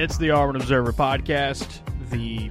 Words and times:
It's 0.00 0.16
the 0.16 0.30
Auburn 0.30 0.56
Observer 0.56 0.94
podcast, 0.94 1.80
the 2.08 2.50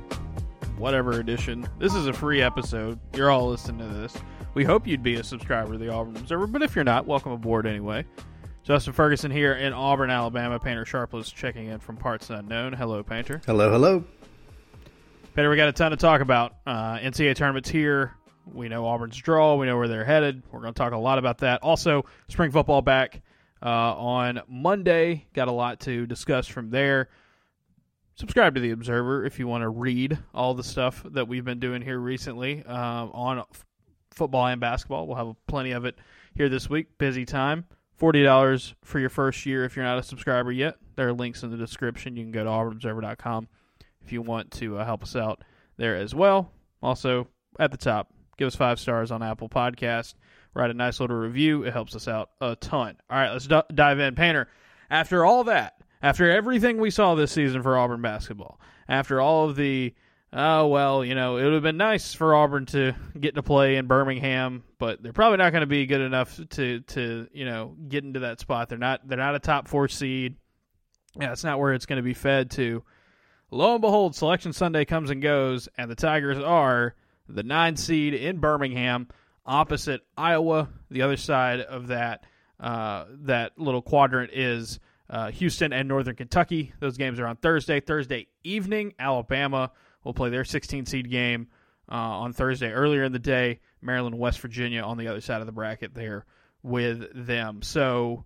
whatever 0.78 1.20
edition. 1.20 1.68
This 1.80 1.96
is 1.96 2.06
a 2.06 2.14
free 2.14 2.44
episode. 2.44 3.00
You're 3.16 3.32
all 3.32 3.50
listening 3.50 3.80
to 3.80 3.92
this. 3.92 4.16
We 4.54 4.64
hope 4.64 4.86
you'd 4.86 5.02
be 5.02 5.16
a 5.16 5.24
subscriber 5.24 5.72
to 5.72 5.80
the 5.80 5.90
Auburn 5.90 6.16
Observer, 6.16 6.46
but 6.46 6.62
if 6.62 6.76
you're 6.76 6.84
not, 6.84 7.08
welcome 7.08 7.32
aboard 7.32 7.66
anyway. 7.66 8.06
Justin 8.62 8.94
Ferguson 8.94 9.32
here 9.32 9.54
in 9.54 9.74
Auburn, 9.74 10.12
Alabama. 10.12 10.60
Painter 10.60 10.86
Sharpless 10.86 11.32
checking 11.32 11.70
in 11.70 11.80
from 11.80 11.98
parts 11.98 12.30
unknown. 12.30 12.72
Hello, 12.72 13.02
Painter. 13.02 13.42
Hello, 13.48 13.72
hello. 13.72 14.04
Painter, 15.34 15.50
we 15.50 15.56
got 15.56 15.70
a 15.70 15.74
ton 15.74 15.90
to 15.90 15.98
talk 15.98 16.22
about. 16.22 16.54
Uh, 16.68 17.00
NCAA 17.00 17.34
tournament's 17.34 17.70
here. 17.70 18.14
We 18.46 18.70
know 18.70 18.86
Auburn's 18.86 19.18
draw. 19.18 19.56
We 19.56 19.66
know 19.66 19.76
where 19.76 19.88
they're 19.88 20.06
headed. 20.06 20.44
We're 20.52 20.62
going 20.62 20.76
to 20.76 20.78
talk 20.78 20.94
a 20.94 20.98
lot 20.98 21.18
about 21.18 21.40
that. 21.40 21.64
Also, 21.64 22.06
spring 22.28 22.52
football 22.52 22.84
back 22.84 23.24
uh, 23.64 23.96
on 23.96 24.40
Monday. 24.48 25.26
Got 25.34 25.48
a 25.48 25.52
lot 25.52 25.80
to 25.80 26.06
discuss 26.06 26.46
from 26.46 26.70
there 26.70 27.10
subscribe 28.20 28.54
to 28.56 28.62
the 28.62 28.72
Observer 28.72 29.26
if 29.26 29.40
you 29.40 29.48
want 29.48 29.62
to 29.62 29.70
read 29.70 30.18
all 30.34 30.54
the 30.54 30.64
stuff 30.64 31.04
that 31.12 31.28
we've 31.28 31.46
been 31.46 31.60
doing 31.60 31.82
here 31.82 31.98
recently 31.98 32.64
um, 32.66 33.12
on 33.14 33.40
f- 33.40 33.66
football 34.12 34.46
and 34.46 34.60
basketball. 34.60 35.08
We'll 35.08 35.16
have 35.16 35.36
plenty 35.48 35.72
of 35.72 35.86
it 35.86 35.98
here 36.36 36.50
this 36.50 36.70
week. 36.70 36.98
Busy 36.98 37.26
time. 37.26 37.66
Forty 37.96 38.24
dollars 38.24 38.76
for 38.84 39.00
your 39.00 39.10
first 39.10 39.46
year 39.46 39.66
if 39.66 39.76
you're 39.76 39.86
not 39.86 39.98
a 39.98 40.04
subscriber 40.04 40.52
yet. 40.52 40.76
There 40.96 41.08
are 41.08 41.14
links 41.14 41.44
in 41.44 41.52
the 41.52 41.58
description. 41.58 42.16
You 42.16 42.24
can 42.24 42.32
go 42.32 42.44
to 42.44 42.50
auburnobserver.com 42.50 43.48
if 44.06 44.12
you 44.12 44.22
want 44.22 44.52
to 44.52 44.78
uh, 44.78 44.86
help 44.86 45.04
us 45.04 45.16
out 45.16 45.44
there 45.78 45.96
as 45.96 46.14
well. 46.14 46.52
Also, 46.82 47.28
at 47.58 47.72
the 47.72 47.78
top, 47.78 48.14
give 48.38 48.48
us 48.48 48.56
five 48.56 48.80
stars 48.80 49.12
on 49.12 49.22
Apple 49.22 49.50
Podcast. 49.50 50.14
Write 50.54 50.72
a 50.72 50.74
nice 50.74 51.00
little 51.00 51.18
review. 51.18 51.64
It 51.64 51.74
helps 51.74 51.96
us 51.96 52.08
out 52.08 52.30
a 52.42 52.56
ton. 52.56 52.98
All 53.10 53.18
right, 53.18 53.32
let's 53.32 53.48
d- 53.48 53.62
dive 53.74 54.00
in. 54.00 54.16
Painter, 54.16 54.48
after 54.90 55.26
all 55.26 55.44
that, 55.46 55.79
after 56.02 56.30
everything 56.30 56.78
we 56.80 56.92
saw 56.92 57.16
this 57.16 57.32
season 57.32 57.62
for 57.62 57.78
Auburn 57.78 58.02
basketball, 58.02 58.60
after 58.88 59.20
all 59.20 59.50
of 59.50 59.56
the, 59.56 59.94
oh, 60.32 60.68
well, 60.68 61.04
you 61.04 61.16
know, 61.16 61.38
it 61.38 61.44
would 61.44 61.54
have 61.54 61.64
been 61.64 61.78
nice 61.78 62.14
for 62.14 62.34
Auburn 62.36 62.66
to 62.68 62.96
get 63.20 63.36
to 63.36 63.44
play 63.44 63.76
in 63.76 63.88
Birmingham, 63.88 64.64
but 64.78 65.02
they're 65.04 65.14
probably 65.14 65.38
not 65.38 65.52
going 65.52 65.62
to 65.62 65.68
be 65.68 65.86
good 65.86 66.02
enough 66.02 66.40
to, 66.52 66.80
to, 66.82 67.28
you 67.34 67.46
know, 67.46 67.76
get 67.88 68.04
into 68.04 68.22
that 68.22 68.40
spot. 68.40 68.70
They're 68.70 68.78
not, 68.78 69.08
they're 69.08 69.18
not 69.18 69.36
a 69.36 69.40
top 69.40 69.68
four 69.68 69.88
seed. 69.88 70.36
Yeah, 71.20 71.32
it's 71.32 71.44
not 71.44 71.60
where 71.60 71.74
it's 71.74 71.86
going 71.86 71.98
to 71.98 72.04
be 72.04 72.14
fed 72.14 72.52
to. 72.52 72.84
Lo 73.52 73.74
and 73.74 73.82
behold, 73.82 74.16
Selection 74.16 74.54
Sunday 74.54 74.86
comes 74.86 75.10
and 75.10 75.22
goes, 75.22 75.68
and 75.78 75.90
the 75.90 75.96
Tigers 75.96 76.38
are 76.38 76.96
the 77.28 77.44
nine 77.44 77.76
seed 77.76 78.14
in 78.14 78.40
Birmingham, 78.40 79.08
opposite 79.46 80.02
Iowa. 80.16 80.70
The 80.92 81.02
other 81.02 81.18
side 81.18 81.62
of 81.62 81.88
that, 81.88 82.24
uh, 82.60 83.06
that 83.22 83.58
little 83.58 83.82
quadrant 83.82 84.32
is 84.34 84.80
uh, 85.10 85.32
Houston 85.32 85.74
and 85.74 85.88
Northern 85.88 86.16
Kentucky. 86.16 86.74
Those 86.80 86.98
games 86.98 87.20
are 87.20 87.28
on 87.28 87.38
Thursday. 87.38 87.80
Thursday 87.80 88.28
evening, 88.44 88.94
Alabama 89.00 89.72
will 90.04 90.14
play 90.14 90.30
their 90.30 90.46
16 90.46 90.86
seed 90.86 91.10
game 91.10 91.48
uh, 91.92 91.96
on 91.96 92.34
Thursday 92.34 92.72
earlier 92.72 93.04
in 93.04 93.12
the 93.12 93.20
day. 93.20 93.60
Maryland, 93.82 94.18
West 94.18 94.40
Virginia 94.40 94.82
on 94.82 94.98
the 94.98 95.08
other 95.08 95.22
side 95.22 95.42
of 95.42 95.46
the 95.48 95.52
bracket 95.52 95.94
there 95.94 96.26
with 96.62 97.08
them. 97.14 97.62
So 97.62 98.26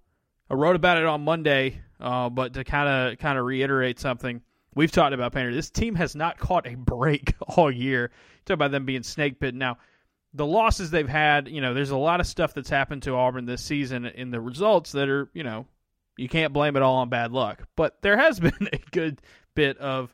I 0.49 0.55
wrote 0.55 0.75
about 0.75 0.97
it 0.97 1.05
on 1.05 1.23
Monday, 1.23 1.81
uh, 1.99 2.29
but 2.29 2.53
to 2.53 2.63
kind 2.63 2.89
of 2.89 3.19
kind 3.19 3.37
of 3.37 3.45
reiterate 3.45 3.99
something 3.99 4.41
we've 4.75 4.91
talked 4.91 5.13
about, 5.13 5.33
Painter. 5.33 5.53
This 5.53 5.69
team 5.69 5.95
has 5.95 6.15
not 6.15 6.37
caught 6.37 6.67
a 6.67 6.75
break 6.75 7.33
all 7.41 7.71
year. 7.71 8.11
Talk 8.45 8.55
about 8.55 8.71
them 8.71 8.85
being 8.85 9.03
snake 9.03 9.39
bitten 9.39 9.59
now. 9.59 9.77
The 10.35 10.45
losses 10.45 10.89
they've 10.89 11.07
had, 11.07 11.47
you 11.47 11.61
know, 11.61 11.75
there's 11.75 11.91
a 11.91 11.97
lot 11.97 12.19
of 12.19 12.25
stuff 12.25 12.55
that's 12.55 12.69
happened 12.69 13.03
to 13.03 13.13
Auburn 13.13 13.45
this 13.45 13.61
season 13.61 14.05
in 14.07 14.31
the 14.31 14.41
results 14.41 14.93
that 14.93 15.07
are, 15.07 15.29
you 15.33 15.43
know, 15.43 15.67
you 16.17 16.29
can't 16.29 16.53
blame 16.53 16.75
it 16.75 16.81
all 16.81 16.95
on 16.95 17.09
bad 17.09 17.31
luck. 17.31 17.63
But 17.75 18.01
there 18.01 18.17
has 18.17 18.39
been 18.39 18.69
a 18.71 18.79
good 18.91 19.21
bit 19.55 19.77
of 19.77 20.13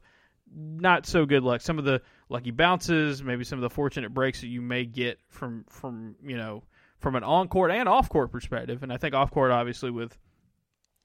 not 0.53 1.05
so 1.05 1.25
good 1.25 1.43
luck. 1.43 1.61
Some 1.61 1.79
of 1.79 1.85
the 1.85 2.01
lucky 2.29 2.51
bounces, 2.51 3.23
maybe 3.23 3.43
some 3.43 3.59
of 3.59 3.61
the 3.63 3.69
fortunate 3.69 4.13
breaks 4.13 4.41
that 4.41 4.47
you 4.47 4.61
may 4.61 4.85
get 4.85 5.19
from 5.29 5.65
from 5.69 6.15
you 6.23 6.37
know 6.37 6.63
from 6.99 7.15
an 7.15 7.23
on 7.23 7.47
court 7.47 7.71
and 7.71 7.87
off 7.87 8.09
court 8.09 8.31
perspective. 8.31 8.83
And 8.83 8.91
I 8.91 8.97
think 8.97 9.15
off 9.15 9.31
court, 9.31 9.51
obviously, 9.51 9.91
with 9.91 10.17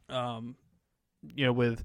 um, 0.09 0.57
you 1.35 1.47
know, 1.47 1.53
with 1.53 1.85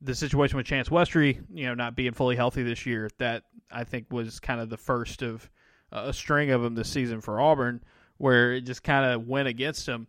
the 0.00 0.14
situation 0.14 0.56
with 0.56 0.66
Chance 0.66 0.88
Westry, 0.88 1.42
you 1.52 1.66
know, 1.66 1.74
not 1.74 1.96
being 1.96 2.12
fully 2.12 2.36
healthy 2.36 2.62
this 2.62 2.86
year, 2.86 3.10
that 3.18 3.44
I 3.70 3.84
think 3.84 4.06
was 4.10 4.40
kind 4.40 4.60
of 4.60 4.70
the 4.70 4.76
first 4.76 5.22
of 5.22 5.48
uh, 5.92 6.04
a 6.06 6.12
string 6.12 6.50
of 6.50 6.62
them 6.62 6.74
this 6.74 6.88
season 6.88 7.20
for 7.20 7.40
Auburn, 7.40 7.82
where 8.16 8.52
it 8.52 8.62
just 8.62 8.82
kind 8.82 9.04
of 9.04 9.26
went 9.26 9.48
against 9.48 9.86
them 9.86 10.06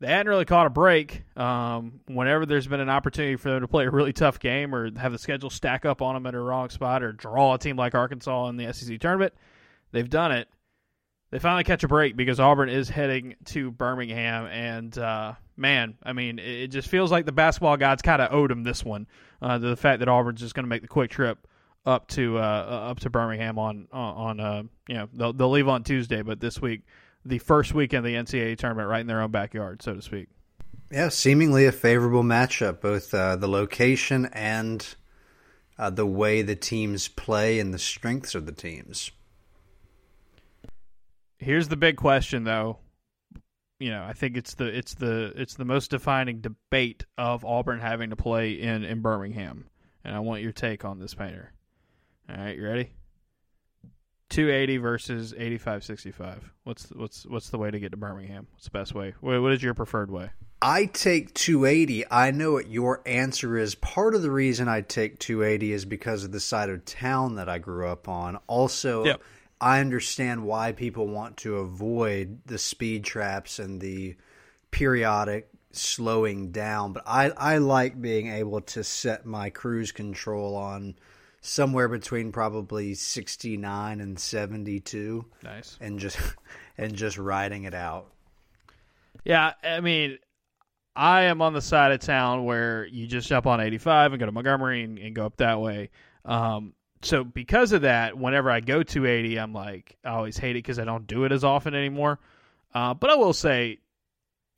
they 0.00 0.08
hadn't 0.08 0.28
really 0.28 0.44
caught 0.44 0.66
a 0.66 0.70
break. 0.70 1.22
Um, 1.36 2.00
whenever 2.06 2.46
there's 2.46 2.66
been 2.66 2.80
an 2.80 2.90
opportunity 2.90 3.36
for 3.36 3.50
them 3.50 3.60
to 3.60 3.68
play 3.68 3.86
a 3.86 3.90
really 3.90 4.12
tough 4.12 4.38
game 4.38 4.74
or 4.74 4.90
have 4.98 5.12
the 5.12 5.18
schedule 5.18 5.50
stack 5.50 5.84
up 5.84 6.02
on 6.02 6.14
them 6.14 6.26
at 6.26 6.34
a 6.34 6.40
wrong 6.40 6.68
spot 6.68 7.02
or 7.02 7.12
draw 7.12 7.54
a 7.54 7.58
team 7.58 7.76
like 7.76 7.94
Arkansas 7.94 8.48
in 8.48 8.56
the 8.56 8.72
SEC 8.72 8.98
tournament, 9.00 9.32
they've 9.92 10.10
done 10.10 10.32
it. 10.32 10.48
They 11.30 11.38
finally 11.40 11.64
catch 11.64 11.82
a 11.82 11.88
break 11.88 12.16
because 12.16 12.38
Auburn 12.38 12.68
is 12.68 12.88
heading 12.88 13.34
to 13.46 13.72
Birmingham, 13.72 14.46
and 14.46 14.96
uh, 14.96 15.32
man, 15.56 15.96
I 16.00 16.12
mean, 16.12 16.38
it, 16.38 16.68
just 16.68 16.86
feels 16.86 17.10
like 17.10 17.26
the 17.26 17.32
basketball 17.32 17.76
gods 17.76 18.02
kind 18.02 18.22
of 18.22 18.32
owed 18.32 18.52
them 18.52 18.62
this 18.62 18.84
one. 18.84 19.08
Uh, 19.42 19.58
the 19.58 19.76
fact 19.76 19.98
that 19.98 20.08
Auburn's 20.08 20.40
just 20.40 20.54
going 20.54 20.62
to 20.62 20.68
make 20.68 20.82
the 20.82 20.88
quick 20.88 21.10
trip 21.10 21.48
up 21.86 22.06
to 22.08 22.38
uh, 22.38 22.88
up 22.90 23.00
to 23.00 23.10
Birmingham 23.10 23.58
on 23.58 23.88
on 23.92 24.38
uh, 24.38 24.62
you 24.86 24.94
know 24.94 25.08
they'll 25.12 25.32
they'll 25.32 25.50
leave 25.50 25.66
on 25.66 25.82
Tuesday, 25.82 26.22
but 26.22 26.38
this 26.38 26.60
week 26.60 26.82
the 27.24 27.38
first 27.38 27.74
weekend 27.74 28.06
of 28.06 28.12
the 28.12 28.18
NCAA 28.18 28.58
tournament 28.58 28.88
right 28.88 29.00
in 29.00 29.06
their 29.06 29.20
own 29.20 29.30
backyard, 29.30 29.82
so 29.82 29.94
to 29.94 30.02
speak. 30.02 30.28
Yeah, 30.90 31.08
seemingly 31.08 31.66
a 31.66 31.72
favorable 31.72 32.22
matchup, 32.22 32.80
both 32.80 33.12
uh, 33.14 33.36
the 33.36 33.48
location 33.48 34.26
and 34.26 34.94
uh, 35.78 35.90
the 35.90 36.06
way 36.06 36.42
the 36.42 36.56
teams 36.56 37.08
play 37.08 37.58
and 37.58 37.72
the 37.72 37.78
strengths 37.78 38.34
of 38.34 38.46
the 38.46 38.52
teams. 38.52 39.10
Here's 41.38 41.68
the 41.68 41.76
big 41.76 41.96
question, 41.96 42.44
though. 42.44 42.78
You 43.80 43.90
know, 43.90 44.04
I 44.04 44.12
think 44.12 44.36
it's 44.36 44.54
the 44.54 44.66
it's 44.66 44.94
the 44.94 45.32
it's 45.34 45.54
the 45.54 45.64
most 45.64 45.90
defining 45.90 46.40
debate 46.40 47.04
of 47.18 47.44
Auburn 47.44 47.80
having 47.80 48.10
to 48.10 48.16
play 48.16 48.52
in 48.52 48.84
in 48.84 49.00
Birmingham, 49.00 49.66
and 50.04 50.14
I 50.14 50.20
want 50.20 50.42
your 50.42 50.52
take 50.52 50.84
on 50.84 51.00
this, 51.00 51.12
painter. 51.12 51.52
All 52.30 52.36
right, 52.36 52.56
you 52.56 52.64
ready? 52.64 52.92
280 54.34 54.76
versus 54.78 55.32
8565. 55.32 56.52
What's 56.64 56.88
what's 56.90 57.24
what's 57.26 57.50
the 57.50 57.58
way 57.58 57.70
to 57.70 57.78
get 57.78 57.92
to 57.92 57.96
Birmingham? 57.96 58.48
What's 58.52 58.64
the 58.64 58.70
best 58.72 58.92
way? 58.92 59.14
What 59.20 59.52
is 59.52 59.62
your 59.62 59.74
preferred 59.74 60.10
way? 60.10 60.30
I 60.60 60.86
take 60.86 61.32
280. 61.34 62.10
I 62.10 62.32
know 62.32 62.52
what 62.52 62.68
your 62.68 63.00
answer 63.06 63.56
is. 63.56 63.76
Part 63.76 64.14
of 64.16 64.22
the 64.22 64.32
reason 64.32 64.66
I 64.66 64.80
take 64.80 65.20
280 65.20 65.72
is 65.72 65.84
because 65.84 66.24
of 66.24 66.32
the 66.32 66.40
side 66.40 66.68
of 66.68 66.84
town 66.84 67.36
that 67.36 67.48
I 67.48 67.58
grew 67.58 67.86
up 67.86 68.08
on. 68.08 68.38
Also, 68.48 69.04
yep. 69.04 69.22
I 69.60 69.78
understand 69.78 70.44
why 70.44 70.72
people 70.72 71.06
want 71.06 71.36
to 71.38 71.58
avoid 71.58 72.40
the 72.46 72.58
speed 72.58 73.04
traps 73.04 73.60
and 73.60 73.80
the 73.80 74.16
periodic 74.72 75.48
slowing 75.70 76.50
down, 76.50 76.92
but 76.92 77.04
I 77.06 77.30
I 77.30 77.58
like 77.58 78.00
being 78.00 78.32
able 78.32 78.62
to 78.62 78.82
set 78.82 79.26
my 79.26 79.50
cruise 79.50 79.92
control 79.92 80.56
on 80.56 80.96
somewhere 81.46 81.88
between 81.88 82.32
probably 82.32 82.94
69 82.94 84.00
and 84.00 84.18
72 84.18 85.26
nice. 85.42 85.76
And 85.78 85.98
just 85.98 86.18
and 86.78 86.94
just 86.94 87.18
riding 87.18 87.64
it 87.64 87.74
out. 87.74 88.06
Yeah 89.24 89.52
i 89.62 89.80
mean 89.80 90.18
i 90.96 91.22
am 91.24 91.42
on 91.42 91.52
the 91.52 91.60
side 91.60 91.92
of 91.92 92.00
town 92.00 92.44
where 92.44 92.86
you 92.86 93.06
just 93.06 93.28
jump 93.28 93.46
on 93.46 93.60
85 93.60 94.12
and 94.12 94.20
go 94.20 94.26
to 94.26 94.32
montgomery 94.32 94.84
and, 94.84 94.98
and 94.98 95.14
go 95.14 95.26
up 95.26 95.36
that 95.36 95.60
way. 95.60 95.90
Um, 96.24 96.72
so 97.02 97.22
because 97.22 97.72
of 97.72 97.82
that 97.82 98.16
whenever 98.16 98.50
i 98.50 98.60
go 98.60 98.82
to 98.82 99.06
80 99.06 99.38
i'm 99.38 99.52
like 99.52 99.98
i 100.02 100.10
always 100.10 100.38
hate 100.38 100.52
it 100.52 100.64
because 100.64 100.78
i 100.78 100.84
don't 100.84 101.06
do 101.06 101.24
it 101.24 101.32
as 101.32 101.44
often 101.44 101.74
anymore. 101.74 102.18
Uh, 102.74 102.94
but 102.94 103.10
i 103.10 103.16
will 103.16 103.34
say 103.34 103.80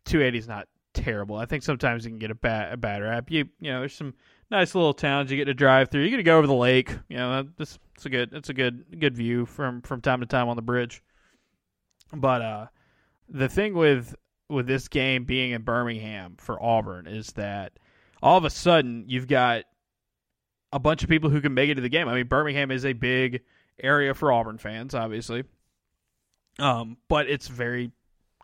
280 0.05 0.39
is 0.39 0.47
not 0.47 0.69
terrible. 0.95 1.37
I 1.37 1.47
think 1.47 1.63
sometimes 1.63 2.05
you 2.05 2.11
can 2.11 2.19
get 2.19 2.31
a 2.31 2.35
bad 2.35 2.73
a 2.73 2.77
bad 2.77 3.03
rap. 3.03 3.31
You 3.31 3.49
you 3.61 3.73
know 3.73 3.81
there's 3.81 3.95
some 3.95 4.15
nice 4.51 4.75
little 4.75 4.95
towns 4.95 5.31
you 5.31 5.37
get 5.37 5.47
to 5.47 5.55
drive 5.55 5.91
through. 5.91 6.03
You 6.03 6.11
get 6.11 6.17
to 6.19 6.23
go 6.23 6.39
over 6.39 6.47
the 6.47 6.55
lake. 6.55 6.97
You 7.09 7.17
know, 7.17 7.49
this 7.57 7.79
it's 7.95 8.07
a 8.07 8.11
good 8.11 8.33
it's 8.33 8.49
a 8.49 8.55
good 8.55 8.99
good 8.99 9.17
view 9.17 9.47
from 9.47 9.83
from 9.83 10.01
time 10.01 10.21
to 10.21 10.27
time 10.27 10.49
on 10.49 10.57
the 10.57 10.63
bridge. 10.63 11.03
But 12.13 12.43
uh, 12.43 12.67
the 13.29 13.49
thing 13.49 13.75
with 13.75 14.15
with 14.49 14.67
this 14.67 14.89
game 14.89 15.25
being 15.25 15.53
in 15.53 15.63
Birmingham 15.63 16.37
for 16.39 16.63
Auburn 16.63 17.07
is 17.07 17.33
that 17.33 17.73
all 18.23 18.39
of 18.39 18.45
a 18.45 18.51
sudden 18.51 19.05
you've 19.09 19.27
got 19.27 19.65
a 20.73 20.79
bunch 20.79 21.03
of 21.03 21.09
people 21.09 21.31
who 21.31 21.41
can 21.41 21.55
make 21.55 21.71
it 21.71 21.75
to 21.77 21.81
the 21.81 21.89
game. 21.89 22.09
I 22.09 22.15
mean, 22.15 22.27
Birmingham 22.27 22.71
is 22.71 22.85
a 22.85 22.93
big 22.93 23.43
area 23.83 24.15
for 24.15 24.33
Auburn 24.33 24.59
fans, 24.59 24.95
obviously. 24.95 25.45
Um, 26.59 26.97
but 27.09 27.29
it's 27.29 27.49
very 27.49 27.93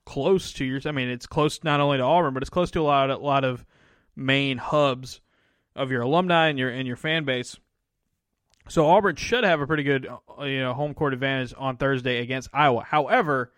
close 0.05 0.53
to 0.55 0.65
yours. 0.65 0.87
I 0.87 0.91
mean, 0.91 1.09
it's 1.09 1.27
close 1.27 1.63
not 1.65 1.81
only 1.81 1.99
to 1.99 2.05
Auburn, 2.05 2.35
but 2.35 2.43
it's 2.43 2.51
close 2.51 2.71
to 2.73 2.81
a 2.81 2.83
lot, 2.83 3.11
a 3.11 3.17
lot 3.17 3.45
of 3.45 3.65
main 4.15 4.59
hubs 4.59 5.21
of 5.75 5.91
your 5.91 6.03
alumni 6.03 6.49
and 6.49 6.59
your 6.59 6.71
and 6.71 6.87
your 6.87 6.97
fan 6.97 7.25
base. 7.25 7.57
So 8.69 8.87
Auburn 8.87 9.17
should 9.17 9.45
have 9.45 9.61
a 9.61 9.67
pretty 9.67 9.83
good 9.83 10.07
uh, 10.07 10.45
you 10.45 10.61
know 10.61 10.75
home 10.75 10.95
court 10.95 11.13
advantage 11.13 11.55
on 11.57 11.77
Thursday 11.77 12.21
against 12.21 12.49
Iowa. 12.53 12.85
However, 12.85 13.53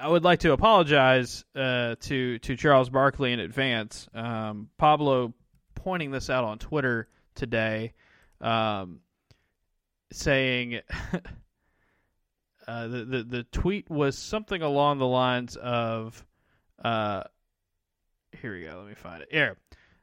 I 0.00 0.08
would 0.08 0.24
like 0.24 0.40
to 0.40 0.52
apologize 0.52 1.44
uh, 1.54 1.96
to 2.00 2.38
to 2.38 2.56
Charles 2.56 2.88
Barkley 2.88 3.32
in 3.32 3.40
advance. 3.40 4.08
Um, 4.14 4.70
Pablo 4.78 5.34
pointing 5.74 6.10
this 6.10 6.30
out 6.30 6.44
on 6.44 6.58
Twitter 6.58 7.08
today, 7.34 7.92
um, 8.40 9.00
saying 10.10 10.80
uh, 12.68 12.88
the, 12.88 13.04
the 13.04 13.22
the 13.22 13.42
tweet 13.44 13.90
was 13.90 14.16
something 14.16 14.62
along 14.62 14.98
the 14.98 15.06
lines 15.06 15.56
of, 15.56 16.24
uh, 16.82 17.24
here 18.40 18.54
we 18.54 18.62
go. 18.62 18.78
Let 18.78 18.88
me 18.88 18.94
find 18.94 19.22
it. 19.22 19.28
Here. 19.30 19.58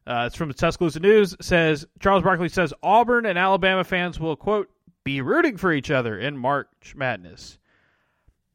Uh, 0.06 0.26
it's 0.28 0.36
from 0.36 0.48
the 0.48 0.54
Tuscaloosa 0.54 1.00
News. 1.00 1.36
Says 1.42 1.86
Charles 2.00 2.24
Barkley 2.24 2.50
says 2.50 2.74
Auburn 2.82 3.26
and 3.26 3.38
Alabama 3.38 3.84
fans 3.84 4.20
will 4.20 4.36
quote 4.36 4.70
be 5.04 5.22
rooting 5.22 5.58
for 5.58 5.72
each 5.72 5.92
other 5.92 6.18
in 6.20 6.38
March 6.38 6.94
Madness. 6.96 7.58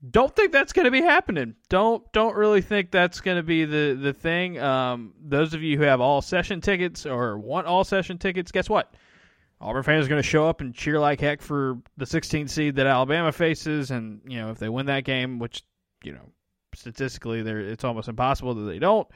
Don't 0.09 0.35
think 0.35 0.53
that's 0.53 0.73
going 0.73 0.85
to 0.85 0.91
be 0.91 1.01
happening. 1.01 1.55
Don't 1.69 2.11
don't 2.13 2.37
really 2.37 2.63
think 2.63 2.91
that's 2.91 3.21
going 3.21 3.39
to 3.39 3.43
be 3.43 3.65
the 3.65 3.99
the 4.01 4.13
thing. 4.13 4.59
Um, 4.59 5.15
those 5.21 5.55
of 5.55 5.63
you 5.63 5.79
who 5.79 5.85
have 5.85 6.01
all 6.01 6.21
session 6.21 6.61
tickets 6.61 7.07
or 7.07 7.39
want 7.39 7.67
all 7.67 7.83
session 7.85 8.19
tickets, 8.19 8.53
guess 8.53 8.69
what? 8.69 8.95
Auburn 9.61 9.83
fans 9.83 10.05
are 10.05 10.09
going 10.11 10.23
to 10.23 10.29
show 10.29 10.47
up 10.47 10.61
and 10.61 10.75
cheer 10.75 11.01
like 11.01 11.19
heck 11.21 11.41
for 11.41 11.79
the 11.97 12.05
16 12.05 12.47
seed 12.49 12.77
that 12.77 12.87
Alabama 12.87 13.33
faces, 13.33 13.91
and 13.91 14.21
you 14.27 14.39
know 14.39 14.51
if 14.51 14.59
they 14.59 14.69
win 14.69 14.87
that 14.87 15.05
game, 15.05 15.39
which 15.39 15.63
you 16.05 16.13
know 16.13 16.31
statistically, 16.75 17.41
it's 17.41 17.85
almost 17.85 18.09
impossible 18.09 18.55
that 18.55 18.65
they 18.65 18.79
don't. 18.79 19.09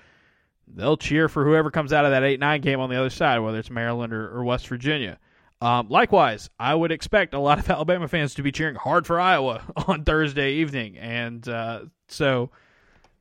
They'll 0.74 0.96
cheer 0.96 1.28
for 1.28 1.44
whoever 1.44 1.70
comes 1.70 1.92
out 1.92 2.04
of 2.04 2.10
that 2.12 2.22
eight 2.22 2.40
nine 2.40 2.60
game 2.60 2.80
on 2.80 2.90
the 2.90 2.98
other 2.98 3.10
side, 3.10 3.38
whether 3.38 3.58
it's 3.58 3.70
Maryland 3.70 4.12
or, 4.12 4.28
or 4.28 4.44
West 4.44 4.68
Virginia. 4.68 5.18
Um, 5.62 5.88
likewise, 5.88 6.48
I 6.58 6.74
would 6.74 6.90
expect 6.90 7.34
a 7.34 7.38
lot 7.38 7.58
of 7.58 7.68
Alabama 7.70 8.08
fans 8.08 8.34
to 8.34 8.42
be 8.42 8.52
cheering 8.52 8.76
hard 8.76 9.06
for 9.06 9.20
Iowa 9.20 9.62
on 9.88 10.04
Thursday 10.04 10.54
evening, 10.54 10.96
and 10.96 11.46
uh, 11.48 11.82
so 12.08 12.50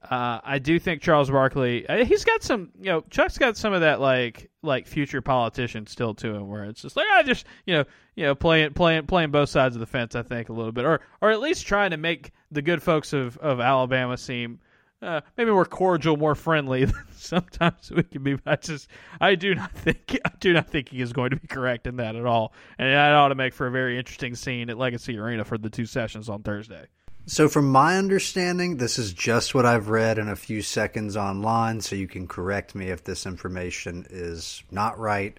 uh, 0.10 0.40
I 0.44 0.60
do 0.60 0.80
think 0.80 1.02
Charles 1.02 1.30
Barkley. 1.30 1.88
Uh, 1.88 2.06
he's 2.06 2.24
got 2.24 2.42
some, 2.42 2.70
you 2.80 2.86
know, 2.86 3.04
Chuck's 3.10 3.38
got 3.38 3.58
some 3.58 3.74
of 3.74 3.82
that 3.82 4.00
like 4.00 4.50
like 4.62 4.88
future 4.88 5.22
politician 5.22 5.88
still 5.88 6.14
to 6.16 6.34
him, 6.34 6.48
where 6.48 6.64
it's 6.66 6.82
just 6.82 6.96
like 6.96 7.08
I 7.12 7.24
just 7.24 7.46
you 7.66 7.76
know 7.76 7.84
you 8.16 8.24
know 8.24 8.36
playing 8.36 8.74
playing 8.74 9.08
playing 9.08 9.32
both 9.32 9.50
sides 9.50 9.76
of 9.76 9.82
the 9.82 9.86
fence. 9.86 10.16
I 10.16 10.22
think 10.22 10.48
a 10.48 10.54
little 10.54 10.72
bit, 10.72 10.86
or 10.86 11.02
or 11.22 11.32
at 11.32 11.42
least 11.42 11.68
trying 11.68 11.92
to 11.92 11.98
make 11.98 12.32
the 12.52 12.62
good 12.62 12.82
folks 12.82 13.12
of 13.12 13.38
of 13.40 13.60
Alabama 13.60 14.18
seem 14.18 14.60
uh, 15.02 15.22
maybe 15.38 15.52
more 15.52 15.66
cordial, 15.66 16.18
more 16.18 16.36
friendly 16.36 16.88
sometimes 17.16 17.92
we 17.92 18.04
can 18.04 18.24
be. 18.24 18.38
I 18.46 18.56
just, 18.56 18.90
I 19.22 19.36
do 19.36 19.56
not 19.56 19.72
think, 19.72 20.20
I 20.26 20.32
do 20.40 20.54
not 20.54 20.70
think 20.70 20.90
he 20.90 21.02
is 21.02 21.14
going 21.14 21.32
to 21.32 21.38
be 21.38 21.48
correct 21.48 21.88
in 21.88 21.98
that 21.98 22.16
at 22.16 22.26
all, 22.26 22.54
and 22.78 22.92
that 22.92 23.14
ought 23.14 23.30
to 23.30 23.36
make 23.36 23.54
for 23.54 23.68
a 23.68 23.72
very 23.72 23.98
interesting 23.98 24.36
scene 24.36 24.70
at 24.70 24.78
Legacy 24.78 25.18
Arena 25.18 25.44
for 25.46 25.58
the 25.58 25.70
two 25.70 25.86
sessions 25.86 26.30
on 26.30 26.44
Thursday. 26.44 26.86
So, 27.26 27.48
from 27.48 27.72
my 27.72 27.98
understanding, 27.98 28.78
this 28.78 28.98
is 28.98 29.14
just 29.14 29.54
what 29.54 29.66
I've 29.66 29.90
read 29.90 30.18
in 30.18 30.30
a 30.30 30.36
few 30.36 30.62
seconds 30.64 31.16
online. 31.16 31.80
So 31.82 31.96
you 31.96 32.08
can 32.08 32.28
correct 32.28 32.74
me 32.74 32.88
if 32.88 33.04
this 33.04 33.28
information 33.28 34.08
is 34.10 34.64
not 34.72 34.98
right. 34.98 35.38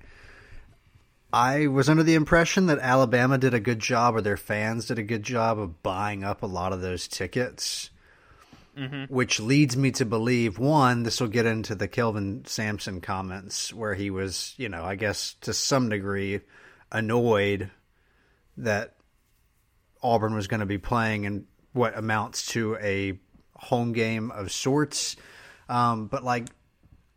I 1.32 1.66
was 1.66 1.88
under 1.88 2.04
the 2.04 2.14
impression 2.14 2.66
that 2.66 2.78
Alabama 2.78 3.38
did 3.38 3.54
a 3.54 3.60
good 3.60 3.80
job, 3.80 4.14
or 4.14 4.20
their 4.20 4.36
fans 4.36 4.86
did 4.86 5.00
a 5.00 5.02
good 5.02 5.24
job 5.24 5.58
of 5.58 5.82
buying 5.82 6.22
up 6.22 6.42
a 6.42 6.46
lot 6.46 6.72
of 6.72 6.80
those 6.80 7.08
tickets 7.08 7.90
mm-hmm. 8.81 9.15
which 9.15 9.38
leads 9.38 9.77
me 9.77 9.91
to 9.93 10.05
believe 10.05 10.59
one, 10.59 11.03
this 11.03 11.21
will 11.21 11.29
get 11.29 11.47
into 11.47 11.75
the 11.75 11.88
Kelvin 11.88 12.44
Sampson 12.47 13.00
comments 13.00 13.73
where 13.75 13.94
he 13.94 14.11
was, 14.11 14.55
you 14.56 14.69
know, 14.69 14.82
I 14.82 14.94
guess 14.94 15.35
to 15.43 15.53
some 15.53 15.91
degree 15.91 16.41
annoyed 16.91 17.71
that 18.56 18.94
Auburn 20.03 20.35
was 20.35 20.47
going 20.47 20.61
to 20.61 20.67
be 20.67 20.79
playing 20.79 21.25
in 21.25 21.47
what 21.73 21.97
amounts 21.97 22.47
to 22.49 22.77
a 22.77 23.19
home 23.55 23.93
game 23.93 24.31
of 24.31 24.50
sorts. 24.50 25.17
Um, 25.69 26.06
but 26.06 26.25
like, 26.25 26.49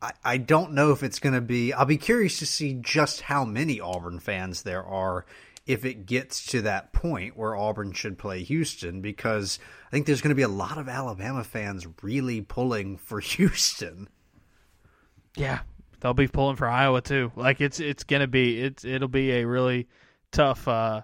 I, 0.01 0.12
I 0.24 0.38
don't 0.38 0.74
know 0.74 0.92
if 0.92 1.01
it's 1.01 1.19
going 1.19 1.33
to 1.33 1.42
be. 1.42 1.74
I'll 1.74 1.86
be 1.86 1.98
curious 1.98 2.39
to 2.39 2.45
see 2.45 2.74
just 2.74 3.21
how 3.21 3.45
many 3.45 3.80
Auburn 3.80 4.19
fans 4.19 4.63
there 4.63 4.83
are 4.83 5.25
if 5.65 5.86
it 5.86 6.06
gets 6.06 6.45
to 6.48 6.62
that 6.62 6.92
point 6.94 7.38
where 7.38 7.56
Auburn 7.56 7.94
should 7.94 8.18
play 8.18 8.44
Houston 8.44 9.01
because 9.01 9.60
I 9.88 9.92
think 9.92 10.06
there's 10.06 10.21
going 10.21 10.30
to 10.30 10.36
be 10.36 10.42
a 10.42 10.48
lot 10.48 10.77
of 10.77 10.89
Alabama 10.89 11.44
fans 11.44 11.88
really 12.01 12.42
pulling 12.42 12.98
for 12.98 13.19
Houston. 13.21 14.10
Yeah, 15.36 15.60
they'll 16.00 16.13
be 16.13 16.27
pulling 16.27 16.57
for 16.57 16.68
Iowa 16.68 17.01
too. 17.01 17.31
Like 17.36 17.62
it's 17.62 17.80
it's 17.80 18.04
going 18.04 18.21
to 18.21 18.27
be 18.27 18.62
it's 18.62 18.86
it'll 18.86 19.07
be 19.07 19.31
a 19.31 19.45
really 19.45 19.88
tough 20.31 20.68
uh 20.68 21.01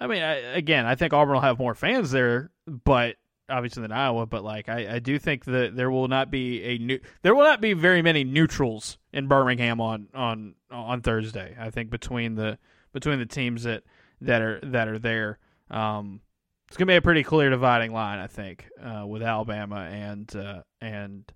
I 0.00 0.06
mean, 0.06 0.22
I, 0.22 0.34
again, 0.56 0.86
I 0.86 0.94
think 0.94 1.12
Auburn 1.12 1.34
will 1.34 1.42
have 1.42 1.58
more 1.58 1.74
fans 1.74 2.10
there, 2.10 2.50
but 2.66 3.16
obviously 3.48 3.82
than 3.82 3.92
Iowa. 3.92 4.26
But 4.26 4.42
like, 4.42 4.68
I, 4.68 4.94
I 4.94 4.98
do 4.98 5.18
think 5.18 5.44
that 5.44 5.76
there 5.76 5.90
will 5.90 6.08
not 6.08 6.30
be 6.30 6.62
a 6.62 6.78
new, 6.78 6.98
there 7.22 7.34
will 7.34 7.44
not 7.44 7.60
be 7.60 7.72
very 7.72 8.02
many 8.02 8.24
neutrals 8.24 8.98
in 9.12 9.28
Birmingham 9.28 9.80
on 9.80 10.08
on 10.14 10.54
on 10.70 11.02
Thursday. 11.02 11.56
I 11.58 11.70
think 11.70 11.90
between 11.90 12.34
the 12.34 12.58
between 12.92 13.18
the 13.18 13.26
teams 13.26 13.64
that 13.64 13.82
that 14.20 14.42
are 14.42 14.60
that 14.62 14.88
are 14.88 14.98
there. 14.98 15.38
Um, 15.70 16.20
it's 16.68 16.76
gonna 16.76 16.86
be 16.86 16.96
a 16.96 17.02
pretty 17.02 17.22
clear 17.22 17.50
dividing 17.50 17.92
line, 17.92 18.18
I 18.18 18.26
think, 18.26 18.68
uh, 18.82 19.06
with 19.06 19.22
Alabama 19.22 19.88
and 19.90 20.34
uh, 20.34 20.62
and 20.80 21.30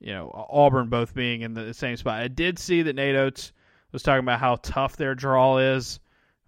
you 0.00 0.12
know 0.12 0.30
Auburn 0.50 0.88
both 0.88 1.14
being 1.14 1.42
in 1.42 1.54
the 1.54 1.72
same 1.72 1.96
spot. 1.96 2.20
I 2.20 2.28
did 2.28 2.58
see 2.58 2.82
that 2.82 2.96
Nate 2.96 3.16
Oats 3.16 3.52
was 3.92 4.02
talking 4.02 4.24
about 4.24 4.40
how 4.40 4.56
tough 4.56 4.96
their 4.96 5.14
draw 5.14 5.58
is 5.58 6.00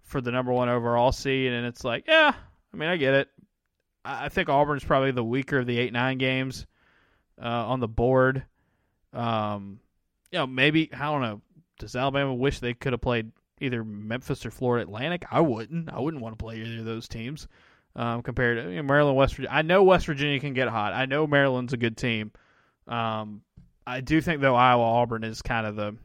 for 0.03 0.21
the 0.21 0.31
number 0.31 0.51
one 0.51 0.69
overall 0.69 1.11
seed, 1.11 1.51
and 1.51 1.65
it's 1.65 1.83
like, 1.83 2.05
yeah, 2.07 2.33
I 2.73 2.77
mean, 2.77 2.89
I 2.89 2.97
get 2.97 3.13
it. 3.13 3.29
I 4.05 4.29
think 4.29 4.49
Auburn's 4.49 4.83
probably 4.83 5.11
the 5.11 5.23
weaker 5.23 5.59
of 5.59 5.65
the 5.65 5.77
eight 5.77 5.93
nine 5.93 6.17
games 6.17 6.65
uh, 7.41 7.47
on 7.67 7.79
the 7.79 7.87
board. 7.87 8.43
Um, 9.13 9.79
you 10.31 10.39
know, 10.39 10.47
maybe 10.47 10.91
I 10.93 11.05
don't 11.05 11.21
know. 11.21 11.41
Does 11.79 11.95
Alabama 11.95 12.33
wish 12.33 12.59
they 12.59 12.73
could 12.73 12.93
have 12.93 13.01
played 13.01 13.31
either 13.59 13.83
Memphis 13.83 14.45
or 14.45 14.51
Florida 14.51 14.83
Atlantic. 14.83 15.25
I 15.31 15.41
wouldn't. 15.41 15.91
I 15.91 15.99
wouldn't 15.99 16.23
want 16.23 16.37
to 16.37 16.43
play 16.43 16.57
either 16.57 16.79
of 16.79 16.85
those 16.85 17.07
teams 17.07 17.47
um, 17.95 18.21
compared 18.21 18.63
to 18.63 18.69
you 18.69 18.77
know, 18.77 18.83
Maryland, 18.83 19.17
West 19.17 19.35
Virginia. 19.35 19.55
I 19.55 19.61
know 19.61 19.83
West 19.83 20.05
Virginia 20.05 20.39
can 20.39 20.53
get 20.53 20.67
hot. 20.67 20.93
I 20.93 21.05
know 21.05 21.27
Maryland's 21.27 21.73
a 21.73 21.77
good 21.77 21.97
team. 21.97 22.31
Um, 22.87 23.41
I 23.85 24.01
do 24.01 24.21
think 24.21 24.41
though 24.41 24.55
Iowa 24.55 24.83
Auburn 24.83 25.23
is 25.23 25.41
kind 25.41 25.65
of 25.65 25.75
the 25.75 25.95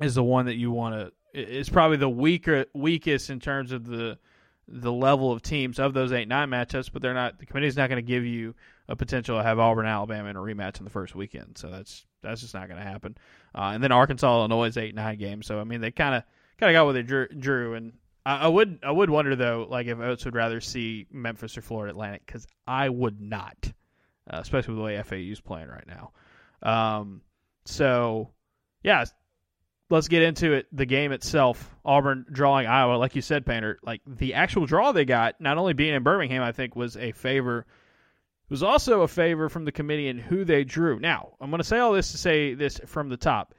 is 0.00 0.14
the 0.14 0.24
one 0.24 0.46
that 0.46 0.56
you 0.56 0.70
want 0.70 0.94
to. 0.94 1.12
It's 1.32 1.68
probably 1.68 1.96
the 1.96 2.08
weaker 2.08 2.66
weakest 2.74 3.30
in 3.30 3.40
terms 3.40 3.72
of 3.72 3.86
the 3.86 4.18
the 4.66 4.92
level 4.92 5.30
of 5.30 5.42
teams 5.42 5.78
of 5.78 5.92
those 5.92 6.12
eight 6.12 6.28
nine 6.28 6.48
matchups, 6.48 6.90
but 6.92 7.02
they're 7.02 7.14
not. 7.14 7.38
The 7.38 7.46
committee's 7.46 7.76
not 7.76 7.90
going 7.90 8.02
to 8.04 8.06
give 8.06 8.24
you 8.24 8.54
a 8.88 8.96
potential 8.96 9.36
to 9.36 9.42
have 9.42 9.58
Auburn 9.58 9.86
Alabama 9.86 10.28
in 10.28 10.36
a 10.36 10.40
rematch 10.40 10.78
in 10.78 10.84
the 10.84 10.90
first 10.90 11.14
weekend. 11.14 11.58
So 11.58 11.70
that's 11.70 12.06
that's 12.22 12.40
just 12.40 12.54
not 12.54 12.68
going 12.68 12.80
to 12.80 12.86
happen. 12.86 13.16
Uh, 13.54 13.72
and 13.74 13.82
then 13.82 13.92
Arkansas 13.92 14.26
Illinois 14.26 14.68
is 14.68 14.76
eight 14.76 14.94
nine 14.94 15.18
game. 15.18 15.42
So 15.42 15.60
I 15.60 15.64
mean 15.64 15.80
they 15.80 15.90
kind 15.90 16.14
of 16.14 16.22
kind 16.64 16.74
of 16.74 16.80
got 16.80 16.86
what 16.86 16.92
they 16.92 17.36
drew, 17.38 17.74
and 17.74 17.92
I, 18.24 18.36
I, 18.38 18.48
would 18.48 18.78
I 18.82 18.90
would 18.90 19.10
wonder 19.10 19.36
though, 19.36 19.66
like 19.68 19.86
if 19.86 19.98
Oats 19.98 20.24
would 20.24 20.34
rather 20.34 20.60
see 20.60 21.06
Memphis 21.12 21.58
or 21.58 21.62
Florida 21.62 21.92
Atlantic 21.92 22.22
because 22.24 22.46
I 22.66 22.88
would 22.88 23.20
not, 23.20 23.72
uh, 24.30 24.38
especially 24.40 24.74
with 24.74 24.78
the 24.78 24.84
way 24.84 25.02
FAU 25.02 25.32
is 25.32 25.40
playing 25.40 25.68
right 25.68 25.86
now. 25.86 26.12
Um, 26.62 27.20
so 27.66 28.30
yeah, 28.82 29.04
let's 29.90 30.08
get 30.08 30.22
into 30.22 30.52
it. 30.52 30.66
The 30.72 30.86
game 30.86 31.12
itself, 31.12 31.74
Auburn 31.84 32.24
drawing 32.32 32.66
Iowa, 32.66 32.96
like 32.96 33.14
you 33.14 33.22
said, 33.22 33.44
Painter. 33.44 33.78
Like 33.82 34.00
the 34.06 34.34
actual 34.34 34.64
draw 34.64 34.92
they 34.92 35.04
got, 35.04 35.40
not 35.40 35.58
only 35.58 35.74
being 35.74 35.94
in 35.94 36.02
Birmingham, 36.02 36.42
I 36.42 36.52
think 36.52 36.74
was 36.74 36.96
a 36.96 37.12
favor. 37.12 37.58
It 37.58 38.50
was 38.50 38.62
also 38.62 39.02
a 39.02 39.08
favor 39.08 39.50
from 39.50 39.66
the 39.66 39.72
committee 39.72 40.08
in 40.08 40.18
who 40.18 40.44
they 40.44 40.64
drew. 40.64 40.98
Now, 40.98 41.32
I'm 41.40 41.50
going 41.50 41.60
to 41.60 41.64
say 41.64 41.78
all 41.78 41.92
this 41.92 42.12
to 42.12 42.18
say 42.18 42.54
this 42.54 42.80
from 42.86 43.10
the 43.10 43.16
top. 43.18 43.54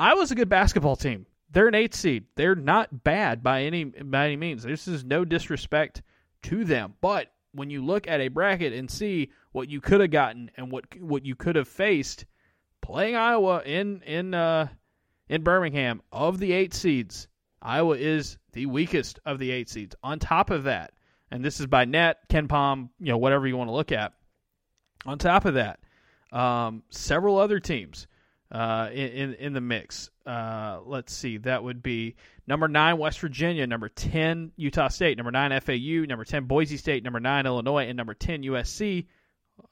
Iowa's 0.00 0.32
a 0.32 0.34
good 0.34 0.48
basketball 0.48 0.96
team 0.96 1.26
they're 1.52 1.68
an 1.68 1.74
eight 1.74 1.94
seed. 1.94 2.24
They're 2.36 2.54
not 2.54 3.02
bad 3.04 3.42
by 3.42 3.62
any 3.62 3.84
by 3.84 4.26
any 4.26 4.36
means. 4.36 4.62
This 4.62 4.88
is 4.88 5.04
no 5.04 5.24
disrespect 5.24 6.02
to 6.44 6.64
them, 6.64 6.94
but 7.00 7.32
when 7.52 7.70
you 7.70 7.84
look 7.84 8.06
at 8.06 8.20
a 8.20 8.28
bracket 8.28 8.72
and 8.72 8.90
see 8.90 9.30
what 9.52 9.68
you 9.68 9.80
could 9.80 10.00
have 10.00 10.10
gotten 10.10 10.50
and 10.56 10.70
what 10.70 10.84
what 11.00 11.26
you 11.26 11.34
could 11.34 11.56
have 11.56 11.68
faced 11.68 12.24
playing 12.80 13.16
Iowa 13.16 13.62
in 13.64 14.02
in 14.02 14.34
uh, 14.34 14.68
in 15.28 15.42
Birmingham 15.42 16.02
of 16.12 16.38
the 16.38 16.52
eight 16.52 16.74
seeds, 16.74 17.28
Iowa 17.60 17.96
is 17.96 18.38
the 18.52 18.66
weakest 18.66 19.18
of 19.24 19.38
the 19.38 19.50
eight 19.50 19.68
seeds. 19.68 19.94
On 20.02 20.18
top 20.18 20.50
of 20.50 20.64
that, 20.64 20.92
and 21.30 21.44
this 21.44 21.60
is 21.60 21.66
by 21.66 21.84
net, 21.84 22.18
KenPom, 22.28 22.90
you 22.98 23.06
know, 23.06 23.18
whatever 23.18 23.46
you 23.46 23.56
want 23.56 23.68
to 23.68 23.74
look 23.74 23.92
at. 23.92 24.12
On 25.06 25.18
top 25.18 25.44
of 25.44 25.54
that, 25.54 25.80
um, 26.32 26.82
several 26.90 27.38
other 27.38 27.58
teams 27.58 28.06
uh, 28.50 28.88
in 28.92 29.34
in 29.34 29.52
the 29.52 29.60
mix. 29.60 30.10
Uh, 30.26 30.80
let's 30.84 31.12
see, 31.12 31.38
that 31.38 31.62
would 31.62 31.82
be 31.82 32.16
number 32.46 32.68
nine 32.68 32.98
West 32.98 33.20
Virginia, 33.20 33.66
number 33.66 33.88
ten 33.88 34.52
Utah 34.56 34.88
State, 34.88 35.16
number 35.16 35.30
nine 35.30 35.58
FAU, 35.60 36.04
number 36.06 36.24
ten 36.24 36.44
Boise 36.44 36.76
State, 36.76 37.04
number 37.04 37.20
nine 37.20 37.46
Illinois, 37.46 37.86
and 37.86 37.96
number 37.96 38.14
ten 38.14 38.42
USC. 38.42 39.06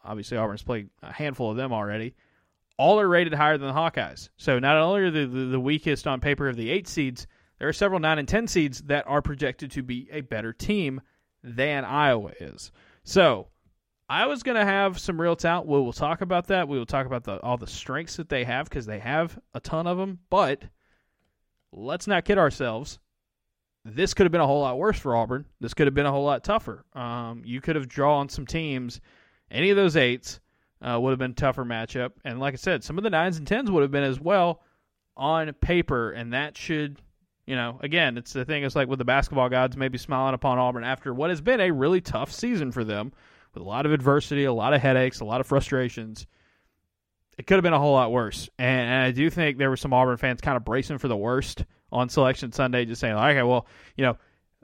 Obviously, 0.04 0.36
Auburn's 0.36 0.62
played 0.62 0.88
a 1.02 1.12
handful 1.12 1.50
of 1.50 1.56
them 1.56 1.72
already. 1.72 2.14
All 2.76 3.00
are 3.00 3.08
rated 3.08 3.34
higher 3.34 3.58
than 3.58 3.68
the 3.68 3.74
Hawkeyes. 3.74 4.28
So 4.36 4.58
not 4.60 4.76
only 4.76 5.00
are 5.02 5.10
they 5.10 5.24
the, 5.24 5.58
weakest 5.58 6.06
on 6.06 6.20
paper 6.20 6.48
of 6.48 6.56
the 6.56 6.70
eight 6.70 6.86
seeds, 6.86 7.26
there 7.58 7.68
are 7.68 7.72
several 7.72 7.98
nine 7.98 8.18
and 8.18 8.28
ten 8.28 8.46
seeds 8.46 8.82
that 8.82 9.06
are 9.08 9.22
projected 9.22 9.72
to 9.72 9.82
be 9.82 10.08
a 10.12 10.20
better 10.20 10.52
team 10.52 11.00
than 11.42 11.84
Iowa 11.84 12.32
is. 12.38 12.70
So 13.02 13.48
I 14.08 14.26
was 14.26 14.42
going 14.42 14.56
to 14.56 14.64
have 14.64 14.98
some 14.98 15.20
real 15.20 15.36
talent. 15.36 15.66
We 15.66 15.78
will 15.78 15.92
talk 15.92 16.22
about 16.22 16.46
that. 16.46 16.66
We 16.66 16.78
will 16.78 16.86
talk 16.86 17.06
about 17.06 17.24
the, 17.24 17.40
all 17.42 17.58
the 17.58 17.66
strengths 17.66 18.16
that 18.16 18.28
they 18.28 18.44
have 18.44 18.68
because 18.68 18.86
they 18.86 18.98
have 19.00 19.38
a 19.52 19.60
ton 19.60 19.86
of 19.86 19.98
them. 19.98 20.20
But 20.30 20.62
let's 21.72 22.06
not 22.06 22.24
kid 22.24 22.38
ourselves. 22.38 22.98
This 23.84 24.14
could 24.14 24.24
have 24.24 24.32
been 24.32 24.40
a 24.40 24.46
whole 24.46 24.62
lot 24.62 24.78
worse 24.78 24.98
for 24.98 25.14
Auburn. 25.14 25.46
This 25.60 25.74
could 25.74 25.86
have 25.86 25.94
been 25.94 26.06
a 26.06 26.10
whole 26.10 26.24
lot 26.24 26.42
tougher. 26.42 26.84
Um, 26.94 27.42
you 27.44 27.60
could 27.60 27.76
have 27.76 27.88
drawn 27.88 28.28
some 28.28 28.46
teams. 28.46 29.00
Any 29.50 29.70
of 29.70 29.76
those 29.76 29.96
eights 29.96 30.40
uh, 30.82 30.98
would 31.00 31.10
have 31.10 31.18
been 31.18 31.34
tougher 31.34 31.64
matchup. 31.64 32.12
And 32.24 32.40
like 32.40 32.54
I 32.54 32.58
said, 32.58 32.84
some 32.84 32.98
of 32.98 33.04
the 33.04 33.10
nines 33.10 33.38
and 33.38 33.46
tens 33.46 33.70
would 33.70 33.82
have 33.82 33.90
been 33.90 34.04
as 34.04 34.20
well 34.20 34.62
on 35.16 35.52
paper, 35.54 36.12
and 36.12 36.32
that 36.32 36.56
should, 36.56 37.00
you 37.46 37.56
know, 37.56 37.78
again, 37.82 38.16
it's 38.16 38.32
the 38.32 38.44
thing. 38.44 38.62
It's 38.62 38.76
like 38.76 38.88
with 38.88 39.00
the 39.00 39.04
basketball 39.04 39.48
gods 39.48 39.76
maybe 39.76 39.98
smiling 39.98 40.34
upon 40.34 40.58
Auburn 40.58 40.84
after 40.84 41.12
what 41.12 41.30
has 41.30 41.40
been 41.40 41.60
a 41.60 41.72
really 41.72 42.00
tough 42.00 42.32
season 42.32 42.70
for 42.70 42.84
them, 42.84 43.12
with 43.54 43.62
a 43.62 43.66
lot 43.66 43.86
of 43.86 43.92
adversity, 43.92 44.44
a 44.44 44.52
lot 44.52 44.74
of 44.74 44.80
headaches, 44.80 45.20
a 45.20 45.24
lot 45.24 45.40
of 45.40 45.46
frustrations. 45.46 46.26
It 47.36 47.46
could 47.46 47.54
have 47.54 47.62
been 47.62 47.72
a 47.72 47.78
whole 47.78 47.92
lot 47.92 48.10
worse, 48.10 48.48
and, 48.58 48.80
and 48.80 49.02
I 49.04 49.10
do 49.12 49.30
think 49.30 49.58
there 49.58 49.70
were 49.70 49.76
some 49.76 49.92
Auburn 49.92 50.16
fans 50.16 50.40
kind 50.40 50.56
of 50.56 50.64
bracing 50.64 50.98
for 50.98 51.08
the 51.08 51.16
worst 51.16 51.64
on 51.92 52.08
Selection 52.08 52.50
Sunday, 52.52 52.84
just 52.84 53.00
saying, 53.00 53.14
okay, 53.14 53.42
well, 53.42 53.66
you 53.96 54.04
know, 54.04 54.16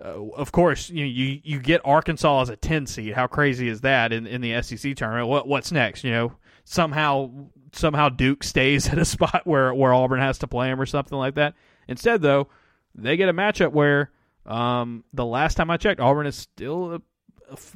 uh, 0.02 0.32
of 0.34 0.50
course, 0.50 0.90
you, 0.90 1.04
you 1.04 1.40
you 1.44 1.60
get 1.60 1.80
Arkansas 1.84 2.42
as 2.42 2.48
a 2.48 2.56
ten 2.56 2.86
seed. 2.86 3.14
How 3.14 3.28
crazy 3.28 3.68
is 3.68 3.82
that 3.82 4.12
in, 4.12 4.26
in 4.26 4.40
the 4.40 4.60
SEC 4.60 4.96
tournament? 4.96 5.28
What 5.28 5.46
what's 5.46 5.70
next? 5.70 6.02
You 6.02 6.10
know, 6.10 6.32
somehow 6.64 7.30
somehow 7.72 8.08
Duke 8.08 8.42
stays 8.42 8.88
at 8.92 8.98
a 8.98 9.04
spot 9.04 9.42
where 9.44 9.72
where 9.72 9.94
Auburn 9.94 10.20
has 10.20 10.38
to 10.38 10.48
play 10.48 10.68
him 10.68 10.80
or 10.80 10.86
something 10.86 11.16
like 11.16 11.36
that. 11.36 11.54
Instead, 11.86 12.22
though, 12.22 12.48
they 12.94 13.16
get 13.16 13.28
a 13.28 13.32
matchup 13.32 13.72
where 13.72 14.10
um, 14.46 15.04
the 15.12 15.24
last 15.24 15.54
time 15.54 15.70
I 15.70 15.76
checked, 15.76 16.00
Auburn 16.00 16.26
is 16.26 16.36
still 16.36 16.94
a, 16.94 17.02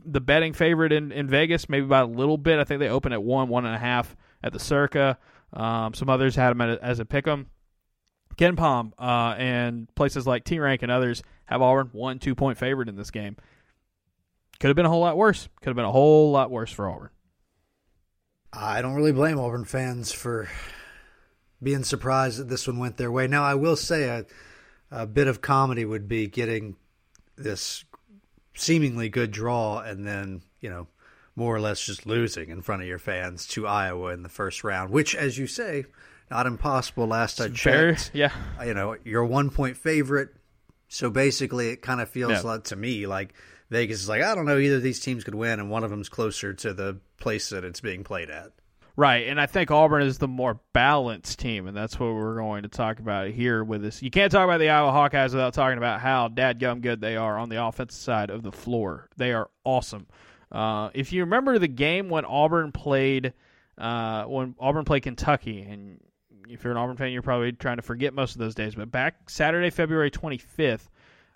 the 0.05 0.21
betting 0.21 0.53
favorite 0.53 0.93
in, 0.93 1.13
in 1.13 1.29
Vegas, 1.29 1.69
maybe 1.69 1.87
by 1.87 2.01
a 2.01 2.07
little 2.07 2.39
bit. 2.39 2.59
I 2.59 2.65
think 2.65 2.81
they 2.81 2.89
open 2.89 3.13
at 3.13 3.23
one, 3.23 3.49
one 3.49 3.67
and 3.67 3.75
a 3.75 3.79
half 3.79 4.17
at 4.43 4.53
the 4.53 4.59
Circa. 4.59 5.19
Um, 5.53 5.95
some 5.95 6.09
others 6.09 6.37
had 6.37 6.51
them 6.51 6.61
a, 6.61 6.79
as 6.83 6.99
a 6.99 7.05
pick 7.05 7.27
'em. 7.27 7.47
KenPom 8.37 8.93
uh, 8.99 9.35
and 9.37 9.93
places 9.95 10.27
like 10.27 10.45
T 10.45 10.59
Rank 10.59 10.83
and 10.83 10.93
others 10.93 11.23
have 11.47 11.61
Auburn 11.61 11.91
one, 11.93 12.19
two 12.19 12.35
point 12.35 12.57
favorite 12.59 12.89
in 12.89 12.97
this 12.97 13.11
game. 13.11 13.37
Could 14.61 14.69
have 14.69 14.77
been 14.77 14.87
a 14.87 14.91
whole 14.91 15.01
lot 15.01 15.17
worse. 15.17 15.49
Could 15.61 15.71
have 15.71 15.77
been 15.77 15.85
a 15.85 15.93
whole 15.93 16.31
lot 16.31 16.51
worse 16.51 16.71
for 16.71 16.89
Auburn. 16.89 17.11
I 18.53 18.81
don't 18.81 18.95
really 18.95 19.13
blame 19.13 19.39
Auburn 19.39 19.65
fans 19.65 20.13
for 20.13 20.49
being 21.63 21.85
surprised 21.85 22.39
that 22.39 22.49
this 22.49 22.67
one 22.67 22.79
went 22.79 22.97
their 22.97 23.11
way. 23.11 23.27
Now, 23.27 23.45
I 23.45 23.55
will 23.55 23.77
say 23.77 24.05
a, 24.05 24.25
a 24.91 25.07
bit 25.07 25.27
of 25.27 25.41
comedy 25.41 25.85
would 25.85 26.09
be 26.09 26.29
getting 26.29 26.77
this 27.37 27.85
seemingly 28.59 29.09
good 29.09 29.31
draw 29.31 29.81
and 29.81 30.07
then, 30.07 30.43
you 30.61 30.71
know, 30.71 30.87
more 31.37 31.55
or 31.55 31.61
less 31.61 31.85
just 31.85 32.05
losing 32.05 32.51
in 32.51 32.61
front 32.63 32.83
of 32.83 32.89
your 32.89 32.99
fans 32.99 33.47
to 33.47 33.67
Iowa 33.67 34.13
in 34.13 34.23
the 34.23 34.29
first 34.29 34.65
round, 34.65 34.91
which, 34.91 35.15
as 35.15 35.39
you 35.39 35.47
say, 35.47 35.85
not 36.31 36.47
impossible. 36.47 37.07
Last 37.07 37.41
I 37.41 37.49
checked, 37.49 38.11
yeah, 38.13 38.33
you 38.65 38.75
know, 38.75 38.97
you're 39.05 39.23
a 39.23 39.27
one 39.27 39.51
point 39.51 39.77
favorite, 39.77 40.31
so 40.89 41.11
basically, 41.11 41.71
it 41.71 41.83
kind 41.83 42.01
of 42.01 42.09
feels 42.09 42.33
yeah. 42.33 42.41
like 42.41 42.65
to 42.65 42.77
me 42.77 43.07
like 43.07 43.35
Vegas 43.71 44.01
is 44.01 44.09
like, 44.09 44.23
I 44.23 44.35
don't 44.35 44.47
know, 44.47 44.59
either 44.59 44.77
of 44.77 44.83
these 44.83 45.01
teams 45.01 45.25
could 45.25 45.35
win, 45.35 45.61
and 45.61 45.71
one 45.71 45.85
of 45.85 45.91
them's 45.91 46.09
closer 46.09 46.53
to 46.55 46.75
the 46.75 46.99
place 47.19 47.51
that 47.51 47.65
it's 47.65 47.81
being 47.81 48.05
played 48.05 48.31
at. 48.31 48.53
Right, 48.99 49.29
and 49.29 49.41
I 49.41 49.47
think 49.47 49.71
Auburn 49.71 50.03
is 50.03 50.19
the 50.19 50.27
more 50.27 50.59
balanced 50.73 51.39
team, 51.39 51.69
and 51.69 51.77
that's 51.77 52.01
what 52.01 52.13
we're 52.15 52.35
going 52.35 52.65
to 52.65 52.69
talk 52.69 52.99
about 52.99 53.29
here 53.29 53.63
with 53.63 53.81
this. 53.81 54.03
You 54.03 54.11
can't 54.11 54.33
talk 54.33 54.43
about 54.43 54.59
the 54.59 54.71
Iowa 54.71 54.91
Hawkeyes 54.91 55.31
without 55.31 55.55
talking 55.55 55.79
about 55.79 56.01
how 56.01 56.27
dadgum 56.27 56.81
good 56.81 57.01
they 57.01 57.15
are 57.15 57.39
on 57.39 57.49
the 57.49 57.65
offensive 57.65 57.97
side 57.97 58.29
of 58.29 58.43
the 58.43 58.51
floor. 58.51 59.09
They 59.17 59.33
are 59.33 59.51
awesome. 59.63 60.09
Uh, 60.51 60.91
if 60.95 61.13
you 61.13 61.21
remember 61.21 61.61
the 61.61 61.69
game 61.69 62.09
when 62.09 62.25
Auburn 62.25 62.73
played, 62.73 63.35
uh, 63.79 64.25
when 64.25 64.57
Auburn 64.59 64.85
played 64.85 65.05
Kentucky, 65.05 65.63
and 65.63 66.01
if 66.49 66.65
you're 66.65 66.73
an 66.73 66.77
Auburn 66.77 66.97
fan, 66.97 67.13
you're 67.13 67.23
probably 67.23 67.53
trying 67.53 67.77
to 67.77 67.83
forget 67.83 68.13
most 68.15 68.35
of 68.35 68.41
those 68.41 68.57
days. 68.57 68.75
But 68.75 68.91
back 68.91 69.31
Saturday, 69.31 69.71
February 69.71 70.11
25th, 70.11 70.89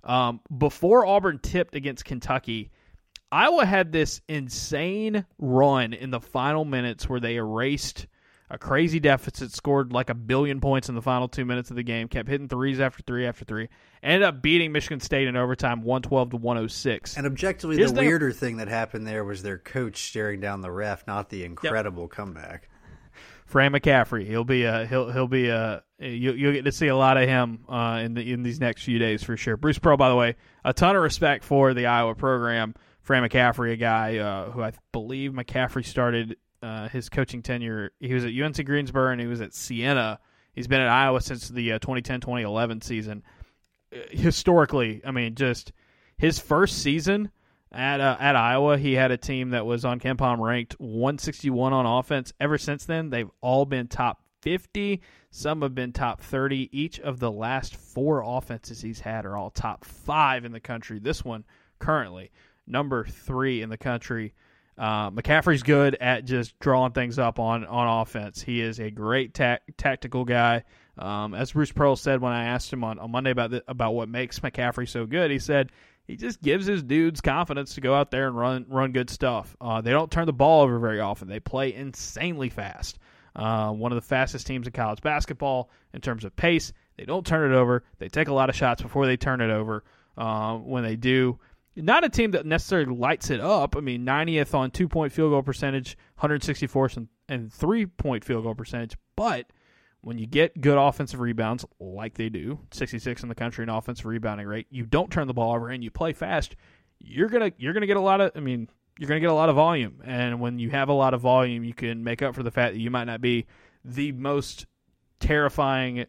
um, 0.03 0.41
before 0.59 1.07
Auburn 1.07 1.39
tipped 1.39 1.77
against 1.77 2.05
Kentucky, 2.05 2.73
Iowa 3.33 3.65
had 3.65 3.93
this 3.93 4.21
insane 4.29 5.25
run 5.39 5.95
in 5.95 6.11
the 6.11 6.21
final 6.21 6.67
minutes 6.67 7.09
where 7.09 7.19
they 7.19 7.37
erased 7.37 8.07
a 8.51 8.59
crazy 8.59 9.01
deficit, 9.01 9.51
scored 9.53 9.91
like 9.91 10.11
a 10.11 10.15
billion 10.15 10.61
points 10.61 10.91
in 10.91 10.95
the 10.95 11.01
final 11.01 11.27
two 11.27 11.47
minutes 11.47 11.71
of 11.71 11.77
the 11.77 11.83
game, 11.83 12.09
kept 12.09 12.29
hitting 12.29 12.47
threes 12.47 12.79
after 12.79 13.03
three 13.03 13.27
after 13.27 13.47
three, 13.47 13.71
ended 14.03 14.23
up 14.23 14.43
beating 14.43 14.71
Michigan 14.71 15.01
State 15.01 15.27
in 15.27 15.37
overtime, 15.37 15.83
one 15.83 16.03
twelve 16.03 16.29
to 16.31 16.37
106. 16.37 17.17
And 17.17 17.27
objectively, 17.27 17.83
the 17.83 17.91
weirder 17.91 18.33
thing 18.33 18.59
that 18.59 18.69
happened 18.69 19.07
there 19.07 19.25
was 19.25 19.43
their 19.43 19.57
coach 19.57 20.09
staring 20.09 20.41
down 20.41 20.61
the 20.61 20.71
ref, 20.71 21.07
not 21.07 21.31
the 21.31 21.45
incredible 21.45 22.03
yep. 22.03 22.11
comeback. 22.11 22.69
Fran 23.47 23.73
McCaffery, 23.73 24.27
He'll 24.27 24.45
be 24.45 24.65
a 24.65 24.87
he'll 24.87 25.11
he'll 25.11 25.29
be 25.29 25.49
a 25.49 25.83
you, 25.99 26.33
you'll 26.33 26.53
get 26.53 26.65
to 26.67 26.73
see 26.73 26.89
a 26.89 26.97
lot 26.97 27.17
of 27.17 27.29
him 27.29 27.65
uh, 27.69 28.01
in 28.03 28.13
the 28.13 28.33
in 28.33 28.43
these 28.43 28.61
next 28.61 28.83
few 28.83 28.99
days 28.99 29.23
for 29.23 29.39
sure. 29.39 29.57
Bruce 29.57 29.79
Pearl, 29.79 29.97
by 29.97 30.11
the 30.11 30.17
way, 30.17 30.37
a 30.65 30.75
ton 30.75 30.97
of 30.97 31.03
respect 31.03 31.45
for 31.45 31.73
the 31.73 31.87
Iowa 31.87 32.15
program. 32.15 32.75
Fran 33.03 33.29
McCaffery, 33.29 33.73
a 33.73 33.77
guy 33.77 34.19
uh, 34.19 34.51
who 34.51 34.63
I 34.63 34.73
believe 34.93 35.33
McCaffery 35.33 35.85
started 35.85 36.37
uh, 36.63 36.89
his 36.89 37.09
coaching 37.09 37.43
tenure. 37.43 37.91
He 37.99 38.15
was 38.15 38.25
at 38.25 38.33
UNC 38.33 38.65
Greensboro 38.65 39.11
and 39.11 39.21
he 39.21 39.27
was 39.27 39.41
at 39.41 39.53
Siena. 39.53 40.21
He's 40.53 40.69
been 40.69 40.81
at 40.81 40.89
Iowa 40.89 41.21
since 41.21 41.49
the 41.49 41.71
2010-2011 41.71 42.77
uh, 42.77 42.85
season. 42.85 43.23
Uh, 43.93 43.99
historically, 44.11 45.03
I 45.05 45.11
mean, 45.11 45.35
just 45.35 45.73
his 46.17 46.39
first 46.39 46.79
season 46.79 47.31
at 47.73 48.01
uh, 48.01 48.17
at 48.21 48.37
Iowa, 48.37 48.79
he 48.79 48.93
had 48.93 49.11
a 49.11 49.17
team 49.17 49.51
that 49.51 49.67
was 49.67 49.85
on 49.85 49.99
KenPom 49.99 50.39
ranked 50.39 50.75
161 50.79 51.73
on 51.73 51.87
offense. 51.87 52.33
Ever 52.39 52.59
since 52.59 52.85
then, 52.85 53.11
they've 53.11 53.31
all 53.41 53.65
been 53.65 53.89
top 53.89 54.23
50. 54.43 55.01
Some 55.31 55.63
have 55.63 55.75
been 55.75 55.93
top 55.93 56.21
30. 56.21 56.69
Each 56.71 57.01
of 57.01 57.19
the 57.19 57.33
last 57.33 57.75
four 57.75 58.23
offenses 58.25 58.83
he's 58.83 59.01
had 59.01 59.25
are 59.25 59.37
all 59.37 59.51
top 59.51 59.85
five 59.85 60.45
in 60.45 60.53
the 60.53 60.61
country. 60.61 60.99
This 60.99 61.25
one 61.25 61.45
currently 61.79 62.31
number 62.73 63.05
three 63.05 63.63
in 63.63 63.69
the 63.69 63.79
country. 63.79 64.35
Uh, 64.77 65.11
McCaffery's 65.11 65.63
good 65.63 65.95
at 66.01 66.25
just 66.25 66.59
drawing 66.59 66.93
things 66.93 67.19
up 67.19 67.39
on, 67.39 67.65
on 67.67 68.03
offense. 68.03 68.43
He 68.43 68.61
is 68.61 68.81
a 68.81 68.91
great 68.91 69.35
ta- 69.35 69.59
tactical 69.77 70.25
guy. 70.25 70.65
Um, 70.99 71.35
as 71.35 71.53
Bruce 71.53 71.73
Pearl 71.73 71.97
said 71.97 72.21
when 72.21 72.33
I 72.33 72.47
asked 72.47 72.73
him 72.73 72.83
on, 72.83 72.99
on 72.99 73.11
Monday 73.11 73.31
about 73.31 73.51
the, 73.51 73.63
about 73.69 73.95
what 73.95 74.09
makes 74.09 74.41
McCaffery 74.41 74.89
so 74.89 75.07
good, 75.07 75.31
he 75.31 75.39
said 75.39 75.73
he 76.07 76.17
just 76.17 76.43
gives 76.43 76.67
his 76.67 76.83
dudes 76.83 77.21
confidence 77.21 77.75
to 77.75 77.81
go 77.81 77.95
out 77.95 78.11
there 78.11 78.27
and 78.27 78.37
run 78.37 78.67
run 78.69 78.93
good 78.93 79.09
stuff. 79.09 79.57
Uh, 79.61 79.81
they 79.81 79.91
don't 79.91 80.11
turn 80.11 80.27
the 80.27 80.33
ball 80.33 80.63
over 80.63 80.79
very 80.79 81.01
often. 81.01 81.29
They 81.29 81.41
play 81.41 81.73
insanely 81.75 82.51
fast. 82.51 82.99
Uh, 83.35 83.71
one 83.71 83.93
of 83.93 83.97
the 83.97 84.07
fastest 84.07 84.47
teams 84.47 84.67
in 84.67 84.73
college 84.73 85.01
basketball 85.01 85.71
in 85.95 86.01
terms 86.01 86.25
of 86.25 86.37
pace. 86.37 86.73
They 86.99 87.05
don't 87.05 87.27
turn 87.27 87.51
it 87.51 87.57
over. 87.57 87.85
They 87.99 88.09
take 88.09 88.29
a 88.29 88.35
lot 88.35 88.51
of 88.51 88.57
shots 88.57 88.83
before 88.83 89.07
they 89.07 89.17
turn 89.17 89.41
it 89.41 89.51
over. 89.51 89.85
Uh, 90.17 90.57
when 90.57 90.83
they 90.83 90.97
do, 90.97 91.39
not 91.77 92.05
a 92.05 92.09
team 92.09 92.33
that 92.33 92.47
necessarily 92.47 92.95
lights 92.95 93.31
it 93.31 93.41
up. 93.41 93.77
I 93.77 93.81
mean, 93.81 94.05
90th 94.05 94.55
on 94.55 94.71
two 94.71 94.89
point 94.89 95.13
field 95.13 95.31
goal 95.33 95.43
percentage, 95.43 95.97
164th 96.21 97.07
and 97.29 97.53
three 97.53 97.87
point 97.87 98.25
field 98.25 98.45
goal 98.45 98.55
percentage, 98.55 98.97
but 99.17 99.47
when 100.03 100.19
you 100.19 100.27
get 100.27 100.61
good 100.61 100.77
offensive 100.77 101.21
rebounds 101.21 101.65
like 101.79 102.15
they 102.15 102.29
do, 102.29 102.59
66 102.73 103.23
in 103.23 103.29
the 103.29 103.35
country 103.35 103.63
in 103.63 103.69
offensive 103.69 104.05
rebounding 104.05 104.47
rate, 104.47 104.67
you 104.69 104.85
don't 104.85 105.11
turn 105.11 105.29
the 105.29 105.35
ball 105.35 105.55
over 105.55 105.69
and 105.69 105.83
you 105.83 105.91
play 105.91 106.13
fast, 106.13 106.57
you're 106.99 107.29
to 107.29 107.53
you're 107.57 107.73
to 107.73 107.87
get 107.87 107.97
a 107.97 108.01
lot 108.01 108.21
of 108.21 108.33
I 108.35 108.41
mean, 108.41 108.69
you're 108.99 109.09
to 109.09 109.21
get 109.21 109.31
a 109.31 109.35
lot 109.35 109.49
of 109.49 109.57
volume. 109.57 110.03
And 110.05 110.41
when 110.41 110.59
you 110.59 110.71
have 110.71 110.89
a 110.89 110.93
lot 110.93 111.15
of 111.15 111.21
volume, 111.21 111.65
you 111.65 111.75
can 111.75 112.05
make 112.05 112.21
up 112.21 112.35
for 112.35 112.43
the 112.43 112.51
fact 112.51 112.75
that 112.75 112.81
you 112.81 112.91
might 112.91 113.05
not 113.05 113.21
be 113.21 113.47
the 113.85 114.13
most 114.13 114.67
terrifying 115.21 116.07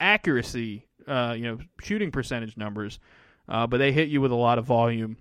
accuracy, 0.00 0.86
uh, 1.06 1.34
you 1.36 1.44
know, 1.44 1.58
shooting 1.80 2.10
percentage 2.10 2.56
numbers, 2.56 3.00
uh, 3.48 3.66
but 3.66 3.78
they 3.78 3.92
hit 3.92 4.08
you 4.08 4.20
with 4.20 4.32
a 4.32 4.36
lot 4.36 4.58
of 4.58 4.64
volume 4.64 5.16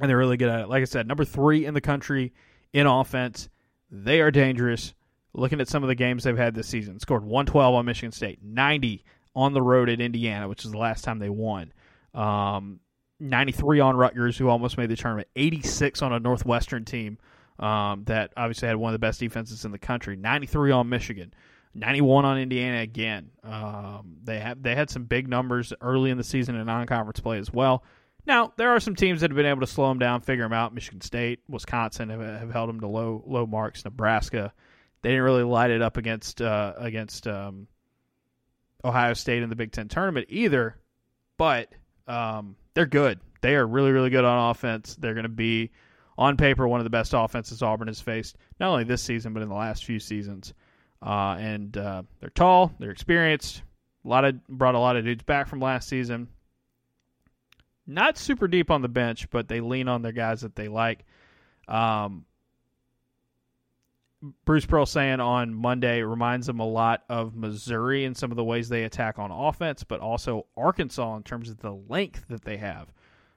and 0.00 0.08
they're 0.08 0.18
really 0.18 0.36
good 0.36 0.48
at 0.48 0.60
it. 0.60 0.68
Like 0.68 0.82
I 0.82 0.84
said, 0.84 1.06
number 1.06 1.24
3 1.24 1.66
in 1.66 1.74
the 1.74 1.80
country 1.80 2.32
in 2.72 2.86
offense. 2.86 3.48
They 3.90 4.20
are 4.20 4.30
dangerous 4.30 4.94
looking 5.32 5.60
at 5.60 5.68
some 5.68 5.82
of 5.82 5.88
the 5.88 5.94
games 5.94 6.24
they've 6.24 6.36
had 6.36 6.54
this 6.54 6.68
season, 6.68 6.98
scored 7.00 7.24
112 7.24 7.74
on 7.74 7.84
Michigan 7.84 8.12
State, 8.12 8.40
90 8.42 9.04
on 9.34 9.52
the 9.52 9.62
road 9.62 9.88
at 9.88 10.00
Indiana, 10.00 10.48
which 10.48 10.64
is 10.64 10.70
the 10.70 10.78
last 10.78 11.04
time 11.04 11.18
they 11.18 11.30
won. 11.30 11.72
Um, 12.14 12.80
93 13.20 13.80
on 13.80 13.96
Rutgers, 13.96 14.36
who 14.36 14.48
almost 14.48 14.78
made 14.78 14.88
the 14.88 14.96
tournament. 14.96 15.28
86 15.36 16.02
on 16.02 16.12
a 16.12 16.18
Northwestern 16.18 16.84
team 16.84 17.18
um, 17.58 18.04
that 18.04 18.32
obviously 18.36 18.68
had 18.68 18.76
one 18.76 18.90
of 18.90 18.94
the 18.94 19.06
best 19.06 19.20
defenses 19.20 19.64
in 19.64 19.72
the 19.72 19.78
country. 19.78 20.16
93 20.16 20.70
on 20.72 20.88
Michigan. 20.88 21.32
91 21.74 22.24
on 22.24 22.38
Indiana 22.38 22.80
again. 22.80 23.30
Um, 23.44 24.16
they 24.24 24.40
have 24.40 24.62
they 24.62 24.74
had 24.74 24.90
some 24.90 25.04
big 25.04 25.28
numbers 25.28 25.72
early 25.80 26.10
in 26.10 26.18
the 26.18 26.24
season 26.24 26.56
in 26.56 26.66
non-conference 26.66 27.20
play 27.20 27.38
as 27.38 27.52
well. 27.52 27.84
Now 28.26 28.52
there 28.56 28.70
are 28.70 28.80
some 28.80 28.96
teams 28.96 29.20
that 29.20 29.30
have 29.30 29.36
been 29.36 29.46
able 29.46 29.60
to 29.60 29.66
slow 29.66 29.88
them 29.88 29.98
down, 29.98 30.20
figure 30.20 30.44
them 30.44 30.52
out. 30.52 30.74
Michigan 30.74 31.00
State, 31.00 31.40
Wisconsin 31.48 32.10
have, 32.10 32.20
have 32.20 32.52
held 32.52 32.68
them 32.68 32.80
to 32.80 32.86
low 32.86 33.22
low 33.26 33.46
marks. 33.46 33.84
Nebraska, 33.84 34.52
they 35.02 35.10
didn't 35.10 35.24
really 35.24 35.44
light 35.44 35.70
it 35.70 35.82
up 35.82 35.96
against 35.96 36.42
uh, 36.42 36.74
against 36.76 37.26
um, 37.28 37.68
Ohio 38.84 39.14
State 39.14 39.42
in 39.42 39.48
the 39.48 39.56
Big 39.56 39.72
Ten 39.72 39.88
tournament 39.88 40.26
either, 40.28 40.76
but 41.38 41.72
um, 42.08 42.56
they're 42.74 42.86
good. 42.86 43.20
They 43.42 43.54
are 43.54 43.66
really 43.66 43.92
really 43.92 44.10
good 44.10 44.24
on 44.24 44.50
offense. 44.50 44.96
They're 44.96 45.14
going 45.14 45.22
to 45.22 45.28
be 45.28 45.70
on 46.18 46.36
paper 46.36 46.68
one 46.68 46.80
of 46.80 46.84
the 46.84 46.90
best 46.90 47.14
offenses 47.16 47.62
Auburn 47.62 47.88
has 47.88 48.00
faced 48.00 48.36
not 48.58 48.70
only 48.70 48.84
this 48.84 49.02
season 49.02 49.32
but 49.32 49.42
in 49.42 49.48
the 49.48 49.54
last 49.54 49.84
few 49.84 49.98
seasons. 49.98 50.52
Uh, 51.02 51.36
and 51.38 51.76
uh, 51.76 52.02
they're 52.20 52.30
tall, 52.30 52.72
they're 52.78 52.90
experienced. 52.90 53.62
A 54.04 54.08
lot 54.08 54.24
of 54.24 54.46
brought 54.48 54.74
a 54.74 54.78
lot 54.78 54.96
of 54.96 55.04
dudes 55.04 55.22
back 55.22 55.48
from 55.48 55.60
last 55.60 55.88
season. 55.88 56.28
Not 57.86 58.18
super 58.18 58.48
deep 58.48 58.70
on 58.70 58.82
the 58.82 58.88
bench, 58.88 59.28
but 59.30 59.48
they 59.48 59.60
lean 59.60 59.88
on 59.88 60.02
their 60.02 60.12
guys 60.12 60.42
that 60.42 60.54
they 60.54 60.68
like. 60.68 61.04
Um, 61.66 62.24
Bruce 64.44 64.66
Pearl 64.66 64.84
saying 64.86 65.20
on 65.20 65.54
Monday 65.54 66.02
reminds 66.02 66.46
them 66.46 66.60
a 66.60 66.66
lot 66.66 67.04
of 67.08 67.34
Missouri 67.34 68.04
in 68.04 68.14
some 68.14 68.30
of 68.30 68.36
the 68.36 68.44
ways 68.44 68.68
they 68.68 68.84
attack 68.84 69.18
on 69.18 69.30
offense, 69.30 69.82
but 69.82 70.00
also 70.00 70.46
Arkansas 70.56 71.16
in 71.16 71.22
terms 71.22 71.48
of 71.48 71.58
the 71.58 71.72
length 71.88 72.26
that 72.28 72.44
they 72.44 72.58
have. 72.58 72.92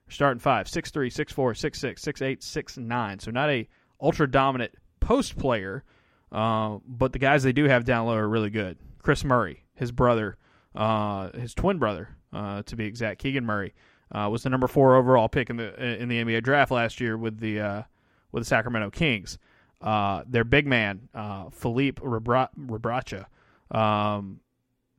Starting 0.09 0.39
five, 0.39 0.67
six 0.67 0.91
three, 0.91 1.09
six 1.09 1.31
four, 1.31 1.53
six 1.53 1.79
six, 1.79 2.01
six 2.01 2.21
eight, 2.21 2.43
six 2.43 2.77
nine. 2.77 3.19
So 3.19 3.31
not 3.31 3.49
a 3.49 3.67
ultra 4.01 4.29
dominant 4.29 4.73
post 4.99 5.37
player, 5.37 5.83
uh, 6.33 6.79
but 6.85 7.13
the 7.13 7.19
guys 7.19 7.43
they 7.43 7.53
do 7.53 7.65
have 7.65 7.85
down 7.85 8.07
low 8.07 8.15
are 8.15 8.27
really 8.27 8.49
good. 8.49 8.77
Kris 9.01 9.23
Murray, 9.23 9.63
his 9.75 9.91
brother, 9.91 10.37
uh, 10.75 11.31
his 11.37 11.53
twin 11.53 11.77
brother, 11.77 12.09
uh, 12.33 12.63
to 12.63 12.75
be 12.75 12.85
exact, 12.85 13.19
Keegan 13.19 13.45
Murray, 13.45 13.73
uh, 14.11 14.27
was 14.31 14.43
the 14.43 14.49
number 14.49 14.67
four 14.67 14.95
overall 14.95 15.29
pick 15.29 15.49
in 15.49 15.57
the 15.57 16.01
in 16.01 16.09
the 16.09 16.23
NBA 16.23 16.43
draft 16.43 16.71
last 16.71 16.99
year 16.99 17.15
with 17.17 17.39
the 17.39 17.59
uh, 17.59 17.83
with 18.31 18.41
the 18.41 18.47
Sacramento 18.47 18.89
Kings. 18.89 19.37
Their 19.81 20.43
big 20.43 20.65
man, 20.65 21.09
Filip 21.51 21.99
Rebraca, 21.99 23.25
um, 23.71 24.39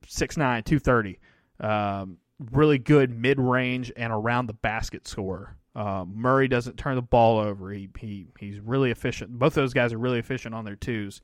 6'9", 0.07 0.65
230. 0.65 1.19
Um, 1.61 2.19
really 2.53 2.79
good 2.79 3.11
mid 3.11 3.41
range 3.41 3.93
and 3.97 4.13
around 4.13 4.47
the 4.47 4.55
basket 4.55 5.09
scorer. 5.09 5.57
Uh, 5.75 6.05
Murray 6.07 6.47
doesn't 6.47 6.77
turn 6.77 6.95
the 6.95 7.03
ball 7.03 7.39
over. 7.39 7.71
He 7.71 7.89
he 7.99 8.27
he's 8.39 8.61
really 8.61 8.91
efficient. 8.91 9.39
Both 9.39 9.55
those 9.55 9.75
guys 9.75 9.93
are 9.93 9.99
really 9.99 10.19
efficient 10.19 10.55
on 10.55 10.65
their 10.65 10.77
twos. 10.77 11.21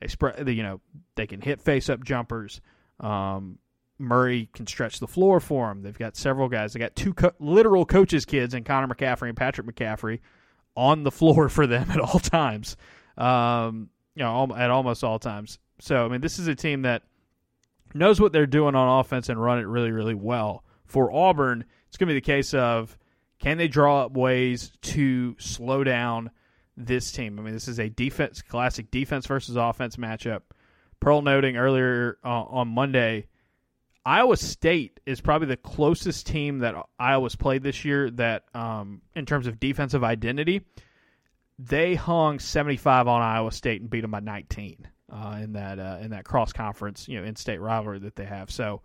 They 0.00 0.08
spread, 0.08 0.46
you 0.48 0.62
know, 0.62 0.80
they 1.14 1.26
can 1.26 1.40
hit 1.40 1.62
face 1.62 1.88
up 1.88 2.04
jumpers. 2.04 2.60
Um, 3.00 3.58
Murray 3.98 4.50
can 4.52 4.66
stretch 4.66 5.00
the 5.00 5.06
floor 5.06 5.40
for 5.40 5.68
them. 5.68 5.82
They've 5.82 5.98
got 5.98 6.16
several 6.16 6.48
guys. 6.48 6.74
They 6.74 6.80
got 6.80 6.94
two 6.94 7.14
co- 7.14 7.32
literal 7.38 7.86
coaches' 7.86 8.26
kids 8.26 8.52
in 8.52 8.64
Connor 8.64 8.94
McCaffery 8.94 9.28
and 9.28 9.36
Patrick 9.36 9.66
McCaffery 9.66 10.20
on 10.76 11.02
the 11.02 11.10
floor 11.10 11.48
for 11.48 11.66
them 11.66 11.90
at 11.90 12.00
all 12.00 12.20
times. 12.20 12.76
Um, 13.16 13.88
you 14.14 14.22
know, 14.22 14.54
at 14.54 14.70
almost 14.70 15.02
all 15.02 15.18
times. 15.18 15.58
So 15.78 16.04
I 16.04 16.08
mean, 16.08 16.20
this 16.20 16.38
is 16.38 16.48
a 16.48 16.54
team 16.54 16.82
that 16.82 17.02
knows 17.94 18.20
what 18.20 18.32
they're 18.32 18.46
doing 18.46 18.74
on 18.74 19.00
offense 19.00 19.28
and 19.30 19.42
run 19.42 19.58
it 19.58 19.66
really, 19.66 19.90
really 19.90 20.14
well. 20.14 20.64
For 20.84 21.10
Auburn, 21.10 21.64
it's 21.88 21.96
going 21.96 22.08
to 22.08 22.14
be 22.14 22.18
the 22.18 22.20
case 22.20 22.52
of 22.54 22.96
can 23.38 23.58
they 23.58 23.68
draw 23.68 24.04
up 24.04 24.12
ways 24.12 24.72
to 24.82 25.36
slow 25.38 25.84
down 25.84 26.30
this 26.76 27.12
team? 27.12 27.38
I 27.38 27.42
mean, 27.42 27.54
this 27.54 27.68
is 27.68 27.78
a 27.78 27.88
defense, 27.88 28.42
classic 28.42 28.90
defense 28.90 29.26
versus 29.26 29.56
offense 29.56 29.96
matchup. 29.96 30.42
Pearl 31.00 31.22
noting 31.22 31.56
earlier 31.56 32.18
uh, 32.24 32.42
on 32.42 32.68
Monday, 32.68 33.26
Iowa 34.04 34.36
State 34.36 35.00
is 35.04 35.20
probably 35.20 35.48
the 35.48 35.56
closest 35.56 36.26
team 36.26 36.60
that 36.60 36.74
Iowa's 36.98 37.36
played 37.36 37.62
this 37.62 37.84
year 37.84 38.10
that, 38.12 38.44
um, 38.54 39.02
in 39.14 39.26
terms 39.26 39.46
of 39.46 39.58
defensive 39.58 40.04
identity, 40.04 40.62
they 41.58 41.94
hung 41.94 42.38
75 42.38 43.08
on 43.08 43.20
Iowa 43.20 43.50
State 43.50 43.80
and 43.80 43.90
beat 43.90 44.02
them 44.02 44.12
by 44.12 44.20
19 44.20 44.88
uh, 45.12 45.38
in 45.42 45.52
that 45.54 45.78
uh, 45.78 45.98
in 46.00 46.10
that 46.10 46.24
cross 46.24 46.52
conference, 46.52 47.08
you 47.08 47.20
know, 47.20 47.26
in-state 47.26 47.60
rivalry 47.60 47.98
that 48.00 48.16
they 48.16 48.24
have. 48.24 48.50
So 48.50 48.82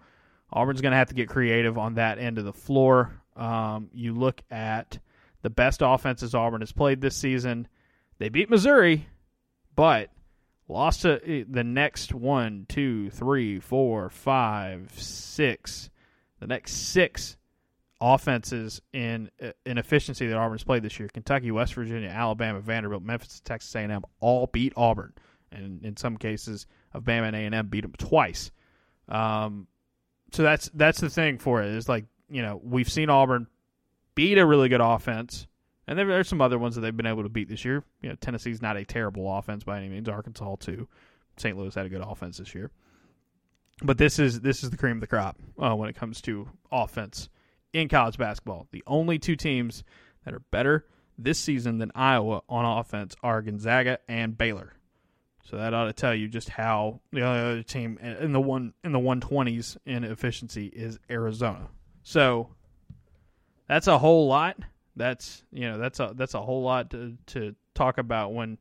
Auburn's 0.52 0.82
going 0.82 0.92
to 0.92 0.98
have 0.98 1.10
to 1.10 1.16
get 1.16 1.30
creative 1.30 1.78
on 1.78 1.96
that 1.96 2.20
end 2.20 2.38
of 2.38 2.46
the 2.46 2.54
floor. 2.54 3.21
Um, 3.36 3.90
you 3.94 4.14
look 4.14 4.42
at 4.50 5.00
the 5.42 5.50
best 5.50 5.82
offenses 5.84 6.36
Auburn 6.36 6.62
has 6.62 6.72
played 6.72 7.02
this 7.02 7.16
season. 7.16 7.68
They 8.20 8.30
beat 8.30 8.50
Missouri, 8.50 9.08
but 9.76 10.10
lost 10.68 11.02
to 11.02 11.20
eh, 11.28 11.44
the 11.50 11.64
next 11.64 12.14
one, 12.14 12.66
two, 12.70 13.10
three, 13.10 13.60
four, 13.60 14.10
five, 14.10 14.92
six. 14.96 15.90
The 16.40 16.48
next 16.48 16.74
six 16.74 17.38
offenses 18.00 18.82
in 18.94 19.30
uh, 19.42 19.52
in 19.66 19.78
efficiency 19.78 20.28
that 20.28 20.38
Auburn's 20.38 20.64
played 20.64 20.84
this 20.84 21.00
year. 21.00 21.10
Kentucky, 21.10 21.52
West 21.52 21.76
Virginia, 21.76 22.10
Alabama, 22.10 22.60
Vanderbilt, 22.60 23.04
Memphis, 23.04 23.42
Texas 23.44 23.74
A&M 23.76 24.04
all 24.20 24.48
beat 24.48 24.74
Auburn, 24.76 25.14
and 25.52 25.84
in 25.86 25.96
some 25.98 26.18
cases, 26.18 26.66
of 26.94 27.04
Bama 27.04 27.34
and 27.34 27.54
A&M 27.54 27.68
beat 27.68 27.82
them 27.82 27.94
twice. 27.98 28.52
Um, 29.08 29.68
so 30.32 30.44
that's 30.44 30.70
that's 30.74 31.00
the 31.00 31.10
thing 31.10 31.38
for 31.38 31.62
it 31.62 31.70
is 31.76 31.88
like 31.88 32.06
you 32.32 32.42
know 32.42 32.60
we've 32.64 32.90
seen 32.90 33.10
Auburn 33.10 33.48
beat 34.16 34.38
a 34.38 34.46
really 34.46 34.70
good 34.70 34.82
offense, 34.82 35.48
and 35.88 35.98
there, 35.98 36.06
there's 36.06 36.28
some 36.28 36.42
other 36.42 36.58
ones 36.58 36.76
that 36.76 36.82
they've 36.82 36.96
been 36.96 37.06
able 37.06 37.24
to 37.24 37.30
beat 37.30 37.50
this 37.50 37.66
year. 37.66 37.84
You 38.02 38.10
know 38.10 38.16
Tennessee's 38.16 38.62
not 38.62 38.78
a 38.78 38.86
terrible 38.86 39.38
offense 39.38 39.64
by 39.64 39.78
any 39.78 39.90
means. 39.90 40.10
Arkansas 40.10 40.56
too. 40.60 40.88
St. 41.38 41.58
Louis 41.58 41.74
had 41.74 41.86
a 41.86 41.90
good 41.90 42.02
offense 42.02 42.38
this 42.38 42.54
year, 42.54 42.72
but 43.84 43.98
this 43.98 44.20
is 44.20 44.42
this 44.42 44.64
is 44.64 44.70
the 44.70 44.78
cream 44.78 44.98
of 44.98 45.02
the 45.02 45.08
crop 45.08 45.38
uh, 45.60 45.76
when 45.76 45.90
it 45.90 45.96
comes 45.96 46.22
to 46.22 46.48
offense 46.72 47.30
in 47.74 47.88
college 47.88 48.18
basketball. 48.18 48.68
The 48.72 48.84
only 48.88 49.20
two 49.20 49.36
teams 49.36 49.84
that 50.26 50.34
are 50.34 50.42
better 50.52 50.86
this 51.18 51.40
season 51.40 51.78
than 51.78 51.92
Iowa 51.96 52.42
on 52.50 52.66
offense 52.66 53.16
are 53.24 53.42
Gonzaga 53.42 54.00
and 54.08 54.38
Baylor. 54.38 54.74
So 55.44 55.58
that 55.58 55.74
ought 55.74 55.86
to 55.86 55.94
tell 55.94 56.14
you 56.14 56.28
just 56.28 56.50
how 56.50 57.02
the 57.12 57.26
other 57.26 57.64
team 57.64 57.98
in 57.98 58.32
the 58.32 58.42
one 58.42 58.74
in 58.84 58.92
the 58.92 59.00
120s 59.00 59.78
in 59.86 60.04
efficiency 60.04 60.68
is 60.68 61.00
Arizona. 61.10 61.70
So 62.04 62.50
that's 63.68 63.88
a 63.88 63.98
whole 63.98 64.28
lot. 64.28 64.58
That's 64.96 65.44
you 65.52 65.70
know 65.70 65.78
that's 65.78 66.00
a 66.00 66.14
that's 66.16 66.34
a 66.34 66.42
whole 66.42 66.64
lot 66.64 66.90
to 66.92 67.18
to 67.28 67.56
talk 67.74 67.98
about 67.98 68.34
when 68.34 68.58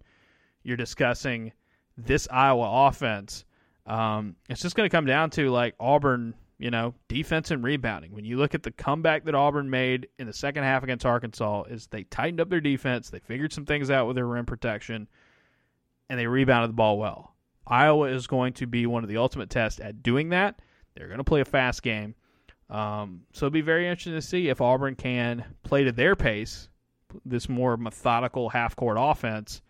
you're 0.63 0.77
discussing 0.77 1.53
this 1.97 2.29
Iowa 2.31 2.89
offense. 2.89 3.45
Um, 3.87 4.37
it's 4.49 4.63
just 4.63 4.77
going 4.77 4.89
to 4.89 4.95
come 4.95 5.07
down 5.07 5.31
to 5.31 5.51
like 5.51 5.75
Auburn 5.81 6.35
you 6.61 6.71
know, 6.71 6.93
defense 7.09 7.51
and 7.51 7.65
rebounding. 7.65 8.13
When 8.13 8.27
you 8.27 8.37
look 8.37 8.55
at 8.55 8.63
the 8.63 8.71
comeback 8.71 9.25
that 9.25 9.35
Auburn 9.35 9.71
made 9.71 10.09
in 10.19 10.27
the 10.27 10.33
second 10.33 10.63
half 10.63 10.83
against 10.83 11.07
Arkansas, 11.07 11.63
is 11.71 11.87
they 11.87 12.05
tightened 12.05 12.39
up 12.39 12.51
their 12.51 12.61
defense, 12.61 13.09
they 13.09 13.19
figured 13.19 13.51
some 13.51 13.65
things 13.65 13.91
out 13.91 14.07
with 14.07 14.15
their 14.15 14.27
rim 14.27 14.45
protection, 14.45 15.09
and 16.11 16.21
they 16.21 16.27
rebounded 16.27 16.69
the 16.69 16.75
ball 16.75 16.99
well. 16.99 17.35
Iowa 17.67 18.09
is 18.09 18.27
going 18.27 18.53
to 18.55 18.67
be 18.67 18.85
one 18.85 19.03
of 19.03 19.09
the 19.09 19.17
ultimate 19.17 19.49
tests 19.49 19.81
at 19.81 20.03
doing 20.03 20.29
that. 20.29 20.61
They're 20.95 21.07
going 21.07 21.17
to 21.17 21.25
play 21.25 21.41
a 21.41 21.47
fast 21.47 21.83
game. 21.83 22.15
Um, 22.71 23.23
so 23.33 23.47
it'll 23.47 23.53
be 23.53 23.61
very 23.61 23.89
interesting 23.89 24.15
to 24.15 24.23
see 24.23 24.49
if 24.49 24.61
Auburn 24.61 24.95
can 24.95 25.45
play 25.65 25.85
to 25.85 25.93
their 25.93 26.15
pace, 26.15 26.69
this 27.25 27.49
more 27.49 27.77
methodical 27.77 28.49
half 28.49 28.77
court 28.77 28.97
offense. 28.99 29.61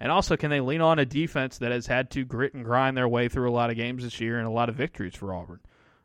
And 0.00 0.12
also, 0.12 0.36
can 0.36 0.50
they 0.50 0.60
lean 0.60 0.80
on 0.80 0.98
a 0.98 1.06
defense 1.06 1.58
that 1.58 1.72
has 1.72 1.86
had 1.86 2.10
to 2.12 2.24
grit 2.24 2.54
and 2.54 2.64
grind 2.64 2.96
their 2.96 3.08
way 3.08 3.28
through 3.28 3.50
a 3.50 3.52
lot 3.52 3.70
of 3.70 3.76
games 3.76 4.02
this 4.02 4.20
year 4.20 4.38
and 4.38 4.46
a 4.46 4.50
lot 4.50 4.68
of 4.68 4.74
victories 4.74 5.14
for 5.14 5.32
Auburn? 5.32 5.60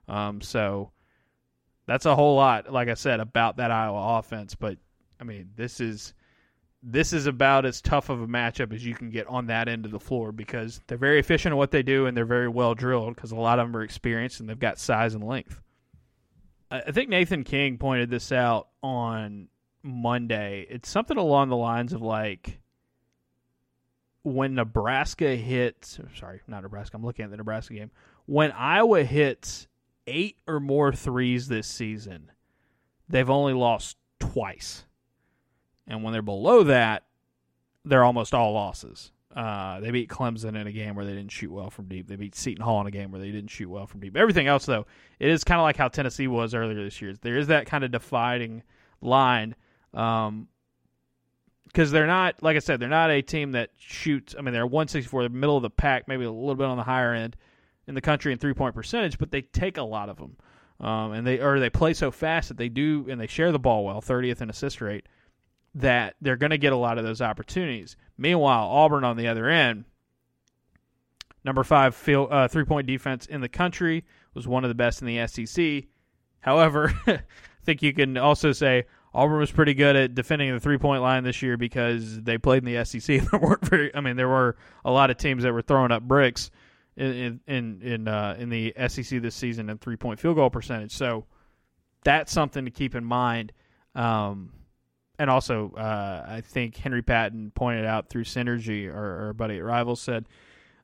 Um, 0.07 0.41
so 0.41 0.91
that's 1.85 2.05
a 2.05 2.15
whole 2.15 2.35
lot, 2.35 2.71
like 2.71 2.87
I 2.87 2.95
said, 2.95 3.19
about 3.19 3.57
that 3.57 3.71
Iowa 3.71 4.19
offense. 4.19 4.55
But 4.55 4.77
I 5.19 5.23
mean, 5.23 5.51
this 5.55 5.79
is 5.79 6.13
this 6.83 7.13
is 7.13 7.27
about 7.27 7.65
as 7.65 7.81
tough 7.81 8.09
of 8.09 8.21
a 8.21 8.27
matchup 8.27 8.73
as 8.73 8.85
you 8.85 8.93
can 8.93 9.09
get 9.09 9.25
on 9.27 9.47
that 9.47 9.69
end 9.69 9.85
of 9.85 9.91
the 9.91 9.99
floor 9.99 10.31
because 10.31 10.81
they're 10.87 10.97
very 10.97 11.19
efficient 11.19 11.53
at 11.53 11.57
what 11.57 11.71
they 11.71 11.81
do 11.81 12.07
and 12.07 12.17
they're 12.17 12.25
very 12.25 12.49
well 12.49 12.75
drilled 12.75 13.15
because 13.15 13.31
a 13.31 13.35
lot 13.35 13.57
of 13.57 13.67
them 13.67 13.77
are 13.77 13.83
experienced 13.83 14.39
and 14.39 14.49
they've 14.49 14.59
got 14.59 14.77
size 14.77 15.13
and 15.13 15.23
length. 15.23 15.61
I 16.73 16.91
think 16.91 17.09
Nathan 17.09 17.43
King 17.43 17.77
pointed 17.77 18.09
this 18.09 18.31
out 18.31 18.69
on 18.81 19.47
Monday. 19.83 20.65
It's 20.69 20.89
something 20.89 21.17
along 21.17 21.49
the 21.49 21.55
lines 21.55 21.93
of 21.93 22.01
like 22.01 22.59
when 24.23 24.55
Nebraska 24.55 25.35
hits, 25.35 25.99
sorry, 26.15 26.41
not 26.47 26.63
Nebraska, 26.63 26.97
I'm 26.97 27.05
looking 27.05 27.25
at 27.25 27.31
the 27.31 27.37
Nebraska 27.37 27.75
game. 27.75 27.91
When 28.25 28.51
Iowa 28.53 29.03
hits 29.03 29.67
eight 30.07 30.37
or 30.47 30.59
more 30.59 30.91
threes 30.91 31.47
this 31.47 31.67
season, 31.67 32.31
they've 33.07 33.29
only 33.29 33.53
lost 33.53 33.97
twice. 34.19 34.85
And 35.85 36.03
when 36.03 36.11
they're 36.11 36.21
below 36.23 36.63
that, 36.63 37.03
they're 37.85 38.03
almost 38.03 38.33
all 38.33 38.53
losses. 38.53 39.11
Uh, 39.35 39.79
they 39.79 39.89
beat 39.89 40.09
Clemson 40.09 40.55
in 40.59 40.67
a 40.67 40.71
game 40.71 40.95
where 40.95 41.05
they 41.05 41.13
didn't 41.13 41.31
shoot 41.31 41.51
well 41.51 41.71
from 41.71 41.87
deep. 41.87 42.07
They 42.07 42.15
beat 42.15 42.35
Seton 42.35 42.63
Hall 42.63 42.81
in 42.81 42.87
a 42.87 42.91
game 42.91 43.11
where 43.11 43.19
they 43.19 43.31
didn't 43.31 43.49
shoot 43.49 43.69
well 43.69 43.87
from 43.87 43.99
deep. 43.99 44.15
Everything 44.15 44.45
else, 44.45 44.65
though, 44.65 44.85
it 45.19 45.29
is 45.29 45.43
kind 45.43 45.59
of 45.59 45.63
like 45.63 45.75
how 45.75 45.87
Tennessee 45.87 46.27
was 46.27 46.53
earlier 46.53 46.83
this 46.83 47.01
year. 47.01 47.15
There 47.19 47.37
is 47.37 47.47
that 47.47 47.65
kind 47.65 47.83
of 47.83 47.91
dividing 47.91 48.61
line 49.01 49.55
because 49.91 50.27
um, 50.27 50.47
they're 51.73 52.05
not, 52.05 52.43
like 52.43 52.55
I 52.55 52.59
said, 52.59 52.79
they're 52.79 52.89
not 52.89 53.09
a 53.09 53.23
team 53.23 53.53
that 53.53 53.71
shoots. 53.77 54.35
I 54.37 54.41
mean, 54.41 54.53
they're 54.53 54.67
164, 54.67 55.23
the 55.23 55.29
middle 55.29 55.57
of 55.57 55.63
the 55.63 55.69
pack, 55.71 56.07
maybe 56.07 56.25
a 56.25 56.31
little 56.31 56.55
bit 56.55 56.67
on 56.67 56.77
the 56.77 56.83
higher 56.83 57.13
end 57.13 57.35
in 57.87 57.95
the 57.95 58.01
country 58.01 58.31
in 58.33 58.37
three 58.37 58.53
point 58.53 58.75
percentage, 58.75 59.17
but 59.17 59.31
they 59.31 59.41
take 59.41 59.77
a 59.77 59.83
lot 59.83 60.09
of 60.09 60.17
them. 60.17 60.37
Um, 60.79 61.13
and 61.13 61.25
they 61.25 61.39
or 61.39 61.59
they 61.59 61.69
play 61.69 61.93
so 61.93 62.11
fast 62.11 62.49
that 62.49 62.57
they 62.57 62.69
do 62.69 63.05
and 63.09 63.19
they 63.19 63.27
share 63.27 63.51
the 63.51 63.59
ball 63.59 63.85
well, 63.85 64.01
30th 64.01 64.41
in 64.41 64.49
assist 64.49 64.81
rate, 64.81 65.07
that 65.75 66.15
they're 66.21 66.35
going 66.35 66.51
to 66.51 66.57
get 66.57 66.73
a 66.73 66.77
lot 66.77 66.97
of 66.97 67.03
those 67.03 67.21
opportunities. 67.21 67.97
Meanwhile, 68.17 68.67
Auburn 68.67 69.03
on 69.03 69.17
the 69.17 69.27
other 69.27 69.47
end, 69.49 69.85
number 71.43 71.63
five 71.63 71.95
field, 71.95 72.29
uh, 72.31 72.47
three 72.47 72.65
point 72.65 72.87
defense 72.87 73.25
in 73.25 73.41
the 73.41 73.49
country, 73.49 74.05
was 74.33 74.47
one 74.47 74.63
of 74.63 74.69
the 74.69 74.75
best 74.75 75.01
in 75.01 75.07
the 75.07 75.27
SEC. 75.27 75.85
However, 76.39 76.93
I 77.07 77.21
think 77.63 77.81
you 77.81 77.93
can 77.93 78.17
also 78.17 78.51
say 78.51 78.85
Auburn 79.13 79.39
was 79.39 79.51
pretty 79.51 79.73
good 79.73 79.95
at 79.95 80.15
defending 80.15 80.51
the 80.53 80.59
three 80.59 80.77
point 80.77 81.01
line 81.01 81.23
this 81.23 81.41
year 81.41 81.57
because 81.57 82.21
they 82.21 82.37
played 82.37 82.65
in 82.65 82.73
the 82.73 82.85
SEC. 82.85 83.21
There 83.31 83.39
weren't 83.39 83.65
very, 83.65 83.95
I 83.95 84.01
mean, 84.01 84.15
there 84.15 84.29
were 84.29 84.57
a 84.83 84.91
lot 84.91 85.09
of 85.09 85.17
teams 85.17 85.43
that 85.43 85.53
were 85.53 85.61
throwing 85.61 85.91
up 85.91 86.03
bricks 86.03 86.51
in 86.95 87.39
in 87.47 87.81
in, 87.81 88.07
uh, 88.07 88.35
in 88.37 88.49
the 88.49 88.73
SEC 88.87 89.21
this 89.21 89.35
season 89.35 89.69
in 89.69 89.77
three 89.77 89.97
point 89.97 90.19
field 90.19 90.35
goal 90.35 90.49
percentage. 90.49 90.91
So 90.91 91.25
that's 92.03 92.31
something 92.31 92.65
to 92.65 92.71
keep 92.71 92.95
in 92.95 93.03
mind. 93.03 93.53
Um, 93.95 94.51
and 95.19 95.29
also, 95.29 95.71
uh, 95.77 96.25
I 96.27 96.41
think 96.41 96.75
Henry 96.77 97.01
Patton 97.01 97.51
pointed 97.55 97.85
out 97.85 98.09
through 98.09 98.23
synergy, 98.23 98.87
or, 98.87 99.25
our 99.27 99.33
buddy 99.33 99.57
at 99.57 99.63
Rivals 99.63 100.01
said, 100.01 100.25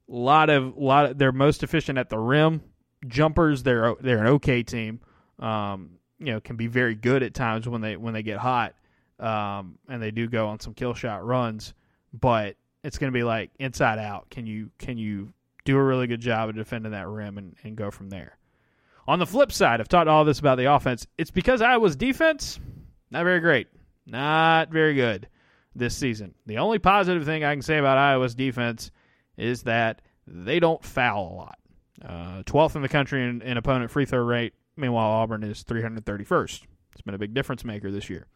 a 0.10 0.16
lot 0.16 0.50
of 0.50 0.78
lot 0.78 1.06
of, 1.06 1.18
they're 1.18 1.32
most 1.32 1.64
efficient 1.64 1.98
at 1.98 2.10
the 2.10 2.18
rim. 2.18 2.62
Jumpers, 3.08 3.64
they're 3.64 3.96
they're 4.02 4.20
an 4.20 4.28
okay 4.28 4.64
team. 4.64 5.00
Um, 5.40 5.92
you 6.20 6.34
know, 6.34 6.42
can 6.42 6.58
be 6.58 6.68
very 6.68 6.96
good 6.96 7.24
at 7.24 7.34
times 7.34 7.68
when 7.68 7.82
they 7.82 7.96
when 7.96 8.14
they 8.14 8.24
get 8.24 8.38
hot, 8.38 8.76
um, 9.20 9.78
and 9.88 10.02
they 10.02 10.12
do 10.12 10.28
go 10.28 10.48
on 10.48 10.60
some 10.60 10.74
kill 10.74 10.94
shot 10.94 11.26
runs. 11.26 11.74
But 12.14 12.58
it's 12.84 12.98
going 12.98 13.12
to 13.12 13.18
be 13.18 13.24
like 13.24 13.52
inside 13.60 14.00
out. 14.00 14.30
Can 14.30 14.46
you 14.46 14.70
can 14.80 14.98
you 14.98 15.32
do 15.64 15.78
a 15.78 15.84
really 15.84 16.08
good 16.08 16.22
job 16.22 16.50
of 16.50 16.56
defending 16.56 16.92
that 16.92 17.08
rim 17.08 17.38
and, 17.38 17.56
and 17.64 17.76
go 17.76 17.92
from 17.92 18.10
there? 18.10 18.38
On 19.08 19.20
the 19.20 19.26
flip 19.26 19.52
side, 19.52 19.80
I've 19.80 19.88
talked 19.88 20.08
all 20.08 20.26
this 20.26 20.40
about 20.40 20.58
the 20.58 20.72
offense. 20.72 21.08
It's 21.18 21.32
because 21.32 21.62
Iowa's 21.62 21.96
defense 21.96 22.60
not 23.12 23.24
very 23.24 23.40
great, 23.40 23.68
not 24.10 24.70
very 24.72 24.96
good 24.96 25.28
this 25.76 25.96
season. 25.96 26.34
The 26.46 26.58
only 26.58 26.80
positive 26.80 27.26
thing 27.26 27.44
I 27.44 27.54
can 27.54 27.62
say 27.62 27.78
about 27.78 27.98
Iowa's 27.98 28.36
defense 28.36 28.92
is 29.38 29.64
that 29.64 30.02
they 30.28 30.60
don't 30.60 30.84
foul 30.84 31.32
a 31.32 31.36
lot. 31.36 31.60
Uh, 32.04 32.44
12th 32.44 32.76
in 32.76 32.82
the 32.82 32.90
country 32.90 33.24
in, 33.24 33.42
in 33.42 33.58
opponent 33.58 33.92
free 33.92 34.06
throw 34.06 34.24
rate. 34.24 34.54
Meanwhile, 34.78 35.10
Auburn 35.10 35.44
is 35.44 35.64
331st. 35.64 36.62
It's 36.94 37.02
been 37.02 37.16
a 37.16 37.20
big 37.20 37.34
difference 37.34 37.66
maker 37.66 37.92
this 37.92 38.10
year. 38.10 38.28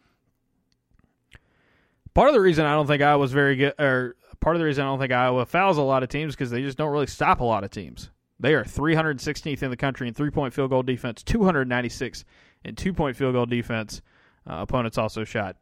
Part 2.12 2.28
of 2.28 2.34
the 2.34 2.40
reason 2.40 2.66
I 2.66 2.74
don't 2.74 2.86
think 2.86 3.02
Iowa's 3.02 3.32
very 3.32 3.56
good, 3.56 3.74
or 3.78 4.16
part 4.40 4.54
of 4.54 4.60
the 4.60 4.66
reason 4.66 4.84
I 4.84 4.88
don't 4.88 4.98
think 4.98 5.12
Iowa 5.12 5.46
fouls 5.46 5.78
a 5.78 5.82
lot 5.82 6.02
of 6.02 6.08
teams 6.10 6.34
because 6.34 6.50
they 6.50 6.62
just 6.62 6.78
don't 6.78 6.92
really 6.92 7.06
stop 7.06 7.40
a 7.40 7.44
lot 7.44 7.64
of 7.64 7.70
teams. 7.70 8.10
They 8.38 8.54
are 8.54 8.64
316th 8.64 9.62
in 9.62 9.70
the 9.70 9.76
country 9.76 10.06
in 10.06 10.14
three 10.14 10.30
point 10.30 10.54
field 10.54 10.70
goal 10.70 10.82
defense, 10.82 11.22
296 11.22 12.24
in 12.64 12.76
two 12.76 12.92
point 12.92 13.16
field 13.16 13.34
goal 13.34 13.46
defense. 13.46 14.02
Uh, 14.48 14.56
opponents 14.56 14.98
also 14.98 15.24
shot 15.24 15.56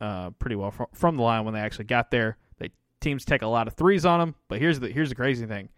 uh, 0.00 0.30
pretty 0.30 0.56
well 0.56 0.70
from, 0.70 0.86
from 0.92 1.16
the 1.16 1.22
line 1.22 1.44
when 1.44 1.54
they 1.54 1.60
actually 1.60 1.86
got 1.86 2.10
there. 2.10 2.36
They 2.58 2.70
teams 3.00 3.24
take 3.24 3.42
a 3.42 3.46
lot 3.46 3.66
of 3.66 3.74
threes 3.74 4.04
on 4.04 4.20
them, 4.20 4.34
but 4.48 4.58
here's 4.58 4.80
the 4.80 4.88
here's 4.88 5.08
the 5.08 5.14
crazy 5.14 5.46
thing: 5.46 5.68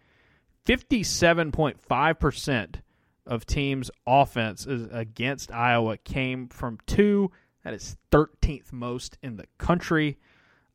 57.5 0.65 2.19
percent 2.19 2.81
of 3.25 3.45
teams' 3.45 3.91
offense 4.07 4.65
is 4.65 4.87
against 4.91 5.51
Iowa 5.51 5.97
came 5.97 6.47
from 6.47 6.79
two. 6.85 7.31
That 7.63 7.73
is 7.73 7.97
13th 8.11 8.71
most 8.73 9.17
in 9.21 9.35
the 9.35 9.45
country. 9.57 10.17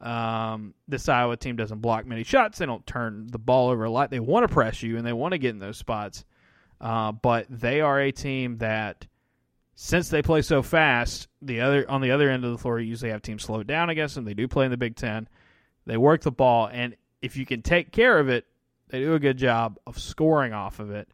Um, 0.01 0.75
this 0.87 1.09
Iowa 1.09 1.37
team 1.37 1.57
doesn't 1.57 1.81
block 1.81 2.07
many 2.07 2.25
shots. 2.25 2.59
They 2.59 2.67
don't 2.67 2.87
turn 2.87 3.27
the 3.29 3.39
ball 3.39 3.71
over 3.71 3.85
a 3.85 3.91
lot. 3.91 4.11
They 4.11 4.21
want 4.21 4.47
to 4.47 4.53
press 4.53 4.83
you 4.83 4.99
and 4.99 5.07
they 5.07 5.13
want 5.13 5.33
to 5.33 5.39
get 5.39 5.51
in 5.51 5.59
those 5.59 5.79
spots. 5.79 6.25
Uh, 6.81 7.13
but 7.13 7.47
they 7.49 7.81
are 7.81 8.01
a 8.01 8.13
team 8.13 8.59
that, 8.59 9.07
since 9.75 10.09
they 10.09 10.23
play 10.23 10.43
so 10.43 10.63
fast, 10.63 11.29
the 11.43 11.61
other 11.61 11.89
on 11.91 12.01
the 12.01 12.13
other 12.13 12.31
end 12.31 12.45
of 12.45 12.53
the 12.53 12.59
floor, 12.59 12.79
you 12.79 12.89
usually 12.89 13.11
have 13.11 13.23
teams 13.23 13.43
slowed 13.43 13.67
down 13.67 13.91
against 13.91 14.15
them. 14.15 14.25
They 14.25 14.35
do 14.35 14.49
play 14.49 14.65
in 14.65 14.71
the 14.71 14.77
Big 14.77 14.97
Ten. 14.97 15.29
They 15.87 15.97
work 15.97 16.23
the 16.23 16.31
ball, 16.31 16.69
and 16.73 16.97
if 17.21 17.37
you 17.37 17.45
can 17.45 17.63
take 17.63 17.91
care 17.91 18.19
of 18.19 18.29
it, 18.29 18.47
they 18.89 19.01
do 19.01 19.15
a 19.15 19.19
good 19.19 19.37
job 19.37 19.79
of 19.87 19.99
scoring 19.99 20.53
off 20.53 20.79
of 20.79 20.91
it. 20.91 21.09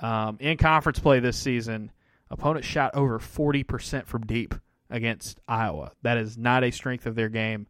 Um, 0.00 0.36
in 0.40 0.56
conference 0.56 0.98
play 0.98 1.20
this 1.20 1.36
season, 1.36 1.90
opponents 2.30 2.66
shot 2.66 2.94
over 2.94 3.18
40% 3.18 4.06
from 4.06 4.26
deep 4.26 4.54
against 4.90 5.40
Iowa. 5.48 5.92
That 6.02 6.18
is 6.18 6.36
not 6.36 6.64
a 6.64 6.70
strength 6.70 7.06
of 7.06 7.14
their 7.14 7.28
game 7.28 7.66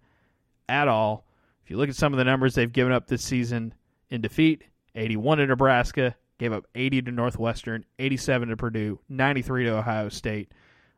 at 0.68 0.88
all. 0.88 1.24
If 1.64 1.70
you 1.70 1.76
look 1.76 1.88
at 1.88 1.96
some 1.96 2.12
of 2.12 2.18
the 2.18 2.24
numbers 2.24 2.54
they've 2.54 2.72
given 2.72 2.92
up 2.92 3.06
this 3.06 3.24
season 3.24 3.74
in 4.10 4.20
defeat 4.20 4.64
81 4.94 5.38
to 5.38 5.46
Nebraska, 5.46 6.16
gave 6.42 6.52
up 6.52 6.66
80 6.74 7.02
to 7.02 7.12
Northwestern, 7.12 7.84
87 8.00 8.48
to 8.48 8.56
Purdue, 8.56 8.98
93 9.08 9.64
to 9.64 9.76
Ohio 9.76 10.08
State, 10.08 10.50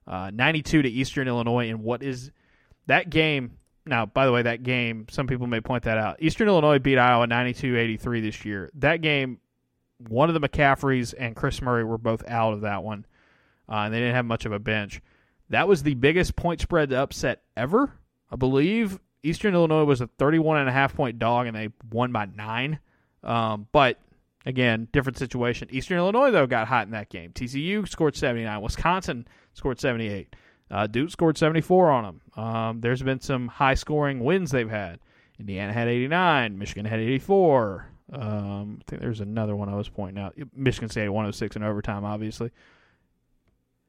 uh, 0.07 0.31
92 0.33 0.83
to 0.83 0.89
Eastern 0.89 1.29
Illinois. 1.29 1.69
And 1.69 1.83
what 1.83 2.03
is 2.03 2.31
that 2.87 3.11
game? 3.11 3.59
Now, 3.85 4.07
by 4.07 4.25
the 4.25 4.33
way, 4.33 4.41
that 4.43 4.63
game, 4.63 5.07
some 5.11 5.27
people 5.27 5.47
may 5.47 5.61
point 5.61 5.83
that 5.83 5.99
out. 5.99 6.17
Eastern 6.23 6.49
Illinois 6.49 6.79
beat 6.79 6.97
Iowa 6.97 7.27
92 7.27 7.77
83 7.77 8.21
this 8.23 8.45
year. 8.47 8.71
That 8.77 9.03
game, 9.03 9.39
one 9.99 10.31
of 10.31 10.41
the 10.41 10.49
McCafferys 10.49 11.13
and 11.17 11.37
Kris 11.37 11.61
Murray 11.61 11.85
were 11.85 11.99
both 11.99 12.27
out 12.27 12.55
of 12.55 12.63
that 12.63 12.83
one, 12.83 13.05
uh, 13.69 13.75
and 13.75 13.93
they 13.93 13.99
didn't 13.99 14.15
have 14.15 14.25
much 14.25 14.47
of 14.47 14.53
a 14.53 14.59
bench. 14.59 15.03
That 15.51 15.69
was 15.69 15.83
the 15.83 15.93
biggest 15.93 16.37
point 16.37 16.63
spread 16.63 16.91
upset 16.95 17.43
ever, 17.55 17.93
I 18.31 18.37
believe. 18.37 18.99
Eastern 19.23 19.53
Illinois 19.53 19.85
was 19.85 20.01
a 20.01 20.07
31 20.07 20.57
and 20.57 20.71
a 20.71 20.73
half 20.73 20.95
point 20.95 21.19
dog, 21.19 21.47
and 21.47 21.55
they 21.55 21.69
won 21.93 22.13
by 22.13 22.25
nine. 22.25 22.79
Um, 23.23 23.67
but 23.73 23.99
again, 24.47 24.89
different 24.93 25.19
situation. 25.19 25.69
Eastern 25.71 25.99
Illinois 25.99 26.31
though 26.31 26.47
got 26.47 26.69
hot 26.69 26.87
in 26.87 26.93
that 26.93 27.09
game. 27.11 27.33
TCU 27.33 27.89
scored 27.89 28.17
79. 28.17 28.61
Wisconsin 28.61 29.27
scored 29.53 29.81
78. 29.81 30.35
Uh, 30.71 30.87
Duke 30.87 31.11
scored 31.11 31.39
74 31.39 31.91
on 31.91 32.05
them. 32.05 32.45
Um, 32.45 32.81
there's 32.81 33.03
been 33.03 33.21
some 33.21 33.49
high 33.49 33.75
scoring 33.75 34.21
wins 34.21 34.51
they've 34.51 34.71
had. 34.71 34.99
Indiana 35.39 35.73
had 35.73 35.89
89. 35.89 36.59
Michigan 36.59 36.85
had 36.85 37.01
84. 37.01 37.87
Um, 38.13 38.81
I 38.81 38.91
think 38.91 39.03
there's 39.03 39.21
another 39.21 39.57
one 39.57 39.69
I 39.69 39.77
was 39.77 39.89
pointing 39.89 40.23
out. 40.23 40.35
Michigan 40.55 40.89
State 40.89 41.09
106 41.09 41.57
in 41.57 41.63
overtime, 41.63 42.05
obviously. 42.05 42.51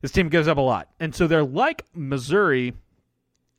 This 0.01 0.11
team 0.11 0.29
gives 0.29 0.47
up 0.47 0.57
a 0.57 0.61
lot. 0.61 0.89
And 0.99 1.13
so 1.15 1.27
they're 1.27 1.43
like 1.43 1.85
Missouri 1.93 2.73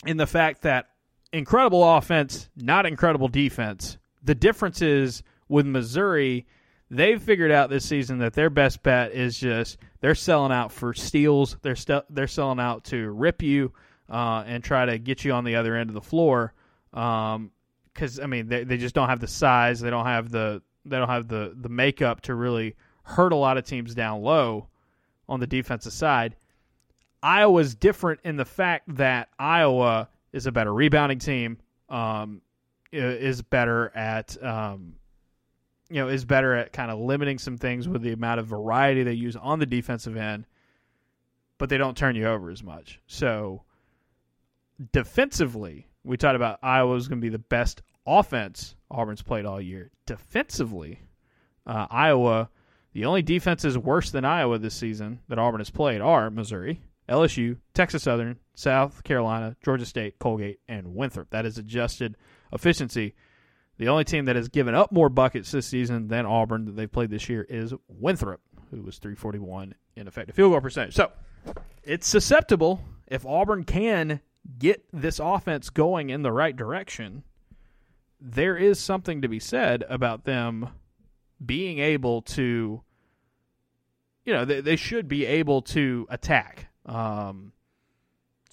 in 0.07 0.17
the 0.17 0.27
fact 0.27 0.63
that 0.63 0.91
incredible 1.33 1.97
offense, 1.97 2.49
not 2.57 2.87
incredible 2.87 3.29
defense. 3.29 3.99
The 4.23 4.35
difference 4.35 4.83
is 4.83 5.23
with 5.49 5.67
Missouri, 5.67 6.47
they've 6.91 7.21
figured 7.21 7.51
out 7.51 7.71
this 7.71 7.85
season 7.85 8.19
that 8.19 8.33
their 8.33 8.51
best 8.51 8.83
bet 8.83 9.13
is 9.13 9.39
just 9.39 9.79
they're 10.01 10.15
selling 10.15 10.53
out 10.53 10.73
for 10.73 10.95
steals. 10.95 11.57
They're 11.63 11.77
st- 11.77 12.05
they're 12.11 12.29
selling 12.29 12.61
out 12.61 12.85
to 12.85 13.11
rip 13.11 13.43
you 13.43 13.73
uh, 14.09 14.45
and 14.47 14.63
try 14.63 14.87
to 14.87 14.99
get 14.99 15.25
you 15.25 15.33
on 15.33 15.45
the 15.45 15.57
other 15.57 15.77
end 15.77 15.91
of 15.91 15.95
the 15.95 16.01
floor. 16.01 16.55
Because 16.91 18.19
um, 18.19 18.23
I 18.23 18.27
mean, 18.27 18.49
they 18.49 18.65
they 18.65 18.77
just 18.77 18.95
don't 18.95 19.09
have 19.09 19.21
the 19.21 19.29
size. 19.29 19.81
They 19.81 19.91
don't 19.91 20.07
have 20.07 20.31
the 20.31 20.63
they 20.85 20.97
don't 20.97 21.09
have 21.09 21.29
the 21.29 21.55
the 21.61 21.69
makeup 21.69 22.21
to 22.23 22.35
really 22.35 22.77
hurt 23.03 23.33
a 23.33 23.37
lot 23.37 23.57
of 23.57 23.65
teams 23.65 23.95
down 23.95 24.23
low 24.23 24.69
on 25.29 25.41
the 25.41 25.47
defensive 25.47 25.93
side. 25.93 26.37
Iowa's 27.23 27.75
different 27.75 28.21
in 28.25 28.37
the 28.37 28.45
fact 28.45 28.97
that 28.97 29.29
Iowa 29.39 30.09
is 30.33 30.47
a 30.47 30.53
better 30.53 30.73
rebounding 30.73 31.19
team. 31.19 31.59
Um, 31.89 32.43
is 32.93 33.43
better 33.43 33.93
at 33.95 34.43
um, 34.43 34.95
you 35.89 35.97
know 35.97 36.09
is 36.09 36.25
better 36.25 36.55
at 36.55 36.73
kind 36.73 36.91
of 36.91 36.99
limiting 36.99 37.39
some 37.39 37.57
things 37.57 37.89
with 37.89 38.03
the 38.03 38.13
amount 38.13 38.41
of 38.41 38.47
variety 38.47 39.03
they 39.03 39.13
use 39.13 39.37
on 39.37 39.59
the 39.59 39.67
defensive 39.67 40.17
end, 40.17 40.47
but 41.59 41.69
they 41.69 41.79
don't 41.79 41.97
turn 41.97 42.17
you 42.17 42.27
over 42.27 42.51
as 42.51 42.63
much. 42.63 43.01
So 43.07 43.63
defensively, 44.93 45.89
we 46.05 46.17
talked 46.17 46.37
about 46.37 46.59
Iowa's 46.63 47.09
going 47.09 47.21
to 47.21 47.25
be 47.25 47.31
the 47.31 47.39
best 47.39 47.83
offense 48.07 48.77
Auburn's 48.91 49.23
played 49.23 49.47
all 49.47 49.61
year. 49.61 49.91
Defensively, 50.07 51.01
uh, 51.67 51.87
Iowa, 51.91 52.51
the 52.93 53.05
only 53.05 53.23
defenses 53.23 53.77
worse 53.77 54.11
than 54.11 54.25
Iowa 54.25 54.59
this 54.59 54.75
season 54.75 55.21
that 55.29 55.39
Auburn 55.39 55.61
has 55.61 55.71
played 55.71 56.01
are 56.01 56.31
Missouri, 56.31 56.81
LSU, 57.09 57.59
Texas 57.75 58.05
Southern, 58.05 58.39
South 58.55 59.05
Carolina, 59.05 59.57
Georgia 59.65 59.87
State, 59.87 60.19
Colgate, 60.19 60.61
and 60.69 60.95
Winthrop. 60.95 61.31
That 61.31 61.47
is 61.47 61.59
adjusted 61.59 62.17
efficiency. 62.53 63.15
The 63.79 63.89
only 63.89 64.05
team 64.05 64.25
that 64.25 64.37
has 64.37 64.49
given 64.49 64.75
up 64.75 64.91
more 64.91 65.09
buckets 65.09 65.51
this 65.51 65.67
season 65.67 66.09
than 66.09 66.25
Auburn 66.25 66.65
that 66.65 66.77
they've 66.77 66.91
played 66.91 67.11
this 67.11 67.29
year 67.29 67.47
is 67.49 67.75
Winthrop, 67.89 68.41
who 68.71 68.83
was 68.83 68.99
341 68.99 69.75
in 69.97 70.09
effective 70.09 70.35
field 70.35 70.53
goal 70.53 70.61
percentage. 70.61 70.95
So 70.95 71.13
it's 71.83 72.09
susceptible 72.09 72.81
if 73.07 73.27
Auburn 73.27 73.65
can 73.65 74.21
get 74.59 74.85
this 74.93 75.19
offense 75.19 75.71
going 75.71 76.11
in 76.11 76.23
the 76.23 76.33
right 76.33 76.57
direction. 76.57 77.23
There 78.21 78.57
is 78.57 78.81
something 78.81 79.23
to 79.23 79.29
be 79.29 79.41
said 79.41 79.85
about 79.89 80.25
them 80.25 80.71
being 81.45 81.79
able 81.79 82.23
to, 82.23 82.83
you 84.25 84.33
know, 84.33 84.47
they, 84.47 84.63
they 84.63 84.77
should 84.77 85.07
be 85.07 85.27
able 85.27 85.63
to 85.63 86.07
attack. 86.09 86.69
Um, 86.87 87.53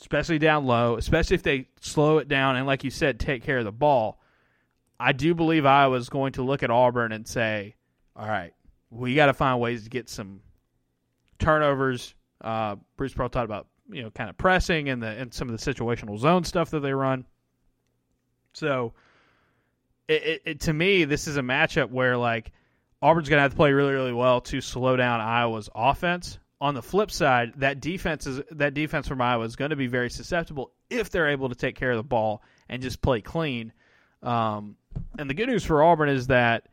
especially 0.01 0.37
down 0.37 0.65
low, 0.65 0.97
especially 0.97 1.35
if 1.35 1.43
they 1.43 1.69
slow 1.79 2.17
it 2.17 2.27
down 2.27 2.57
and, 2.57 2.67
like 2.67 2.83
you 2.83 2.89
said, 2.89 3.19
take 3.19 3.41
care 3.41 3.59
of 3.59 3.63
the 3.63 3.71
ball. 3.71 4.19
I 5.03 5.11
do 5.11 5.35
believe 5.35 5.65
Iowa's 5.65 6.09
going 6.09 6.33
to 6.33 6.43
look 6.43 6.63
at 6.63 6.71
Auburn 6.71 7.11
and 7.11 7.27
say, 7.27 7.75
all 8.15 8.27
right, 8.27 8.53
we 8.89 9.15
got 9.15 9.25
to 9.25 9.33
find 9.33 9.59
ways 9.59 9.83
to 9.83 9.89
get 9.89 10.09
some 10.09 10.41
turnovers. 11.39 12.15
Uh, 12.41 12.77
Bruce 12.95 13.13
Pearl 13.13 13.29
talked 13.29 13.45
about 13.45 13.67
you 13.89 14.01
know 14.01 14.11
kind 14.11 14.29
of 14.29 14.37
pressing 14.37 14.87
and 14.89 15.03
the 15.03 15.07
and 15.07 15.33
some 15.33 15.49
of 15.49 15.59
the 15.59 15.73
situational 15.73 16.17
zone 16.17 16.43
stuff 16.45 16.71
that 16.71 16.79
they 16.79 16.93
run. 16.93 17.25
So, 18.53 18.93
it, 20.07 20.23
it, 20.23 20.41
it 20.45 20.59
to 20.61 20.73
me, 20.73 21.05
this 21.05 21.27
is 21.27 21.37
a 21.37 21.41
matchup 21.41 21.89
where 21.89 22.17
like 22.17 22.51
Auburn's 23.01 23.27
going 23.27 23.39
to 23.39 23.41
have 23.41 23.51
to 23.51 23.57
play 23.57 23.73
really 23.73 23.93
really 23.93 24.13
well 24.13 24.41
to 24.41 24.61
slow 24.61 24.95
down 24.95 25.19
Iowa's 25.19 25.69
offense 25.75 26.39
on 26.63 26.75
the 26.75 26.81
flip 26.81 27.11
side, 27.11 27.51
that 27.57 27.81
defense 27.81 28.25
is 28.25 28.41
that 28.51 28.73
defense 28.73 29.05
from 29.05 29.19
Iowa 29.19 29.43
is 29.43 29.57
going 29.57 29.71
to 29.71 29.75
be 29.75 29.87
very 29.87 30.09
susceptible 30.09 30.71
if 30.89 31.09
they're 31.09 31.27
able 31.27 31.49
to 31.49 31.55
take 31.55 31.75
care 31.75 31.91
of 31.91 31.97
the 31.97 32.03
ball 32.03 32.41
and 32.69 32.81
just 32.81 33.01
play 33.01 33.19
clean. 33.19 33.73
Um, 34.23 34.77
and 35.19 35.29
the 35.29 35.33
good 35.33 35.49
news 35.49 35.63
for 35.63 35.83
Auburn 35.83 36.09
is 36.09 36.27
that 36.27 36.67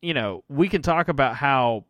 you 0.00 0.14
know, 0.14 0.44
we 0.48 0.68
can 0.68 0.82
talk 0.82 1.08
about 1.08 1.36
how 1.36 1.84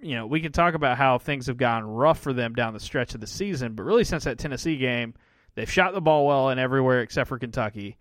you 0.00 0.14
know, 0.14 0.26
we 0.26 0.40
can 0.40 0.52
talk 0.52 0.74
about 0.74 0.98
how 0.98 1.18
things 1.18 1.46
have 1.46 1.56
gotten 1.56 1.88
rough 1.88 2.20
for 2.20 2.32
them 2.32 2.54
down 2.54 2.74
the 2.74 2.80
stretch 2.80 3.14
of 3.14 3.20
the 3.20 3.26
season, 3.26 3.72
but 3.74 3.84
really 3.84 4.04
since 4.04 4.24
that 4.24 4.38
Tennessee 4.38 4.76
game, 4.76 5.14
they've 5.54 5.70
shot 5.70 5.94
the 5.94 6.02
ball 6.02 6.26
well 6.26 6.50
and 6.50 6.60
everywhere 6.60 7.00
except 7.00 7.28
for 7.28 7.38
Kentucky. 7.38 7.96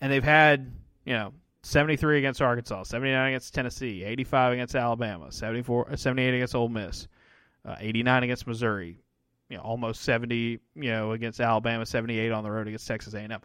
And 0.00 0.12
they've 0.12 0.24
had, 0.24 0.72
you 1.04 1.12
know, 1.14 1.32
73 1.62 2.18
against 2.18 2.42
Arkansas, 2.42 2.84
79 2.84 3.28
against 3.28 3.54
Tennessee, 3.54 4.02
85 4.04 4.52
against 4.54 4.74
Alabama, 4.74 5.30
74 5.30 5.96
78 5.96 6.34
against 6.34 6.54
Ole 6.54 6.68
Miss, 6.68 7.06
uh, 7.64 7.76
89 7.78 8.24
against 8.24 8.46
Missouri, 8.46 8.98
you 9.48 9.56
know, 9.56 9.62
almost 9.62 10.02
70, 10.02 10.58
you 10.74 10.90
know, 10.90 11.12
against 11.12 11.40
Alabama, 11.40 11.86
78 11.86 12.32
on 12.32 12.42
the 12.42 12.50
road 12.50 12.66
against 12.66 12.86
Texas 12.86 13.14
A&M. 13.14 13.40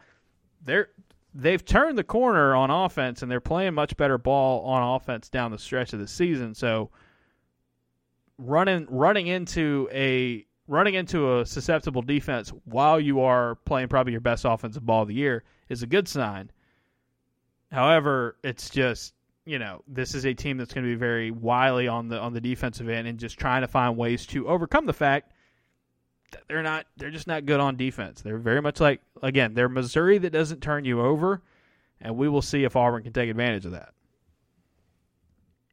They're 0.64 0.90
they've 1.34 1.64
turned 1.64 1.98
the 1.98 2.04
corner 2.04 2.56
on 2.56 2.70
offense 2.70 3.22
and 3.22 3.32
they're 3.32 3.40
playing 3.40 3.74
much 3.74 3.98
better 3.98 4.18
ball 4.18 4.64
on 4.66 4.96
offense 4.96 5.30
down 5.30 5.52
the 5.52 5.58
stretch 5.58 5.94
of 5.94 6.00
the 6.00 6.08
season. 6.08 6.54
So 6.54 6.90
running 8.38 8.88
running 8.90 9.28
into 9.28 9.88
a 9.92 10.46
running 10.68 10.94
into 10.94 11.40
a 11.40 11.46
susceptible 11.46 12.02
defense 12.02 12.52
while 12.66 13.00
you 13.00 13.22
are 13.22 13.56
playing 13.66 13.88
probably 13.88 14.12
your 14.12 14.22
best 14.22 14.46
offensive 14.46 14.86
ball 14.86 15.04
of 15.04 15.08
the 15.08 15.14
year 15.14 15.44
is 15.70 15.84
a 15.84 15.88
good 15.88 16.08
sign. 16.08 16.52
However, 17.72 18.38
it's 18.44 18.70
just 18.70 19.14
you 19.46 19.60
know 19.60 19.84
this 19.88 20.16
is 20.16 20.26
a 20.26 20.34
team 20.34 20.58
that's 20.58 20.74
going 20.74 20.86
to 20.86 20.90
be 20.90 20.96
very 20.96 21.32
wily 21.32 21.88
on 21.88 22.08
the 22.08 22.20
on 22.20 22.34
the 22.34 22.42
defensive 22.42 22.90
end 22.90 23.08
and 23.08 23.20
just 23.20 23.38
trying 23.38 23.62
to 23.62 23.68
find 23.68 23.98
ways 23.98 24.26
to 24.28 24.48
overcome 24.48 24.86
the 24.86 24.94
fact 24.94 25.34
they're 26.48 26.64
not 26.64 26.86
they're 26.98 27.12
just 27.12 27.28
not 27.28 27.46
good 27.46 27.60
on 27.60 27.76
defense. 27.76 28.22
They're 28.22 28.38
very 28.38 28.62
much 28.62 28.80
like 28.80 29.02
again 29.22 29.54
they're 29.54 29.70
Missouri 29.70 30.18
that 30.20 30.32
doesn't 30.32 30.62
turn 30.62 30.86
you 30.86 31.02
over, 31.02 31.42
and 32.02 32.18
we 32.18 32.30
will 32.30 32.42
see 32.42 32.64
if 32.64 32.76
Auburn 32.76 33.04
can 33.04 33.14
take 33.14 33.30
advantage 33.30 33.66
of 33.66 33.72
that 33.72 33.94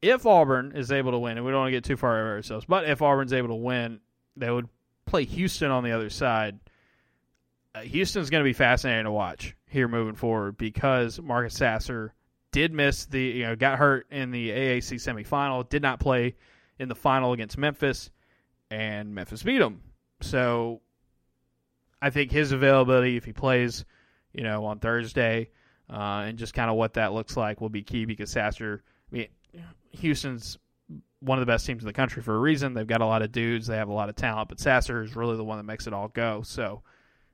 if 0.01 0.25
Auburn 0.25 0.73
is 0.75 0.91
able 0.91 1.11
to 1.11 1.19
win, 1.19 1.37
and 1.37 1.45
we 1.45 1.51
don't 1.51 1.61
want 1.61 1.67
to 1.67 1.77
get 1.77 1.83
too 1.83 1.97
far 1.97 2.19
over 2.19 2.31
ourselves, 2.31 2.65
but 2.67 2.89
if 2.89 3.01
Auburn's 3.01 3.33
able 3.33 3.49
to 3.49 3.55
win, 3.55 3.99
they 4.35 4.49
would 4.49 4.67
play 5.05 5.25
Houston 5.25 5.71
on 5.71 5.83
the 5.83 5.91
other 5.91 6.09
side. 6.09 6.59
Uh, 7.75 7.81
Houston's 7.81 8.29
going 8.29 8.43
to 8.43 8.49
be 8.49 8.53
fascinating 8.53 9.05
to 9.05 9.11
watch 9.11 9.55
here 9.67 9.87
moving 9.87 10.15
forward 10.15 10.57
because 10.57 11.21
Marcus 11.21 11.53
Sasser 11.53 12.13
did 12.51 12.73
miss 12.73 13.05
the, 13.05 13.21
you 13.21 13.43
know, 13.43 13.55
got 13.55 13.77
hurt 13.77 14.07
in 14.11 14.31
the 14.31 14.49
AAC 14.49 14.95
semifinal, 14.95 15.67
did 15.69 15.81
not 15.81 15.99
play 15.99 16.35
in 16.79 16.89
the 16.89 16.95
final 16.95 17.31
against 17.33 17.57
Memphis, 17.57 18.09
and 18.69 19.13
Memphis 19.13 19.43
beat 19.43 19.61
him. 19.61 19.81
So 20.21 20.81
I 22.01 22.09
think 22.09 22.31
his 22.31 22.51
availability, 22.51 23.17
if 23.17 23.25
he 23.25 23.33
plays, 23.33 23.85
you 24.33 24.43
know, 24.43 24.65
on 24.65 24.79
Thursday, 24.79 25.49
uh, 25.89 26.23
and 26.27 26.37
just 26.37 26.53
kind 26.53 26.69
of 26.69 26.77
what 26.77 26.93
that 26.95 27.13
looks 27.13 27.35
like 27.35 27.61
will 27.61 27.69
be 27.69 27.83
key 27.83 28.05
because 28.05 28.31
Sasser, 28.31 28.83
I 29.11 29.15
mean, 29.15 29.27
Houston's 29.91 30.57
one 31.19 31.37
of 31.37 31.45
the 31.45 31.51
best 31.51 31.65
teams 31.65 31.83
in 31.83 31.87
the 31.87 31.93
country 31.93 32.23
for 32.23 32.35
a 32.35 32.39
reason. 32.39 32.73
They've 32.73 32.87
got 32.87 33.01
a 33.01 33.05
lot 33.05 33.21
of 33.21 33.31
dudes, 33.31 33.67
they 33.67 33.77
have 33.77 33.89
a 33.89 33.93
lot 33.93 34.09
of 34.09 34.15
talent, 34.15 34.49
but 34.49 34.59
Sasser 34.59 35.03
is 35.03 35.15
really 35.15 35.37
the 35.37 35.43
one 35.43 35.57
that 35.57 35.63
makes 35.63 35.87
it 35.87 35.93
all 35.93 36.07
go. 36.07 36.41
So, 36.41 36.81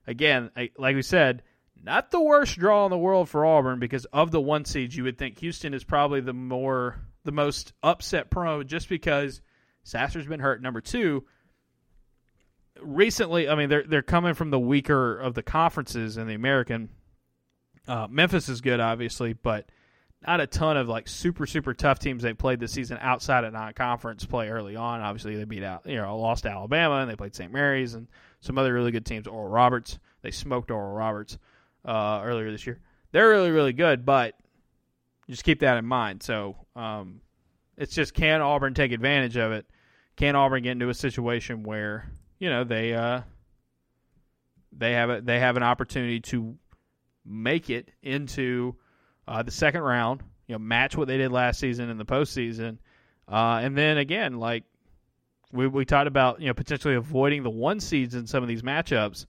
again, 0.06 0.52
like 0.78 0.96
we 0.96 1.02
said, 1.02 1.44
not 1.84 2.12
the 2.12 2.22
worst 2.22 2.58
draw 2.58 2.86
in 2.86 2.90
the 2.90 2.98
world 2.98 3.30
for 3.30 3.46
Auburn 3.46 3.80
because 3.80 4.06
of 4.06 4.32
the 4.32 4.42
one 4.42 4.66
seeds. 4.66 4.96
You 4.96 5.04
would 5.04 5.18
think 5.18 5.40
Houston 5.40 5.74
is 5.74 5.84
probably 5.84 6.22
the 6.22 6.34
more 6.34 7.00
the 7.24 7.32
most 7.32 7.74
upset 7.84 8.30
prone 8.30 8.68
just 8.68 8.90
because 8.90 9.42
Sasser's 9.84 10.26
been 10.26 10.40
hurt. 10.40 10.62
Number 10.62 10.82
two, 10.82 11.26
recently, 12.82 13.50
I 13.50 13.56
mean 13.56 13.70
they're 13.70 13.84
they're 13.84 14.02
coming 14.02 14.34
from 14.34 14.52
the 14.52 14.60
weaker 14.60 15.18
of 15.18 15.34
the 15.34 15.44
conferences 15.44 16.18
in 16.18 16.28
the 16.28 16.34
American. 16.34 16.90
Uh, 17.88 18.08
Memphis 18.10 18.50
is 18.50 18.62
good, 18.62 18.80
obviously, 18.80 19.34
but 19.34 19.70
not 20.26 20.42
a 20.42 20.48
ton 20.48 20.78
of 20.78 20.88
like 20.88 21.08
super 21.08 21.46
super 21.46 21.74
tough 21.74 22.00
teams 22.00 22.24
they 22.24 22.34
played 22.34 22.60
this 22.60 22.72
season 22.72 22.98
outside 23.02 23.44
of 23.44 23.54
non-conference 23.54 24.26
play 24.26 24.50
early 24.50 24.76
on. 24.76 25.02
Obviously, 25.02 25.36
they 25.36 25.46
beat 25.46 25.64
out 25.64 25.86
you 25.86 25.96
know 25.96 26.18
lost 26.18 26.44
to 26.44 26.50
Alabama 26.50 26.96
and 26.96 27.10
they 27.10 27.16
played 27.16 27.36
St. 27.36 27.52
Mary's 27.52 27.94
and 27.94 28.08
some 28.42 28.58
other 28.58 28.74
really 28.74 28.92
good 28.92 29.06
teams. 29.06 29.28
Oral 29.28 29.50
Roberts, 29.50 30.00
they 30.22 30.32
smoked 30.32 30.72
Oral 30.72 30.94
Roberts 30.94 31.38
uh, 31.86 32.22
earlier 32.24 32.52
this 32.52 32.66
year. 32.66 32.80
They're 33.12 33.30
really 33.30 33.52
really 33.52 33.74
good, 33.74 34.06
but 34.06 34.36
just 35.30 35.44
keep 35.44 35.60
that 35.60 35.78
in 35.78 35.86
mind. 35.86 36.24
So 36.24 36.56
um, 36.76 37.22
it's 37.78 37.94
just 37.94 38.14
can 38.14 38.42
Auburn 38.42 38.74
take 38.74 38.92
advantage 38.92 39.38
of 39.38 39.52
it? 39.52 39.66
Can 40.16 40.36
Auburn 40.36 40.64
get 40.64 40.72
into 40.72 40.90
a 40.90 40.94
situation 40.96 41.64
where 41.64 42.10
you 42.40 42.50
know 42.50 42.64
they 42.64 42.94
uh, 42.94 43.22
they 44.72 44.94
have 44.94 45.10
a, 45.10 45.22
they 45.22 45.40
have 45.40 45.58
an 45.58 45.64
opportunity 45.64 46.20
to 46.20 46.56
make 47.26 47.70
it 47.70 47.90
into 48.02 48.76
uh, 49.28 49.44
the 49.44 49.52
second 49.52 49.82
round, 49.82 50.24
you 50.48 50.56
know, 50.56 50.60
match 50.60 50.96
what 50.96 51.08
they 51.08 51.18
did 51.18 51.32
last 51.32 51.60
season 51.60 51.90
in 51.90 51.98
the 51.98 52.06
postseason. 52.06 52.78
Uh, 53.30 53.60
and 53.62 53.78
then 53.78 53.98
again, 53.98 54.40
like 54.40 54.64
we, 55.52 55.68
we 55.68 55.86
talked 55.86 56.08
about, 56.08 56.40
you 56.40 56.48
know, 56.48 56.54
potentially 56.54 56.96
avoiding 56.96 57.44
the 57.44 57.50
one 57.50 57.80
seeds 57.80 58.16
in 58.16 58.28
some 58.28 58.44
of 58.44 58.50
these 58.50 58.62
matchups, 58.62 59.26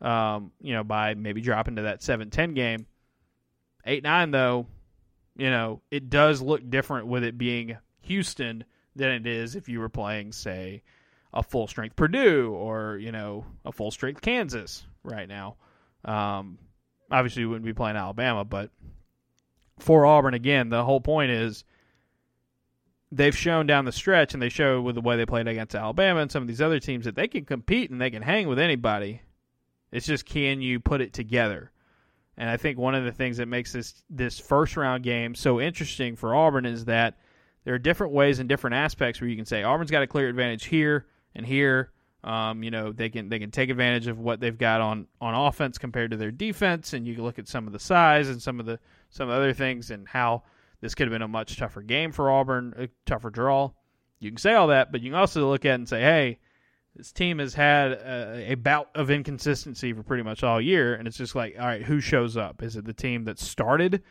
um, 0.00 0.52
you 0.60 0.72
know, 0.72 0.84
by 0.84 1.14
maybe 1.14 1.40
dropping 1.40 1.76
to 1.76 1.82
that 1.82 2.02
7 2.02 2.30
10 2.30 2.54
game. 2.54 2.86
8 3.84 4.02
9, 4.02 4.30
though, 4.30 4.66
you 5.36 5.50
know, 5.50 5.80
it 5.90 6.10
does 6.10 6.40
look 6.40 6.68
different 6.68 7.06
with 7.06 7.24
it 7.24 7.38
being 7.38 7.76
Houston 8.02 8.64
than 8.94 9.10
it 9.10 9.26
is 9.26 9.56
if 9.56 9.68
you 9.68 9.80
were 9.80 9.88
playing, 9.88 10.32
say, 10.32 10.82
a 11.32 11.42
full 11.42 11.66
strength 11.66 11.96
Purdue 11.96 12.52
or, 12.52 12.98
you 12.98 13.12
know, 13.12 13.44
a 13.64 13.72
full 13.72 13.90
strength 13.90 14.20
Kansas 14.20 14.84
right 15.04 15.28
now. 15.28 15.56
Um, 16.04 16.58
obviously, 17.10 17.44
we 17.44 17.48
wouldn't 17.48 17.66
be 17.66 17.72
playing 17.72 17.96
Alabama, 17.96 18.44
but 18.44 18.70
for 19.78 20.06
Auburn 20.06 20.34
again, 20.34 20.68
the 20.68 20.84
whole 20.84 21.00
point 21.00 21.30
is 21.30 21.64
they've 23.12 23.36
shown 23.36 23.66
down 23.66 23.84
the 23.84 23.92
stretch 23.92 24.34
and 24.34 24.42
they 24.42 24.48
show 24.48 24.80
with 24.80 24.94
the 24.94 25.00
way 25.00 25.16
they 25.16 25.26
played 25.26 25.48
against 25.48 25.74
Alabama 25.74 26.20
and 26.20 26.30
some 26.30 26.42
of 26.42 26.48
these 26.48 26.60
other 26.60 26.80
teams 26.80 27.04
that 27.04 27.14
they 27.14 27.28
can 27.28 27.44
compete 27.44 27.90
and 27.90 28.00
they 28.00 28.10
can 28.10 28.22
hang 28.22 28.48
with 28.48 28.58
anybody. 28.58 29.22
It's 29.92 30.06
just 30.06 30.26
can 30.26 30.60
you 30.60 30.78
put 30.80 31.00
it 31.00 31.12
together? 31.12 31.72
And 32.36 32.48
I 32.48 32.56
think 32.56 32.78
one 32.78 32.94
of 32.94 33.04
the 33.04 33.12
things 33.12 33.36
that 33.38 33.46
makes 33.46 33.72
this 33.72 34.02
this 34.08 34.38
first 34.38 34.76
round 34.76 35.02
game 35.02 35.34
so 35.34 35.60
interesting 35.60 36.16
for 36.16 36.34
Auburn 36.34 36.64
is 36.64 36.86
that 36.86 37.18
there 37.64 37.74
are 37.74 37.78
different 37.78 38.12
ways 38.12 38.38
and 38.38 38.48
different 38.48 38.76
aspects 38.76 39.20
where 39.20 39.28
you 39.28 39.36
can 39.36 39.44
say 39.44 39.62
Auburn's 39.62 39.90
got 39.90 40.02
a 40.02 40.06
clear 40.06 40.28
advantage 40.28 40.64
here 40.64 41.06
and 41.34 41.46
here. 41.46 41.90
Um, 42.22 42.62
you 42.62 42.70
know 42.70 42.92
they 42.92 43.08
can 43.08 43.30
they 43.30 43.38
can 43.38 43.50
take 43.50 43.70
advantage 43.70 44.06
of 44.06 44.18
what 44.18 44.40
they've 44.40 44.58
got 44.58 44.82
on 44.82 45.06
on 45.22 45.34
offense 45.34 45.78
compared 45.78 46.10
to 46.10 46.18
their 46.18 46.30
defense, 46.30 46.92
and 46.92 47.06
you 47.06 47.14
can 47.14 47.24
look 47.24 47.38
at 47.38 47.48
some 47.48 47.66
of 47.66 47.72
the 47.72 47.78
size 47.78 48.28
and 48.28 48.42
some 48.42 48.60
of 48.60 48.66
the 48.66 48.78
some 49.08 49.30
other 49.30 49.54
things 49.54 49.90
and 49.90 50.06
how 50.06 50.42
this 50.80 50.94
could 50.94 51.06
have 51.06 51.12
been 51.12 51.22
a 51.22 51.28
much 51.28 51.56
tougher 51.56 51.82
game 51.82 52.12
for 52.12 52.30
Auburn, 52.30 52.74
a 52.76 52.88
tougher 53.06 53.30
draw. 53.30 53.70
You 54.18 54.30
can 54.30 54.38
say 54.38 54.54
all 54.54 54.68
that, 54.68 54.92
but 54.92 55.00
you 55.00 55.10
can 55.10 55.18
also 55.18 55.48
look 55.48 55.64
at 55.64 55.72
it 55.72 55.74
and 55.74 55.88
say, 55.88 56.00
hey, 56.00 56.38
this 56.96 57.12
team 57.12 57.38
has 57.38 57.54
had 57.54 57.92
a, 57.92 58.52
a, 58.52 58.54
bout 58.54 58.90
of 58.94 59.10
inconsistency 59.10 59.92
for 59.92 60.02
pretty 60.02 60.22
much 60.22 60.42
all 60.42 60.60
year, 60.60 60.94
and 60.94 61.06
it's 61.06 61.16
just 61.16 61.34
like, 61.34 61.56
all 61.58 61.66
right, 61.66 61.82
who 61.82 62.00
shows 62.00 62.36
up? 62.36 62.62
Is 62.62 62.76
it 62.76 62.84
the 62.84 62.92
team 62.92 63.24
that 63.24 63.38
started 63.38 64.02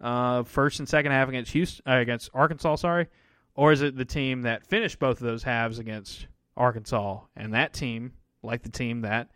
uh, 0.00 0.42
first 0.42 0.78
and 0.78 0.88
second 0.88 1.12
half 1.12 1.28
against 1.28 1.52
Houston, 1.52 1.84
uh, 1.86 1.98
against 1.98 2.30
Arkansas, 2.34 2.76
sorry, 2.76 3.08
or 3.54 3.72
is 3.72 3.82
it 3.82 3.96
the 3.96 4.04
team 4.04 4.42
that 4.42 4.66
finished 4.66 4.98
both 4.98 5.20
of 5.20 5.26
those 5.26 5.42
halves 5.42 5.78
against 5.78 6.26
Arkansas? 6.56 7.20
And 7.36 7.54
that 7.54 7.72
team, 7.72 8.12
like 8.42 8.62
the 8.62 8.70
team 8.70 9.02
that 9.02 9.30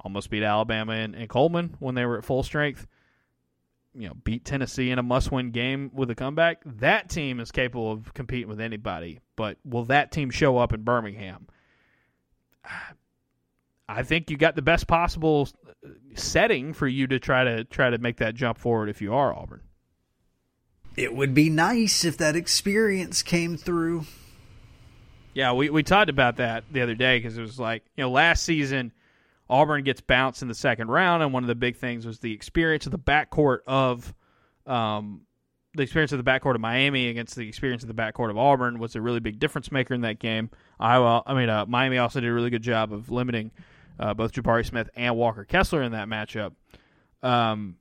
almost 0.00 0.30
beat 0.30 0.42
Alabama 0.42 0.92
and, 0.92 1.14
and 1.14 1.28
Coleman 1.28 1.76
when 1.78 1.94
they 1.94 2.04
were 2.04 2.18
at 2.18 2.24
full 2.24 2.42
strength, 2.42 2.86
you 3.94 4.08
know 4.08 4.14
beat 4.24 4.44
Tennessee 4.44 4.90
in 4.90 4.98
a 4.98 5.02
must-win 5.02 5.50
game 5.50 5.90
with 5.94 6.10
a 6.10 6.14
comeback, 6.14 6.62
that 6.64 7.08
team 7.08 7.40
is 7.40 7.52
capable 7.52 7.92
of 7.92 8.12
competing 8.14 8.48
with 8.48 8.60
anybody. 8.60 9.20
But 9.36 9.58
will 9.64 9.84
that 9.84 10.12
team 10.12 10.30
show 10.30 10.58
up 10.58 10.72
in 10.72 10.82
Birmingham? 10.82 11.46
I 13.88 14.02
think 14.02 14.30
you 14.30 14.36
got 14.36 14.56
the 14.56 14.62
best 14.62 14.86
possible 14.86 15.48
setting 16.14 16.72
for 16.72 16.88
you 16.88 17.06
to 17.06 17.18
try 17.18 17.44
to 17.44 17.64
try 17.64 17.90
to 17.90 17.98
make 17.98 18.16
that 18.18 18.34
jump 18.34 18.58
forward 18.58 18.88
if 18.88 19.00
you 19.00 19.14
are 19.14 19.34
Auburn. 19.34 19.60
It 20.96 21.14
would 21.14 21.34
be 21.34 21.50
nice 21.50 22.04
if 22.04 22.16
that 22.18 22.36
experience 22.36 23.22
came 23.22 23.56
through. 23.56 24.06
Yeah, 25.34 25.52
we 25.52 25.68
we 25.68 25.82
talked 25.82 26.10
about 26.10 26.36
that 26.36 26.64
the 26.70 26.80
other 26.80 26.94
day 26.94 27.18
because 27.18 27.36
it 27.36 27.42
was 27.42 27.58
like 27.58 27.84
you 27.96 28.04
know 28.04 28.10
last 28.10 28.44
season 28.44 28.92
Auburn 29.50 29.84
gets 29.84 30.00
bounced 30.00 30.42
in 30.42 30.48
the 30.48 30.54
second 30.54 30.88
round, 30.88 31.22
and 31.22 31.32
one 31.32 31.44
of 31.44 31.48
the 31.48 31.54
big 31.54 31.76
things 31.76 32.06
was 32.06 32.20
the 32.20 32.32
experience 32.32 32.86
of 32.86 32.92
the 32.92 32.98
backcourt 32.98 33.58
of 33.66 34.14
um, 34.66 35.22
the 35.74 35.82
experience 35.82 36.12
of 36.12 36.24
the 36.24 36.30
backcourt 36.30 36.54
of 36.54 36.60
Miami 36.60 37.08
against 37.08 37.34
the 37.36 37.46
experience 37.46 37.82
of 37.82 37.88
the 37.88 37.94
backcourt 37.94 38.30
of 38.30 38.38
Auburn 38.38 38.78
was 38.78 38.96
a 38.96 39.02
really 39.02 39.20
big 39.20 39.38
difference 39.38 39.70
maker 39.70 39.92
in 39.92 40.02
that 40.02 40.18
game. 40.18 40.50
Iowa, 40.78 41.22
I 41.26 41.34
mean, 41.34 41.48
uh, 41.48 41.66
Miami 41.66 41.98
also 41.98 42.20
did 42.20 42.30
a 42.30 42.32
really 42.32 42.50
good 42.50 42.62
job 42.62 42.92
of 42.92 43.10
limiting 43.10 43.50
uh, 43.98 44.14
both 44.14 44.32
Jabari 44.32 44.64
Smith 44.64 44.88
and 44.94 45.16
Walker 45.16 45.44
Kessler 45.44 45.82
in 45.82 45.92
that 45.92 46.08
matchup. 46.08 46.52
Um, 47.22 47.76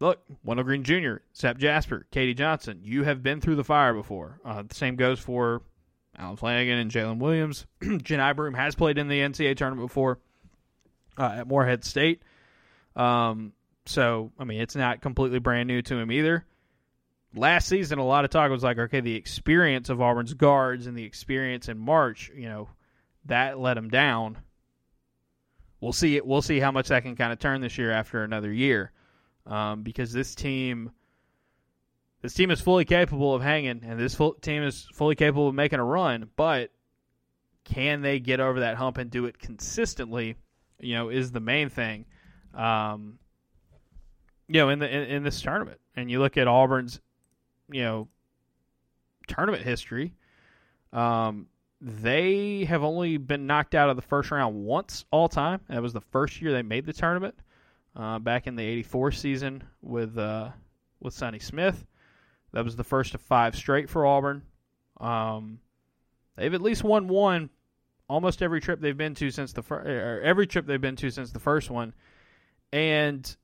look, 0.00 0.22
Wendell 0.42 0.64
Green 0.64 0.82
Jr., 0.82 1.16
Zep 1.36 1.58
Jasper, 1.58 2.06
K.D. 2.10 2.34
Johnson, 2.34 2.80
you 2.82 3.04
have 3.04 3.22
been 3.22 3.40
through 3.40 3.56
the 3.56 3.64
fire 3.64 3.94
before. 3.94 4.40
Uh, 4.44 4.62
the 4.62 4.74
same 4.74 4.96
goes 4.96 5.20
for 5.20 5.62
Allen 6.20 6.36
Flanigan 6.36 6.80
and 6.80 6.90
Jalen 6.90 7.18
Williams. 7.18 7.66
Johni 7.80 8.36
Broome 8.36 8.54
has 8.54 8.74
played 8.74 8.98
in 8.98 9.08
the 9.08 9.20
NCAA 9.20 9.56
tournament 9.56 9.88
before 9.88 10.18
uh, 11.18 11.36
at 11.38 11.46
Morehead 11.48 11.82
State. 11.84 12.22
Um, 12.94 13.52
so 13.86 14.30
I 14.38 14.44
mean, 14.44 14.60
it's 14.60 14.76
not 14.76 15.00
completely 15.00 15.38
brand 15.38 15.66
new 15.66 15.80
to 15.82 15.96
him 15.96 16.12
either. 16.12 16.44
last 17.34 17.68
season, 17.68 17.98
a 17.98 18.04
lot 18.04 18.24
of 18.24 18.30
talk 18.30 18.50
was 18.50 18.62
like, 18.62 18.78
okay, 18.78 19.00
the 19.00 19.14
experience 19.14 19.88
of 19.88 20.00
Auburn's 20.00 20.34
guards 20.34 20.86
and 20.86 20.96
the 20.96 21.04
experience 21.04 21.68
in 21.68 21.78
March, 21.78 22.30
you 22.36 22.48
know, 22.48 22.68
that 23.24 23.58
let 23.58 23.74
them 23.74 23.88
down. 23.88 24.36
We'll 25.80 25.92
see. 25.94 26.20
We'll 26.20 26.42
see 26.42 26.60
how 26.60 26.70
much 26.70 26.88
that 26.88 27.02
can 27.02 27.16
kind 27.16 27.32
of 27.32 27.38
turn 27.38 27.62
this 27.62 27.78
year 27.78 27.90
after 27.90 28.22
another 28.22 28.52
year, 28.52 28.92
um, 29.46 29.82
because 29.82 30.12
this 30.12 30.34
team, 30.34 30.90
this 32.22 32.34
team 32.34 32.50
is 32.50 32.60
fully 32.60 32.84
capable 32.84 33.34
of 33.34 33.42
hanging, 33.42 33.82
and 33.82 33.98
this 33.98 34.20
team 34.42 34.62
is 34.62 34.86
fully 34.94 35.14
capable 35.14 35.48
of 35.48 35.54
making 35.54 35.78
a 35.78 35.84
run. 35.84 36.28
But 36.36 36.70
can 37.64 38.02
they 38.02 38.20
get 38.20 38.40
over 38.40 38.60
that 38.60 38.76
hump 38.76 38.98
and 38.98 39.10
do 39.10 39.26
it 39.26 39.38
consistently? 39.38 40.36
You 40.78 40.94
know, 40.94 41.08
is 41.08 41.32
the 41.32 41.40
main 41.40 41.68
thing. 41.68 42.04
Um, 42.54 43.18
you 44.48 44.60
know, 44.60 44.68
in 44.68 44.80
the 44.80 44.94
in, 44.94 45.02
in 45.04 45.22
this 45.22 45.40
tournament, 45.40 45.80
and 45.96 46.10
you 46.10 46.18
look 46.18 46.36
at 46.36 46.46
Auburn's 46.46 47.00
you 47.70 47.82
know 47.82 48.08
tournament 49.26 49.62
history, 49.62 50.14
um, 50.92 51.46
they 51.80 52.64
have 52.64 52.82
only 52.82 53.16
been 53.16 53.46
knocked 53.46 53.74
out 53.74 53.88
of 53.88 53.96
the 53.96 54.02
first 54.02 54.30
round 54.30 54.54
once 54.64 55.04
all 55.10 55.28
time. 55.28 55.60
That 55.68 55.80
was 55.80 55.94
the 55.94 56.00
first 56.00 56.42
year 56.42 56.52
they 56.52 56.62
made 56.62 56.84
the 56.84 56.92
tournament, 56.92 57.36
uh, 57.96 58.18
back 58.18 58.46
in 58.46 58.56
the 58.56 58.64
'84 58.64 59.12
season 59.12 59.62
with 59.80 60.18
uh, 60.18 60.50
with 61.00 61.14
Sonny 61.14 61.38
Smith. 61.38 61.86
That 62.52 62.64
was 62.64 62.76
the 62.76 62.84
first 62.84 63.14
of 63.14 63.20
five 63.20 63.54
straight 63.56 63.88
for 63.88 64.06
Auburn. 64.06 64.42
Um, 65.00 65.60
they've 66.36 66.52
at 66.52 66.62
least 66.62 66.84
won 66.84 67.08
one 67.08 67.50
almost 68.08 68.42
every 68.42 68.60
trip 68.60 68.80
they've 68.80 68.96
been 68.96 69.14
to 69.14 69.30
since 69.30 69.52
the 69.52 69.62
fir- 69.62 70.18
or 70.18 70.20
every 70.22 70.46
trip 70.46 70.66
they've 70.66 70.80
been 70.80 70.96
to 70.96 71.10
since 71.10 71.30
the 71.30 71.38
first 71.38 71.70
one, 71.70 71.94
and 72.72 73.36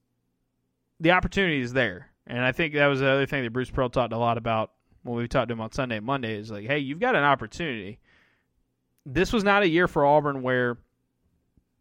the 0.98 1.12
opportunity 1.12 1.60
is 1.60 1.72
there. 1.72 2.10
And 2.26 2.40
I 2.40 2.50
think 2.52 2.74
that 2.74 2.86
was 2.88 3.00
the 3.00 3.08
other 3.08 3.26
thing 3.26 3.44
that 3.44 3.52
Bruce 3.52 3.70
Pearl 3.70 3.88
talked 3.88 4.12
a 4.12 4.18
lot 4.18 4.38
about 4.38 4.72
when 5.04 5.16
we 5.16 5.28
talked 5.28 5.48
to 5.48 5.52
him 5.52 5.60
on 5.60 5.70
Sunday 5.70 5.98
and 5.98 6.06
Monday 6.06 6.36
is 6.36 6.50
like, 6.50 6.66
hey, 6.66 6.78
you've 6.78 6.98
got 6.98 7.14
an 7.14 7.22
opportunity. 7.22 8.00
This 9.04 9.32
was 9.32 9.44
not 9.44 9.62
a 9.62 9.68
year 9.68 9.86
for 9.86 10.04
Auburn 10.04 10.42
where 10.42 10.78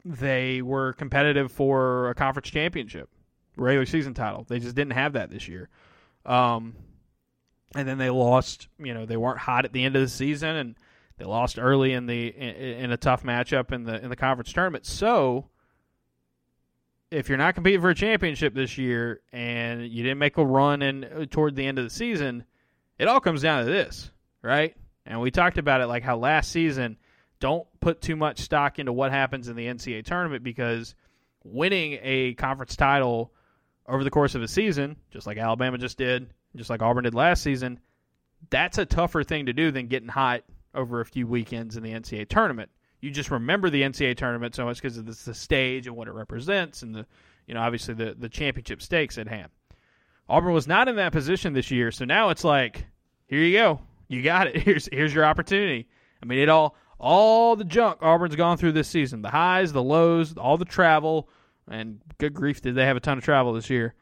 they 0.03 0.61
were 0.61 0.93
competitive 0.93 1.51
for 1.51 2.09
a 2.11 2.13
conference 2.13 2.51
championship, 2.51 3.09
regular 3.57 3.87
season 3.87 4.13
title. 4.13 4.45
They 4.47 4.59
just 4.59 4.75
didn't 4.75 4.93
have 4.93 5.13
that 5.13 5.31
this 5.31 5.47
year. 5.47 5.69
Um, 6.27 6.75
and 7.75 7.87
then 7.87 7.97
they 7.97 8.09
lost. 8.09 8.67
You 8.79 8.93
know, 8.93 9.05
they 9.05 9.17
weren't 9.17 9.39
hot 9.39 9.65
at 9.65 9.73
the 9.73 9.83
end 9.83 9.95
of 9.95 10.01
the 10.01 10.07
season, 10.07 10.55
and 10.55 10.75
they 11.17 11.25
lost 11.25 11.59
early 11.59 11.93
in 11.93 12.05
the 12.05 12.27
in, 12.27 12.55
in 12.85 12.91
a 12.91 12.97
tough 12.97 13.23
matchup 13.23 13.71
in 13.71 13.83
the 13.83 14.01
in 14.01 14.09
the 14.09 14.15
conference 14.15 14.51
tournament. 14.51 14.85
So 14.85 15.49
if 17.11 17.29
you're 17.29 17.37
not 17.37 17.55
competing 17.55 17.81
for 17.81 17.89
a 17.89 17.95
championship 17.95 18.53
this 18.53 18.77
year 18.77 19.21
and 19.31 19.87
you 19.87 20.03
didn't 20.03 20.17
make 20.17 20.37
a 20.37 20.45
run 20.45 20.81
in 20.81 21.03
uh, 21.03 21.25
toward 21.29 21.55
the 21.55 21.65
end 21.65 21.77
of 21.77 21.83
the 21.83 21.89
season, 21.89 22.43
it 22.97 23.07
all 23.07 23.19
comes 23.19 23.41
down 23.41 23.63
to 23.63 23.71
this, 23.71 24.11
right? 24.41 24.75
And 25.05 25.21
we 25.21 25.31
talked 25.31 25.57
about 25.57 25.81
it 25.81 25.87
like 25.87 26.03
how 26.03 26.17
last 26.17 26.51
season, 26.51 26.97
don't 27.39 27.67
put 27.79 28.01
too 28.01 28.15
much 28.15 28.39
stock 28.39 28.79
into 28.79 28.91
what 28.91 29.11
happens 29.11 29.47
in 29.49 29.55
the 29.55 29.67
NCAA 29.67 30.03
tournament 30.03 30.43
because 30.43 30.95
winning 31.43 31.99
a 32.01 32.33
conference 32.33 32.75
title 32.75 33.31
over 33.87 34.03
the 34.03 34.09
course 34.09 34.35
of 34.35 34.41
a 34.41 34.47
season, 34.47 34.95
just 35.11 35.27
like 35.27 35.37
Alabama 35.37 35.77
just 35.77 35.97
did, 35.97 36.33
just 36.55 36.69
like 36.69 36.81
Auburn 36.81 37.03
did 37.03 37.13
last 37.13 37.43
season, 37.43 37.79
that's 38.49 38.77
a 38.77 38.85
tougher 38.85 39.23
thing 39.23 39.45
to 39.47 39.53
do 39.53 39.71
than 39.71 39.87
getting 39.87 40.09
hot 40.09 40.43
over 40.73 41.01
a 41.01 41.05
few 41.05 41.27
weekends 41.27 41.77
in 41.77 41.83
the 41.83 41.91
NCAA 41.91 42.27
tournament 42.27 42.69
you 43.05 43.11
just 43.11 43.29
remember 43.29 43.69
the 43.69 43.83
NCAA 43.83 44.17
tournament 44.17 44.55
so 44.55 44.65
much 44.65 44.81
because 44.81 44.97
of 44.97 45.05
the 45.05 45.33
stage 45.33 45.85
and 45.85 45.95
what 45.95 46.07
it 46.07 46.13
represents, 46.13 46.81
and 46.81 46.95
the 46.95 47.05
you 47.45 47.53
know 47.53 47.61
obviously 47.61 47.93
the 47.93 48.15
the 48.17 48.27
championship 48.27 48.81
stakes 48.81 49.19
at 49.19 49.27
hand. 49.27 49.49
Auburn 50.27 50.53
was 50.53 50.67
not 50.67 50.87
in 50.87 50.95
that 50.95 51.11
position 51.11 51.53
this 51.53 51.69
year, 51.69 51.91
so 51.91 52.03
now 52.03 52.29
it's 52.29 52.43
like, 52.43 52.83
here 53.27 53.39
you 53.39 53.55
go, 53.55 53.79
you 54.07 54.23
got 54.23 54.47
it. 54.47 54.57
Here's 54.63 54.89
here's 54.91 55.13
your 55.13 55.23
opportunity. 55.23 55.87
I 56.21 56.25
mean, 56.25 56.39
it 56.39 56.49
all 56.49 56.75
all 56.97 57.55
the 57.55 57.63
junk 57.63 57.99
Auburn's 58.01 58.35
gone 58.35 58.57
through 58.57 58.71
this 58.71 58.87
season, 58.87 59.21
the 59.21 59.29
highs, 59.29 59.71
the 59.71 59.83
lows, 59.83 60.35
all 60.35 60.57
the 60.57 60.65
travel, 60.65 61.29
and 61.69 62.01
good 62.17 62.33
grief, 62.33 62.61
did 62.61 62.73
they 62.73 62.85
have 62.85 62.97
a 62.97 63.01
ton 63.01 63.19
of 63.19 63.23
travel 63.23 63.53
this 63.53 63.69
year? 63.69 63.93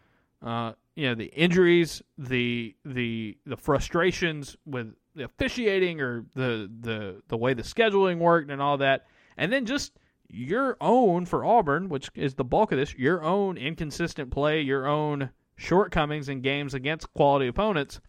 Uh, 0.42 0.74
you 0.96 1.08
know, 1.08 1.16
the 1.16 1.34
injuries, 1.34 2.02
the 2.18 2.76
the 2.86 3.38
the 3.46 3.58
frustrations 3.58 4.56
with 4.66 4.94
the 5.16 5.26
officiating 5.26 6.02
or 6.02 6.26
the 6.36 6.70
the 6.82 7.22
the 7.28 7.38
way 7.38 7.54
the 7.54 7.64
scheduling 7.64 8.20
worked 8.20 8.52
and 8.52 8.62
all 8.62 8.78
that, 8.78 9.06
and 9.38 9.52
then 9.52 9.66
just 9.66 9.94
your 10.30 10.78
own 10.82 11.26
for 11.26 11.46
Auburn, 11.46 11.90
which 11.90 12.10
is 12.16 12.36
the 12.36 12.44
bulk 12.44 12.72
of 12.72 12.78
this, 12.78 12.96
your 12.96 13.24
own 13.24 13.58
inconsistent 13.58 14.32
play, 14.32 14.62
your 14.62 14.88
own 14.88 15.30
shortcomings 15.56 16.30
in 16.30 16.42
games 16.42 16.74
against 16.74 17.14
quality 17.14 17.48
opponents. 17.48 18.02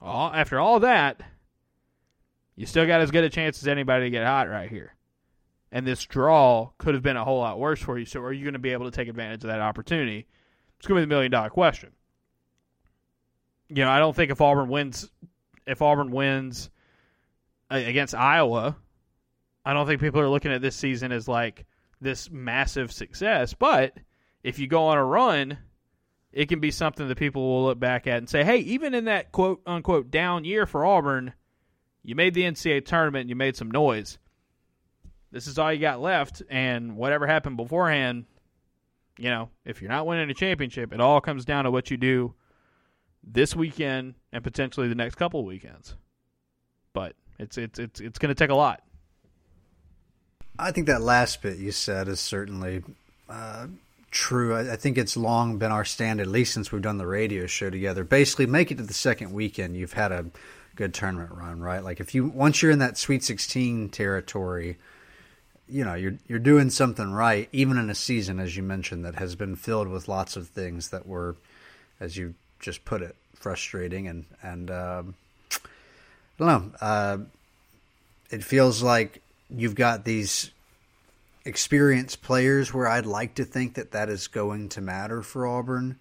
All, 0.00 0.32
after 0.32 0.58
all 0.58 0.80
that, 0.80 1.22
you 2.56 2.66
still 2.66 2.86
got 2.86 3.00
as 3.00 3.10
good 3.10 3.24
a 3.24 3.30
chance 3.30 3.62
as 3.62 3.68
anybody 3.68 4.06
to 4.06 4.10
get 4.10 4.26
hot 4.26 4.48
right 4.48 4.68
here. 4.68 4.94
And 5.72 5.86
this 5.86 6.04
draw 6.04 6.70
could 6.78 6.94
have 6.94 7.02
been 7.02 7.16
a 7.16 7.24
whole 7.24 7.40
lot 7.40 7.58
worse 7.58 7.80
for 7.80 7.98
you. 7.98 8.06
So, 8.06 8.20
are 8.20 8.32
you 8.32 8.44
going 8.44 8.54
to 8.54 8.58
be 8.58 8.72
able 8.72 8.90
to 8.90 8.96
take 8.96 9.08
advantage 9.08 9.44
of 9.44 9.48
that 9.48 9.60
opportunity? 9.60 10.26
It's 10.78 10.86
going 10.86 11.00
to 11.00 11.06
be 11.06 11.08
the 11.08 11.14
million 11.14 11.30
dollar 11.30 11.50
question. 11.50 11.90
You 13.68 13.84
know, 13.84 13.90
I 13.90 13.98
don't 13.98 14.14
think 14.14 14.30
if 14.30 14.40
Auburn 14.40 14.68
wins 14.68 15.10
if 15.66 15.82
Auburn 15.82 16.10
wins 16.10 16.70
against 17.70 18.14
Iowa, 18.14 18.76
I 19.64 19.72
don't 19.72 19.86
think 19.86 20.00
people 20.00 20.20
are 20.20 20.28
looking 20.28 20.52
at 20.52 20.62
this 20.62 20.76
season 20.76 21.10
as 21.10 21.26
like 21.26 21.66
this 22.00 22.30
massive 22.30 22.92
success. 22.92 23.54
But 23.54 23.96
if 24.44 24.58
you 24.58 24.68
go 24.68 24.84
on 24.86 24.98
a 24.98 25.04
run, 25.04 25.58
it 26.32 26.48
can 26.48 26.60
be 26.60 26.70
something 26.70 27.08
that 27.08 27.18
people 27.18 27.42
will 27.42 27.64
look 27.64 27.80
back 27.80 28.06
at 28.06 28.18
and 28.18 28.28
say, 28.28 28.44
hey, 28.44 28.58
even 28.58 28.94
in 28.94 29.06
that 29.06 29.32
quote 29.32 29.60
unquote 29.66 30.10
down 30.10 30.44
year 30.44 30.66
for 30.66 30.84
Auburn, 30.84 31.32
you 32.04 32.14
made 32.14 32.34
the 32.34 32.42
NCAA 32.42 32.84
tournament 32.84 33.28
you 33.28 33.34
made 33.34 33.56
some 33.56 33.70
noise. 33.70 34.18
This 35.32 35.48
is 35.48 35.58
all 35.58 35.72
you 35.72 35.80
got 35.80 36.00
left, 36.00 36.42
and 36.48 36.96
whatever 36.96 37.26
happened 37.26 37.56
beforehand, 37.56 38.26
you 39.18 39.30
know, 39.30 39.50
if 39.64 39.80
you're 39.80 39.90
not 39.90 40.06
winning 40.06 40.30
a 40.30 40.34
championship, 40.34 40.92
it 40.92 41.00
all 41.00 41.20
comes 41.20 41.44
down 41.44 41.64
to 41.64 41.70
what 41.70 41.90
you 41.90 41.96
do 41.96 42.34
this 43.24 43.56
weekend 43.56 44.14
and 44.32 44.44
potentially 44.44 44.88
the 44.88 44.94
next 44.94 45.16
couple 45.16 45.40
of 45.40 45.46
weekends. 45.46 45.96
But 46.92 47.14
it's 47.38 47.58
it's 47.58 47.78
it's 47.78 48.00
it's 48.00 48.18
going 48.18 48.34
to 48.34 48.34
take 48.34 48.50
a 48.50 48.54
lot. 48.54 48.82
I 50.58 50.72
think 50.72 50.86
that 50.86 51.02
last 51.02 51.42
bit 51.42 51.58
you 51.58 51.72
said 51.72 52.08
is 52.08 52.20
certainly 52.20 52.82
uh, 53.28 53.66
true. 54.10 54.54
I, 54.54 54.72
I, 54.72 54.76
think 54.76 54.96
it's 54.96 55.16
long 55.16 55.58
been 55.58 55.70
our 55.70 55.84
stand, 55.84 56.20
at 56.20 56.26
least 56.26 56.54
since 56.54 56.72
we've 56.72 56.80
done 56.80 56.96
the 56.96 57.06
radio 57.06 57.46
show 57.46 57.68
together. 57.68 58.04
Basically, 58.04 58.46
make 58.46 58.70
it 58.70 58.78
to 58.78 58.82
the 58.82 58.94
second 58.94 59.32
weekend, 59.32 59.76
you've 59.76 59.92
had 59.92 60.12
a 60.12 60.26
good 60.74 60.94
tournament 60.94 61.30
run, 61.32 61.60
right? 61.60 61.82
Like 61.82 62.00
if 62.00 62.14
you 62.14 62.26
once 62.26 62.62
you're 62.62 62.70
in 62.70 62.78
that 62.78 62.96
Sweet 62.96 63.22
16 63.22 63.90
territory, 63.90 64.78
you 65.68 65.84
know 65.84 65.94
you're 65.94 66.18
you're 66.26 66.38
doing 66.38 66.70
something 66.70 67.12
right, 67.12 67.48
even 67.52 67.76
in 67.78 67.90
a 67.90 67.94
season, 67.94 68.38
as 68.38 68.56
you 68.56 68.62
mentioned, 68.62 69.04
that 69.04 69.16
has 69.16 69.34
been 69.34 69.56
filled 69.56 69.88
with 69.88 70.08
lots 70.08 70.36
of 70.36 70.48
things 70.48 70.90
that 70.90 71.06
were, 71.06 71.36
as 72.00 72.16
you 72.16 72.34
just 72.60 72.84
put 72.84 73.02
it, 73.02 73.16
frustrating 73.34 74.08
and 74.08 74.24
and 74.42 74.70
um, 74.70 75.14
I 75.52 75.58
don't 76.38 76.48
know. 76.48 76.72
Uh, 76.80 77.18
it 78.30 78.44
feels 78.44 78.82
like 78.82 79.22
you've 79.50 79.74
got 79.74 80.04
these 80.04 80.50
experienced 81.44 82.22
players 82.22 82.74
where 82.74 82.88
I'd 82.88 83.06
like 83.06 83.36
to 83.36 83.44
think 83.44 83.74
that 83.74 83.92
that 83.92 84.08
is 84.08 84.26
going 84.26 84.68
to 84.70 84.80
matter 84.80 85.22
for 85.22 85.46
Auburn. 85.46 85.96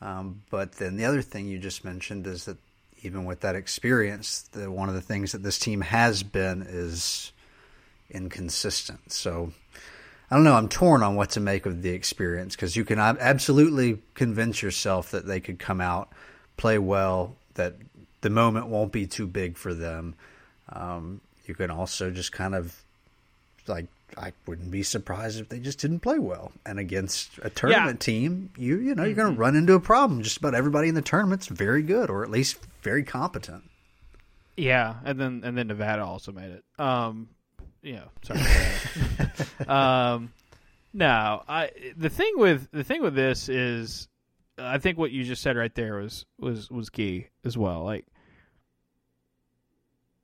Um, 0.00 0.42
but 0.50 0.72
then 0.72 0.96
the 0.96 1.06
other 1.06 1.22
thing 1.22 1.48
you 1.48 1.58
just 1.58 1.84
mentioned 1.84 2.26
is 2.26 2.44
that 2.44 2.58
even 3.02 3.24
with 3.24 3.40
that 3.40 3.56
experience, 3.56 4.42
the, 4.52 4.70
one 4.70 4.88
of 4.88 4.94
the 4.94 5.00
things 5.00 5.32
that 5.32 5.42
this 5.42 5.58
team 5.58 5.80
has 5.80 6.22
been 6.22 6.62
is 6.62 7.32
inconsistent. 8.10 9.12
So 9.12 9.52
I 10.30 10.36
don't 10.36 10.44
know. 10.44 10.54
I'm 10.54 10.68
torn 10.68 11.02
on 11.02 11.14
what 11.16 11.30
to 11.30 11.40
make 11.40 11.66
of 11.66 11.82
the 11.82 11.90
experience 11.90 12.56
because 12.56 12.76
you 12.76 12.84
can 12.84 12.98
absolutely 12.98 14.02
convince 14.14 14.62
yourself 14.62 15.10
that 15.10 15.26
they 15.26 15.40
could 15.40 15.58
come 15.58 15.80
out, 15.80 16.10
play 16.56 16.78
well, 16.78 17.36
that 17.54 17.74
the 18.20 18.30
moment 18.30 18.66
won't 18.68 18.92
be 18.92 19.06
too 19.06 19.26
big 19.26 19.56
for 19.56 19.74
them. 19.74 20.14
Um, 20.70 21.20
you 21.46 21.54
can 21.54 21.70
also 21.70 22.10
just 22.10 22.32
kind 22.32 22.54
of 22.54 22.82
like 23.66 23.86
I 24.16 24.32
wouldn't 24.46 24.70
be 24.70 24.82
surprised 24.82 25.40
if 25.40 25.48
they 25.48 25.58
just 25.58 25.78
didn't 25.78 26.00
play 26.00 26.18
well. 26.18 26.52
And 26.64 26.78
against 26.78 27.38
a 27.42 27.50
tournament 27.50 28.02
yeah. 28.02 28.12
team, 28.12 28.50
you 28.56 28.78
you 28.78 28.94
know 28.94 29.04
you're 29.04 29.14
going 29.14 29.28
to 29.28 29.32
mm-hmm. 29.32 29.40
run 29.40 29.56
into 29.56 29.74
a 29.74 29.80
problem. 29.80 30.22
Just 30.22 30.38
about 30.38 30.54
everybody 30.54 30.88
in 30.88 30.94
the 30.94 31.02
tournament's 31.02 31.46
very 31.46 31.82
good, 31.82 32.10
or 32.10 32.22
at 32.22 32.30
least 32.30 32.58
very 32.82 33.02
competent. 33.02 33.64
Yeah, 34.56 34.94
and 35.04 35.20
then 35.20 35.42
and 35.44 35.58
then 35.58 35.68
Nevada 35.68 36.04
also 36.04 36.32
made 36.32 36.50
it. 36.50 36.64
Um, 36.78 37.28
you 37.84 37.94
know, 37.94 38.08
sorry. 38.22 38.40
um, 39.68 40.32
no, 40.92 41.42
I 41.48 41.70
the 41.96 42.10
thing 42.10 42.32
with 42.36 42.68
the 42.72 42.84
thing 42.84 43.02
with 43.02 43.14
this 43.14 43.48
is, 43.48 44.08
I 44.58 44.78
think 44.78 44.96
what 44.96 45.10
you 45.10 45.24
just 45.24 45.42
said 45.42 45.56
right 45.56 45.74
there 45.74 45.96
was 45.96 46.24
was 46.38 46.70
was 46.70 46.88
key 46.88 47.28
as 47.44 47.58
well. 47.58 47.84
Like 47.84 48.06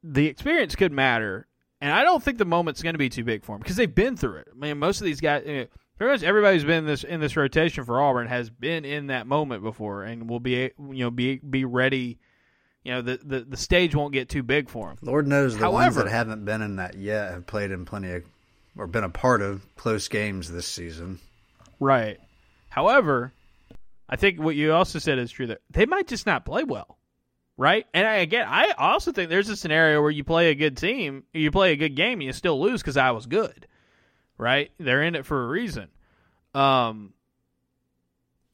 the 0.03 0.27
experience 0.27 0.75
could 0.75 0.93
matter, 0.93 1.47
and 1.81 1.93
I 1.93 2.03
don't 2.03 2.23
think 2.23 2.39
the 2.39 2.45
moment's 2.45 2.83
going 2.83 2.95
to 2.95 2.99
be 2.99 3.09
too 3.09 3.25
big 3.25 3.45
for 3.45 3.53
them 3.53 3.61
because 3.61 3.77
they've 3.77 3.95
been 3.95 4.17
through 4.17 4.37
it. 4.37 4.49
I 4.51 4.57
mean, 4.57 4.79
most 4.79 5.01
of 5.01 5.05
these 5.05 5.21
guys, 5.21 5.43
you 5.47 5.55
know, 5.55 5.67
pretty 5.99 6.13
much 6.13 6.23
everybody 6.23 6.57
who's 6.57 6.65
been 6.65 6.79
in 6.79 6.87
this 6.87 7.05
in 7.05 7.21
this 7.21 7.37
rotation 7.37 7.85
for 7.85 8.01
Auburn 8.01 8.27
has 8.27 8.49
been 8.49 8.87
in 8.87 9.09
that 9.09 9.27
moment 9.27 9.63
before, 9.63 10.05
and 10.05 10.31
will 10.31 10.41
be 10.41 10.53
you 10.53 10.71
know 10.79 11.11
be 11.11 11.39
be 11.39 11.65
ready. 11.65 12.19
You 12.85 12.93
know 12.93 13.03
the, 13.03 13.21
the, 13.23 13.41
the 13.41 13.57
stage 13.57 13.95
won't 13.95 14.13
get 14.13 14.29
too 14.29 14.43
big 14.43 14.69
for 14.69 14.89
them. 14.89 14.99
Lord 15.03 15.27
knows 15.27 15.55
the 15.55 15.61
However, 15.61 15.75
ones 15.75 15.97
that 15.97 16.09
haven't 16.09 16.45
been 16.45 16.63
in 16.63 16.77
that 16.77 16.97
yet 16.97 17.33
have 17.33 17.47
played 17.47 17.71
in 17.71 17.85
plenty 17.85 18.13
of 18.13 18.25
or 18.77 18.87
been 18.87 19.05
a 19.05 19.11
part 19.11 19.43
of 19.43 19.63
close 19.77 20.09
games 20.09 20.51
this 20.51 20.67
season. 20.67 21.19
Right. 21.79 22.19
However, 22.69 23.33
I 24.09 24.17
think 24.17 24.41
what 24.41 24.57
you 24.57 24.73
also 24.73 24.99
said 24.99 25.19
is 25.19 25.31
true 25.31 25.49
that 25.49 25.61
they 25.71 25.87
might 25.87 26.07
just 26.07 26.27
not 26.27 26.45
play 26.45 26.65
well. 26.65 26.97
Right? 27.57 27.87
And 27.93 28.07
I, 28.07 28.15
again, 28.17 28.47
I 28.49 28.71
also 28.71 29.13
think 29.13 29.29
there's 29.29 29.51
a 29.51 29.57
scenario 29.57 30.01
where 30.01 30.11
you 30.11 30.25
play 30.25 30.51
a 30.51 30.55
good 30.55 30.79
team, 30.79 31.25
you 31.35 31.51
play 31.51 31.73
a 31.73 31.77
good 31.77 31.95
game, 31.95 32.21
and 32.21 32.23
you 32.23 32.33
still 32.33 32.59
lose 32.59 32.81
because 32.81 32.97
I 32.97 33.11
was 33.11 33.27
good 33.27 33.67
right? 34.41 34.71
They're 34.79 35.03
in 35.03 35.15
it 35.15 35.27
for 35.27 35.45
a 35.45 35.49
reason. 35.49 35.89
Um, 36.55 37.13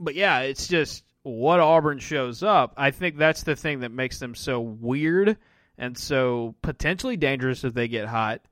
but 0.00 0.14
yeah, 0.14 0.40
it's 0.40 0.66
just 0.66 1.04
what 1.26 1.58
Auburn 1.58 1.98
shows 1.98 2.44
up. 2.44 2.74
I 2.76 2.92
think 2.92 3.16
that's 3.16 3.42
the 3.42 3.56
thing 3.56 3.80
that 3.80 3.90
makes 3.90 4.20
them 4.20 4.36
so 4.36 4.60
weird 4.60 5.36
and 5.76 5.98
so 5.98 6.54
potentially 6.62 7.16
dangerous 7.16 7.64
if 7.64 7.74
they 7.74 7.88
get 7.88 8.06
hot, 8.06 8.42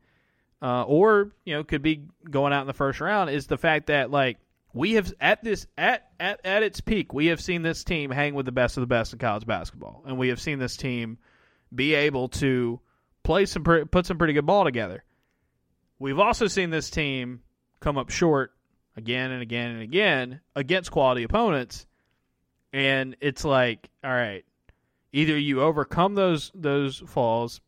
uh, 0.60 0.82
or 0.82 1.30
you 1.44 1.54
know 1.54 1.62
could 1.62 1.82
be 1.82 2.02
going 2.28 2.52
out 2.52 2.62
in 2.62 2.66
the 2.66 2.72
first 2.72 3.00
round. 3.00 3.30
Is 3.30 3.46
the 3.46 3.56
fact 3.56 3.86
that 3.86 4.10
like 4.10 4.38
we 4.72 4.94
have 4.94 5.12
at 5.20 5.44
this 5.44 5.68
at, 5.78 6.08
at 6.18 6.44
at 6.44 6.64
its 6.64 6.80
peak, 6.80 7.14
we 7.14 7.26
have 7.26 7.40
seen 7.40 7.62
this 7.62 7.84
team 7.84 8.10
hang 8.10 8.34
with 8.34 8.44
the 8.44 8.52
best 8.52 8.76
of 8.76 8.80
the 8.80 8.88
best 8.88 9.12
in 9.12 9.20
college 9.20 9.46
basketball, 9.46 10.02
and 10.04 10.18
we 10.18 10.28
have 10.28 10.40
seen 10.40 10.58
this 10.58 10.76
team 10.76 11.18
be 11.72 11.94
able 11.94 12.28
to 12.28 12.80
play 13.22 13.46
some 13.46 13.62
put 13.62 14.04
some 14.04 14.18
pretty 14.18 14.32
good 14.32 14.46
ball 14.46 14.64
together. 14.64 15.04
We've 16.00 16.18
also 16.18 16.48
seen 16.48 16.70
this 16.70 16.90
team 16.90 17.42
come 17.78 17.98
up 17.98 18.10
short 18.10 18.52
again 18.96 19.30
and 19.30 19.42
again 19.42 19.70
and 19.70 19.82
again 19.82 20.40
against 20.56 20.90
quality 20.90 21.22
opponents. 21.22 21.86
And 22.74 23.16
it's 23.20 23.44
like, 23.44 23.88
all 24.02 24.10
right, 24.10 24.44
either 25.12 25.38
you 25.38 25.62
overcome 25.62 26.14
those 26.14 26.50
those 26.54 27.02
falls, 27.06 27.60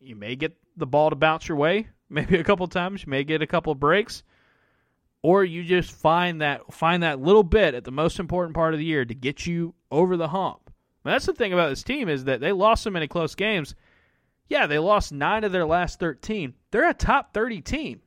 you 0.00 0.16
may 0.16 0.34
get 0.34 0.56
the 0.76 0.86
ball 0.86 1.10
to 1.10 1.16
bounce 1.16 1.48
your 1.48 1.56
way, 1.56 1.88
maybe 2.10 2.38
a 2.38 2.44
couple 2.44 2.66
times, 2.66 3.04
you 3.04 3.10
may 3.10 3.22
get 3.22 3.40
a 3.40 3.46
couple 3.46 3.74
breaks, 3.76 4.24
or 5.22 5.44
you 5.44 5.62
just 5.62 5.92
find 5.92 6.40
that 6.42 6.74
find 6.74 7.04
that 7.04 7.20
little 7.20 7.44
bit 7.44 7.74
at 7.74 7.84
the 7.84 7.92
most 7.92 8.18
important 8.18 8.54
part 8.56 8.74
of 8.74 8.80
the 8.80 8.84
year 8.84 9.04
to 9.04 9.14
get 9.14 9.46
you 9.46 9.74
over 9.92 10.16
the 10.16 10.28
hump. 10.28 10.70
that's 11.04 11.26
the 11.26 11.32
thing 11.32 11.52
about 11.52 11.68
this 11.68 11.84
team 11.84 12.08
is 12.08 12.24
that 12.24 12.40
they 12.40 12.50
lost 12.50 12.82
so 12.82 12.90
many 12.90 13.06
close 13.06 13.36
games 13.36 13.76
yeah, 14.48 14.66
they 14.66 14.78
lost 14.78 15.12
nine 15.12 15.44
of 15.44 15.52
their 15.52 15.66
last 15.66 16.00
13. 16.00 16.54
They're 16.70 16.88
a 16.88 16.94
top 16.94 17.34
30 17.34 17.60
team. 17.60 18.00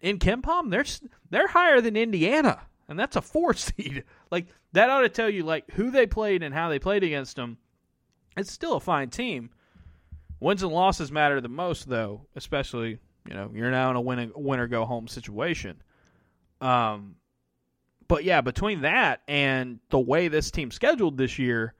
In 0.00 0.18
KenPom, 0.18 0.70
they're, 0.70 0.84
they're 1.30 1.48
higher 1.48 1.80
than 1.80 1.96
Indiana, 1.96 2.60
and 2.88 2.98
that's 2.98 3.16
a 3.16 3.22
four 3.22 3.54
seed. 3.54 4.04
Like, 4.30 4.46
that 4.72 4.90
ought 4.90 5.02
to 5.02 5.08
tell 5.08 5.30
you, 5.30 5.42
like, 5.42 5.70
who 5.72 5.90
they 5.90 6.06
played 6.06 6.42
and 6.42 6.54
how 6.54 6.68
they 6.68 6.78
played 6.78 7.02
against 7.02 7.36
them. 7.36 7.58
It's 8.36 8.52
still 8.52 8.74
a 8.74 8.80
fine 8.80 9.10
team. 9.10 9.50
Wins 10.40 10.62
and 10.62 10.72
losses 10.72 11.10
matter 11.10 11.40
the 11.40 11.48
most, 11.48 11.88
though, 11.88 12.26
especially, 12.36 12.98
you 13.26 13.34
know, 13.34 13.50
you're 13.52 13.70
now 13.70 13.90
in 13.90 13.96
a 13.96 14.00
win, 14.00 14.32
win 14.34 14.60
or 14.60 14.68
go 14.68 14.84
home 14.84 15.08
situation. 15.08 15.82
Um, 16.60 17.16
but 18.06 18.24
yeah, 18.24 18.40
between 18.40 18.82
that 18.82 19.22
and 19.28 19.80
the 19.90 19.98
way 19.98 20.28
this 20.28 20.50
team 20.50 20.70
scheduled 20.70 21.18
this 21.18 21.38
year, 21.38 21.74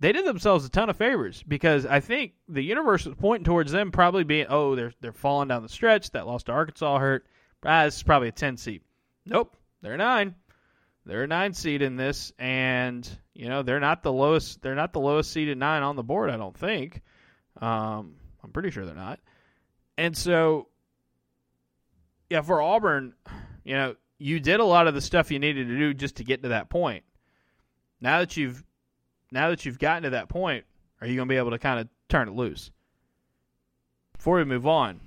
they 0.00 0.12
did 0.12 0.24
themselves 0.24 0.64
a 0.64 0.70
ton 0.70 0.88
of 0.90 0.96
favors 0.96 1.42
because 1.46 1.84
I 1.86 2.00
think 2.00 2.32
the 2.48 2.62
universe 2.62 3.04
was 3.04 3.14
pointing 3.16 3.44
towards 3.44 3.70
them 3.70 3.92
probably 3.92 4.24
being, 4.24 4.46
oh, 4.48 4.74
they're 4.74 4.92
they're 5.00 5.12
falling 5.12 5.48
down 5.48 5.62
the 5.62 5.68
stretch. 5.68 6.10
That 6.10 6.26
loss 6.26 6.42
to 6.44 6.52
Arkansas 6.52 6.98
hurt. 6.98 7.26
Ah, 7.64 7.84
this 7.84 7.96
is 7.96 8.02
probably 8.02 8.28
a 8.28 8.32
ten 8.32 8.56
seed. 8.56 8.80
Nope, 9.26 9.56
they're 9.82 9.98
nine. 9.98 10.34
They're 11.10 11.24
a 11.24 11.26
nine 11.26 11.54
seed 11.54 11.82
in 11.82 11.96
this, 11.96 12.32
and 12.38 13.08
you 13.34 13.48
know 13.48 13.64
they're 13.64 13.80
not 13.80 14.04
the 14.04 14.12
lowest. 14.12 14.62
They're 14.62 14.76
not 14.76 14.92
the 14.92 15.00
lowest 15.00 15.32
seeded 15.32 15.58
nine 15.58 15.82
on 15.82 15.96
the 15.96 16.04
board. 16.04 16.30
I 16.30 16.36
don't 16.36 16.56
think. 16.56 17.02
Um, 17.60 18.14
I'm 18.44 18.52
pretty 18.52 18.70
sure 18.70 18.86
they're 18.86 18.94
not. 18.94 19.18
And 19.98 20.16
so, 20.16 20.68
yeah, 22.30 22.42
for 22.42 22.62
Auburn, 22.62 23.14
you 23.64 23.74
know, 23.74 23.96
you 24.18 24.38
did 24.38 24.60
a 24.60 24.64
lot 24.64 24.86
of 24.86 24.94
the 24.94 25.00
stuff 25.00 25.32
you 25.32 25.40
needed 25.40 25.66
to 25.66 25.76
do 25.76 25.94
just 25.94 26.14
to 26.18 26.24
get 26.24 26.44
to 26.44 26.50
that 26.50 26.68
point. 26.68 27.02
Now 28.00 28.20
that 28.20 28.36
you've 28.36 28.62
now 29.32 29.50
that 29.50 29.66
you've 29.66 29.80
gotten 29.80 30.04
to 30.04 30.10
that 30.10 30.28
point, 30.28 30.64
are 31.00 31.08
you 31.08 31.16
going 31.16 31.26
to 31.26 31.32
be 31.32 31.38
able 31.38 31.50
to 31.50 31.58
kind 31.58 31.80
of 31.80 31.88
turn 32.08 32.28
it 32.28 32.34
loose? 32.34 32.70
Before 34.16 34.36
we 34.36 34.44
move 34.44 34.68
on, 34.68 35.00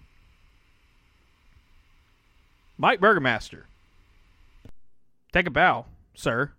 Mike 2.78 3.00
Burgermaster, 3.00 3.62
take 5.32 5.48
a 5.48 5.50
bow, 5.50 5.86
sir. 6.16 6.52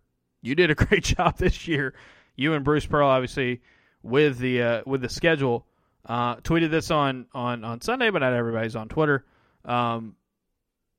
You 0.43 0.55
did 0.55 0.71
a 0.71 0.75
great 0.87 1.05
job 1.05 1.37
this 1.39 1.67
year. 1.67 1.95
You 2.37 2.55
and 2.55 2.65
Bruce 2.65 2.87
Pearl, 2.87 3.09
obviously, 3.09 3.63
with 4.03 4.39
the 4.39 4.63
uh, 4.63 4.83
with 4.87 5.01
the 5.01 5.09
schedule. 5.09 5.67
Uh, 6.07 6.37
tweeted 6.37 6.71
this 6.71 6.91
on, 6.91 7.27
on 7.33 7.65
on 7.65 7.81
Sunday, 7.81 8.11
but 8.11 8.19
not 8.19 8.33
everybody's 8.33 8.77
on 8.77 8.89
Twitter. 8.89 9.25
Um, 9.65 10.17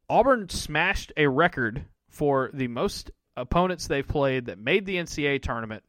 Auburn 0.09 0.49
smashed 0.49 1.11
a 1.17 1.27
record 1.27 1.85
for 2.09 2.49
the 2.53 2.67
most 2.67 3.11
opponents 3.37 3.87
they've 3.87 4.07
played 4.07 4.45
that 4.45 4.57
made 4.57 4.85
the 4.85 4.95
NCAA 4.95 5.41
tournament 5.41 5.83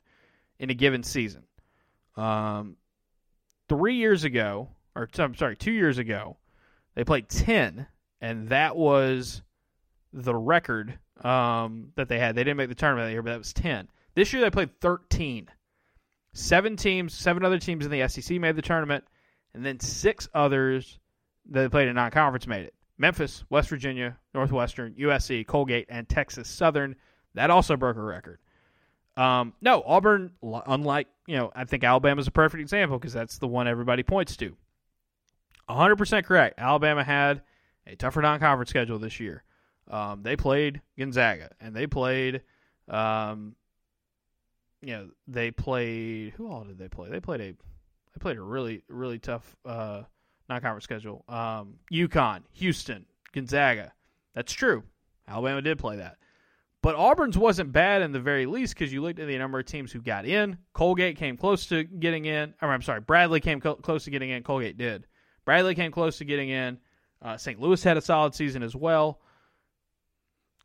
in 0.59 0.71
a 0.71 0.75
given 0.75 1.03
season. 1.03 1.45
Um, 2.17 2.77
three 3.69 3.97
years 3.97 4.25
ago, 4.25 4.69
or 4.95 5.09
I'm 5.19 5.35
sorry, 5.35 5.57
two 5.57 5.73
years 5.73 5.99
ago, 5.99 6.37
they 6.95 7.05
played 7.05 7.29
10, 7.29 7.87
and 8.21 8.49
that 8.49 8.77
was 8.77 9.43
the 10.13 10.35
record 10.35 10.99
um, 11.23 11.93
that 11.97 12.09
they 12.09 12.19
had. 12.19 12.35
They 12.35 12.45
didn't 12.45 12.57
make 12.57 12.69
the 12.69 12.75
tournament 12.75 13.09
that 13.09 13.13
year, 13.13 13.23
but 13.23 13.31
that 13.31 13.39
was 13.39 13.53
10. 13.53 13.89
This 14.15 14.33
year 14.33 14.43
they 14.43 14.51
played 14.51 14.81
13. 14.81 15.49
Seven 16.33 16.77
teams, 16.77 17.15
seven 17.15 17.45
other 17.45 17.59
teams 17.59 17.87
in 17.87 17.91
the 17.91 18.07
SEC 18.09 18.39
made 18.39 18.57
the 18.57 18.63
tournament, 18.63 19.05
and 19.55 19.65
then 19.65 19.81
six 19.81 20.29
others 20.35 20.99
that 21.51 21.71
played 21.71 21.89
in 21.89 21.95
non 21.95 22.11
conference 22.11 22.47
made 22.47 22.67
it. 22.67 22.75
Memphis, 22.99 23.45
West 23.49 23.69
Virginia, 23.71 24.19
Northwestern, 24.35 24.95
USC, 24.95 25.47
Colgate, 25.47 25.87
and 25.89 26.09
Texas 26.09 26.49
Southern. 26.49 26.97
That 27.35 27.51
also 27.51 27.77
broke 27.77 27.97
a 27.97 28.03
record. 28.03 28.39
Um, 29.17 29.55
no, 29.63 29.83
Auburn, 29.87 30.33
unlike, 30.43 31.09
you 31.27 31.37
know, 31.37 31.51
I 31.55 31.65
think 31.65 31.85
Alabama's 31.85 32.27
a 32.27 32.31
perfect 32.31 32.61
example 32.61 32.99
because 32.99 33.15
that's 33.15 33.39
the 33.39 33.47
one 33.47 33.67
everybody 33.67 34.03
points 34.03 34.37
to. 34.39 34.57
100% 35.69 36.25
correct. 36.25 36.59
Alabama 36.59 37.03
had 37.03 37.43
a 37.87 37.97
tougher 37.97 38.21
non 38.21 38.39
conference 38.41 38.71
schedule 38.71 38.99
this 38.99 39.21
year. 39.21 39.43
Um, 39.89 40.23
they 40.23 40.37
played 40.37 40.81
Gonzaga 40.99 41.51
and 41.61 41.75
they 41.75 41.87
played, 41.87 42.43
um, 42.89 43.55
you 44.83 44.95
know, 44.95 45.11
they 45.29 45.51
played, 45.51 46.33
who 46.37 46.51
all 46.51 46.65
did 46.65 46.79
they 46.79 46.89
play? 46.89 47.09
They 47.09 47.21
played 47.21 47.41
a, 47.41 47.53
they 47.53 48.21
played 48.21 48.37
a 48.37 48.43
really, 48.43 48.83
really 48.89 49.19
tough, 49.19 49.57
uh, 49.65 50.03
non 50.49 50.61
conference 50.61 50.85
schedule. 50.85 51.25
Um, 51.29 51.75
UConn, 51.93 52.43
Houston, 52.53 53.07
Gonzaga. 53.33 53.93
That's 54.35 54.53
true. 54.53 54.83
Alabama 55.29 55.63
did 55.63 55.79
play 55.79 55.97
that. 55.97 56.17
But 56.83 56.95
Auburn's 56.95 57.37
wasn't 57.37 57.73
bad 57.73 58.03
in 58.03 58.13
the 58.13 58.21
very 58.21 58.47
least 58.47 58.75
because 58.75 58.93
you 58.93 59.03
looked 59.03 59.19
at 59.19 59.27
the 59.27 59.39
number 59.39 59.59
of 59.59 59.67
teams 59.67 59.91
who 59.91 60.01
got 60.01 60.25
in. 60.25 60.57
Colgate 60.73 61.17
came 61.17 61.37
close 61.37 61.67
to 61.67 61.83
getting 61.83 62.27
in. 62.27 62.55
Or, 62.63 62.71
I'm 62.73 62.83
sorry, 62.83 63.01
Bradley 63.01 63.41
came 63.41 63.61
co- 63.61 63.75
close 63.75 64.05
to 64.05 64.11
getting 64.11 64.31
in. 64.31 64.45
Colgate 64.45 64.79
did. 64.79 65.07
Bradley 65.45 65.75
came 65.75 65.91
close 65.91 66.19
to 66.19 66.25
getting 66.25 66.49
in. 66.49 66.79
Uh, 67.21 67.37
St. 67.37 67.61
Louis 67.61 67.83
had 67.83 67.97
a 67.97 68.01
solid 68.01 68.35
season 68.35 68.63
as 68.63 68.77
well. 68.77 69.21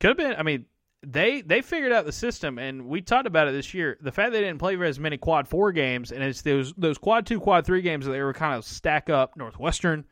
Could 0.02 0.08
have 0.10 0.18
been. 0.18 0.36
I 0.36 0.42
mean, 0.42 0.66
they 1.04 1.42
they 1.42 1.62
figured 1.62 1.92
out 1.92 2.06
the 2.06 2.12
system, 2.12 2.58
and 2.58 2.88
we 2.88 3.02
talked 3.02 3.28
about 3.28 3.48
it 3.48 3.52
this 3.52 3.72
year. 3.72 4.00
The 4.02 4.12
fact 4.12 4.32
they 4.32 4.42
didn't 4.42 4.58
play 4.58 4.76
as 4.82 5.00
many 5.00 5.18
quad 5.18 5.48
four 5.48 5.72
games, 5.72 6.12
and 6.12 6.24
it's 6.24 6.42
those 6.42 6.74
those 6.74 6.98
quad 6.98 7.28
two, 7.28 7.40
quad 7.40 7.68
three 7.68 7.84
games 7.84 8.06
that 8.06 8.12
they 8.12 8.22
were 8.22 8.34
kind 8.34 8.56
of 8.56 8.66
stack 8.66 9.12
up. 9.12 9.38
Northwestern 9.38 10.04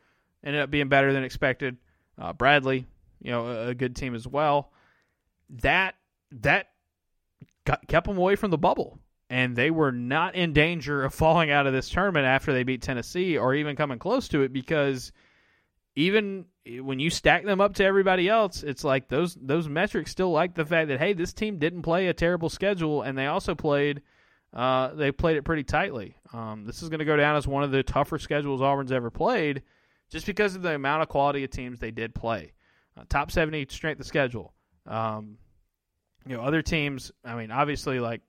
ended 0.44 0.62
up 0.62 0.70
being 0.70 0.88
better 0.88 1.12
than 1.12 1.24
expected. 1.24 1.76
Uh, 2.16 2.32
Bradley, 2.32 2.86
you 3.20 3.32
know, 3.32 3.48
a, 3.48 3.68
a 3.68 3.74
good 3.74 3.96
team 3.96 4.14
as 4.14 4.28
well. 4.28 4.70
That 5.62 5.96
that 6.30 6.68
got, 7.64 7.84
kept 7.88 8.06
them 8.06 8.16
away 8.16 8.36
from 8.36 8.52
the 8.52 8.58
bubble. 8.58 9.00
And 9.28 9.54
they 9.54 9.72
were 9.72 9.92
not 9.92 10.36
in 10.36 10.52
danger 10.52 11.02
of 11.02 11.14
falling 11.14 11.50
out 11.50 11.66
of 11.66 11.72
this 11.72 11.88
tournament 11.88 12.26
after 12.26 12.52
they 12.52 12.62
beat 12.62 12.82
Tennessee 12.82 13.36
or 13.36 13.54
even 13.54 13.74
coming 13.74 13.98
close 13.98 14.28
to 14.28 14.42
it 14.42 14.52
because 14.52 15.10
even 16.00 16.46
when 16.80 16.98
you 16.98 17.10
stack 17.10 17.44
them 17.44 17.60
up 17.60 17.74
to 17.74 17.84
everybody 17.84 18.28
else, 18.28 18.62
it's 18.62 18.84
like 18.84 19.08
those 19.08 19.36
those 19.40 19.68
metrics 19.68 20.10
still 20.10 20.30
like 20.30 20.54
the 20.54 20.64
fact 20.64 20.88
that 20.88 20.98
hey, 20.98 21.12
this 21.12 21.32
team 21.32 21.58
didn't 21.58 21.82
play 21.82 22.08
a 22.08 22.14
terrible 22.14 22.48
schedule, 22.48 23.02
and 23.02 23.16
they 23.16 23.26
also 23.26 23.54
played 23.54 24.02
uh, 24.52 24.94
they 24.94 25.12
played 25.12 25.36
it 25.36 25.44
pretty 25.44 25.64
tightly. 25.64 26.16
Um, 26.32 26.64
this 26.64 26.82
is 26.82 26.88
going 26.88 27.00
to 27.00 27.04
go 27.04 27.16
down 27.16 27.36
as 27.36 27.46
one 27.46 27.62
of 27.62 27.70
the 27.70 27.82
tougher 27.82 28.18
schedules 28.18 28.62
Auburn's 28.62 28.92
ever 28.92 29.10
played, 29.10 29.62
just 30.10 30.26
because 30.26 30.54
of 30.54 30.62
the 30.62 30.74
amount 30.74 31.02
of 31.02 31.08
quality 31.08 31.44
of 31.44 31.50
teams 31.50 31.78
they 31.78 31.90
did 31.90 32.14
play. 32.14 32.52
Uh, 32.96 33.04
top 33.08 33.30
seventy 33.30 33.66
strength 33.68 34.00
of 34.00 34.06
schedule. 34.06 34.54
Um, 34.86 35.36
you 36.26 36.36
know, 36.36 36.42
other 36.42 36.62
teams, 36.62 37.12
I 37.24 37.34
mean, 37.34 37.50
obviously, 37.50 38.00
like 38.00 38.22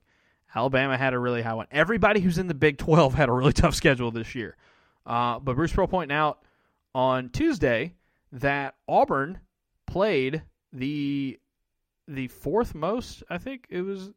Alabama 0.53 0.97
had 0.97 1.13
a 1.13 1.19
really 1.19 1.41
high 1.41 1.53
one. 1.53 1.67
Everybody 1.71 2.19
who's 2.19 2.37
in 2.37 2.47
the 2.47 2.53
Big 2.53 2.77
12 2.77 3.13
had 3.15 3.29
a 3.29 3.31
really 3.31 3.53
tough 3.53 3.75
schedule 3.75 4.11
this 4.11 4.35
year. 4.35 4.57
Uh, 5.05 5.39
but 5.39 5.55
Bruce 5.55 5.73
Pearl 5.73 5.87
pointing 5.87 6.15
out 6.15 6.39
on 6.93 7.29
Tuesday 7.29 7.95
that 8.31 8.75
Auburn 8.87 9.39
played 9.87 10.43
the 10.73 11.39
the 12.07 12.27
fourth 12.27 12.75
most. 12.75 13.23
I 13.29 13.37
think 13.37 13.67
it 13.69 13.81
was, 13.81 14.11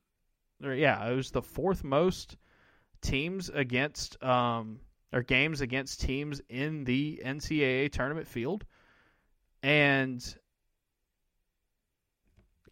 or 0.62 0.74
yeah, 0.74 1.06
it 1.08 1.14
was 1.14 1.30
the 1.30 1.42
fourth 1.42 1.84
most 1.84 2.36
teams 3.00 3.50
against 3.50 4.22
um, 4.22 4.80
or 5.12 5.22
games 5.22 5.60
against 5.60 6.00
teams 6.00 6.40
in 6.48 6.84
the 6.84 7.22
NCAA 7.24 7.92
tournament 7.92 8.26
field, 8.26 8.64
and 9.62 10.22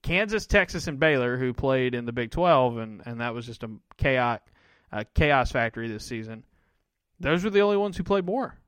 Kansas, 0.03 0.47
Texas, 0.47 0.89
and 0.89 0.99
Baylor, 0.99 1.37
who 1.37 1.53
played 1.53 1.95
in 1.95 2.05
the 2.05 2.13
Big 2.13 2.31
Twelve, 2.31 2.79
and 2.79 3.03
and 3.07 3.21
that 3.21 3.35
was 3.35 3.47
just 3.47 3.63
a 3.63 3.71
chaos 3.97 4.41
a 4.91 5.05
chaos 5.05 5.51
factory 5.51 5.89
this 5.89 6.05
season. 6.05 6.45
Those 7.21 7.45
were 7.45 7.51
the 7.51 7.61
only 7.61 7.77
ones 7.77 7.97
who 7.97 8.03
played 8.03 8.27
more. 8.27 8.59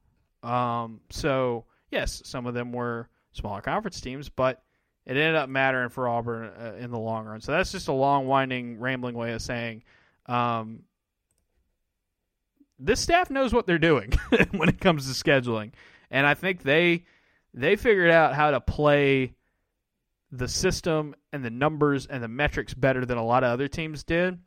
Um, 0.45 1.01
so 1.11 1.64
yes, 1.90 2.22
some 2.24 2.47
of 2.47 2.55
them 2.55 2.72
were 2.72 3.09
smaller 3.32 3.61
conference 3.61 4.01
teams, 4.01 4.28
but 4.28 4.62
it 5.07 5.16
ended 5.16 5.34
up 5.34 5.49
mattering 5.49 5.90
for 5.90 6.09
Auburn 6.09 6.51
uh, 6.59 6.74
in 6.78 6.90
the 6.90 6.99
long 6.99 7.26
run. 7.26 7.40
So 7.40 7.53
that's 7.53 7.72
just 7.72 7.88
a 7.88 7.92
long, 7.92 8.26
winding, 8.26 8.78
rambling 8.78 9.14
way 9.14 9.32
of 9.32 9.42
saying 9.42 9.82
um, 10.26 10.80
this 12.78 13.01
staff 13.01 13.30
knows 13.30 13.53
what 13.53 13.66
they're 13.66 13.78
doing 13.78 14.12
when 14.53 14.68
it 14.68 14.80
comes 14.80 15.07
to 15.07 15.24
scheduling, 15.24 15.72
and 16.11 16.26
I 16.26 16.34
think 16.34 16.62
they 16.62 17.05
they 17.53 17.76
figured 17.76 18.11
out 18.11 18.34
how 18.34 18.51
to 18.51 18.61
play 18.61 19.34
the 20.32 20.49
system 20.49 21.14
and 21.32 21.45
the 21.45 21.51
numbers 21.51 22.07
and 22.07 22.22
the 22.22 22.28
metrics 22.28 22.74
better 22.74 23.07
than 23.07 23.16
a 23.16 23.24
lot 23.24 23.45
of 23.45 23.51
other 23.51 23.68
teams 23.68 24.03
did. 24.03 24.38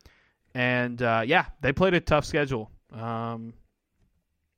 And 0.54 1.02
uh, 1.02 1.24
yeah, 1.26 1.46
they 1.62 1.72
played 1.72 1.94
a 1.94 2.02
tough 2.02 2.26
schedule. 2.26 2.70
Um, 2.92 3.54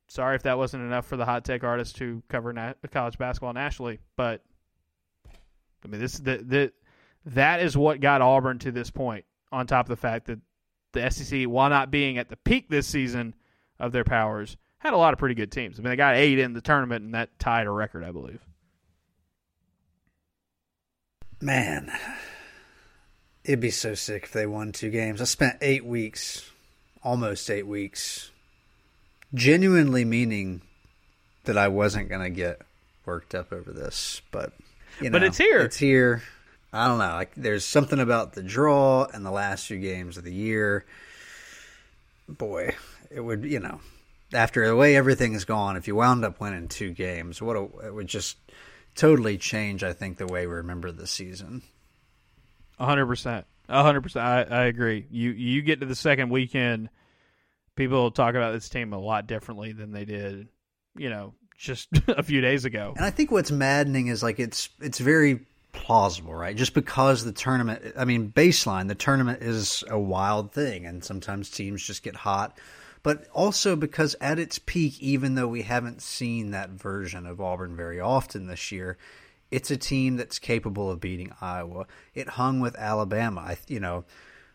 sorry 0.09 0.35
if 0.35 0.43
that 0.43 0.57
wasn't 0.57 0.83
enough 0.83 1.05
for 1.05 1.15
the 1.15 1.25
hot 1.25 1.45
take 1.45 1.63
artist 1.63 1.95
to 1.97 2.21
cover 2.27 2.51
na- 2.51 2.73
college 2.91 3.17
basketball 3.17 3.53
nationally, 3.53 3.99
but 4.17 4.43
I 5.83 5.87
mean 5.87 6.01
this 6.01 6.17
the, 6.17 6.37
the 6.37 6.73
that 7.25 7.61
is 7.61 7.77
what 7.77 8.01
got 8.01 8.21
Auburn 8.21 8.59
to 8.59 8.71
this 8.71 8.89
point. 8.89 9.25
On 9.51 9.65
top 9.65 9.85
of 9.85 9.89
the 9.89 9.95
fact 9.95 10.27
that 10.27 10.39
the 10.91 11.09
SEC, 11.09 11.43
while 11.43 11.69
not 11.69 11.89
being 11.89 12.17
at 12.17 12.29
the 12.29 12.35
peak 12.35 12.69
this 12.69 12.85
season 12.85 13.33
of 13.79 13.91
their 13.91 14.03
powers, 14.03 14.57
had 14.79 14.93
a 14.93 14.97
lot 14.97 15.13
of 15.13 15.19
pretty 15.19 15.35
good 15.35 15.51
teams. 15.51 15.79
I 15.79 15.81
mean, 15.81 15.91
they 15.91 15.95
got 15.95 16.15
eight 16.15 16.39
in 16.39 16.53
the 16.53 16.61
tournament, 16.61 17.03
and 17.03 17.13
that 17.13 17.37
tied 17.39 17.67
a 17.67 17.71
record, 17.71 18.03
I 18.03 18.11
believe. 18.11 18.41
Man, 21.41 21.91
it'd 23.43 23.59
be 23.59 23.71
so 23.71 23.95
sick 23.95 24.23
if 24.23 24.31
they 24.31 24.45
won 24.45 24.71
two 24.71 24.89
games. 24.89 25.21
I 25.21 25.25
spent 25.25 25.57
eight 25.61 25.85
weeks, 25.85 26.49
almost 27.01 27.49
eight 27.49 27.65
weeks, 27.67 28.31
genuinely 29.33 30.05
meaning 30.05 30.61
that 31.45 31.57
I 31.57 31.67
wasn't 31.67 32.09
going 32.09 32.21
to 32.21 32.29
get 32.29 32.61
worked 33.05 33.33
up 33.33 33.51
over 33.51 33.71
this, 33.71 34.21
but 34.31 34.53
you 35.01 35.09
know, 35.09 35.15
but 35.19 35.23
it's 35.23 35.37
here. 35.37 35.59
It's 35.61 35.77
here. 35.77 36.23
I 36.71 36.87
don't 36.87 36.99
know. 36.99 37.13
Like, 37.13 37.33
there's 37.35 37.65
something 37.65 37.99
about 37.99 38.33
the 38.33 38.43
draw 38.43 39.05
and 39.05 39.25
the 39.25 39.31
last 39.31 39.65
few 39.65 39.79
games 39.79 40.17
of 40.17 40.23
the 40.23 40.33
year. 40.33 40.85
Boy, 42.27 42.75
it 43.09 43.21
would 43.21 43.43
you 43.43 43.59
know, 43.59 43.79
after 44.33 44.67
the 44.67 44.75
way 44.75 44.95
everything's 44.95 45.45
gone, 45.45 45.77
if 45.77 45.87
you 45.87 45.95
wound 45.95 46.23
up 46.23 46.39
winning 46.39 46.67
two 46.67 46.91
games, 46.91 47.41
what 47.41 47.55
a, 47.55 47.87
it 47.87 47.93
would 47.93 48.07
just 48.07 48.37
totally 48.95 49.37
change. 49.37 49.83
I 49.83 49.93
think 49.93 50.17
the 50.17 50.27
way 50.27 50.45
we 50.45 50.53
remember 50.53 50.91
the 50.91 51.07
season. 51.07 51.63
hundred 52.77 53.07
percent, 53.07 53.45
hundred 53.67 54.01
percent. 54.01 54.25
I 54.25 54.43
I 54.43 54.65
agree. 54.65 55.07
You 55.09 55.31
you 55.31 55.63
get 55.63 55.79
to 55.79 55.87
the 55.87 55.95
second 55.95 56.29
weekend, 56.29 56.89
people 57.79 58.11
talk 58.11 58.35
about 58.35 58.51
this 58.51 58.67
team 58.67 58.91
a 58.91 58.99
lot 58.99 59.25
differently 59.25 59.71
than 59.71 59.93
they 59.93 60.03
did, 60.03 60.49
you 60.97 61.09
know, 61.09 61.33
just 61.57 61.87
a 62.09 62.21
few 62.21 62.41
days 62.41 62.65
ago. 62.65 62.93
And 62.95 63.05
I 63.05 63.09
think 63.09 63.31
what's 63.31 63.51
maddening 63.51 64.07
is 64.07 64.21
like 64.21 64.37
it's 64.37 64.69
it's 64.81 64.99
very 64.99 65.39
plausible, 65.71 66.35
right? 66.35 66.55
Just 66.55 66.73
because 66.73 67.23
the 67.23 67.31
tournament, 67.31 67.93
I 67.97 68.03
mean, 68.03 68.31
baseline, 68.31 68.89
the 68.89 68.95
tournament 68.95 69.41
is 69.41 69.83
a 69.89 69.97
wild 69.97 70.51
thing, 70.51 70.85
and 70.85 71.03
sometimes 71.03 71.49
teams 71.49 71.81
just 71.81 72.03
get 72.03 72.17
hot. 72.17 72.57
But 73.01 73.27
also 73.33 73.77
because 73.77 74.13
at 74.19 74.39
its 74.39 74.59
peak, 74.59 75.01
even 75.01 75.35
though 75.35 75.47
we 75.47 75.61
haven't 75.61 76.01
seen 76.01 76.51
that 76.51 76.71
version 76.71 77.25
of 77.25 77.39
Auburn 77.39 77.77
very 77.77 78.01
often 78.01 78.47
this 78.47 78.73
year, 78.73 78.97
it's 79.51 79.71
a 79.71 79.77
team 79.77 80.17
that's 80.17 80.37
capable 80.37 80.91
of 80.91 80.99
beating 80.99 81.31
Iowa. 81.39 81.87
It 82.13 82.27
hung 82.27 82.59
with 82.59 82.75
Alabama. 82.75 83.39
I, 83.39 83.57
you 83.69 83.79
know, 83.79 84.03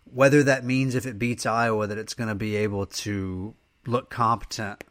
whether 0.05 0.43
that 0.43 0.65
means 0.65 0.95
if 0.95 1.07
it 1.07 1.19
beats 1.19 1.47
Iowa 1.47 1.87
that 1.87 1.99
it's 1.99 2.15
going 2.15 2.29
to 2.29 2.35
be 2.35 2.57
able 2.57 2.87
to 2.87 3.55
look 3.87 4.11
competent 4.11 4.85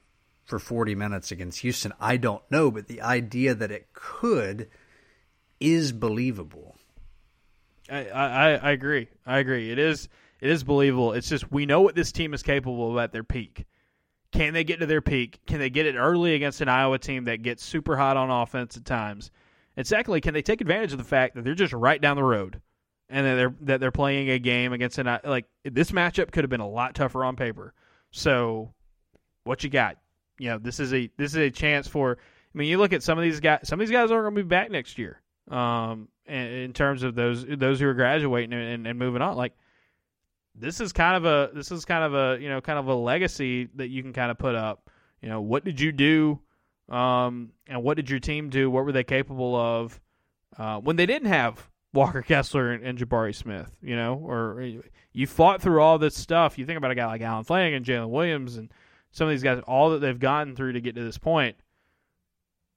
for 0.44 0.60
40 0.60 0.96
minutes 0.96 1.32
against 1.32 1.60
Houston, 1.60 1.94
I 2.00 2.18
don't 2.18 2.44
know. 2.52 2.72
But 2.72 2.88
the 2.88 3.02
idea 3.02 3.56
that 3.56 3.72
it 3.72 3.94
could 3.94 4.70
is 5.60 5.92
believable. 5.92 6.76
I, 7.90 8.08
I, 8.08 8.50
I 8.56 8.72
agree. 8.72 9.08
I 9.26 9.40
agree. 9.40 9.72
It 9.72 9.80
is 9.80 10.10
it 10.42 10.50
is 10.50 10.64
believable. 10.64 11.14
It's 11.14 11.30
just 11.30 11.52
we 11.52 11.66
know 11.66 11.82
what 11.82 11.96
this 11.96 12.12
team 12.12 12.34
is 12.34 12.44
capable 12.44 12.92
of 12.92 12.98
at 12.98 13.12
their 13.12 13.24
peak. 13.24 13.66
Can 14.32 14.54
they 14.54 14.64
get 14.64 14.80
to 14.80 14.86
their 14.86 15.02
peak? 15.02 15.40
Can 15.46 15.60
they 15.60 15.70
get 15.70 15.86
it 15.86 15.96
early 15.96 16.34
against 16.34 16.60
an 16.60 16.68
Iowa 16.68 16.98
team 16.98 17.26
that 17.26 17.44
gets 17.44 17.64
super 17.64 17.96
hot 17.96 18.18
on 18.18 18.32
offense 18.32 18.76
at 18.76 18.84
times? 18.84 19.32
And 19.78 19.86
secondly, 19.86 20.22
can 20.22 20.34
they 20.34 20.42
take 20.42 20.60
advantage 20.60 20.92
of 20.92 20.98
the 20.98 21.04
fact 21.04 21.36
that 21.36 21.44
they're 21.44 21.56
just 21.56 21.74
right 21.74 22.02
down 22.02 22.16
the 22.16 22.24
road 22.24 22.60
and 23.10 23.26
that 23.26 23.36
they're 23.36 23.56
that 23.62 23.80
they're 23.80 23.92
playing 23.92 24.30
a 24.30 24.40
game 24.40 24.74
against 24.74 24.98
an 24.98 25.20
like 25.24 25.46
this 25.64 25.92
matchup 25.92 26.32
could 26.32 26.44
have 26.44 26.50
been 26.50 26.60
a 26.60 26.70
lot 26.70 26.96
tougher 26.96 27.24
on 27.24 27.36
paper. 27.36 27.74
So, 28.12 28.74
what 29.44 29.64
you 29.64 29.70
got? 29.70 29.98
You 30.40 30.52
know, 30.52 30.58
this 30.60 30.80
is 30.80 30.94
a 30.94 31.10
this 31.18 31.32
is 31.32 31.38
a 31.38 31.52
chance 31.52 31.88
for. 31.88 32.18
I 32.20 32.58
mean, 32.58 32.68
you 32.68 32.78
look 32.78 32.94
at 32.94 33.02
some 33.02 33.18
of 33.18 33.24
these 33.24 33.40
guys. 33.40 33.62
Some 33.64 33.80
of 33.80 33.88
these 33.88 33.94
guys 33.94 34.12
aren't 34.12 34.26
going 34.26 34.36
to 34.36 34.44
be 34.44 34.48
back 34.48 34.70
next 34.70 34.98
year. 34.98 35.20
Um, 35.50 36.08
in 36.26 36.72
terms 36.74 37.04
of 37.04 37.16
those 37.16 37.46
those 37.46 37.80
who 37.80 37.88
are 37.88 37.94
graduating 37.94 38.54
and, 38.54 38.88
and 38.88 39.00
moving 39.00 39.22
on, 39.22 39.36
like 39.36 39.54
this 40.56 40.80
is 40.80 40.94
kind 40.94 41.18
of 41.18 41.26
a 41.26 41.54
this 41.54 41.72
is 41.72 41.86
kind 41.86 42.04
of 42.04 42.14
a 42.14 42.42
you 42.42 42.50
know 42.50 42.62
kind 42.62 42.80
of 42.80 42.88
a 42.88 42.96
legacy 42.96 43.70
that 43.76 43.90
you 43.90 44.02
can 44.02 44.14
kind 44.14 44.32
of 44.32 44.38
put 44.38 44.56
up. 44.56 44.90
You 45.22 45.30
know, 45.30 45.42
what 45.42 45.64
did 45.64 45.80
you 45.80 45.92
do, 45.92 46.40
um, 46.90 47.52
and 47.68 47.84
what 47.84 47.98
did 47.98 48.10
your 48.10 48.20
team 48.20 48.50
do? 48.50 48.70
What 48.70 48.86
were 48.86 48.92
they 48.92 49.04
capable 49.04 49.56
of 49.56 50.00
uh, 50.58 50.80
when 50.80 50.96
they 50.96 51.06
didn't 51.06 51.30
have 51.30 51.70
Walker 51.94 52.22
Kessler 52.22 52.72
and, 52.72 52.84
and, 52.84 52.98
Jabari 52.98 53.36
Smith? 53.36 53.72
You 53.82 53.96
know, 53.96 54.16
or 54.16 54.72
you 55.14 55.28
fought 55.28 55.62
through 55.62 55.82
all 55.82 55.98
this 55.98 56.16
stuff. 56.16 56.58
You 56.58 56.66
think 56.66 56.78
about 56.78 56.92
a 56.92 56.96
guy 56.96 57.06
like 57.06 57.22
Allen 57.22 57.46
Flanigan, 57.46 57.84
Jalen 57.84 58.10
Williams, 58.10 58.58
and 58.58 58.72
some 59.12 59.28
of 59.28 59.32
these 59.32 59.44
guys, 59.44 59.62
all 59.68 59.92
that 59.92 60.00
they've 60.00 60.20
gotten 60.20 60.56
through 60.56 60.74
to 60.74 60.82
get 60.82 60.96
to 60.96 61.04
this 61.04 61.18
point. 61.18 61.56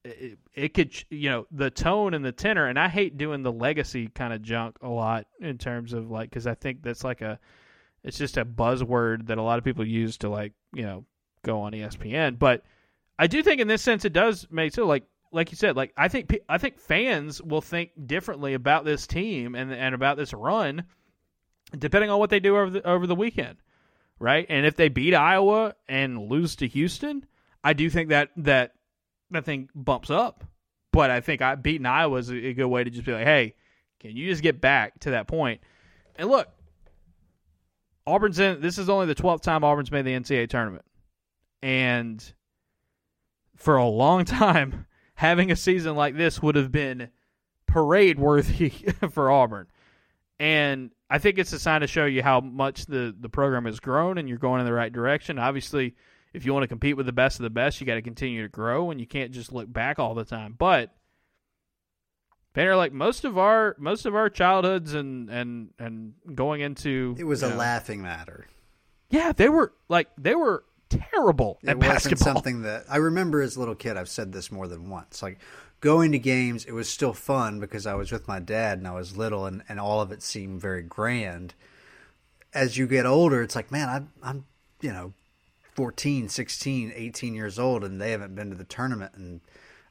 It, 0.04 0.38
it 0.54 0.74
could, 0.74 0.92
you 1.10 1.30
know, 1.30 1.46
the 1.50 1.70
tone 1.70 2.14
and 2.14 2.24
the 2.24 2.30
tenor, 2.30 2.66
and 2.66 2.78
I 2.78 2.88
hate 2.88 3.18
doing 3.18 3.42
the 3.42 3.50
legacy 3.50 4.08
kind 4.08 4.32
of 4.32 4.42
junk 4.42 4.76
a 4.82 4.88
lot 4.88 5.26
in 5.40 5.58
terms 5.58 5.92
of 5.92 6.10
like, 6.10 6.30
because 6.30 6.46
I 6.46 6.54
think 6.54 6.82
that's 6.82 7.02
like 7.02 7.22
a, 7.22 7.40
it's 8.04 8.18
just 8.18 8.36
a 8.36 8.44
buzzword 8.44 9.26
that 9.26 9.38
a 9.38 9.42
lot 9.42 9.58
of 9.58 9.64
people 9.64 9.84
use 9.84 10.16
to 10.18 10.28
like 10.28 10.52
you 10.72 10.84
know 10.84 11.04
go 11.42 11.62
on 11.62 11.72
ESPN. 11.72 12.38
But 12.38 12.62
I 13.18 13.26
do 13.26 13.42
think 13.42 13.60
in 13.60 13.68
this 13.68 13.82
sense 13.82 14.04
it 14.04 14.12
does 14.12 14.46
make 14.50 14.72
so 14.72 14.86
like 14.86 15.04
like 15.32 15.50
you 15.50 15.56
said 15.56 15.76
like 15.76 15.92
I 15.96 16.08
think 16.08 16.34
I 16.48 16.58
think 16.58 16.78
fans 16.78 17.42
will 17.42 17.60
think 17.60 17.90
differently 18.06 18.54
about 18.54 18.84
this 18.84 19.06
team 19.06 19.54
and 19.54 19.72
and 19.72 19.94
about 19.94 20.16
this 20.16 20.32
run 20.32 20.84
depending 21.76 22.10
on 22.10 22.18
what 22.18 22.30
they 22.30 22.40
do 22.40 22.56
over 22.56 22.70
the 22.70 22.86
over 22.86 23.06
the 23.06 23.14
weekend, 23.14 23.58
right? 24.18 24.46
And 24.48 24.66
if 24.66 24.76
they 24.76 24.88
beat 24.88 25.14
Iowa 25.14 25.74
and 25.88 26.28
lose 26.28 26.56
to 26.56 26.68
Houston, 26.68 27.24
I 27.64 27.72
do 27.72 27.90
think 27.90 28.10
that 28.10 28.30
that 28.36 28.74
that 29.30 29.44
thing 29.44 29.68
bumps 29.74 30.10
up. 30.10 30.44
But 30.92 31.10
I 31.10 31.20
think 31.20 31.42
I 31.42 31.54
beating 31.56 31.86
Iowa 31.86 32.18
is 32.18 32.30
a, 32.30 32.54
good 32.54 32.66
way 32.66 32.82
to 32.84 32.90
just 32.90 33.04
be 33.04 33.12
like, 33.12 33.24
hey, 33.24 33.54
can 34.00 34.16
you 34.16 34.30
just 34.30 34.42
get 34.42 34.60
back 34.60 34.98
to 35.00 35.10
that 35.10 35.26
point? 35.26 35.60
And 36.16 36.28
look, 36.28 36.48
Auburn's 38.06 38.38
in. 38.38 38.60
This 38.60 38.78
is 38.78 38.88
only 38.88 39.06
the 39.06 39.14
twelfth 39.14 39.42
time 39.42 39.64
Auburn's 39.64 39.90
made 39.90 40.06
the 40.06 40.12
NCAA 40.12 40.48
tournament, 40.48 40.84
and 41.62 42.24
for 43.56 43.76
a 43.76 43.86
long 43.86 44.24
time, 44.24 44.85
having 45.16 45.50
a 45.50 45.56
season 45.56 45.96
like 45.96 46.16
this 46.16 46.40
would 46.40 46.54
have 46.54 46.70
been 46.70 47.08
parade 47.66 48.18
worthy 48.18 48.70
for 49.10 49.30
Auburn. 49.30 49.66
And 50.38 50.90
I 51.10 51.18
think 51.18 51.38
it's 51.38 51.52
a 51.52 51.58
sign 51.58 51.80
to 51.80 51.86
show 51.86 52.04
you 52.04 52.22
how 52.22 52.40
much 52.40 52.86
the, 52.86 53.14
the 53.18 53.28
program 53.28 53.64
has 53.64 53.80
grown 53.80 54.18
and 54.18 54.28
you're 54.28 54.38
going 54.38 54.60
in 54.60 54.66
the 54.66 54.72
right 54.72 54.92
direction. 54.92 55.38
Obviously, 55.38 55.94
if 56.32 56.44
you 56.44 56.52
want 56.52 56.64
to 56.64 56.68
compete 56.68 56.96
with 56.96 57.06
the 57.06 57.12
best 57.12 57.38
of 57.38 57.44
the 57.44 57.50
best, 57.50 57.80
you 57.80 57.86
got 57.86 57.94
to 57.94 58.02
continue 58.02 58.42
to 58.42 58.48
grow 58.48 58.90
and 58.90 59.00
you 59.00 59.06
can't 59.06 59.32
just 59.32 59.52
look 59.52 59.72
back 59.72 59.98
all 59.98 60.14
the 60.14 60.24
time. 60.24 60.54
But 60.56 60.94
Painter, 62.52 62.76
like 62.76 62.92
most 62.92 63.26
of 63.26 63.36
our 63.36 63.76
most 63.78 64.06
of 64.06 64.14
our 64.14 64.30
childhoods 64.30 64.94
and 64.94 65.28
and 65.28 65.70
and 65.78 66.14
going 66.34 66.62
into 66.62 67.14
it 67.18 67.24
was 67.24 67.42
a 67.42 67.50
know, 67.50 67.56
laughing 67.56 68.00
matter. 68.00 68.46
Yeah, 69.10 69.32
they 69.32 69.50
were 69.50 69.74
like 69.90 70.08
they 70.16 70.34
were 70.34 70.64
terrible 70.88 71.58
it 71.62 71.70
at 71.70 71.76
wasn't 71.76 71.94
basketball. 71.94 72.34
Something 72.34 72.62
that 72.62 72.84
I 72.88 72.96
remember 72.96 73.42
as 73.42 73.56
a 73.56 73.60
little 73.60 73.74
kid. 73.74 73.96
I've 73.96 74.08
said 74.08 74.32
this 74.32 74.52
more 74.52 74.68
than 74.68 74.90
once. 74.90 75.22
Like 75.22 75.38
going 75.80 76.12
to 76.12 76.18
games, 76.18 76.64
it 76.64 76.72
was 76.72 76.88
still 76.88 77.12
fun 77.12 77.60
because 77.60 77.86
I 77.86 77.94
was 77.94 78.12
with 78.12 78.28
my 78.28 78.40
dad 78.40 78.78
and 78.78 78.88
I 78.88 78.92
was 78.92 79.16
little, 79.16 79.46
and 79.46 79.62
and 79.68 79.80
all 79.80 80.00
of 80.00 80.12
it 80.12 80.22
seemed 80.22 80.60
very 80.60 80.82
grand. 80.82 81.54
As 82.54 82.76
you 82.76 82.86
get 82.86 83.06
older, 83.06 83.42
it's 83.42 83.56
like, 83.56 83.70
man, 83.70 83.88
I'm 83.88 84.12
I'm 84.22 84.44
you 84.80 84.92
know 84.92 85.12
14, 85.74 86.28
16, 86.28 86.92
18 86.94 87.34
years 87.34 87.58
old, 87.58 87.84
and 87.84 88.00
they 88.00 88.12
haven't 88.12 88.34
been 88.34 88.50
to 88.50 88.56
the 88.56 88.64
tournament 88.64 89.12
in 89.16 89.40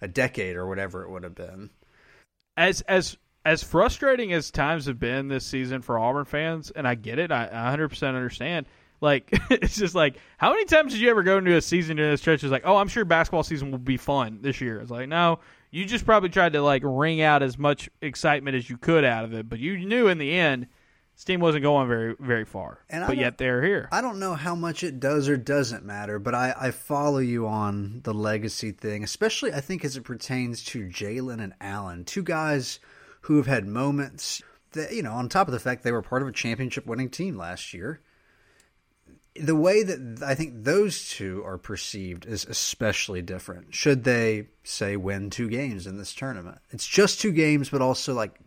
a 0.02 0.08
decade 0.08 0.56
or 0.56 0.68
whatever 0.68 1.04
it 1.04 1.10
would 1.10 1.24
have 1.24 1.36
been 1.36 1.70
as 2.58 2.82
as 2.82 3.18
as 3.46 3.64
frustrating 3.64 4.34
as 4.34 4.50
times 4.50 4.88
have 4.88 5.00
been 5.00 5.28
this 5.28 5.46
season 5.46 5.82
for 5.82 6.00
Auburn 6.00 6.26
fans, 6.26 6.72
and 6.72 6.88
I 6.88 6.96
get 6.96 7.20
it, 7.20 7.32
I, 7.32 7.48
100% 7.48 8.08
understand. 8.08 8.66
Like 9.02 9.30
it's 9.50 9.76
just 9.76 9.96
like 9.96 10.18
how 10.38 10.52
many 10.52 10.66
times 10.66 10.94
did 10.94 11.02
you 11.02 11.10
ever 11.10 11.24
go 11.24 11.38
into 11.38 11.56
a 11.56 11.62
season 11.62 12.00
in 12.00 12.12
a 12.12 12.18
stretch? 12.18 12.44
It's 12.44 12.52
like, 12.52 12.66
oh, 12.66 12.78
I'm 12.78 12.88
sure 12.88 13.06
basketball 13.06 13.44
season 13.44 13.72
will 13.72 13.78
be 13.78 13.98
fun 13.98 14.40
this 14.42 14.62
year. 14.62 14.80
It's 14.80 14.92
like, 14.92 15.10
no, 15.10 15.40
you 15.72 15.86
just 15.86 16.06
probably 16.06 16.30
tried 16.30 16.54
to 16.54 16.62
like 16.62 16.82
wring 16.86 17.22
out 17.22 17.44
as 17.44 17.58
much 17.58 17.90
excitement 18.02 18.56
as 18.56 18.70
you 18.70 18.78
could 18.78 19.04
out 19.04 19.26
of 19.26 19.34
it, 19.34 19.50
but 19.50 19.60
you 19.60 19.78
knew 19.78 20.08
in 20.08 20.18
the 20.18 20.34
end 20.34 20.68
Steam 21.18 21.40
wasn't 21.40 21.64
going 21.64 21.88
very 21.88 22.16
very 22.20 22.44
far. 22.44 22.80
And 22.90 23.08
but 23.08 23.18
yet 23.18 23.38
they're 23.38 23.64
here. 23.64 23.88
I 23.92 24.02
don't 24.02 24.20
know 24.20 24.36
how 24.36 24.54
much 24.54 24.84
it 24.84 25.00
does 25.00 25.30
or 25.30 25.38
doesn't 25.38 25.86
matter, 25.86 26.20
but 26.20 26.36
I, 26.36 26.54
I 26.60 26.72
follow 26.72 27.20
you 27.20 27.48
on 27.48 28.02
the 28.04 28.14
legacy 28.14 28.72
thing, 28.72 29.04
especially 29.04 29.54
I 29.54 29.62
think 29.62 29.86
as 29.86 29.96
it 29.96 30.04
pertains 30.04 30.64
to 30.66 30.88
Jalen 30.88 31.42
and 31.42 31.54
Allen, 31.62 32.04
two 32.04 32.24
guys 32.24 32.80
who 33.22 33.38
have 33.38 33.48
had 33.48 33.66
moments 33.66 34.42
that 34.74 34.94
you 34.94 35.04
know, 35.04 35.14
on 35.14 35.30
top 35.30 35.48
of 35.48 35.54
the 35.54 35.60
fact 35.60 35.84
they 35.84 35.92
were 35.94 36.02
part 36.02 36.22
of 36.22 36.28
a 36.28 36.34
championship 36.34 36.86
winning 36.86 37.10
team 37.10 37.38
last 37.38 37.74
year 37.74 38.02
the 39.36 39.56
way 39.56 39.84
that 39.84 40.24
I 40.26 40.34
think 40.36 40.64
those 40.64 41.10
two 41.10 41.44
are 41.46 41.58
perceived 41.58 42.26
is 42.26 42.46
especially 42.46 43.22
different. 43.22 43.74
Should 43.76 44.04
they 44.04 44.48
say 44.64 44.96
win 44.96 45.30
two 45.30 45.50
games 45.50 45.88
in 45.88 45.98
this 45.98 46.14
tournament? 46.14 46.60
It's 46.72 46.88
just 46.88 47.20
two 47.20 47.32
games, 47.32 47.70
but 47.70 47.82
also 47.82 48.14
like 48.14 48.40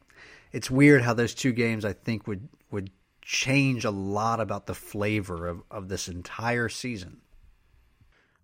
it's 0.53 0.71
weird 0.71 1.03
how 1.03 1.15
those 1.15 1.35
two 1.35 1.53
games 1.53 1.85
I 1.85 1.93
think 1.93 2.27
would 2.27 2.49
would 2.71 2.91
change 3.21 3.85
a 3.85 3.91
lot 3.91 4.41
about 4.41 4.67
the 4.67 4.75
flavor 4.75 5.47
of, 5.47 5.63
of 5.71 5.89
this 5.89 6.09
entire 6.09 6.71
season. 6.71 7.21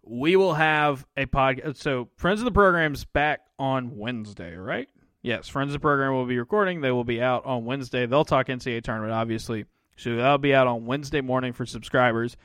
We 0.03 0.37
will 0.37 0.53
have 0.55 1.07
a 1.17 1.25
podcast. 1.25 1.79
So, 1.79 2.09
Friends 2.19 2.41
of 2.41 2.45
the 2.45 2.53
Program's 2.53 3.07
back 3.07 3.41
on 3.59 3.97
Wednesday, 3.97 4.55
right? 4.55 4.89
Yes, 5.23 5.49
Friends 5.49 5.71
of 5.71 5.73
the 5.73 5.79
Program 5.79 6.13
will 6.13 6.27
be 6.27 6.39
recording. 6.39 6.83
They 6.83 6.91
will 6.91 7.05
be 7.05 7.23
out 7.23 7.47
on 7.47 7.65
Wednesday. 7.65 8.05
They'll 8.05 8.27
talk 8.27 8.49
NCAA 8.49 8.83
tournament, 8.83 9.15
obviously. 9.15 9.65
So 9.97 10.17
that'll 10.17 10.39
be 10.39 10.55
out 10.55 10.67
on 10.67 10.87
Wednesday 10.87 11.21
morning 11.21 11.53
for 11.53 11.67
subscribers. 11.67 12.37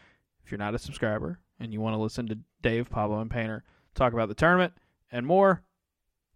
If 0.44 0.52
you're 0.52 0.60
not 0.60 0.76
a 0.76 0.80
subscriber 0.80 1.40
and 1.60 1.74
you 1.74 1.82
want 1.82 1.96
to 1.96 2.02
listen 2.02 2.28
to 2.28 2.40
Dave, 2.62 2.90
Pablo, 2.90 3.20
and 3.22 3.30
Painter 3.30 3.64
talk 3.96 4.14
about 4.14 4.30
the 4.30 4.36
tournament 4.36 4.74
and 5.12 5.26
more, 5.26 5.64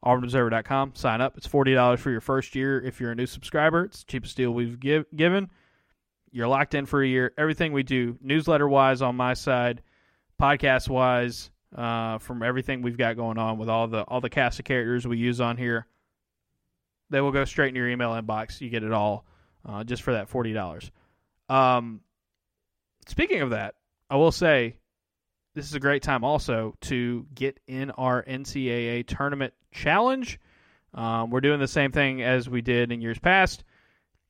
AuburnObserver.com. 0.03 0.95
Sign 0.95 1.21
up. 1.21 1.37
It's 1.37 1.47
$40 1.47 1.99
for 1.99 2.11
your 2.11 2.21
first 2.21 2.55
year 2.55 2.81
if 2.81 2.99
you're 2.99 3.11
a 3.11 3.15
new 3.15 3.25
subscriber. 3.25 3.85
It's 3.85 4.03
the 4.03 4.11
cheapest 4.11 4.35
deal 4.35 4.51
we've 4.51 4.79
give, 4.79 5.05
given. 5.15 5.49
You're 6.31 6.47
locked 6.47 6.73
in 6.73 6.85
for 6.85 7.01
a 7.01 7.07
year. 7.07 7.31
Everything 7.37 7.73
we 7.73 7.83
do, 7.83 8.17
newsletter 8.21 8.67
wise 8.67 9.01
on 9.01 9.15
my 9.15 9.33
side, 9.33 9.81
podcast 10.41 10.89
wise, 10.89 11.51
uh, 11.75 12.17
from 12.17 12.43
everything 12.43 12.81
we've 12.81 12.97
got 12.97 13.15
going 13.15 13.37
on 13.37 13.57
with 13.57 13.69
all 13.69 13.87
the 13.87 14.03
all 14.03 14.21
the 14.21 14.29
cast 14.29 14.59
of 14.59 14.65
characters 14.65 15.07
we 15.07 15.17
use 15.17 15.41
on 15.41 15.57
here, 15.57 15.87
they 17.09 17.21
will 17.21 17.31
go 17.31 17.45
straight 17.45 17.69
in 17.69 17.75
your 17.75 17.89
email 17.89 18.11
inbox. 18.11 18.61
You 18.61 18.69
get 18.69 18.83
it 18.83 18.91
all 18.91 19.25
uh, 19.65 19.83
just 19.83 20.03
for 20.03 20.13
that 20.13 20.29
forty 20.29 20.53
dollars. 20.53 20.91
Um, 21.53 22.01
speaking 23.07 23.41
of 23.41 23.51
that, 23.51 23.75
I 24.09 24.15
will 24.15 24.31
say 24.31 24.77
this 25.53 25.65
is 25.65 25.75
a 25.75 25.79
great 25.79 26.01
time 26.01 26.23
also 26.23 26.75
to 26.81 27.27
get 27.35 27.59
in 27.67 27.91
our 27.91 28.23
NCAA 28.23 29.05
tournament 29.05 29.53
challenge. 29.71 30.39
Um, 30.95 31.29
we're 31.29 31.41
doing 31.41 31.59
the 31.59 31.67
same 31.67 31.91
thing 31.91 32.23
as 32.23 32.49
we 32.49 32.61
did 32.61 32.91
in 32.91 33.01
years 33.01 33.19
past. 33.19 33.63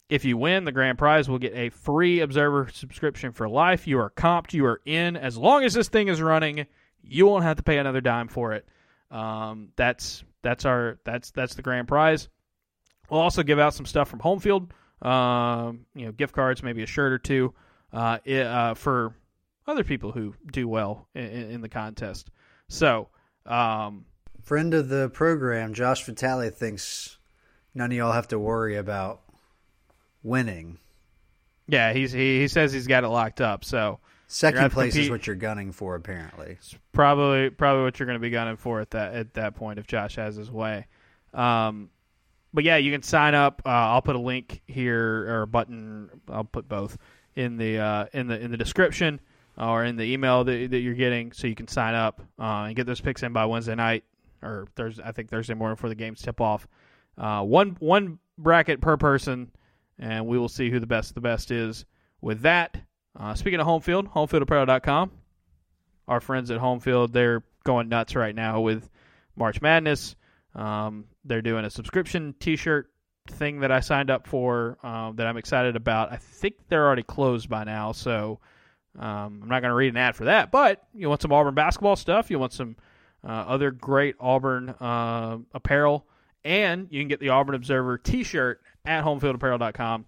If 0.09 0.25
you 0.25 0.35
win, 0.35 0.65
the 0.65 0.73
grand 0.73 0.97
prize 0.97 1.29
will 1.29 1.39
get 1.39 1.55
a 1.55 1.69
free 1.69 2.19
Observer 2.19 2.69
subscription 2.73 3.31
for 3.31 3.47
life. 3.47 3.87
You 3.87 3.99
are 3.99 4.09
comped, 4.09 4.53
you 4.53 4.65
are 4.65 4.81
in. 4.85 5.15
As 5.15 5.37
long 5.37 5.63
as 5.63 5.73
this 5.73 5.87
thing 5.87 6.09
is 6.09 6.21
running, 6.21 6.65
you 7.01 7.25
won't 7.25 7.45
have 7.45 7.55
to 7.55 7.63
pay 7.63 7.77
another 7.77 8.01
dime 8.01 8.27
for 8.27 8.51
it. 8.51 8.67
Um, 9.09 9.69
that's 9.77 10.25
that's 10.41 10.65
our 10.65 10.99
that's 11.05 11.31
that's 11.31 11.55
the 11.55 11.61
grand 11.61 11.87
prize. 11.87 12.27
We'll 13.09 13.21
also 13.21 13.43
give 13.43 13.59
out 13.59 13.73
some 13.73 13.85
stuff 13.85 14.09
from 14.09 14.19
Homefield 14.19 14.71
um, 15.03 15.85
you 15.93 16.05
know, 16.05 16.11
gift 16.11 16.33
cards, 16.33 16.63
maybe 16.63 16.81
a 16.81 16.87
shirt 16.87 17.11
or 17.11 17.19
two 17.19 17.53
uh, 17.91 18.19
it, 18.25 18.45
uh, 18.45 18.73
for 18.73 19.13
other 19.67 19.83
people 19.83 20.11
who 20.11 20.33
do 20.51 20.67
well 20.67 21.07
in, 21.13 21.23
in 21.23 21.61
the 21.61 21.69
contest. 21.69 22.29
So, 22.69 23.09
um, 23.45 24.05
friend 24.41 24.73
of 24.73 24.89
the 24.89 25.09
program, 25.09 25.73
Josh 25.73 26.05
Vitale, 26.05 26.49
thinks 26.49 27.17
none 27.75 27.91
of 27.91 27.97
y'all 27.97 28.11
have 28.11 28.29
to 28.29 28.39
worry 28.39 28.77
about 28.77 29.21
winning. 30.23 30.79
Yeah, 31.67 31.93
he's 31.93 32.11
he, 32.11 32.39
he 32.39 32.47
says 32.47 32.73
he's 32.73 32.87
got 32.87 33.03
it 33.03 33.09
locked 33.09 33.41
up. 33.41 33.63
So 33.63 33.99
second 34.27 34.71
place 34.71 34.95
is 34.95 35.09
what 35.09 35.27
you're 35.27 35.35
gunning 35.35 35.71
for, 35.71 35.95
apparently. 35.95 36.57
It's 36.59 36.75
probably 36.91 37.49
probably 37.49 37.83
what 37.83 37.99
you're 37.99 38.07
going 38.07 38.17
to 38.17 38.21
be 38.21 38.29
gunning 38.29 38.57
for 38.57 38.81
at 38.81 38.91
that 38.91 39.13
at 39.13 39.33
that 39.35 39.55
point 39.55 39.79
if 39.79 39.87
Josh 39.87 40.15
has 40.15 40.35
his 40.35 40.51
way. 40.51 40.87
Um, 41.33 41.89
but 42.53 42.63
yeah, 42.63 42.77
you 42.77 42.91
can 42.91 43.01
sign 43.01 43.35
up. 43.35 43.61
Uh, 43.65 43.69
I'll 43.69 44.01
put 44.01 44.15
a 44.15 44.19
link 44.19 44.61
here 44.67 45.27
or 45.27 45.41
a 45.43 45.47
button. 45.47 46.09
I'll 46.29 46.43
put 46.43 46.69
both 46.69 46.97
in 47.35 47.57
the 47.57 47.79
uh, 47.79 48.05
in 48.13 48.27
the 48.27 48.39
in 48.39 48.51
the 48.51 48.57
description 48.57 49.19
or 49.57 49.83
in 49.83 49.95
the 49.95 50.03
email 50.03 50.43
that, 50.43 50.71
that 50.71 50.79
you're 50.79 50.93
getting, 50.93 51.31
so 51.31 51.47
you 51.47 51.55
can 51.55 51.67
sign 51.67 51.95
up 51.95 52.21
uh, 52.39 52.65
and 52.67 52.75
get 52.75 52.85
those 52.85 53.01
picks 53.01 53.23
in 53.23 53.33
by 53.33 53.45
Wednesday 53.45 53.75
night 53.75 54.03
or 54.41 54.67
Thursday. 54.75 55.03
I 55.03 55.11
think 55.11 55.29
Thursday 55.29 55.53
morning 55.53 55.75
before 55.75 55.89
the 55.89 55.95
games 55.95 56.21
tip 56.21 56.41
off. 56.41 56.67
Uh, 57.17 57.43
one 57.43 57.75
one 57.79 58.19
bracket 58.37 58.81
per 58.81 58.97
person, 58.97 59.51
and 59.99 60.27
we 60.27 60.37
will 60.37 60.49
see 60.49 60.69
who 60.69 60.79
the 60.79 60.87
best 60.87 61.11
of 61.11 61.15
the 61.15 61.21
best 61.21 61.51
is 61.51 61.85
with 62.21 62.41
that. 62.41 62.77
Uh, 63.19 63.35
speaking 63.35 63.59
of 63.59 63.67
Homefield, 63.67 64.11
homefieldapparel.com. 64.11 65.11
Our 66.07 66.19
friends 66.19 66.51
at 66.51 66.59
Homefield, 66.59 67.13
they're 67.13 67.43
going 67.63 67.87
nuts 67.87 68.15
right 68.15 68.35
now 68.35 68.61
with 68.61 68.89
March 69.35 69.61
Madness. 69.61 70.15
Um, 70.55 71.05
they're 71.25 71.41
doing 71.41 71.65
a 71.65 71.69
subscription 71.69 72.35
T-shirt 72.39 72.89
thing 73.29 73.61
that 73.61 73.71
I 73.71 73.79
signed 73.79 74.09
up 74.09 74.27
for 74.27 74.77
um, 74.83 75.15
that 75.15 75.27
I'm 75.27 75.37
excited 75.37 75.75
about. 75.75 76.11
I 76.11 76.17
think 76.17 76.55
they're 76.67 76.85
already 76.85 77.03
closed 77.03 77.49
by 77.49 77.63
now, 77.63 77.91
so 77.91 78.39
um, 78.99 79.39
I'm 79.43 79.49
not 79.49 79.61
going 79.61 79.71
to 79.71 79.75
read 79.75 79.89
an 79.89 79.97
ad 79.97 80.15
for 80.15 80.25
that. 80.25 80.51
But 80.51 80.85
you 80.93 81.09
want 81.09 81.21
some 81.21 81.31
Auburn 81.31 81.53
basketball 81.53 81.95
stuff? 81.95 82.29
You 82.29 82.39
want 82.39 82.53
some 82.53 82.75
uh, 83.23 83.31
other 83.31 83.71
great 83.71 84.15
Auburn 84.19 84.69
uh, 84.69 85.37
apparel, 85.53 86.05
and 86.43 86.87
you 86.91 87.01
can 87.01 87.07
get 87.07 87.19
the 87.19 87.29
Auburn 87.29 87.55
Observer 87.55 87.97
T-shirt 87.97 88.61
at 88.85 89.03
HomefieldApparel.com. 89.03 90.05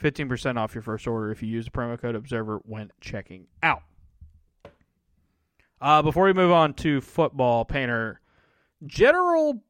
15% 0.00 0.56
off 0.56 0.74
your 0.74 0.82
first 0.82 1.06
order 1.06 1.30
if 1.30 1.42
you 1.42 1.48
use 1.48 1.66
the 1.66 1.70
promo 1.70 2.00
code 2.00 2.14
Observer 2.14 2.60
when 2.64 2.90
checking 3.00 3.46
out. 3.62 3.82
Uh, 5.80 6.02
before 6.02 6.24
we 6.24 6.32
move 6.32 6.52
on 6.52 6.74
to 6.74 7.00
football, 7.00 7.64
Painter, 7.64 8.20
general 8.86 9.62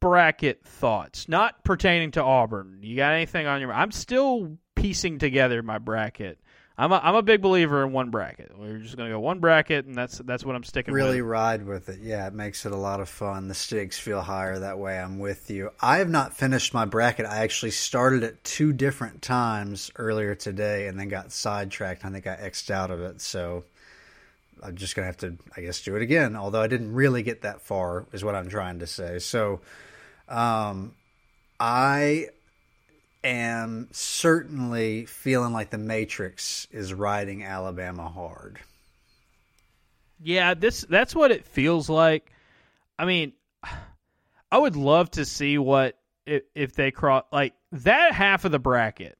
bracket 0.00 0.64
thoughts, 0.64 1.28
not 1.28 1.64
pertaining 1.64 2.12
to 2.12 2.22
Auburn. 2.22 2.78
You 2.82 2.96
got 2.96 3.12
anything 3.12 3.46
on 3.46 3.60
your? 3.60 3.72
I'm 3.72 3.92
still 3.92 4.58
piecing 4.74 5.18
together 5.18 5.62
my 5.62 5.78
bracket. 5.78 6.38
I'm 6.80 6.92
a, 6.92 7.00
I'm 7.02 7.16
a 7.16 7.22
big 7.22 7.42
believer 7.42 7.84
in 7.84 7.92
one 7.92 8.10
bracket. 8.10 8.52
We're 8.56 8.78
just 8.78 8.96
gonna 8.96 9.10
go 9.10 9.18
one 9.18 9.40
bracket, 9.40 9.86
and 9.86 9.96
that's 9.96 10.18
that's 10.18 10.44
what 10.44 10.54
I'm 10.54 10.62
sticking. 10.62 10.94
With. 10.94 11.02
Really 11.02 11.20
with. 11.20 11.30
ride 11.30 11.66
with 11.66 11.88
it. 11.88 11.98
Yeah, 12.00 12.28
it 12.28 12.34
makes 12.34 12.64
it 12.64 12.70
a 12.70 12.76
lot 12.76 13.00
of 13.00 13.08
fun. 13.08 13.48
The 13.48 13.54
stakes 13.54 13.98
feel 13.98 14.20
higher 14.20 14.60
that 14.60 14.78
way. 14.78 14.96
I'm 14.96 15.18
with 15.18 15.50
you. 15.50 15.70
I 15.80 15.98
have 15.98 16.08
not 16.08 16.34
finished 16.34 16.72
my 16.72 16.84
bracket. 16.84 17.26
I 17.26 17.38
actually 17.38 17.72
started 17.72 18.22
it 18.22 18.44
two 18.44 18.72
different 18.72 19.22
times 19.22 19.90
earlier 19.96 20.36
today, 20.36 20.86
and 20.86 20.98
then 20.98 21.08
got 21.08 21.32
sidetracked. 21.32 22.04
I 22.04 22.10
think 22.10 22.28
I 22.28 22.36
xed 22.36 22.70
out 22.70 22.92
of 22.92 23.00
it. 23.00 23.20
So 23.20 23.64
I'm 24.62 24.76
just 24.76 24.96
gonna 24.96 25.06
have 25.06 25.16
to, 25.18 25.36
I 25.56 25.60
guess, 25.60 25.82
do 25.82 25.96
it 25.96 26.02
again. 26.02 26.36
Although 26.36 26.60
I 26.60 26.66
didn't 26.66 26.92
really 26.92 27.22
get 27.22 27.42
that 27.42 27.62
far, 27.62 28.06
is 28.12 28.24
what 28.24 28.34
I'm 28.34 28.48
trying 28.48 28.80
to 28.80 28.86
say. 28.86 29.18
So, 29.18 29.60
um, 30.28 30.94
I 31.60 32.28
am 33.24 33.88
certainly 33.92 35.06
feeling 35.06 35.52
like 35.52 35.70
the 35.70 35.78
Matrix 35.78 36.66
is 36.70 36.94
riding 36.94 37.42
Alabama 37.44 38.08
hard. 38.08 38.58
Yeah, 40.20 40.54
this 40.54 40.82
that's 40.88 41.14
what 41.14 41.30
it 41.30 41.44
feels 41.44 41.88
like. 41.88 42.32
I 42.98 43.04
mean, 43.04 43.32
I 44.50 44.58
would 44.58 44.76
love 44.76 45.10
to 45.12 45.24
see 45.24 45.58
what 45.58 45.98
if, 46.26 46.42
if 46.54 46.74
they 46.74 46.90
cross 46.90 47.24
like 47.32 47.54
that 47.72 48.12
half 48.12 48.44
of 48.44 48.52
the 48.52 48.58
bracket 48.58 49.18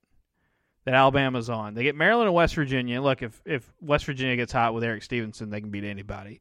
that 0.89 0.95
Alabama's 0.95 1.51
on. 1.51 1.74
They 1.74 1.82
get 1.82 1.97
Maryland 1.97 2.28
and 2.28 2.34
West 2.34 2.55
Virginia. 2.55 3.03
Look, 3.03 3.22
if 3.22 3.43
if 3.45 3.70
West 3.82 4.07
Virginia 4.07 4.36
gets 4.36 4.53
hot 4.53 4.72
with 4.72 4.82
Erik 4.82 5.03
Stevenson, 5.03 5.51
they 5.51 5.61
can 5.61 5.68
beat 5.68 5.84
anybody. 5.84 6.41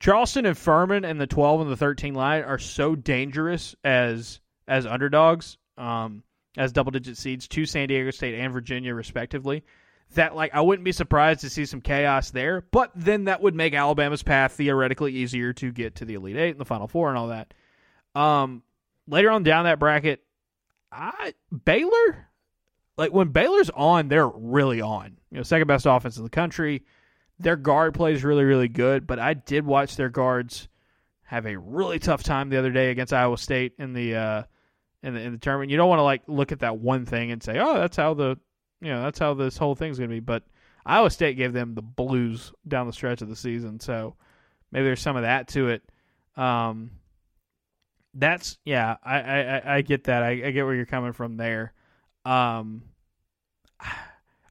Charleston 0.00 0.46
and 0.46 0.56
Furman 0.56 1.04
and 1.04 1.20
the 1.20 1.26
12 1.26 1.60
and 1.60 1.70
the 1.70 1.76
13 1.76 2.14
line 2.14 2.44
are 2.44 2.58
so 2.58 2.94
dangerous 2.94 3.76
as 3.84 4.40
as 4.66 4.86
underdogs, 4.86 5.58
um, 5.76 6.22
as 6.56 6.72
double 6.72 6.92
digit 6.92 7.18
seeds 7.18 7.46
to 7.48 7.66
San 7.66 7.88
Diego 7.88 8.10
State 8.10 8.34
and 8.40 8.54
Virginia 8.54 8.94
respectively. 8.94 9.64
That 10.14 10.34
like 10.34 10.54
I 10.54 10.62
wouldn't 10.62 10.84
be 10.86 10.92
surprised 10.92 11.42
to 11.42 11.50
see 11.50 11.66
some 11.66 11.82
chaos 11.82 12.30
there, 12.30 12.62
but 12.70 12.90
then 12.94 13.24
that 13.24 13.42
would 13.42 13.54
make 13.54 13.74
Alabama's 13.74 14.22
path 14.22 14.52
theoretically 14.52 15.12
easier 15.12 15.52
to 15.52 15.70
get 15.70 15.96
to 15.96 16.06
the 16.06 16.14
Elite 16.14 16.36
Eight 16.36 16.52
and 16.52 16.60
the 16.60 16.64
Final 16.64 16.88
Four 16.88 17.10
and 17.10 17.18
all 17.18 17.28
that. 17.28 17.52
Um, 18.14 18.62
later 19.06 19.30
on 19.30 19.42
down 19.42 19.66
that 19.66 19.78
bracket, 19.78 20.22
I 20.90 21.34
Baylor 21.66 22.30
like 22.96 23.12
when 23.12 23.28
Baylor's 23.28 23.70
on, 23.70 24.08
they're 24.08 24.28
really 24.28 24.80
on. 24.80 25.16
You 25.30 25.38
know, 25.38 25.42
second 25.42 25.66
best 25.66 25.86
offense 25.86 26.16
in 26.16 26.24
the 26.24 26.30
country. 26.30 26.82
Their 27.38 27.56
guard 27.56 27.94
plays 27.94 28.22
really, 28.22 28.44
really 28.44 28.68
good, 28.68 29.06
but 29.06 29.18
I 29.18 29.34
did 29.34 29.66
watch 29.66 29.96
their 29.96 30.08
guards 30.08 30.68
have 31.24 31.46
a 31.46 31.58
really 31.58 31.98
tough 31.98 32.22
time 32.22 32.48
the 32.48 32.58
other 32.58 32.70
day 32.70 32.90
against 32.90 33.12
Iowa 33.12 33.36
State 33.36 33.72
in 33.78 33.92
the 33.92 34.14
uh, 34.14 34.42
in 35.02 35.14
the, 35.14 35.20
in 35.20 35.32
the 35.32 35.38
tournament. 35.38 35.70
You 35.70 35.76
don't 35.76 35.88
want 35.88 35.98
to 35.98 36.04
like 36.04 36.22
look 36.28 36.52
at 36.52 36.60
that 36.60 36.78
one 36.78 37.06
thing 37.06 37.32
and 37.32 37.42
say, 37.42 37.58
"Oh, 37.58 37.74
that's 37.74 37.96
how 37.96 38.14
the 38.14 38.38
you 38.80 38.92
know 38.92 39.02
that's 39.02 39.18
how 39.18 39.34
this 39.34 39.56
whole 39.56 39.74
thing's 39.74 39.98
going 39.98 40.10
to 40.10 40.14
be." 40.14 40.20
But 40.20 40.44
Iowa 40.86 41.10
State 41.10 41.36
gave 41.36 41.52
them 41.52 41.74
the 41.74 41.82
blues 41.82 42.52
down 42.68 42.86
the 42.86 42.92
stretch 42.92 43.20
of 43.20 43.28
the 43.28 43.36
season, 43.36 43.80
so 43.80 44.14
maybe 44.70 44.84
there's 44.84 45.00
some 45.00 45.16
of 45.16 45.22
that 45.22 45.48
to 45.48 45.70
it. 45.70 45.82
Um, 46.36 46.92
that's 48.14 48.58
yeah, 48.64 48.96
I 49.02 49.20
I, 49.20 49.76
I 49.76 49.80
get 49.82 50.04
that. 50.04 50.22
I, 50.22 50.30
I 50.30 50.50
get 50.52 50.64
where 50.64 50.74
you're 50.74 50.86
coming 50.86 51.12
from 51.12 51.36
there. 51.36 51.72
Um, 52.24 52.82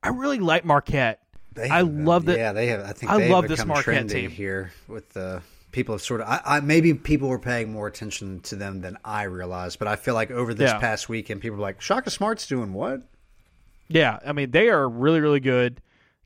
I 0.01 0.09
really 0.09 0.39
like 0.39 0.65
Marquette. 0.65 1.19
They 1.53 1.69
I 1.69 1.81
love 1.81 2.25
that. 2.25 2.37
Yeah, 2.37 2.53
they 2.53 2.67
have. 2.67 2.81
I 2.85 2.93
think 2.93 3.11
I 3.11 3.27
love 3.27 3.47
this 3.47 3.65
Marquette 3.65 4.09
team. 4.09 4.29
here 4.29 4.71
with 4.87 5.09
the 5.09 5.41
people 5.71 5.93
have 5.95 6.01
sort 6.01 6.21
of. 6.21 6.27
I, 6.27 6.41
I 6.43 6.59
maybe 6.61 6.93
people 6.93 7.29
were 7.29 7.39
paying 7.39 7.71
more 7.71 7.87
attention 7.87 8.39
to 8.41 8.55
them 8.55 8.81
than 8.81 8.97
I 9.05 9.23
realized, 9.23 9.79
but 9.79 9.87
I 9.87 9.95
feel 9.95 10.13
like 10.15 10.31
over 10.31 10.53
this 10.53 10.71
Yeah. 10.71 10.79
past 10.79 11.09
weekend, 11.09 11.41
people 11.41 11.57
were 11.57 11.61
like, 11.63 11.79
"Shaka 11.79 12.09
Smart's 12.09 12.47
doing 12.47 12.73
what?" 12.73 13.01
Yeah, 13.87 14.17
I 14.25 14.31
mean 14.33 14.49
they 14.51 14.69
are 14.69 14.87
really 14.89 15.19
really 15.21 15.39
good. 15.39 15.79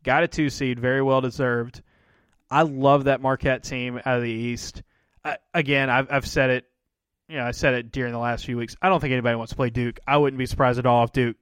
Got 0.03 0.23
a 0.23 0.27
two 0.27 0.49
seed, 0.49 0.79
very 0.79 1.01
well 1.01 1.19
deserved. 1.21 1.81
I 2.49 2.61
love 2.61 3.03
that 3.05 3.19
Marquette 3.21 3.63
team 3.63 3.97
out 3.97 4.17
of 4.17 4.23
the 4.23 4.31
East. 4.31 4.81
I, 5.25 5.37
again, 5.53 5.89
I've 5.89 6.07
I've 6.09 6.27
said 6.27 6.49
it. 6.51 6.65
You 7.30 7.38
know, 7.38 7.45
I 7.45 7.51
said 7.51 7.73
it 7.73 7.91
during 7.91 8.13
the 8.13 8.19
last 8.19 8.45
few 8.45 8.57
weeks. 8.57 8.75
I 8.82 8.88
don't 8.89 8.99
think 9.01 9.11
anybody 9.11 9.36
wants 9.36 9.49
to 9.51 9.55
play 9.57 9.69
Duke. 9.69 9.99
I 10.07 10.17
wouldn't 10.17 10.38
be 10.38 10.45
surprised 10.45 10.80
at 10.80 10.86
all 10.86 11.03
if 11.03 11.11
Duke. 11.11 11.36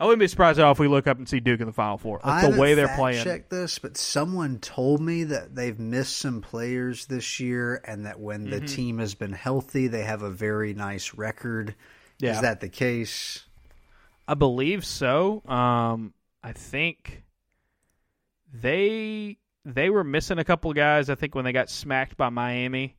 I 0.00 0.04
wouldn't 0.04 0.20
be 0.20 0.28
surprised 0.28 0.58
at 0.60 0.64
all 0.64 0.72
if 0.72 0.78
we 0.78 0.86
look 0.86 1.06
up 1.08 1.18
and 1.18 1.28
see 1.28 1.40
Duke 1.40 1.60
in 1.60 1.66
the 1.66 1.72
Final 1.72 1.98
Four. 1.98 2.20
I 2.22 2.48
the 2.48 2.60
way 2.60 2.74
they're 2.74 2.94
playing. 2.94 3.24
Check 3.24 3.48
this, 3.48 3.78
but 3.80 3.96
someone 3.96 4.58
told 4.58 5.00
me 5.00 5.24
that 5.24 5.56
they've 5.56 5.78
missed 5.78 6.18
some 6.18 6.40
players 6.40 7.06
this 7.06 7.40
year, 7.40 7.80
and 7.84 8.06
that 8.06 8.20
when 8.20 8.42
Mm-hmm. 8.46 8.50
the 8.50 8.60
team 8.66 8.98
has 8.98 9.14
been 9.14 9.32
healthy, 9.32 9.88
they 9.88 10.02
have 10.04 10.22
a 10.22 10.30
very 10.30 10.72
nice 10.74 11.14
record. 11.14 11.74
Yeah. 12.20 12.32
Is 12.36 12.42
that 12.42 12.60
the 12.60 12.68
case? 12.68 13.44
I 14.28 14.34
believe 14.34 14.84
so. 14.84 15.42
Um, 15.48 16.12
I 16.44 16.52
think 16.52 17.24
they 18.52 19.38
they 19.64 19.90
were 19.90 20.04
missing 20.04 20.38
a 20.38 20.44
couple 20.44 20.72
guys. 20.74 21.10
I 21.10 21.14
think 21.14 21.34
when 21.34 21.44
they 21.44 21.52
got 21.52 21.70
smacked 21.70 22.16
by 22.16 22.28
Miami, 22.28 22.94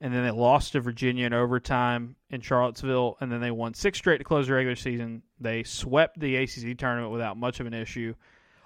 and 0.00 0.14
then 0.14 0.24
they 0.24 0.30
lost 0.30 0.72
to 0.72 0.80
Virginia 0.80 1.26
in 1.26 1.32
overtime 1.32 2.16
in 2.30 2.40
Charlottesville, 2.40 3.16
and 3.20 3.30
then 3.30 3.40
they 3.40 3.50
won 3.50 3.74
six 3.74 3.98
straight 3.98 4.18
to 4.18 4.24
close 4.24 4.46
the 4.46 4.54
regular 4.54 4.76
season. 4.76 5.22
They 5.40 5.62
swept 5.62 6.18
the 6.18 6.36
ACC 6.36 6.76
tournament 6.78 7.12
without 7.12 7.36
much 7.36 7.60
of 7.60 7.66
an 7.66 7.74
issue. 7.74 8.14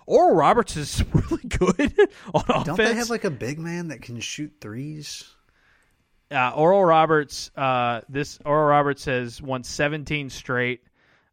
Oral 0.07 0.35
Roberts 0.35 0.76
is 0.76 1.03
really 1.12 1.45
good 1.45 2.11
on 2.35 2.45
offense. 2.49 2.66
Don't 2.66 2.76
they 2.76 2.95
have 2.95 3.11
like 3.11 3.24
a 3.24 3.30
big 3.30 3.59
man 3.59 3.89
that 3.89 4.03
can 4.03 4.20
shoot 4.20 4.53
threes? 4.61 5.24
uh, 6.33 6.51
Oral 6.55 6.85
Roberts, 6.85 7.51
uh, 7.57 8.01
this 8.09 8.39
Oral 8.45 8.66
Roberts 8.66 9.05
has 9.05 9.41
won 9.41 9.62
17 9.62 10.30
straight. 10.30 10.83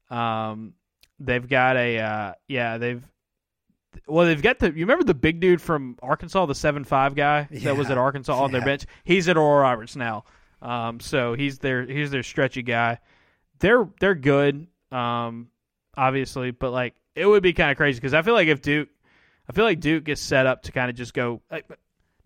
Um, 0.10 0.74
they've 1.20 1.47
got 1.47 1.78
a 1.78 2.00
uh, 2.00 2.34
yeah, 2.47 2.78
they've 2.78 3.04
well, 4.08 4.26
they've 4.26 4.42
got 4.42 4.60
the 4.60 4.68
you 4.68 4.86
remember 4.86 5.04
the 5.04 5.14
big 5.14 5.40
dude 5.40 5.62
from 5.62 5.98
Arkansas, 6.02 6.46
the 6.46 6.56
seven 6.56 6.84
five 6.84 7.16
guy 7.16 7.48
that 7.52 7.78
was 7.78 7.90
at 7.90 7.98
Arkansas 7.98 8.34
on 8.34 8.52
their 8.52 8.62
bench. 8.62 8.86
He's 9.04 9.28
at 9.28 9.38
Oral 9.38 9.62
Roberts 9.62 9.96
now. 9.96 10.26
Um, 10.62 11.00
so 11.00 11.34
he's 11.34 11.60
their 11.60 11.86
he's 11.86 12.12
their 12.12 12.24
stretchy 12.24 12.62
guy. 12.62 13.00
They're 13.60 13.88
they're 14.00 14.16
good, 14.16 14.68
um, 14.92 15.50
obviously, 15.96 16.52
but 16.52 16.72
like 16.72 16.96
it 17.16 17.26
would 17.26 17.44
be 17.44 17.54
kind 17.54 17.72
of 17.72 17.78
crazy 17.78 17.98
because 18.00 18.14
I 18.14 18.22
feel 18.22 18.34
like 18.34 18.48
if 18.48 18.62
Duke, 18.62 18.90
I 19.50 19.54
feel 19.54 19.66
like 19.66 19.80
Duke 19.80 20.04
gets 20.04 20.22
set 20.22 20.46
up 20.46 20.64
to 20.64 20.72
kind 20.72 20.90
of 20.90 20.96
just 20.96 21.14
go. 21.14 21.42
Like, 21.52 21.66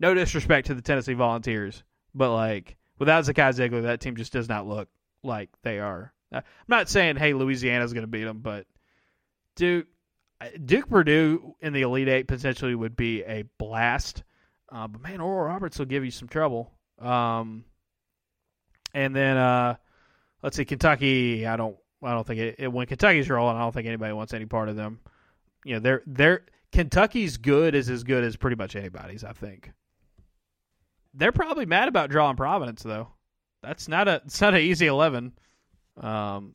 no 0.00 0.14
disrespect 0.14 0.66
to 0.66 0.74
the 0.74 0.82
Tennessee 0.82 1.14
Volunteers, 1.14 1.82
but 2.14 2.34
like 2.34 2.76
without 2.98 3.24
Zakai 3.24 3.54
Zeigler, 3.54 3.82
that 3.82 4.00
team 4.00 4.16
just 4.16 4.32
does 4.32 4.48
not 4.48 4.66
look 4.66 4.88
like 5.22 5.50
they 5.62 5.78
are. 5.78 6.12
Uh, 6.32 6.38
I'm 6.38 6.42
not 6.68 6.88
saying 6.88 7.16
hey 7.16 7.34
Louisiana's 7.34 7.92
going 7.92 8.02
to 8.02 8.08
beat 8.08 8.24
them, 8.24 8.40
but 8.40 8.66
Duke, 9.56 9.86
Duke 10.64 10.88
Purdue 10.88 11.54
in 11.60 11.72
the 11.72 11.82
Elite 11.82 12.08
Eight 12.08 12.28
potentially 12.28 12.74
would 12.74 12.96
be 12.96 13.22
a 13.22 13.44
blast. 13.58 14.22
Uh, 14.70 14.88
but 14.88 15.02
man, 15.02 15.20
Oral 15.20 15.46
Roberts 15.46 15.78
will 15.78 15.86
give 15.86 16.04
you 16.04 16.10
some 16.10 16.28
trouble. 16.28 16.72
Um, 16.98 17.64
and 18.92 19.14
then 19.14 19.36
uh, 19.36 19.76
let's 20.42 20.56
see, 20.56 20.64
Kentucky. 20.64 21.46
I 21.46 21.56
don't, 21.56 21.76
I 22.02 22.12
don't 22.12 22.26
think 22.26 22.40
it, 22.40 22.56
it. 22.58 22.72
When 22.72 22.86
Kentucky's 22.86 23.28
rolling, 23.28 23.56
I 23.56 23.60
don't 23.60 23.72
think 23.72 23.86
anybody 23.86 24.12
wants 24.12 24.34
any 24.34 24.46
part 24.46 24.68
of 24.68 24.76
them. 24.76 25.00
You 25.64 25.74
know, 25.74 25.80
they're 25.80 26.02
they're 26.06 26.44
Kentucky's 26.72 27.36
good 27.36 27.74
is 27.74 27.88
as 27.88 28.04
good 28.04 28.24
as 28.24 28.36
pretty 28.36 28.56
much 28.56 28.76
anybody's. 28.76 29.24
I 29.24 29.32
think. 29.32 29.72
They're 31.14 31.32
probably 31.32 31.66
mad 31.66 31.88
about 31.88 32.10
drawing 32.10 32.36
Providence 32.36 32.82
though. 32.82 33.08
That's 33.62 33.88
not 33.88 34.08
a 34.08 34.22
it's 34.26 34.40
not 34.40 34.54
an 34.54 34.60
easy 34.60 34.86
eleven. 34.86 35.32
Um, 35.96 36.54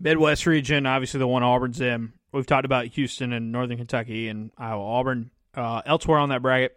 Midwest 0.00 0.46
region, 0.46 0.86
obviously 0.86 1.18
the 1.18 1.28
one 1.28 1.42
Auburn's 1.42 1.80
in. 1.80 2.12
We've 2.34 2.46
talked 2.46 2.64
about 2.64 2.86
Houston 2.86 3.32
and 3.32 3.52
Northern 3.52 3.76
Kentucky 3.76 4.28
and 4.28 4.50
Iowa. 4.58 4.82
Auburn 4.82 5.30
uh, 5.54 5.82
elsewhere 5.86 6.18
on 6.18 6.30
that 6.30 6.42
bracket. 6.42 6.76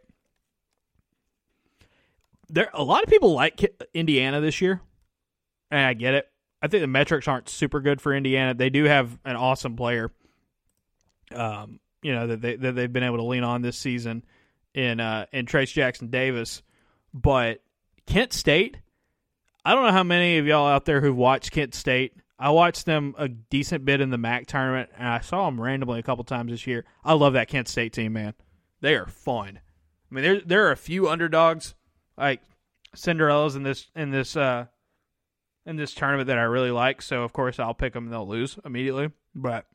There, 2.49 2.69
a 2.73 2.83
lot 2.83 3.03
of 3.03 3.09
people 3.09 3.33
like 3.33 3.75
Indiana 3.93 4.39
this 4.39 4.61
year, 4.61 4.81
and 5.71 5.81
I 5.81 5.93
get 5.95 6.13
it. 6.13 6.29
I 6.61 6.67
think 6.67 6.81
the 6.81 6.87
metrics 6.87 7.27
aren't 7.27 7.49
super 7.49 7.81
good 7.81 7.99
for 7.99 8.15
Indiana. 8.15 8.53
They 8.53 8.69
do 8.69 8.83
have 8.83 9.17
an 9.25 9.35
awesome 9.35 9.75
player, 9.75 10.11
um, 11.33 11.79
you 12.03 12.13
know 12.13 12.27
that 12.27 12.41
they 12.41 12.55
that 12.55 12.75
they've 12.75 12.93
been 12.93 13.03
able 13.03 13.17
to 13.17 13.23
lean 13.23 13.43
on 13.43 13.63
this 13.63 13.77
season 13.77 14.23
in 14.75 14.99
uh, 14.99 15.25
in 15.33 15.47
Trayce 15.47 15.73
Jackson 15.73 16.09
Davis, 16.09 16.61
but 17.15 17.61
Kent 18.05 18.31
State. 18.31 18.77
I 19.65 19.73
don't 19.73 19.87
know 19.87 19.91
how 19.91 20.03
many 20.03 20.37
of 20.37 20.45
y'all 20.45 20.67
out 20.67 20.85
there 20.85 21.01
who've 21.01 21.17
watched 21.17 21.51
Kent 21.51 21.73
State. 21.73 22.13
I 22.39 22.51
watched 22.51 22.85
them 22.85 23.15
a 23.17 23.27
decent 23.27 23.83
bit 23.83 23.99
in 23.99 24.11
the 24.11 24.17
MAC 24.17 24.45
tournament, 24.45 24.89
and 24.97 25.07
I 25.07 25.19
saw 25.21 25.45
them 25.45 25.59
randomly 25.59 25.99
a 25.99 26.03
couple 26.03 26.23
times 26.23 26.51
this 26.51 26.67
year. 26.67 26.85
I 27.03 27.13
love 27.13 27.33
that 27.33 27.47
Kent 27.47 27.67
State 27.67 27.93
team, 27.93 28.13
man. 28.13 28.33
They 28.81 28.95
are 28.95 29.07
fun. 29.07 29.59
I 30.11 30.15
mean, 30.15 30.23
there 30.23 30.41
there 30.41 30.67
are 30.67 30.71
a 30.71 30.77
few 30.77 31.09
underdogs 31.09 31.73
like 32.17 32.41
Cinderella's 32.95 33.55
in 33.55 33.63
this 33.63 33.87
in 33.95 34.11
this 34.11 34.35
uh 34.37 34.65
in 35.65 35.75
this 35.75 35.93
tournament 35.93 36.27
that 36.27 36.37
I 36.37 36.43
really 36.43 36.71
like. 36.71 37.01
So 37.01 37.23
of 37.23 37.33
course 37.33 37.59
I'll 37.59 37.73
pick 37.73 37.93
them 37.93 38.05
and 38.05 38.13
they'll 38.13 38.27
lose 38.27 38.57
immediately. 38.63 39.11
But 39.35 39.65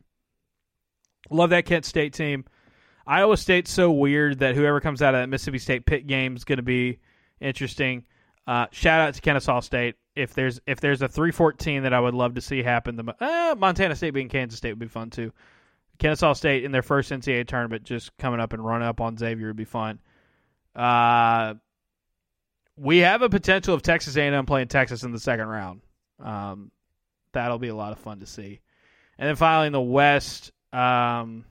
love 1.31 1.51
that 1.51 1.67
Kent 1.67 1.85
State 1.85 2.15
team. 2.15 2.45
Iowa 3.07 3.37
State's 3.37 3.71
so 3.71 3.91
weird 3.91 4.39
that 4.39 4.55
whoever 4.55 4.81
comes 4.81 5.03
out 5.03 5.15
of 5.15 5.21
that 5.21 5.29
Mississippi 5.29 5.59
State 5.59 5.87
Pitt 5.87 6.07
game 6.07 6.37
is 6.37 6.45
going 6.45 6.59
to 6.59 6.63
be 6.63 7.01
interesting. 7.41 8.05
Uh, 8.47 8.67
shout 8.71 9.01
out 9.01 9.15
to 9.15 9.21
Kennesaw 9.21 9.61
State. 9.61 9.97
If 10.15 10.35
there's 10.35 10.61
if 10.67 10.81
there's 10.81 11.01
a 11.03 11.09
three 11.09 11.31
fourteen 11.31 11.85
that 11.85 11.95
I 11.95 12.01
would 12.01 12.15
love 12.15 12.35
to 12.35 12.41
see 12.41 12.63
happen, 12.63 12.97
the 12.97 13.15
uh, 13.19 13.55
Montana 13.57 13.97
State 13.97 14.11
being 14.11 14.29
Kansas 14.29 14.59
State 14.59 14.73
would 14.73 14.79
be 14.79 14.89
fun 14.89 15.11
too. 15.11 15.33
Kennesaw 15.99 16.33
State 16.33 16.65
in 16.65 16.73
their 16.73 16.83
first 16.83 17.11
NCAA 17.11 17.47
tournament, 17.47 17.85
just 17.85 18.17
coming 18.19 18.41
up 18.41 18.53
and 18.53 18.65
running 18.65 18.87
up 18.87 19.01
on 19.01 19.17
Xavier 19.17 19.49
would 19.49 19.57
be 19.57 19.65
fun. 19.65 20.01
Uh, 20.75 21.55
we 22.77 22.99
have 22.99 23.23
a 23.23 23.29
potential 23.29 23.75
of 23.75 23.83
Texas 23.83 24.17
A&M 24.17 24.47
playing 24.47 24.69
Texas 24.69 25.03
in 25.03 25.13
the 25.13 25.21
second 25.21 25.47
round. 25.47 25.83
Um, 26.19 26.71
that'll 27.33 27.59
be 27.59 27.69
a 27.69 27.75
lot 27.75 27.93
of 27.93 27.99
fun 27.99 28.21
to 28.21 28.27
see. 28.27 28.61
And 29.19 29.29
then 29.29 29.37
finally 29.37 29.67
in 29.67 29.73
the 29.73 29.81
West, 29.81 30.53
um, 30.73 31.45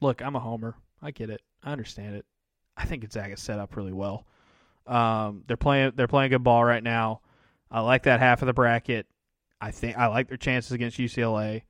look, 0.00 0.22
I'm 0.22 0.36
a 0.36 0.40
homer. 0.40 0.76
I 1.02 1.10
get 1.10 1.30
it. 1.30 1.42
I 1.62 1.72
understand 1.72 2.16
it. 2.16 2.24
I 2.76 2.84
think 2.84 3.02
Gonzaga's 3.02 3.42
set 3.42 3.58
up 3.58 3.76
really 3.76 3.92
well. 3.92 4.24
Um, 4.88 5.44
they're 5.46 5.56
playing 5.56 5.92
they're 5.94 6.08
playing 6.08 6.30
good 6.30 6.42
ball 6.42 6.64
right 6.64 6.82
now. 6.82 7.20
I 7.70 7.80
like 7.80 8.04
that 8.04 8.20
half 8.20 8.42
of 8.42 8.46
the 8.46 8.52
bracket. 8.52 9.06
I 9.60 9.70
think 9.70 9.98
I 9.98 10.06
like 10.06 10.28
their 10.28 10.36
chances 10.36 10.72
against 10.72 10.98
UCLA. 10.98 11.62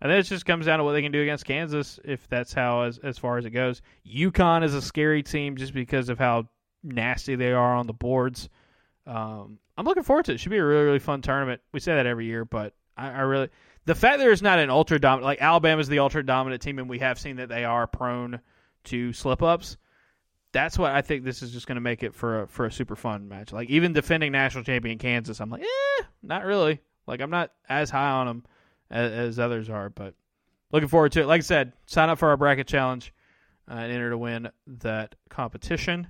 And 0.00 0.10
then 0.10 0.18
it 0.18 0.24
just 0.24 0.46
comes 0.46 0.66
down 0.66 0.78
to 0.78 0.84
what 0.84 0.92
they 0.92 1.02
can 1.02 1.12
do 1.12 1.22
against 1.22 1.44
Kansas 1.44 2.00
if 2.04 2.28
that's 2.28 2.52
how 2.52 2.82
as 2.82 2.98
as 2.98 3.18
far 3.18 3.38
as 3.38 3.44
it 3.44 3.50
goes. 3.50 3.82
UConn 4.06 4.64
is 4.64 4.74
a 4.74 4.82
scary 4.82 5.22
team 5.22 5.56
just 5.56 5.74
because 5.74 6.08
of 6.08 6.18
how 6.18 6.48
nasty 6.82 7.36
they 7.36 7.52
are 7.52 7.76
on 7.76 7.86
the 7.86 7.92
boards. 7.92 8.48
Um, 9.06 9.58
I'm 9.76 9.84
looking 9.84 10.02
forward 10.02 10.24
to 10.26 10.32
it. 10.32 10.36
it. 10.36 10.38
Should 10.38 10.50
be 10.50 10.58
a 10.58 10.64
really 10.64 10.84
really 10.84 10.98
fun 10.98 11.22
tournament. 11.22 11.60
We 11.72 11.80
say 11.80 11.94
that 11.94 12.06
every 12.06 12.26
year, 12.26 12.44
but 12.44 12.74
I, 12.96 13.10
I 13.10 13.20
really 13.20 13.48
the 13.84 13.94
fact 13.94 14.18
there's 14.18 14.42
not 14.42 14.58
an 14.58 14.70
ultra 14.70 14.98
dominant 14.98 15.24
like 15.24 15.42
Alabama's 15.42 15.88
the 15.88 15.98
ultra 15.98 16.24
dominant 16.24 16.62
team, 16.62 16.78
and 16.78 16.88
we 16.88 16.98
have 17.00 17.18
seen 17.18 17.36
that 17.36 17.48
they 17.48 17.64
are 17.64 17.86
prone 17.86 18.40
to 18.84 19.12
slip 19.12 19.42
ups. 19.42 19.76
That's 20.52 20.78
what 20.78 20.92
I 20.92 21.02
think. 21.02 21.24
This 21.24 21.42
is 21.42 21.52
just 21.52 21.66
going 21.66 21.76
to 21.76 21.82
make 21.82 22.02
it 22.02 22.14
for 22.14 22.42
a 22.42 22.48
for 22.48 22.66
a 22.66 22.72
super 22.72 22.96
fun 22.96 23.28
match. 23.28 23.52
Like 23.52 23.70
even 23.70 23.92
defending 23.92 24.32
national 24.32 24.64
champion 24.64 24.98
Kansas, 24.98 25.40
I'm 25.40 25.50
like, 25.50 25.62
eh, 25.62 26.04
not 26.22 26.44
really. 26.44 26.80
Like 27.06 27.20
I'm 27.20 27.30
not 27.30 27.52
as 27.68 27.90
high 27.90 28.10
on 28.10 28.26
them 28.26 28.44
as, 28.90 29.12
as 29.12 29.38
others 29.38 29.70
are, 29.70 29.90
but 29.90 30.14
looking 30.70 30.88
forward 30.88 31.12
to 31.12 31.22
it. 31.22 31.26
Like 31.26 31.40
I 31.40 31.42
said, 31.42 31.72
sign 31.86 32.10
up 32.10 32.18
for 32.18 32.28
our 32.28 32.36
bracket 32.36 32.66
challenge 32.66 33.12
uh, 33.70 33.74
and 33.74 33.92
enter 33.92 34.10
to 34.10 34.18
win 34.18 34.50
that 34.66 35.14
competition. 35.28 36.08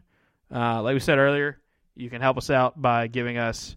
Uh, 0.55 0.83
like 0.83 0.95
we 0.95 1.01
said 1.01 1.19
earlier, 1.19 1.59
you 1.95 2.11
can 2.11 2.21
help 2.21 2.37
us 2.37 2.51
out 2.51 2.81
by 2.81 3.07
giving 3.07 3.39
us 3.39 3.77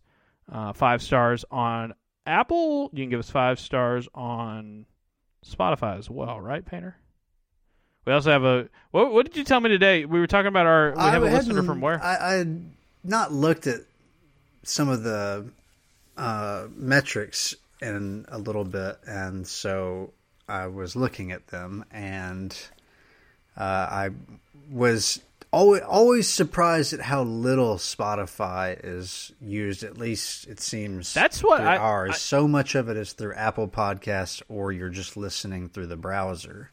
uh, 0.51 0.73
five 0.73 1.01
stars 1.01 1.45
on 1.51 1.93
Apple. 2.25 2.89
You 2.93 3.03
can 3.03 3.09
give 3.09 3.19
us 3.19 3.29
five 3.29 3.59
stars 3.59 4.07
on 4.13 4.85
Spotify 5.45 5.97
as 5.97 6.09
well, 6.09 6.39
right, 6.39 6.65
Painter? 6.65 6.97
We 8.05 8.13
also 8.13 8.31
have 8.31 8.43
a. 8.43 8.69
What, 8.91 9.11
what 9.11 9.25
did 9.25 9.35
you 9.35 9.43
tell 9.43 9.59
me 9.59 9.69
today? 9.69 10.05
We 10.05 10.19
were 10.19 10.27
talking 10.27 10.47
about 10.47 10.65
our. 10.65 10.93
We 10.95 11.01
have 11.01 11.23
a 11.23 11.25
listener 11.25 11.63
from 11.63 11.81
where? 11.81 12.01
I, 12.03 12.17
I 12.17 12.33
had 12.33 12.69
not 13.03 13.33
looked 13.33 13.67
at 13.67 13.81
some 14.63 14.89
of 14.89 15.03
the 15.03 15.49
uh, 16.17 16.67
metrics 16.75 17.55
in 17.81 18.25
a 18.29 18.37
little 18.37 18.63
bit, 18.63 18.97
and 19.07 19.47
so 19.47 20.13
I 20.47 20.67
was 20.67 20.95
looking 20.95 21.31
at 21.31 21.47
them, 21.47 21.85
and 21.91 22.55
uh, 23.57 23.61
I 23.63 24.09
was 24.69 25.21
always 25.51 25.81
always 25.81 26.27
surprised 26.27 26.93
at 26.93 26.99
how 26.99 27.23
little 27.23 27.77
Spotify 27.77 28.79
is 28.83 29.31
used. 29.41 29.83
At 29.83 29.97
least 29.97 30.47
it 30.47 30.59
seems 30.59 31.13
that's 31.13 31.43
what 31.43 31.61
I, 31.61 31.77
ours. 31.77 32.11
I, 32.11 32.17
so 32.17 32.47
much 32.47 32.75
of 32.75 32.89
it 32.89 32.97
is 32.97 33.13
through 33.13 33.33
Apple 33.33 33.67
Podcasts, 33.67 34.41
or 34.47 34.71
you're 34.71 34.89
just 34.89 35.17
listening 35.17 35.69
through 35.69 35.87
the 35.87 35.97
browser. 35.97 36.69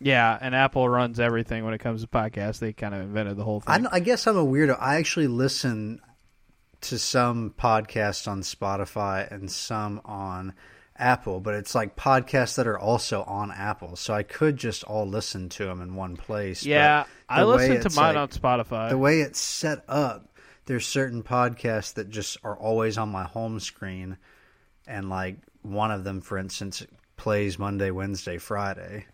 Yeah, 0.00 0.36
and 0.40 0.54
Apple 0.54 0.88
runs 0.88 1.20
everything 1.20 1.64
when 1.64 1.74
it 1.74 1.78
comes 1.78 2.02
to 2.02 2.08
podcasts. 2.08 2.58
They 2.58 2.72
kind 2.72 2.94
of 2.94 3.02
invented 3.02 3.36
the 3.36 3.44
whole 3.44 3.60
thing. 3.60 3.86
I, 3.86 3.96
I 3.96 4.00
guess 4.00 4.26
I'm 4.26 4.36
a 4.36 4.44
weirdo. 4.44 4.76
I 4.80 4.96
actually 4.96 5.28
listen 5.28 6.00
to 6.82 6.98
some 6.98 7.54
podcasts 7.58 8.28
on 8.28 8.42
Spotify 8.42 9.30
and 9.30 9.50
some 9.50 10.00
on 10.04 10.52
Apple, 10.96 11.40
but 11.40 11.54
it's 11.54 11.74
like 11.74 11.96
podcasts 11.96 12.56
that 12.56 12.66
are 12.66 12.78
also 12.78 13.22
on 13.22 13.50
Apple. 13.50 13.96
So 13.96 14.12
I 14.14 14.22
could 14.22 14.56
just 14.56 14.84
all 14.84 15.06
listen 15.06 15.48
to 15.50 15.64
them 15.64 15.80
in 15.80 15.94
one 15.94 16.16
place. 16.16 16.64
Yeah, 16.64 17.04
I 17.28 17.44
listen 17.44 17.80
to 17.80 17.96
mine 17.96 18.14
like, 18.14 18.22
on 18.22 18.28
Spotify. 18.28 18.90
The 18.90 18.98
way 18.98 19.20
it's 19.20 19.40
set 19.40 19.84
up, 19.88 20.36
there's 20.66 20.86
certain 20.86 21.22
podcasts 21.22 21.94
that 21.94 22.10
just 22.10 22.36
are 22.44 22.56
always 22.56 22.98
on 22.98 23.08
my 23.08 23.24
home 23.24 23.58
screen, 23.60 24.18
and 24.86 25.08
like 25.08 25.36
one 25.62 25.90
of 25.90 26.04
them, 26.04 26.20
for 26.20 26.36
instance, 26.36 26.86
plays 27.16 27.58
Monday, 27.58 27.90
Wednesday, 27.90 28.38
Friday. 28.38 29.06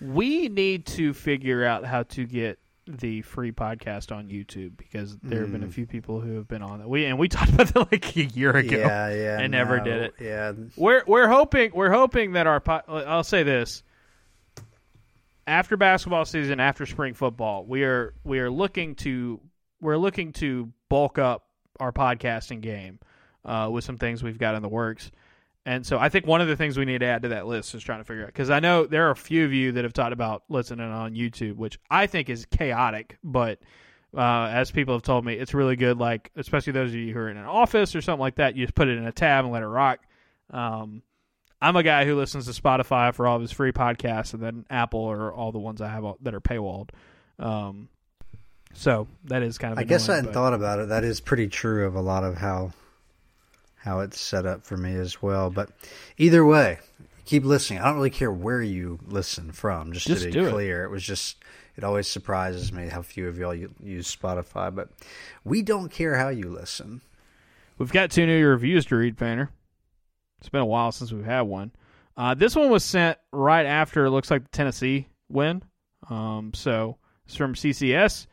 We 0.00 0.48
need 0.48 0.86
to 0.86 1.12
figure 1.12 1.64
out 1.64 1.84
how 1.84 2.04
to 2.04 2.24
get 2.24 2.58
the 2.86 3.20
free 3.22 3.52
podcast 3.52 4.14
on 4.16 4.28
YouTube 4.28 4.76
because 4.76 5.18
there 5.18 5.40
have 5.40 5.52
been 5.52 5.62
a 5.62 5.66
mm. 5.66 5.72
few 5.72 5.86
people 5.86 6.20
who 6.20 6.36
have 6.36 6.48
been 6.48 6.62
on 6.62 6.80
it. 6.80 6.88
We 6.88 7.04
and 7.04 7.18
we 7.18 7.28
talked 7.28 7.52
about 7.52 7.68
that 7.74 7.92
like 7.92 8.16
a 8.16 8.24
year 8.24 8.56
ago. 8.56 8.76
Yeah, 8.76 9.12
yeah, 9.12 9.40
and 9.40 9.52
never 9.52 9.80
did 9.80 10.02
it. 10.02 10.14
Yeah, 10.20 10.52
we're 10.76 11.02
we're 11.06 11.28
hoping 11.28 11.72
we're 11.74 11.92
hoping 11.92 12.32
that 12.32 12.46
our 12.46 12.62
I'll 12.88 13.24
say 13.24 13.42
this 13.42 13.82
after 15.48 15.78
basketball 15.78 16.26
season, 16.26 16.60
after 16.60 16.84
spring 16.86 17.14
football, 17.14 17.64
we 17.64 17.82
are 17.82 18.14
we 18.22 18.38
are 18.38 18.50
looking 18.50 18.94
to 18.96 19.40
we're 19.80 19.96
looking 19.96 20.32
to 20.34 20.72
bulk 20.88 21.18
up 21.18 21.46
our 21.80 21.90
podcasting 21.90 22.60
game 22.60 22.98
uh, 23.44 23.68
with 23.72 23.84
some 23.84 23.96
things 23.96 24.22
we've 24.22 24.38
got 24.38 24.54
in 24.54 24.62
the 24.62 24.68
works. 24.68 25.10
And 25.68 25.84
so 25.84 25.98
I 25.98 26.08
think 26.08 26.26
one 26.26 26.40
of 26.40 26.48
the 26.48 26.56
things 26.56 26.78
we 26.78 26.86
need 26.86 27.00
to 27.00 27.04
add 27.04 27.24
to 27.24 27.28
that 27.28 27.46
list 27.46 27.74
is 27.74 27.82
trying 27.82 28.00
to 28.00 28.04
figure 28.04 28.22
out 28.22 28.28
because 28.28 28.48
I 28.48 28.58
know 28.58 28.86
there 28.86 29.08
are 29.08 29.10
a 29.10 29.16
few 29.16 29.44
of 29.44 29.52
you 29.52 29.72
that 29.72 29.84
have 29.84 29.92
talked 29.92 30.14
about 30.14 30.44
listening 30.48 30.90
on 30.90 31.14
YouTube, 31.14 31.56
which 31.56 31.78
I 31.90 32.06
think 32.06 32.30
is 32.30 32.46
chaotic, 32.46 33.18
but 33.22 33.58
uh, 34.16 34.48
as 34.50 34.70
people 34.70 34.94
have 34.94 35.02
told 35.02 35.26
me, 35.26 35.34
it's 35.34 35.52
really 35.52 35.76
good. 35.76 35.98
Like 35.98 36.30
especially 36.36 36.72
those 36.72 36.88
of 36.88 36.94
you 36.94 37.12
who 37.12 37.18
are 37.20 37.28
in 37.28 37.36
an 37.36 37.44
office 37.44 37.94
or 37.94 38.00
something 38.00 38.18
like 38.18 38.36
that, 38.36 38.56
you 38.56 38.64
just 38.64 38.74
put 38.74 38.88
it 38.88 38.96
in 38.96 39.06
a 39.06 39.12
tab 39.12 39.44
and 39.44 39.52
let 39.52 39.62
it 39.62 39.66
rock. 39.66 40.00
Um, 40.50 41.02
I'm 41.60 41.76
a 41.76 41.82
guy 41.82 42.06
who 42.06 42.16
listens 42.16 42.46
to 42.46 42.62
Spotify 42.62 43.12
for 43.12 43.26
all 43.26 43.36
of 43.36 43.42
his 43.42 43.52
free 43.52 43.72
podcasts, 43.72 44.32
and 44.32 44.42
then 44.42 44.64
Apple 44.70 45.00
or 45.00 45.30
all 45.34 45.52
the 45.52 45.58
ones 45.58 45.82
I 45.82 45.88
have 45.88 46.02
that 46.22 46.32
are 46.32 46.40
paywalled. 46.40 46.88
Um, 47.38 47.90
so 48.72 49.06
that 49.24 49.42
is 49.42 49.58
kind 49.58 49.72
of. 49.72 49.78
I 49.78 49.84
guess 49.84 50.08
I 50.08 50.14
hadn't 50.14 50.28
but... 50.28 50.34
thought 50.34 50.54
about 50.54 50.78
it. 50.78 50.88
That 50.88 51.04
is 51.04 51.20
pretty 51.20 51.48
true 51.48 51.84
of 51.84 51.94
a 51.94 52.00
lot 52.00 52.24
of 52.24 52.36
how 52.36 52.72
how 53.88 54.00
it's 54.00 54.20
set 54.20 54.44
up 54.44 54.64
for 54.64 54.76
me 54.76 54.94
as 54.94 55.22
well. 55.22 55.50
But 55.50 55.70
either 56.18 56.44
way, 56.44 56.78
keep 57.24 57.44
listening. 57.44 57.80
I 57.80 57.86
don't 57.86 57.96
really 57.96 58.10
care 58.10 58.30
where 58.30 58.60
you 58.60 58.98
listen 59.06 59.50
from. 59.50 59.92
Just, 59.92 60.06
just 60.06 60.22
to 60.24 60.30
be 60.30 60.50
clear, 60.50 60.82
it. 60.82 60.86
it 60.86 60.90
was 60.90 61.02
just 61.02 61.38
it 61.74 61.84
always 61.84 62.06
surprises 62.06 62.70
me 62.70 62.88
how 62.88 63.02
few 63.02 63.28
of 63.28 63.38
y'all 63.38 63.54
use 63.54 64.14
Spotify, 64.14 64.74
but 64.74 64.90
we 65.42 65.62
don't 65.62 65.90
care 65.90 66.16
how 66.16 66.28
you 66.28 66.50
listen. 66.50 67.00
We've 67.78 67.92
got 67.92 68.10
two 68.10 68.26
new 68.26 68.46
reviews 68.46 68.84
to 68.86 68.96
read, 68.96 69.16
Painter. 69.16 69.50
It's 70.40 70.50
been 70.50 70.60
a 70.60 70.66
while 70.66 70.92
since 70.92 71.10
we've 71.10 71.24
had 71.24 71.42
one. 71.42 71.72
Uh, 72.16 72.34
this 72.34 72.54
one 72.54 72.68
was 72.68 72.84
sent 72.84 73.16
right 73.32 73.64
after 73.64 74.04
it 74.04 74.10
looks 74.10 74.30
like 74.30 74.42
the 74.42 74.50
Tennessee 74.50 75.08
win. 75.30 75.62
Um, 76.10 76.52
so 76.52 76.98
it's 77.26 77.36
from 77.36 77.54
CCS 77.54 78.26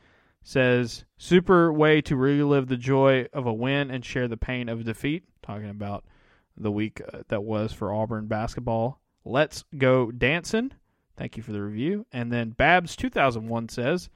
says 0.46 1.04
super 1.18 1.72
way 1.72 2.00
to 2.00 2.14
relive 2.14 2.68
the 2.68 2.76
joy 2.76 3.26
of 3.32 3.46
a 3.46 3.52
win 3.52 3.90
and 3.90 4.04
share 4.04 4.28
the 4.28 4.36
pain 4.36 4.68
of 4.68 4.84
defeat. 4.84 5.24
Talking 5.42 5.68
about 5.68 6.04
the 6.56 6.70
week 6.70 7.02
uh, 7.12 7.22
that 7.26 7.42
was 7.42 7.72
for 7.72 7.92
auburn 7.92 8.28
basketball. 8.28 9.00
Let's 9.24 9.64
go 9.76 10.12
dancing. 10.12 10.70
Thank 11.16 11.36
you 11.36 11.42
for 11.42 11.50
the 11.50 11.60
review. 11.60 12.06
And 12.12 12.32
then 12.32 12.50
babs 12.50 12.94
2001 12.94 13.70
says 13.70 14.08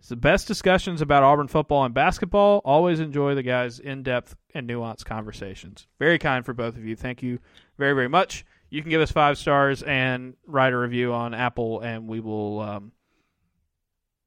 it's 0.00 0.08
the 0.08 0.16
best 0.16 0.48
discussions 0.48 1.02
about 1.02 1.22
auburn 1.22 1.46
football 1.46 1.84
and 1.84 1.94
basketball. 1.94 2.62
Always 2.64 2.98
enjoy 2.98 3.36
the 3.36 3.44
guys 3.44 3.78
in-depth 3.78 4.34
and 4.52 4.68
nuanced 4.68 5.04
conversations. 5.04 5.86
Very 6.00 6.18
kind 6.18 6.44
for 6.44 6.52
both 6.52 6.76
of 6.76 6.84
you. 6.84 6.96
Thank 6.96 7.22
you 7.22 7.38
very 7.78 7.94
very 7.94 8.08
much. 8.08 8.44
You 8.70 8.82
can 8.82 8.90
give 8.90 9.02
us 9.02 9.12
five 9.12 9.38
stars 9.38 9.84
and 9.84 10.34
write 10.48 10.72
a 10.72 10.78
review 10.78 11.12
on 11.12 11.32
apple 11.32 11.78
and 11.78 12.08
we 12.08 12.18
will 12.18 12.58
um, 12.58 12.92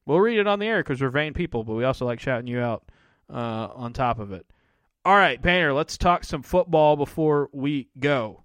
We'll 0.06 0.20
read 0.20 0.40
it 0.40 0.48
on 0.48 0.60
the 0.60 0.66
air 0.66 0.84
because 0.84 1.02
we're 1.02 1.10
vain 1.10 1.34
people, 1.34 1.64
but 1.64 1.74
we 1.74 1.84
also 1.84 2.06
like 2.06 2.20
shouting 2.20 2.48
you 2.48 2.60
out 2.60 2.84
uh, 3.30 3.70
on 3.74 3.94
top 3.94 4.20
of 4.20 4.32
it. 4.32 4.46
All 5.06 5.16
right, 5.16 5.42
Painter, 5.42 5.74
let's 5.74 5.98
talk 5.98 6.24
some 6.24 6.44
football 6.44 6.96
before 6.96 7.50
we 7.52 7.90
go. 8.00 8.44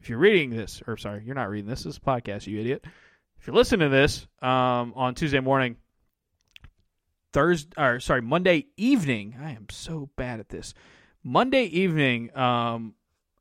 If 0.00 0.08
you're 0.08 0.18
reading 0.18 0.50
this, 0.50 0.82
or 0.86 0.96
sorry, 0.96 1.22
you're 1.24 1.34
not 1.34 1.50
reading 1.50 1.68
this. 1.68 1.84
This 1.84 1.94
is 1.94 1.98
a 1.98 2.00
podcast, 2.00 2.46
you 2.46 2.58
idiot. 2.58 2.84
If 3.38 3.46
you're 3.46 3.56
listening 3.56 3.90
to 3.90 3.94
this 3.94 4.26
um, 4.40 4.92
on 4.96 5.14
Tuesday 5.14 5.40
morning, 5.40 5.76
Thursday, 7.32 7.70
or 7.76 8.00
sorry, 8.00 8.22
Monday 8.22 8.66
evening, 8.76 9.36
I 9.42 9.50
am 9.52 9.66
so 9.70 10.10
bad 10.16 10.40
at 10.40 10.48
this. 10.48 10.74
Monday 11.22 11.64
evening, 11.64 12.34
um, 12.36 12.94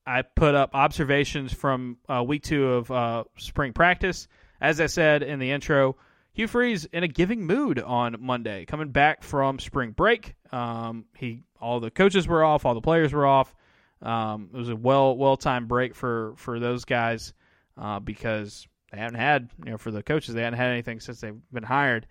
I 0.05 0.21
put 0.21 0.55
up 0.55 0.75
observations 0.75 1.53
from 1.53 1.97
uh, 2.09 2.23
week 2.23 2.43
two 2.43 2.67
of 2.73 2.91
uh, 2.91 3.23
spring 3.37 3.73
practice. 3.73 4.27
As 4.59 4.81
I 4.81 4.87
said 4.87 5.23
in 5.23 5.39
the 5.39 5.51
intro, 5.51 5.95
Hugh 6.39 6.47
Freeze 6.47 6.85
in 6.85 7.03
a 7.03 7.07
giving 7.09 7.45
mood 7.45 7.79
on 7.79 8.15
Monday, 8.21 8.63
coming 8.63 8.91
back 8.91 9.23
from 9.23 9.59
spring 9.59 9.91
break. 9.91 10.35
Um, 10.53 11.03
he 11.17 11.43
all 11.59 11.81
the 11.81 11.91
coaches 11.91 12.29
were 12.29 12.45
off, 12.45 12.65
all 12.65 12.73
the 12.73 12.79
players 12.79 13.11
were 13.11 13.25
off. 13.25 13.53
Um, 14.01 14.49
it 14.53 14.57
was 14.57 14.69
a 14.69 14.75
well 14.77 15.17
well 15.17 15.35
timed 15.35 15.67
break 15.67 15.93
for 15.93 16.35
for 16.37 16.57
those 16.61 16.85
guys 16.85 17.33
uh, 17.77 17.99
because 17.99 18.65
they 18.89 18.99
haven't 18.99 19.19
had 19.19 19.49
you 19.65 19.71
know 19.71 19.77
for 19.77 19.91
the 19.91 20.01
coaches 20.01 20.33
they 20.33 20.41
hadn't 20.41 20.57
had 20.57 20.69
anything 20.71 21.01
since 21.01 21.19
they've 21.19 21.35
been 21.51 21.63
hired. 21.63 22.07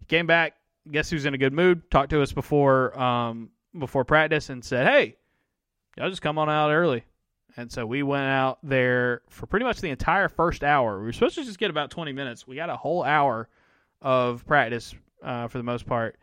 He 0.00 0.04
came 0.04 0.26
back. 0.26 0.56
Guess 0.90 1.08
who's 1.08 1.24
in 1.24 1.32
a 1.32 1.38
good 1.38 1.54
mood? 1.54 1.90
Talked 1.90 2.10
to 2.10 2.20
us 2.20 2.32
before 2.32 3.00
um, 3.00 3.48
before 3.78 4.04
practice 4.04 4.50
and 4.50 4.62
said, 4.62 4.86
"Hey, 4.86 5.16
y'all 5.96 6.10
just 6.10 6.20
come 6.20 6.36
on 6.36 6.50
out 6.50 6.72
early." 6.72 7.04
And 7.56 7.70
so 7.70 7.84
we 7.86 8.02
went 8.02 8.24
out 8.24 8.58
there 8.62 9.22
for 9.28 9.46
pretty 9.46 9.64
much 9.64 9.80
the 9.80 9.90
entire 9.90 10.28
first 10.28 10.62
hour. 10.62 10.98
We 10.98 11.06
were 11.06 11.12
supposed 11.12 11.34
to 11.36 11.44
just 11.44 11.58
get 11.58 11.70
about 11.70 11.90
20 11.90 12.12
minutes. 12.12 12.46
We 12.46 12.56
got 12.56 12.70
a 12.70 12.76
whole 12.76 13.02
hour 13.02 13.48
of 14.00 14.46
practice 14.46 14.94
uh, 15.22 15.48
for 15.48 15.58
the 15.58 15.64
most 15.64 15.86
part. 15.86 16.16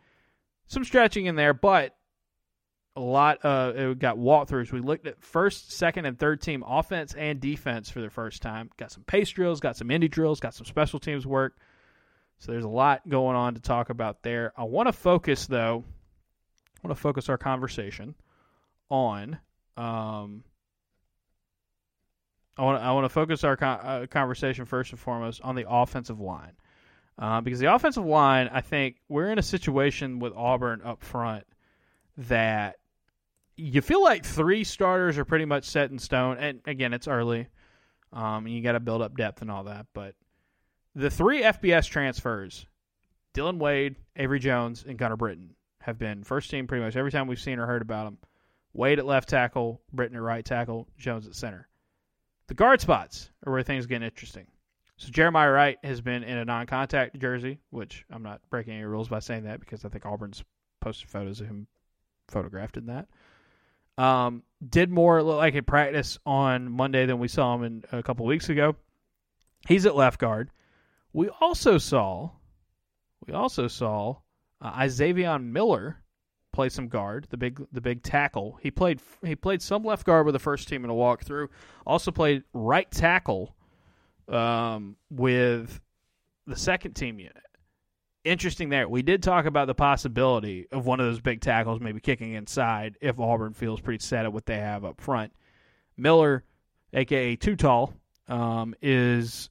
Some 0.66 0.84
stretching 0.84 1.26
in 1.26 1.36
there, 1.36 1.54
but 1.54 1.94
a 2.96 3.00
lot 3.00 3.38
of 3.44 3.76
it 3.76 3.98
got 3.98 4.16
walkthroughs. 4.16 4.72
We 4.72 4.80
looked 4.80 5.06
at 5.06 5.22
first, 5.22 5.72
second, 5.72 6.04
and 6.04 6.18
third 6.18 6.40
team 6.40 6.64
offense 6.66 7.14
and 7.14 7.40
defense 7.40 7.88
for 7.88 8.00
the 8.00 8.10
first 8.10 8.42
time. 8.42 8.70
Got 8.76 8.90
some 8.90 9.04
pace 9.04 9.30
drills, 9.30 9.60
got 9.60 9.76
some 9.76 9.88
indie 9.88 10.10
drills, 10.10 10.40
got 10.40 10.54
some 10.54 10.66
special 10.66 10.98
teams 10.98 11.26
work. 11.26 11.56
So 12.40 12.52
there's 12.52 12.64
a 12.64 12.68
lot 12.68 13.08
going 13.08 13.36
on 13.36 13.54
to 13.54 13.60
talk 13.60 13.90
about 13.90 14.22
there. 14.22 14.52
I 14.56 14.64
want 14.64 14.88
to 14.88 14.92
focus 14.92 15.46
though. 15.46 15.84
I 16.82 16.86
want 16.86 16.96
to 16.96 17.00
focus 17.00 17.28
our 17.28 17.38
conversation 17.38 18.14
on 18.90 19.38
um, 19.76 20.44
I 22.58 22.62
want 22.62 22.82
I 22.82 22.92
want 22.92 23.04
to 23.04 23.08
focus 23.08 23.44
our 23.44 23.56
con- 23.56 23.80
uh, 23.80 24.06
conversation 24.10 24.64
first 24.64 24.90
and 24.90 24.98
foremost 24.98 25.40
on 25.42 25.54
the 25.54 25.64
offensive 25.68 26.20
line, 26.20 26.52
uh, 27.18 27.40
because 27.40 27.60
the 27.60 27.72
offensive 27.72 28.04
line, 28.04 28.50
I 28.52 28.60
think 28.60 28.96
we're 29.08 29.30
in 29.30 29.38
a 29.38 29.42
situation 29.42 30.18
with 30.18 30.32
Auburn 30.34 30.82
up 30.84 31.04
front 31.04 31.44
that 32.16 32.76
you 33.56 33.80
feel 33.80 34.02
like 34.02 34.24
three 34.24 34.64
starters 34.64 35.18
are 35.18 35.24
pretty 35.24 35.44
much 35.44 35.64
set 35.64 35.90
in 35.90 35.98
stone. 35.98 36.38
And 36.38 36.60
again, 36.66 36.92
it's 36.92 37.06
early, 37.06 37.46
um, 38.12 38.46
and 38.46 38.50
you 38.54 38.60
got 38.60 38.72
to 38.72 38.80
build 38.80 39.02
up 39.02 39.16
depth 39.16 39.40
and 39.40 39.50
all 39.50 39.64
that. 39.64 39.86
But 39.94 40.16
the 40.96 41.10
three 41.10 41.42
FBS 41.42 41.88
transfers, 41.88 42.66
Dillon 43.34 43.60
Wade, 43.60 43.94
Avery 44.16 44.40
Jones, 44.40 44.84
and 44.86 44.98
Gunnar 44.98 45.16
Britton, 45.16 45.54
have 45.80 45.96
been 45.96 46.24
first 46.24 46.50
team 46.50 46.66
pretty 46.66 46.84
much 46.84 46.96
every 46.96 47.12
time 47.12 47.28
we've 47.28 47.40
seen 47.40 47.60
or 47.60 47.66
heard 47.66 47.82
about 47.82 48.04
them. 48.06 48.18
Wade 48.72 48.98
at 48.98 49.06
left 49.06 49.28
tackle, 49.28 49.80
Britton 49.92 50.16
at 50.16 50.22
right 50.22 50.44
tackle, 50.44 50.88
Jones 50.98 51.26
at 51.26 51.36
center. 51.36 51.67
The 52.48 52.54
guard 52.54 52.80
spots 52.80 53.30
are 53.46 53.52
where 53.52 53.62
things 53.62 53.86
get 53.86 54.02
interesting. 54.02 54.46
So 54.96 55.10
Jeremiah 55.10 55.50
Wright 55.50 55.78
has 55.84 56.00
been 56.00 56.24
in 56.24 56.38
a 56.38 56.44
non-contact 56.44 57.18
jersey, 57.20 57.60
which 57.70 58.04
I'm 58.10 58.22
not 58.22 58.40
breaking 58.50 58.74
any 58.74 58.84
rules 58.84 59.08
by 59.08 59.20
saying 59.20 59.44
that 59.44 59.60
because 59.60 59.84
I 59.84 59.90
think 59.90 60.04
Auburn's 60.04 60.42
posted 60.80 61.08
photos 61.08 61.40
of 61.40 61.46
him 61.46 61.66
photographed 62.28 62.76
in 62.76 62.86
that. 62.86 63.06
Um, 64.02 64.42
did 64.66 64.90
more 64.90 65.22
look 65.22 65.36
like 65.36 65.54
in 65.54 65.64
practice 65.64 66.18
on 66.24 66.70
Monday 66.70 67.06
than 67.06 67.18
we 67.18 67.28
saw 67.28 67.54
him 67.54 67.64
in 67.64 67.84
a 67.92 68.02
couple 68.02 68.26
weeks 68.26 68.48
ago. 68.48 68.76
He's 69.66 69.86
at 69.86 69.96
left 69.96 70.18
guard. 70.18 70.50
We 71.12 71.28
also 71.40 71.78
saw, 71.78 72.30
we 73.26 73.34
also 73.34 73.68
saw 73.68 74.16
uh, 74.60 74.72
Isaiah 74.76 75.38
Miller 75.38 76.02
play 76.58 76.68
some 76.68 76.88
guard, 76.88 77.24
the 77.30 77.36
big 77.36 77.64
the 77.70 77.80
big 77.80 78.02
tackle. 78.02 78.58
He 78.60 78.72
played 78.72 79.00
he 79.24 79.36
played 79.36 79.62
some 79.62 79.84
left 79.84 80.04
guard 80.04 80.26
with 80.26 80.32
the 80.32 80.40
first 80.40 80.66
team 80.66 80.82
in 80.82 80.90
a 80.90 80.92
walkthrough. 80.92 81.46
Also 81.86 82.10
played 82.10 82.42
right 82.52 82.90
tackle 82.90 83.54
um, 84.26 84.96
with 85.08 85.80
the 86.48 86.56
second 86.56 86.94
team 86.94 87.20
unit. 87.20 87.36
Interesting 88.24 88.70
there. 88.70 88.88
We 88.88 89.02
did 89.02 89.22
talk 89.22 89.46
about 89.46 89.68
the 89.68 89.74
possibility 89.76 90.66
of 90.72 90.84
one 90.84 90.98
of 90.98 91.06
those 91.06 91.20
big 91.20 91.40
tackles 91.40 91.80
maybe 91.80 92.00
kicking 92.00 92.32
inside 92.32 92.96
if 93.00 93.20
Auburn 93.20 93.52
feels 93.52 93.80
pretty 93.80 94.02
set 94.02 94.24
at 94.24 94.32
what 94.32 94.44
they 94.44 94.58
have 94.58 94.84
up 94.84 95.00
front. 95.00 95.32
Miller, 95.96 96.42
aka 96.92 97.36
Too 97.36 97.54
Tall, 97.54 97.94
um, 98.26 98.74
is 98.82 99.48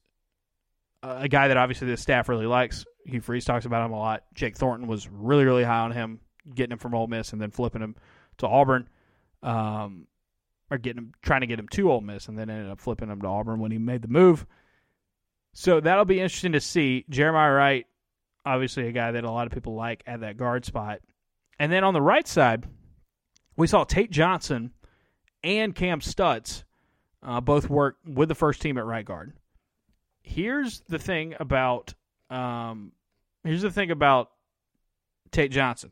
a 1.02 1.26
guy 1.26 1.48
that 1.48 1.56
obviously 1.56 1.88
the 1.88 1.96
staff 1.96 2.28
really 2.28 2.44
likes. 2.44 2.84
Hugh 3.06 3.22
Freeze 3.22 3.46
talks 3.46 3.64
about 3.64 3.86
him 3.86 3.92
a 3.92 3.98
lot. 3.98 4.24
Jake 4.34 4.58
Thornton 4.58 4.86
was 4.86 5.08
really, 5.08 5.46
really 5.46 5.64
high 5.64 5.80
on 5.80 5.92
him, 5.92 6.20
getting 6.54 6.72
him 6.72 6.78
from 6.78 6.94
Ole 6.94 7.06
Miss 7.06 7.32
and 7.32 7.40
then 7.40 7.50
flipping 7.50 7.82
him 7.82 7.96
to 8.38 8.46
Auburn, 8.46 8.88
um, 9.42 10.06
or 10.70 10.78
getting 10.78 10.98
him, 10.98 11.12
trying 11.22 11.40
to 11.40 11.46
get 11.46 11.58
him 11.58 11.68
to 11.68 11.90
Ole 11.90 12.00
Miss, 12.00 12.28
and 12.28 12.38
then 12.38 12.50
ended 12.50 12.70
up 12.70 12.80
flipping 12.80 13.10
him 13.10 13.20
to 13.22 13.26
Auburn 13.26 13.60
when 13.60 13.70
he 13.70 13.78
made 13.78 14.02
the 14.02 14.08
move. 14.08 14.46
So 15.52 15.80
that'll 15.80 16.04
be 16.04 16.20
interesting 16.20 16.52
to 16.52 16.60
see. 16.60 17.04
Jeremiah 17.08 17.52
Wright, 17.52 17.86
obviously 18.44 18.86
a 18.86 18.92
guy 18.92 19.12
that 19.12 19.24
a 19.24 19.30
lot 19.30 19.46
of 19.46 19.52
people 19.52 19.74
like 19.74 20.02
at 20.06 20.20
that 20.20 20.36
guard 20.36 20.64
spot, 20.64 21.00
and 21.58 21.72
then 21.72 21.84
on 21.84 21.94
the 21.94 22.02
right 22.02 22.26
side, 22.26 22.66
we 23.56 23.66
saw 23.66 23.84
Tate 23.84 24.10
Johnson 24.10 24.72
and 25.42 25.74
Kam 25.74 26.00
Stutts 26.00 26.64
uh, 27.22 27.40
both 27.40 27.68
work 27.68 27.96
with 28.06 28.28
the 28.28 28.34
first 28.34 28.60
team 28.60 28.78
at 28.78 28.84
right 28.84 29.04
guard. 29.04 29.32
Here's 30.22 30.80
the 30.88 30.98
thing 30.98 31.34
about 31.40 31.94
um, 32.30 32.92
here's 33.44 33.62
the 33.62 33.70
thing 33.70 33.90
about 33.90 34.30
Tate 35.30 35.50
Johnson. 35.50 35.90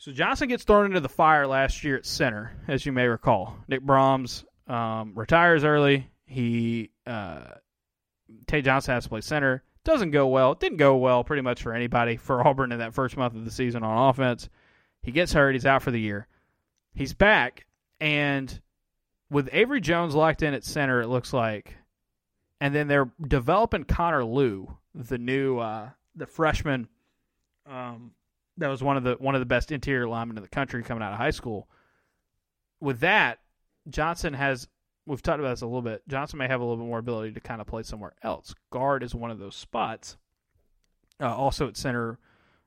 So 0.00 0.12
Johnson 0.12 0.48
gets 0.48 0.64
thrown 0.64 0.86
into 0.86 1.00
the 1.00 1.10
fire 1.10 1.46
last 1.46 1.84
year 1.84 1.94
at 1.94 2.06
center, 2.06 2.56
as 2.66 2.86
you 2.86 2.90
may 2.90 3.06
recall. 3.06 3.58
Nick 3.68 3.82
Brahms 3.82 4.46
um, 4.66 5.12
retires 5.14 5.62
early. 5.62 6.08
He 6.24 6.88
uh, 7.06 7.42
Tate 8.46 8.64
Johnson 8.64 8.94
has 8.94 9.04
to 9.04 9.10
play 9.10 9.20
center. 9.20 9.62
Doesn't 9.84 10.12
go 10.12 10.26
well. 10.28 10.54
Didn't 10.54 10.78
go 10.78 10.96
well 10.96 11.22
pretty 11.22 11.42
much 11.42 11.62
for 11.62 11.74
anybody 11.74 12.16
for 12.16 12.40
Auburn 12.46 12.72
in 12.72 12.78
that 12.78 12.94
first 12.94 13.18
month 13.18 13.34
of 13.34 13.44
the 13.44 13.50
season 13.50 13.82
on 13.82 14.08
offense. 14.08 14.48
He 15.02 15.12
gets 15.12 15.34
hurt. 15.34 15.54
He's 15.54 15.66
out 15.66 15.82
for 15.82 15.90
the 15.90 16.00
year. 16.00 16.26
He's 16.94 17.12
back, 17.12 17.66
and 18.00 18.58
with 19.30 19.50
Avery 19.52 19.82
Jones 19.82 20.14
locked 20.14 20.42
in 20.42 20.54
at 20.54 20.64
center, 20.64 21.02
it 21.02 21.08
looks 21.08 21.34
like, 21.34 21.76
and 22.58 22.74
then 22.74 22.88
they're 22.88 23.10
developing 23.20 23.84
Connor 23.84 24.24
Lew, 24.24 24.78
the 24.94 25.18
new 25.18 25.58
uh, 25.58 25.90
the 26.16 26.26
freshman. 26.26 26.88
Um, 27.70 28.12
that 28.58 28.68
was 28.68 28.82
one 28.82 28.96
of 28.96 29.04
the 29.04 29.14
one 29.14 29.34
of 29.34 29.40
the 29.40 29.46
best 29.46 29.72
interior 29.72 30.08
linemen 30.08 30.36
in 30.36 30.42
the 30.42 30.48
country 30.48 30.82
coming 30.82 31.02
out 31.02 31.12
of 31.12 31.18
high 31.18 31.30
school. 31.30 31.68
With 32.80 33.00
that, 33.00 33.40
Johnson 33.88 34.34
has 34.34 34.68
we've 35.06 35.22
talked 35.22 35.40
about 35.40 35.50
this 35.50 35.62
a 35.62 35.66
little 35.66 35.82
bit. 35.82 36.02
Johnson 36.08 36.38
may 36.38 36.48
have 36.48 36.60
a 36.60 36.64
little 36.64 36.78
bit 36.78 36.88
more 36.88 36.98
ability 36.98 37.32
to 37.32 37.40
kind 37.40 37.60
of 37.60 37.66
play 37.66 37.82
somewhere 37.82 38.14
else. 38.22 38.54
Guard 38.70 39.02
is 39.02 39.14
one 39.14 39.30
of 39.30 39.38
those 39.38 39.56
spots. 39.56 40.16
Uh, 41.20 41.34
also 41.34 41.68
at 41.68 41.76
center, 41.76 42.18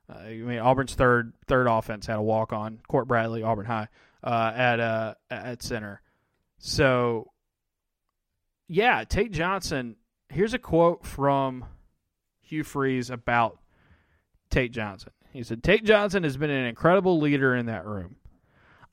uh, 0.08 0.18
I 0.18 0.36
mean 0.36 0.58
Auburn's 0.58 0.94
third 0.94 1.32
third 1.46 1.66
offense 1.66 2.06
had 2.06 2.18
a 2.18 2.22
walk 2.22 2.52
on 2.52 2.80
Court 2.88 3.08
Bradley, 3.08 3.42
Auburn 3.42 3.66
High, 3.66 3.88
uh, 4.22 4.52
at 4.54 4.80
uh, 4.80 5.14
at 5.30 5.62
center. 5.62 6.02
So, 6.58 7.32
yeah, 8.68 9.04
Tate 9.04 9.32
Johnson. 9.32 9.96
Here's 10.28 10.54
a 10.54 10.58
quote 10.58 11.04
from 11.04 11.64
Hugh 12.40 12.64
Freeze 12.64 13.10
about 13.10 13.58
Tate 14.50 14.72
Johnson. 14.72 15.12
He 15.34 15.42
said, 15.42 15.64
Tate 15.64 15.84
Johnson 15.84 16.22
has 16.22 16.36
been 16.36 16.50
an 16.50 16.66
incredible 16.66 17.18
leader 17.18 17.56
in 17.56 17.66
that 17.66 17.84
room. 17.84 18.16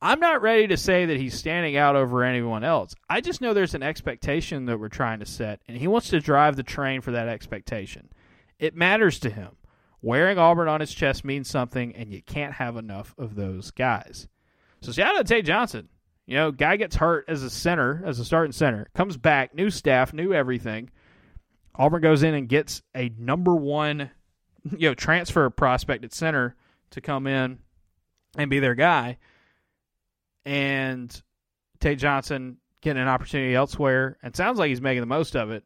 I'm 0.02 0.20
not 0.20 0.42
ready 0.42 0.66
to 0.68 0.78
say 0.78 1.06
that 1.06 1.20
he's 1.20 1.38
standing 1.38 1.78
out 1.78 1.96
over 1.96 2.24
anyone 2.24 2.64
else. 2.64 2.96
I 3.08 3.22
just 3.22 3.42
know 3.42 3.54
there's 3.54 3.76
an 3.76 3.84
expectation 3.84 4.66
that 4.66 4.80
we're 4.80 4.90
trying 4.90 5.20
to 5.20 5.28
set, 5.28 5.62
and 5.68 5.78
he 5.78 5.88
wants 5.88 6.10
to 6.10 6.20
drive 6.20 6.56
the 6.56 6.64
train 6.64 7.02
for 7.02 7.12
that 7.12 7.28
expectation. 7.28 8.10
It 8.58 8.76
matters 8.76 9.20
to 9.20 9.30
him. 9.30 9.52
Wearing 10.02 10.40
Auburn 10.40 10.68
on 10.68 10.80
his 10.80 10.92
chest 10.92 11.24
means 11.24 11.48
something, 11.48 11.96
and 11.96 12.12
you 12.12 12.24
can't 12.24 12.54
have 12.54 12.76
enough 12.76 13.14
of 13.20 13.36
those 13.36 13.70
guys. 13.70 14.28
So 14.82 14.92
shout 14.92 15.16
out 15.16 15.28
to 15.28 15.34
Tate 15.36 15.46
Johnson. 15.46 15.90
You 16.26 16.38
know, 16.38 16.52
guy 16.52 16.78
gets 16.78 16.96
hurt 16.96 17.26
as 17.28 17.44
a 17.44 17.52
center, 17.52 18.02
as 18.04 18.20
a 18.20 18.26
starting 18.26 18.52
center, 18.52 18.88
comes 18.96 19.18
back, 19.18 19.54
new 19.54 19.70
staff, 19.70 20.12
new 20.12 20.34
everything. 20.34 20.90
Auburn 21.76 22.02
goes 22.02 22.24
in 22.24 22.34
and 22.34 22.50
gets 22.50 22.82
a 22.96 23.12
number 23.20 23.56
one, 23.56 24.10
you 24.64 24.90
know, 24.90 24.94
transfer 24.94 25.50
prospect 25.50 26.04
at 26.04 26.14
center 26.14 26.56
to 26.92 27.02
come 27.02 27.28
in 27.28 27.60
and 28.38 28.50
be 28.50 28.60
their 28.60 28.76
guy. 28.76 29.18
And 30.46 31.22
Tate 31.80 32.00
Johnson 32.00 32.58
getting 32.82 33.02
an 33.02 33.08
opportunity 33.08 33.54
elsewhere, 33.54 34.18
and 34.24 34.36
sounds 34.36 34.58
like 34.58 34.70
he's 34.70 34.82
making 34.82 35.02
the 35.02 35.08
most 35.08 35.36
of 35.36 35.52
it. 35.52 35.64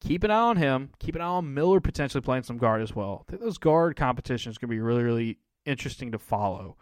Keep 0.00 0.24
an 0.24 0.30
eye 0.30 0.40
on 0.40 0.56
him. 0.56 0.90
Keep 0.98 1.16
an 1.16 1.20
eye 1.20 1.26
on 1.26 1.54
Miller 1.54 1.80
potentially 1.80 2.22
playing 2.22 2.42
some 2.42 2.58
guard 2.58 2.82
as 2.82 2.94
well. 2.94 3.24
I 3.26 3.30
think 3.30 3.42
those 3.42 3.58
guard 3.58 3.96
competitions 3.96 4.58
going 4.58 4.68
to 4.68 4.74
be 4.74 4.80
really, 4.80 5.02
really 5.02 5.38
interesting 5.66 6.12
to 6.12 6.18
follow 6.18 6.76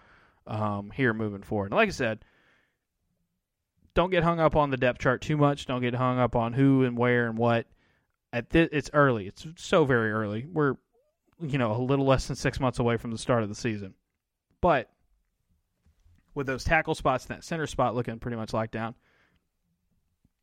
um, 0.47 0.91
here 0.91 1.13
moving 1.13 1.43
forward. 1.43 1.67
And 1.67 1.75
like 1.75 1.89
I 1.89 1.93
said, 1.93 2.25
don't 3.95 4.11
get 4.11 4.23
hung 4.23 4.39
up 4.39 4.55
on 4.55 4.71
the 4.71 4.77
depth 4.77 5.01
chart 5.01 5.21
too 5.21 5.37
much. 5.37 5.67
Don't 5.67 5.83
get 5.83 5.95
hung 5.95 6.19
up 6.19 6.37
on 6.37 6.53
who 6.53 6.85
and 6.85 6.97
where 6.97 7.27
and 7.27 7.37
what. 7.37 7.67
At 8.33 8.51
this, 8.51 8.69
it's 8.73 8.91
early. 8.93 9.27
It's 9.27 9.47
so 9.57 9.85
very 9.85 10.13
early. 10.13 10.47
We're 10.47 10.77
you 11.41 11.59
know 11.59 11.73
a 11.73 11.79
little 11.83 12.07
less 12.07 12.27
than 12.27 12.37
six 12.37 12.61
months 12.61 12.79
away 12.79 12.97
from 12.97 13.11
the 13.11 13.19
start 13.19 13.43
of 13.43 13.49
the 13.49 13.55
season, 13.55 13.95
but 14.61 14.91
with 16.35 16.47
those 16.47 16.65
tackle 16.65 16.95
spots 16.95 17.27
and 17.27 17.37
that 17.37 17.45
center 17.45 17.67
spot 17.67 17.95
looking 17.95 18.19
pretty 18.19 18.37
much 18.37 18.53
locked 18.53 18.73
down, 18.73 18.95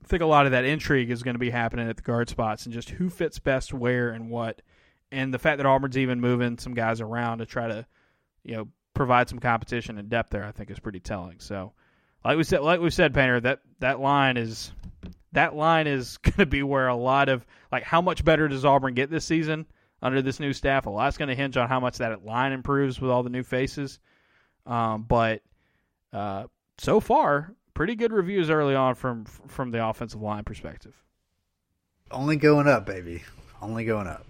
I 0.04 0.08
think 0.08 0.22
a 0.22 0.28
lot 0.28 0.46
of 0.46 0.52
that 0.52 0.66
intrigue 0.66 1.10
is 1.10 1.24
going 1.24 1.36
to 1.36 1.40
be 1.40 1.50
happening 1.50 1.90
at 1.90 1.96
the 1.96 2.04
guard 2.04 2.30
spots 2.30 2.66
and 2.66 2.74
just 2.74 2.90
who 2.90 3.10
fits 3.10 3.40
best 3.40 3.74
where 3.74 4.10
and 4.10 4.30
what. 4.30 4.62
And 5.12 5.34
the 5.34 5.40
fact 5.40 5.58
that 5.58 5.66
Auburn's 5.66 5.98
even 5.98 6.20
moving 6.20 6.58
some 6.58 6.74
guys 6.74 7.00
around 7.00 7.38
to 7.38 7.46
try 7.46 7.68
to, 7.68 7.86
you 8.44 8.56
know, 8.56 8.68
provide 8.94 9.30
some 9.30 9.40
competition 9.40 9.98
and 9.98 10.10
depth 10.10 10.32
there, 10.32 10.44
I 10.44 10.52
think 10.52 10.70
is 10.70 10.80
pretty 10.80 11.00
telling. 11.00 11.40
So 11.40 11.74
like 12.24 12.38
we 12.38 12.44
said, 12.44 12.62
like 12.62 12.82
we 12.82 12.90
said, 12.90 13.14
Painter, 13.14 13.40
that 13.42 13.62
that 13.80 14.00
line 14.00 14.38
is 14.38 14.72
that 15.32 15.56
line 15.56 15.88
is 15.88 16.18
going 16.24 16.38
to 16.38 16.46
be 16.46 16.64
where 16.64 16.88
a 16.88 16.96
lot 16.96 17.30
of 17.30 17.46
like 17.72 17.84
how 17.84 18.02
much 18.02 18.26
better 18.26 18.48
does 18.48 18.66
Auburn 18.66 18.96
get 18.96 19.10
this 19.10 19.26
season 19.26 19.66
under 20.06 20.22
this 20.22 20.40
new 20.40 20.54
staff? 20.54 20.86
A 20.86 20.90
lot's 20.90 21.18
going 21.18 21.30
to 21.30 21.36
hinge 21.36 21.58
on 21.58 21.68
how 21.68 21.80
much 21.80 21.98
that 21.98 22.24
line 22.24 22.52
improves 22.52 23.02
with 23.02 23.10
all 23.10 23.24
the 23.24 23.30
new 23.30 23.44
faces. 23.44 24.00
Um, 24.68 25.04
but 25.04 25.42
uh, 26.14 26.46
so 26.78 27.00
far, 27.00 27.54
pretty 27.74 27.96
good 27.96 28.14
reviews 28.14 28.50
early 28.50 28.76
on 28.76 28.96
from 28.96 29.26
from 29.26 29.72
the 29.72 29.86
offensive 29.86 30.22
line 30.22 30.44
perspective. 30.44 30.94
Only 32.12 32.38
going 32.38 32.68
up, 32.68 32.86
baby. 32.86 33.24
Only 33.62 33.84
going 33.84 34.08
up. 34.08 34.26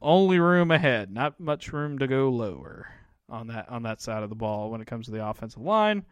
Only 0.00 0.38
room 0.38 0.70
ahead. 0.70 1.12
Not 1.12 1.38
much 1.38 1.72
room 1.72 1.98
to 1.98 2.06
go 2.06 2.30
lower 2.30 2.88
on 3.28 3.48
that 3.48 3.68
on 3.68 3.82
that 3.82 4.00
side 4.00 4.22
of 4.22 4.30
the 4.30 4.34
ball 4.34 4.70
when 4.70 4.80
it 4.80 4.86
comes 4.86 5.06
to 5.06 5.12
the 5.12 5.26
offensive 5.26 5.62
line. 5.62 6.04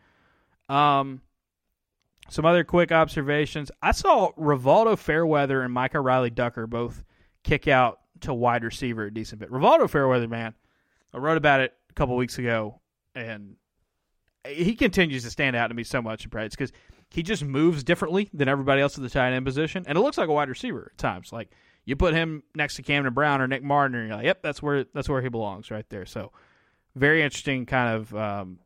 Um, 0.68 1.22
some 2.28 2.44
other 2.44 2.64
quick 2.64 2.92
observations. 2.92 3.70
I 3.82 3.92
saw 3.92 4.32
Rivaldo 4.32 4.98
Fairweather 4.98 5.62
and 5.62 5.72
Micah 5.72 6.00
Riley 6.00 6.30
Ducker 6.30 6.66
both 6.66 7.02
kick 7.42 7.66
out 7.66 7.99
to 8.22 8.34
wide 8.34 8.64
receiver 8.64 9.04
a 9.04 9.12
decent 9.12 9.40
bit. 9.40 9.50
Rivaldo 9.50 9.88
Fairweather, 9.88 10.28
man, 10.28 10.54
I 11.12 11.18
wrote 11.18 11.36
about 11.36 11.60
it 11.60 11.74
a 11.88 11.92
couple 11.94 12.16
weeks 12.16 12.38
ago, 12.38 12.80
and 13.14 13.56
he 14.46 14.74
continues 14.74 15.24
to 15.24 15.30
stand 15.30 15.56
out 15.56 15.68
to 15.68 15.74
me 15.74 15.84
so 15.84 16.00
much 16.00 16.24
in 16.24 16.30
practice 16.30 16.56
because 16.56 16.72
he 17.10 17.22
just 17.22 17.44
moves 17.44 17.82
differently 17.82 18.28
than 18.32 18.48
everybody 18.48 18.80
else 18.80 18.96
at 18.96 19.02
the 19.02 19.10
tight 19.10 19.32
end 19.32 19.44
position, 19.44 19.84
and 19.86 19.98
it 19.98 20.00
looks 20.00 20.18
like 20.18 20.28
a 20.28 20.32
wide 20.32 20.48
receiver 20.48 20.90
at 20.92 20.98
times. 20.98 21.32
Like 21.32 21.50
you 21.84 21.96
put 21.96 22.14
him 22.14 22.42
next 22.54 22.76
to 22.76 22.82
Camden 22.82 23.12
Brown 23.12 23.40
or 23.40 23.48
Nick 23.48 23.62
Mardner, 23.62 24.00
and 24.00 24.08
you're 24.08 24.16
like, 24.16 24.26
yep, 24.26 24.42
that's 24.42 24.62
where 24.62 24.84
that's 24.94 25.08
where 25.08 25.22
he 25.22 25.28
belongs 25.28 25.70
right 25.70 25.88
there. 25.90 26.06
So 26.06 26.32
very 26.94 27.22
interesting 27.22 27.66
kind 27.66 27.96
of 27.96 28.14
um, 28.14 28.58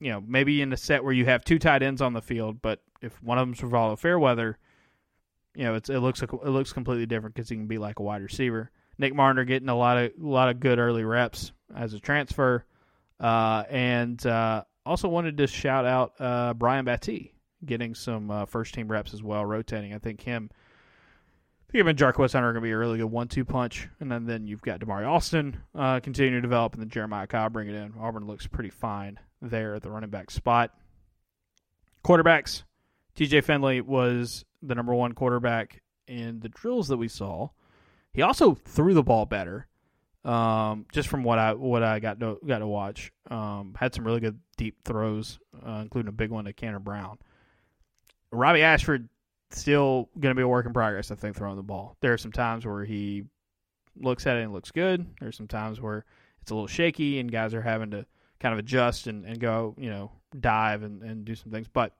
you 0.00 0.10
know, 0.10 0.22
maybe 0.26 0.60
in 0.60 0.72
a 0.72 0.76
set 0.76 1.02
where 1.04 1.12
you 1.12 1.24
have 1.24 1.44
two 1.44 1.58
tight 1.58 1.82
ends 1.82 2.02
on 2.02 2.12
the 2.12 2.22
field, 2.22 2.60
but 2.60 2.82
if 3.00 3.22
one 3.22 3.38
of 3.38 3.46
them's 3.46 3.60
Rivaldo 3.60 3.98
Fairweather, 3.98 4.58
you 5.54 5.64
know, 5.64 5.74
it's, 5.74 5.88
it 5.88 5.98
looks 5.98 6.22
it 6.22 6.32
looks 6.32 6.72
completely 6.72 7.06
different 7.06 7.34
because 7.34 7.48
he 7.48 7.56
can 7.56 7.66
be 7.66 7.78
like 7.78 7.98
a 7.98 8.02
wide 8.02 8.22
receiver. 8.22 8.70
Nick 8.98 9.14
Mardner 9.14 9.46
getting 9.46 9.68
a 9.68 9.76
lot 9.76 9.98
of 9.98 10.12
a 10.20 10.26
lot 10.26 10.48
of 10.48 10.60
good 10.60 10.78
early 10.78 11.04
reps 11.04 11.52
as 11.74 11.94
a 11.94 12.00
transfer, 12.00 12.64
uh, 13.20 13.64
and 13.68 14.24
uh, 14.26 14.64
also 14.86 15.08
wanted 15.08 15.36
to 15.38 15.46
shout 15.46 15.86
out 15.86 16.14
uh, 16.20 16.54
Brian 16.54 16.84
Battie 16.84 17.30
getting 17.64 17.94
some 17.94 18.30
uh, 18.30 18.46
first 18.46 18.74
team 18.74 18.88
reps 18.88 19.14
as 19.14 19.22
well, 19.22 19.44
rotating. 19.44 19.94
I 19.94 19.98
think 19.98 20.20
him. 20.20 20.50
I 20.52 21.72
think 21.72 21.80
him 21.80 21.88
and 21.88 21.98
Jarquez 21.98 22.34
Hunter 22.34 22.50
are 22.50 22.52
going 22.52 22.62
to 22.62 22.68
be 22.68 22.70
a 22.70 22.78
really 22.78 22.98
good 22.98 23.06
one-two 23.06 23.44
punch, 23.44 23.88
and 23.98 24.12
then, 24.12 24.26
then 24.26 24.46
you've 24.46 24.62
got 24.62 24.78
Damari 24.78 25.08
Alston 25.08 25.56
uh, 25.74 25.98
continuing 25.98 26.36
to 26.36 26.40
develop, 26.40 26.74
and 26.74 26.82
then 26.82 26.88
Jeremiah 26.88 27.26
Kyle 27.26 27.50
bringing 27.50 27.74
it 27.74 27.78
in. 27.78 27.94
Auburn 27.98 28.28
looks 28.28 28.46
pretty 28.46 28.70
fine 28.70 29.18
there 29.42 29.74
at 29.74 29.82
the 29.82 29.90
running 29.90 30.10
back 30.10 30.30
spot. 30.30 30.72
Quarterbacks, 32.04 32.62
TJ 33.16 33.42
Finley 33.42 33.80
was 33.80 34.44
the 34.66 34.74
number 34.74 34.94
one 34.94 35.12
quarterback 35.12 35.82
in 36.06 36.40
the 36.40 36.48
drills 36.48 36.88
that 36.88 36.96
we 36.96 37.08
saw. 37.08 37.48
He 38.12 38.22
also 38.22 38.54
threw 38.54 38.94
the 38.94 39.02
ball 39.02 39.26
better. 39.26 39.66
Um, 40.24 40.86
just 40.90 41.08
from 41.08 41.22
what 41.22 41.38
I 41.38 41.52
what 41.52 41.82
I 41.82 42.00
got 42.00 42.18
to 42.20 42.38
got 42.46 42.58
to 42.58 42.66
watch, 42.66 43.12
um, 43.30 43.74
had 43.78 43.94
some 43.94 44.06
really 44.06 44.20
good 44.20 44.38
deep 44.56 44.76
throws, 44.84 45.38
uh, 45.66 45.80
including 45.82 46.08
a 46.08 46.12
big 46.12 46.30
one 46.30 46.46
to 46.46 46.52
Camden 46.54 46.82
Brown. 46.82 47.18
Robbie 48.30 48.62
Ashford 48.62 49.08
still 49.50 50.08
going 50.18 50.34
to 50.34 50.38
be 50.38 50.42
a 50.42 50.48
work 50.48 50.64
in 50.64 50.72
progress. 50.72 51.10
I 51.10 51.14
think 51.14 51.36
throwing 51.36 51.56
the 51.56 51.62
ball. 51.62 51.96
There 52.00 52.12
are 52.12 52.18
some 52.18 52.32
times 52.32 52.64
where 52.64 52.84
he 52.84 53.24
looks 53.96 54.26
at 54.26 54.36
it 54.36 54.42
and 54.42 54.52
looks 54.52 54.70
good. 54.70 55.06
There's 55.20 55.36
some 55.36 55.48
times 55.48 55.80
where 55.80 56.04
it's 56.40 56.50
a 56.50 56.54
little 56.54 56.66
shaky 56.66 57.20
and 57.20 57.30
guys 57.30 57.54
are 57.54 57.62
having 57.62 57.90
to 57.92 58.06
kind 58.40 58.52
of 58.52 58.58
adjust 58.58 59.06
and, 59.06 59.24
and 59.24 59.38
go, 59.38 59.74
you 59.78 59.90
know, 59.90 60.10
dive 60.38 60.82
and, 60.82 61.02
and 61.02 61.24
do 61.24 61.34
some 61.34 61.52
things. 61.52 61.68
But 61.72 61.92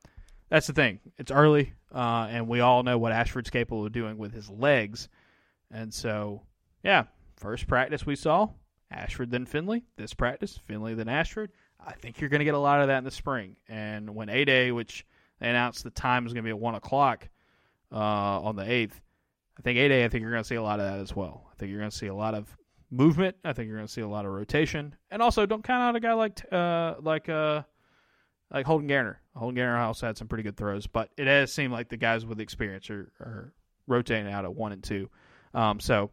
that's 0.55 0.69
the 0.69 0.73
thing. 0.73 1.01
It's 1.19 1.33
early, 1.33 1.73
uh, 1.93 2.29
and 2.31 2.47
we 2.47 2.61
all 2.61 2.85
know 2.85 2.97
what 2.97 3.11
Ashford's 3.11 3.51
capable 3.51 3.85
of 3.85 3.91
doing 3.91 4.19
with 4.19 4.33
his 4.33 4.49
legs. 4.49 5.09
And 5.73 5.93
so, 5.93 6.43
yeah, 6.85 7.07
first 7.37 7.67
practice 7.67 8.07
we 8.07 8.15
saw 8.15 8.51
Ashford 8.89 9.33
then 9.33 9.47
Finley. 9.47 9.83
This 9.97 10.15
practice, 10.15 10.61
Finley 10.65 10.95
then 10.95 11.09
Ashford. 11.09 11.51
I 11.85 11.95
think 11.95 12.21
you're 12.21 12.31
going 12.31 12.39
to 12.39 12.45
get 12.45 12.55
a 12.55 12.59
lot 12.59 12.81
of 12.81 12.87
that 12.87 12.99
in 12.99 13.05
the 13.05 13.11
spring. 13.11 13.57
And 13.69 14.15
when 14.15 14.29
A 14.29 14.45
Day, 14.45 14.71
which 14.71 15.05
they 15.41 15.49
announced 15.51 15.83
the 15.83 15.91
time 15.91 16.25
is 16.25 16.33
going 16.33 16.45
to 16.45 16.47
be 16.47 16.51
at 16.51 16.61
1 16.61 16.77
o'clock 16.77 17.29
uh, 17.91 17.97
on 17.97 18.55
the 18.55 18.63
8th, 18.63 19.01
I 19.59 19.63
think 19.63 19.77
A 19.77 19.89
Day, 19.89 20.05
I 20.05 20.09
think 20.09 20.23
you're 20.23 20.31
going 20.31 20.45
to 20.45 20.49
see 20.49 20.55
a 20.55 20.63
lot 20.63 20.79
of 20.79 20.87
that 20.87 21.01
as 21.01 21.17
well. 21.17 21.51
I 21.51 21.57
think 21.57 21.71
you're 21.71 21.81
going 21.81 21.91
to 21.91 21.97
see 21.97 22.07
a 22.07 22.15
lot 22.15 22.35
of 22.35 22.57
movement. 22.93 23.35
I 23.45 23.55
think 23.55 23.67
you're 23.67 23.79
going 23.79 23.89
to 23.89 23.93
see 23.93 24.03
a 24.03 24.09
lot 24.09 24.25
of 24.25 24.31
rotation. 24.31 24.95
And 25.11 25.21
also, 25.21 25.47
don't 25.47 25.65
count 25.65 25.83
out 25.83 25.97
a 25.97 26.01
guy 26.01 26.13
like 26.13 26.41
uh, 26.53 26.95
like 27.03 27.29
uh, 27.29 27.63
like 28.55 28.67
Holden 28.67 28.89
Geriner. 28.89 29.17
Holden 29.35 29.57
Geriner 29.57 29.81
also 29.81 30.07
had 30.07 30.17
some 30.17 30.29
pretty 30.29 30.45
good 30.45 30.57
throws, 30.57 30.87
but 30.87 31.11
it 31.17 31.27
has 31.27 31.53
seemed 31.53 31.73
like 31.73 31.89
the 31.89 31.97
guys 31.97 32.25
with 32.25 32.41
experience 32.41 32.89
are, 32.89 33.11
are 33.21 33.53
rotating 33.89 34.33
out 34.33 34.45
at 34.45 34.55
one 34.55 34.73
and 34.73 34.83
two. 34.83 35.11
Um, 35.53 35.81
so 35.81 36.13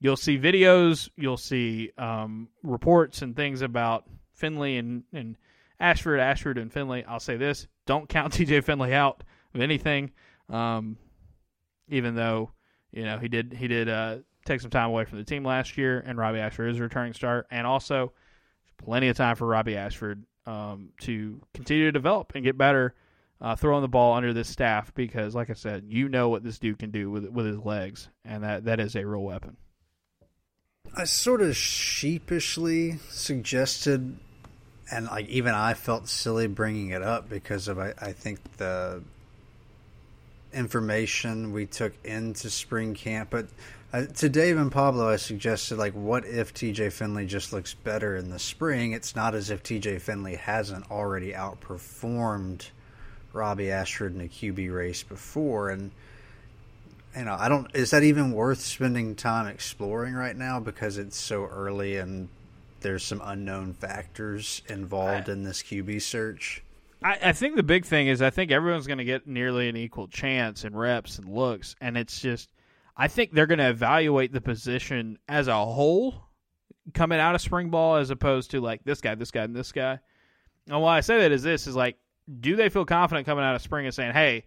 you'll 0.00 0.16
see 0.16 0.38
videos, 0.38 1.08
you'll 1.16 1.36
see 1.36 1.92
um, 1.96 2.48
reports 2.64 3.22
and 3.22 3.36
things 3.36 3.62
about 3.62 4.04
Finley 4.34 4.76
and, 4.76 5.04
and 5.12 5.36
Ashford, 5.78 6.18
Ashford 6.18 6.58
and 6.58 6.72
Finley. 6.72 7.04
I'll 7.04 7.20
say 7.20 7.36
this: 7.36 7.68
don't 7.86 8.08
count 8.08 8.34
TJ 8.36 8.64
Finley 8.64 8.92
out 8.92 9.22
of 9.54 9.60
anything. 9.60 10.10
Um, 10.48 10.98
even 11.88 12.16
though 12.16 12.50
you 12.90 13.04
know 13.04 13.18
he 13.18 13.28
did 13.28 13.52
he 13.52 13.68
did 13.68 13.88
uh, 13.88 14.18
take 14.44 14.60
some 14.60 14.70
time 14.70 14.88
away 14.88 15.04
from 15.04 15.18
the 15.18 15.24
team 15.24 15.44
last 15.44 15.78
year, 15.78 16.02
and 16.04 16.18
Robbie 16.18 16.40
Ashford 16.40 16.70
is 16.70 16.78
a 16.80 16.82
returning 16.82 17.14
start, 17.14 17.46
and 17.52 17.66
also 17.66 18.12
plenty 18.78 19.08
of 19.08 19.16
time 19.16 19.36
for 19.36 19.46
Robbie 19.46 19.76
Ashford 19.76 20.24
um, 20.46 20.90
to 21.02 21.40
continue 21.54 21.84
to 21.84 21.92
develop 21.92 22.32
and 22.34 22.44
get 22.44 22.58
better 22.58 22.94
uh, 23.42 23.56
throwing 23.56 23.82
the 23.82 23.88
ball 23.88 24.14
under 24.14 24.32
this 24.32 24.48
staff 24.48 24.94
because, 24.94 25.34
like 25.34 25.50
I 25.50 25.54
said, 25.54 25.84
you 25.88 26.08
know 26.08 26.28
what 26.28 26.44
this 26.44 26.60
dude 26.60 26.78
can 26.78 26.90
do 26.92 27.10
with 27.10 27.26
with 27.26 27.44
his 27.44 27.58
legs, 27.58 28.08
and 28.24 28.44
that 28.44 28.64
that 28.66 28.78
is 28.78 28.94
a 28.94 29.04
real 29.04 29.22
weapon. 29.22 29.56
I 30.96 31.04
sort 31.04 31.42
of 31.42 31.56
sheepishly 31.56 32.98
suggested, 33.08 34.16
and 34.92 35.06
like 35.06 35.28
even 35.28 35.54
I 35.54 35.74
felt 35.74 36.08
silly 36.08 36.46
bringing 36.46 36.90
it 36.90 37.02
up 37.02 37.28
because 37.28 37.66
of 37.66 37.80
I, 37.80 37.94
I 38.00 38.12
think 38.12 38.38
the 38.58 39.02
information 40.52 41.52
we 41.52 41.66
took 41.66 41.94
into 42.04 42.48
spring 42.48 42.94
camp, 42.94 43.30
but 43.30 43.46
uh, 43.92 44.06
to 44.06 44.28
Dave 44.28 44.56
and 44.56 44.72
Pablo, 44.72 45.08
I 45.08 45.16
suggested 45.16 45.76
like, 45.76 45.92
what 45.92 46.24
if 46.24 46.54
TJ 46.54 46.92
Finley 46.92 47.26
just 47.26 47.52
looks 47.52 47.74
better 47.74 48.16
in 48.16 48.30
the 48.30 48.38
spring? 48.38 48.92
It's 48.92 49.14
not 49.14 49.34
as 49.34 49.50
if 49.50 49.62
TJ 49.62 50.00
Finley 50.00 50.36
hasn't 50.36 50.90
already 50.90 51.32
outperformed 51.32 52.70
Robbie 53.32 53.70
Ashford 53.70 54.14
in 54.14 54.20
a 54.20 54.28
QB 54.28 54.74
race 54.74 55.02
before, 55.02 55.70
and 55.70 55.90
you 57.16 57.24
know, 57.24 57.36
I 57.38 57.48
don't. 57.48 57.68
Is 57.74 57.90
that 57.90 58.02
even 58.02 58.32
worth 58.32 58.60
spending 58.60 59.14
time 59.14 59.46
exploring 59.46 60.14
right 60.14 60.36
now 60.36 60.60
because 60.60 60.96
it's 60.96 61.18
so 61.18 61.44
early 61.44 61.98
and 61.98 62.28
there's 62.80 63.04
some 63.04 63.20
unknown 63.22 63.74
factors 63.74 64.62
involved 64.68 65.28
I, 65.28 65.32
in 65.32 65.44
this 65.44 65.62
QB 65.62 66.00
search? 66.00 66.62
I, 67.02 67.18
I 67.24 67.32
think 67.32 67.56
the 67.56 67.62
big 67.62 67.84
thing 67.84 68.08
is 68.08 68.22
I 68.22 68.30
think 68.30 68.50
everyone's 68.50 68.86
going 68.86 68.98
to 68.98 69.04
get 69.04 69.26
nearly 69.26 69.68
an 69.68 69.76
equal 69.76 70.08
chance 70.08 70.64
in 70.64 70.74
reps 70.74 71.18
and 71.18 71.28
looks, 71.28 71.76
and 71.80 71.96
it's 71.98 72.20
just 72.20 72.48
I 72.96 73.08
think 73.08 73.32
they're 73.32 73.46
going 73.46 73.58
to 73.58 73.70
evaluate 73.70 74.32
the 74.32 74.40
position 74.40 75.18
as 75.28 75.48
a 75.48 75.56
whole 75.56 76.28
coming 76.94 77.18
out 77.18 77.34
of 77.34 77.40
spring 77.40 77.70
ball 77.70 77.96
as 77.96 78.10
opposed 78.10 78.50
to 78.50 78.60
like 78.60 78.84
this 78.84 79.00
guy, 79.00 79.14
this 79.14 79.30
guy, 79.30 79.44
and 79.44 79.54
this 79.54 79.72
guy. 79.72 79.98
And 80.68 80.80
why 80.80 80.98
I 80.98 81.00
say 81.00 81.18
that 81.18 81.32
is 81.32 81.42
this 81.42 81.66
is 81.66 81.76
like, 81.76 81.96
do 82.40 82.56
they 82.56 82.68
feel 82.68 82.84
confident 82.84 83.26
coming 83.26 83.44
out 83.44 83.54
of 83.54 83.62
spring 83.62 83.86
and 83.86 83.94
saying, 83.94 84.12
hey, 84.12 84.44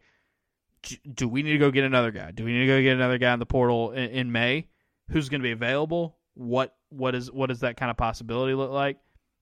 do 1.14 1.28
we 1.28 1.44
need 1.44 1.54
to 1.54 1.58
go 1.58 1.72
get 1.72 1.84
another 1.84 2.12
guy? 2.12 2.32
Do 2.32 2.46
we 2.46 2.54
need 2.54 2.60
to 2.62 2.68
go 2.68 2.82
get 2.82 2.96
another 2.96 3.18
guy 3.18 3.34
in 3.34 3.40
the 3.40 3.46
portal 3.46 3.92
in, 3.92 4.10
in 4.12 4.32
May? 4.32 4.68
Who's 5.10 5.30
going 5.30 5.42
to 5.42 5.46
be 5.46 5.52
available? 5.52 6.18
What 6.36 6.76
what 6.90 7.16
is 7.16 7.32
what 7.32 7.48
does 7.48 7.62
that 7.62 7.78
kind 7.78 7.90
of 7.90 7.98
possibility 7.98 8.54
look 8.54 8.72
like? 8.72 8.98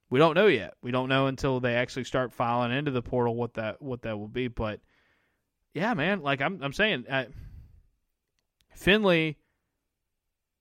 We 0.09 0.19
don't 0.19 0.35
know 0.35 0.47
yet. 0.47 0.75
We 0.81 0.91
don't 0.91 1.09
know 1.09 1.27
until 1.27 1.59
they 1.59 1.75
actually 1.75 2.03
start 2.03 2.33
filing 2.33 2.71
into 2.71 2.91
the 2.91 3.01
portal 3.01 3.35
what 3.35 3.55
that 3.55 3.81
what 3.81 4.03
that 4.03 4.17
will 4.17 4.27
be. 4.27 4.47
But 4.47 4.79
yeah, 5.73 5.93
man, 5.93 6.21
like 6.21 6.41
I'm 6.41 6.61
I'm 6.61 6.73
saying. 6.73 7.05
I, 7.11 7.27
Finley, 8.75 9.37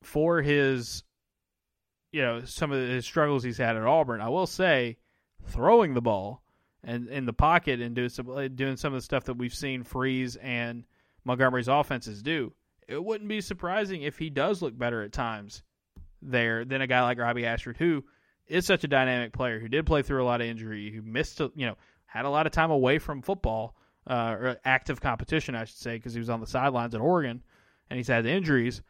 for 0.02 0.42
his, 0.42 1.04
you 2.10 2.22
know, 2.22 2.44
some 2.44 2.72
of 2.72 2.78
his 2.78 3.04
struggles 3.04 3.42
he's 3.42 3.58
had 3.58 3.76
at 3.76 3.82
Auburn, 3.82 4.20
I 4.20 4.28
will 4.28 4.46
say, 4.46 4.98
throwing 5.46 5.94
the 5.94 6.02
ball 6.02 6.42
and 6.84 7.08
in 7.08 7.26
the 7.26 7.32
pocket 7.32 7.80
and 7.80 7.94
doing 7.94 8.08
some 8.08 8.26
doing 8.54 8.76
some 8.76 8.92
of 8.92 8.98
the 8.98 9.04
stuff 9.04 9.24
that 9.24 9.38
we've 9.38 9.54
seen 9.54 9.84
Freeze 9.84 10.36
and 10.36 10.84
Montgomery's 11.24 11.68
offenses 11.68 12.22
do. 12.22 12.52
It 12.88 13.02
wouldn't 13.02 13.28
be 13.28 13.40
surprising 13.40 14.02
if 14.02 14.18
he 14.18 14.30
does 14.30 14.60
look 14.60 14.76
better 14.76 15.02
at 15.02 15.12
times 15.12 15.62
there 16.20 16.64
than 16.64 16.82
a 16.82 16.86
guy 16.86 17.02
like 17.02 17.18
Robbie 17.18 17.46
Ashford, 17.46 17.76
who 17.76 18.04
is 18.46 18.66
such 18.66 18.84
a 18.84 18.88
dynamic 18.88 19.32
player, 19.32 19.60
who 19.60 19.68
did 19.68 19.86
play 19.86 20.02
through 20.02 20.22
a 20.22 20.26
lot 20.26 20.40
of 20.40 20.46
injury, 20.46 20.90
who 20.90 21.02
missed, 21.02 21.40
you 21.40 21.66
know, 21.66 21.76
had 22.06 22.24
a 22.24 22.30
lot 22.30 22.46
of 22.46 22.52
time 22.52 22.70
away 22.70 22.98
from 22.98 23.22
football 23.22 23.76
uh, 24.06 24.36
or 24.38 24.56
active 24.64 25.00
competition, 25.00 25.54
I 25.54 25.64
should 25.64 25.78
say, 25.78 25.96
because 25.96 26.12
he 26.12 26.18
was 26.18 26.28
on 26.28 26.40
the 26.40 26.46
sidelines 26.46 26.94
at 26.94 27.00
Oregon 27.00 27.42
and 27.92 27.98
he's 27.98 28.08
had 28.08 28.24
injuries, 28.24 28.80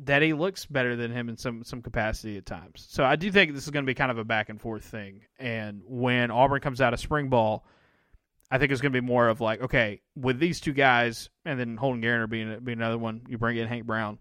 that 0.00 0.20
he 0.20 0.34
looks 0.34 0.66
better 0.66 0.96
than 0.96 1.10
him 1.10 1.30
in 1.30 1.38
some 1.38 1.64
some 1.64 1.80
capacity 1.80 2.36
at 2.36 2.44
times. 2.44 2.86
So 2.90 3.04
I 3.04 3.16
do 3.16 3.32
think 3.32 3.54
this 3.54 3.64
is 3.64 3.70
going 3.70 3.86
to 3.86 3.90
be 3.90 3.94
kind 3.94 4.10
of 4.10 4.18
a 4.18 4.24
back 4.24 4.50
and 4.50 4.60
forth 4.60 4.84
thing. 4.84 5.22
And 5.38 5.80
when 5.86 6.30
Auburn 6.30 6.60
comes 6.60 6.82
out 6.82 6.92
of 6.92 7.00
spring 7.00 7.30
ball, 7.30 7.64
I 8.50 8.58
think 8.58 8.70
it's 8.70 8.82
going 8.82 8.92
to 8.92 9.00
be 9.00 9.06
more 9.06 9.28
of 9.28 9.40
like, 9.40 9.62
okay, 9.62 10.02
with 10.14 10.38
these 10.38 10.60
two 10.60 10.74
guys, 10.74 11.30
and 11.46 11.58
then 11.58 11.78
Holden 11.78 12.02
Geriner 12.02 12.28
being 12.28 12.58
being 12.62 12.76
another 12.76 12.98
one, 12.98 13.22
you 13.28 13.38
bring 13.38 13.56
in 13.56 13.66
Hank 13.66 13.86
Brown. 13.86 14.18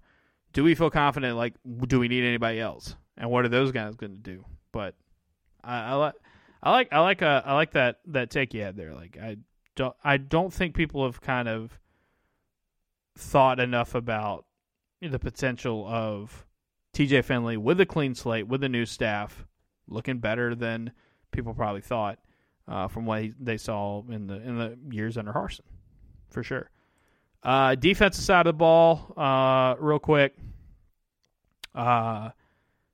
Do 0.54 0.64
we 0.64 0.74
feel 0.74 0.90
confident? 0.90 1.36
Like, 1.36 1.56
do 1.86 2.00
we 2.00 2.08
need 2.08 2.24
anybody 2.24 2.62
else? 2.62 2.96
And 3.18 3.30
what 3.30 3.44
are 3.44 3.50
those 3.50 3.74
guys 3.74 3.98
going 3.98 4.14
to 4.14 4.18
do? 4.18 4.46
But 4.72 4.96
I, 5.62 5.82
I 5.82 5.94
like. 5.96 6.16
I 6.64 6.72
like 6.72 6.94
I 6.94 7.00
like 7.00 7.22
uh, 7.22 7.42
I 7.44 7.54
like 7.56 7.72
that 7.72 8.00
that 8.08 8.30
take 8.30 8.54
you 8.54 8.62
had 8.62 8.78
there. 8.78 8.94
Like 8.94 9.18
I 9.22 9.38
don't 9.76 9.96
I 10.02 10.16
don't 10.16 10.54
think 10.54 10.76
people 10.76 11.06
have 11.06 11.20
kind 11.20 11.50
of 11.50 11.78
thought 13.20 13.60
enough 13.60 13.96
about 13.96 14.46
the 15.02 15.20
potential 15.20 15.86
of 15.88 16.46
TJ 16.94 17.24
Finley 17.24 17.58
with 17.58 17.80
a 17.80 17.86
clean 17.86 18.16
slate, 18.16 18.48
with 18.48 18.64
a 18.64 18.70
new 18.70 18.86
staff, 18.86 19.46
looking 19.88 20.20
better 20.20 20.56
than 20.56 20.92
people 21.32 21.54
probably 21.54 21.82
thought 21.82 22.20
uh, 22.68 22.88
from 22.88 23.06
what 23.06 23.22
he, 23.22 23.34
they 23.40 23.58
saw 23.58 24.04
in 24.10 24.28
the 24.28 24.36
in 24.36 24.58
the 24.58 24.78
years 24.92 25.18
under 25.18 25.32
Harsin, 25.32 25.62
for 26.30 26.44
sure. 26.44 26.70
Uh, 27.42 27.76
defensive 27.76 28.24
side 28.24 28.48
of 28.48 28.54
the 28.54 28.58
ball, 28.58 29.14
uh, 29.16 29.76
real 29.80 30.00
quick. 30.00 30.36
Uh, 31.74 32.30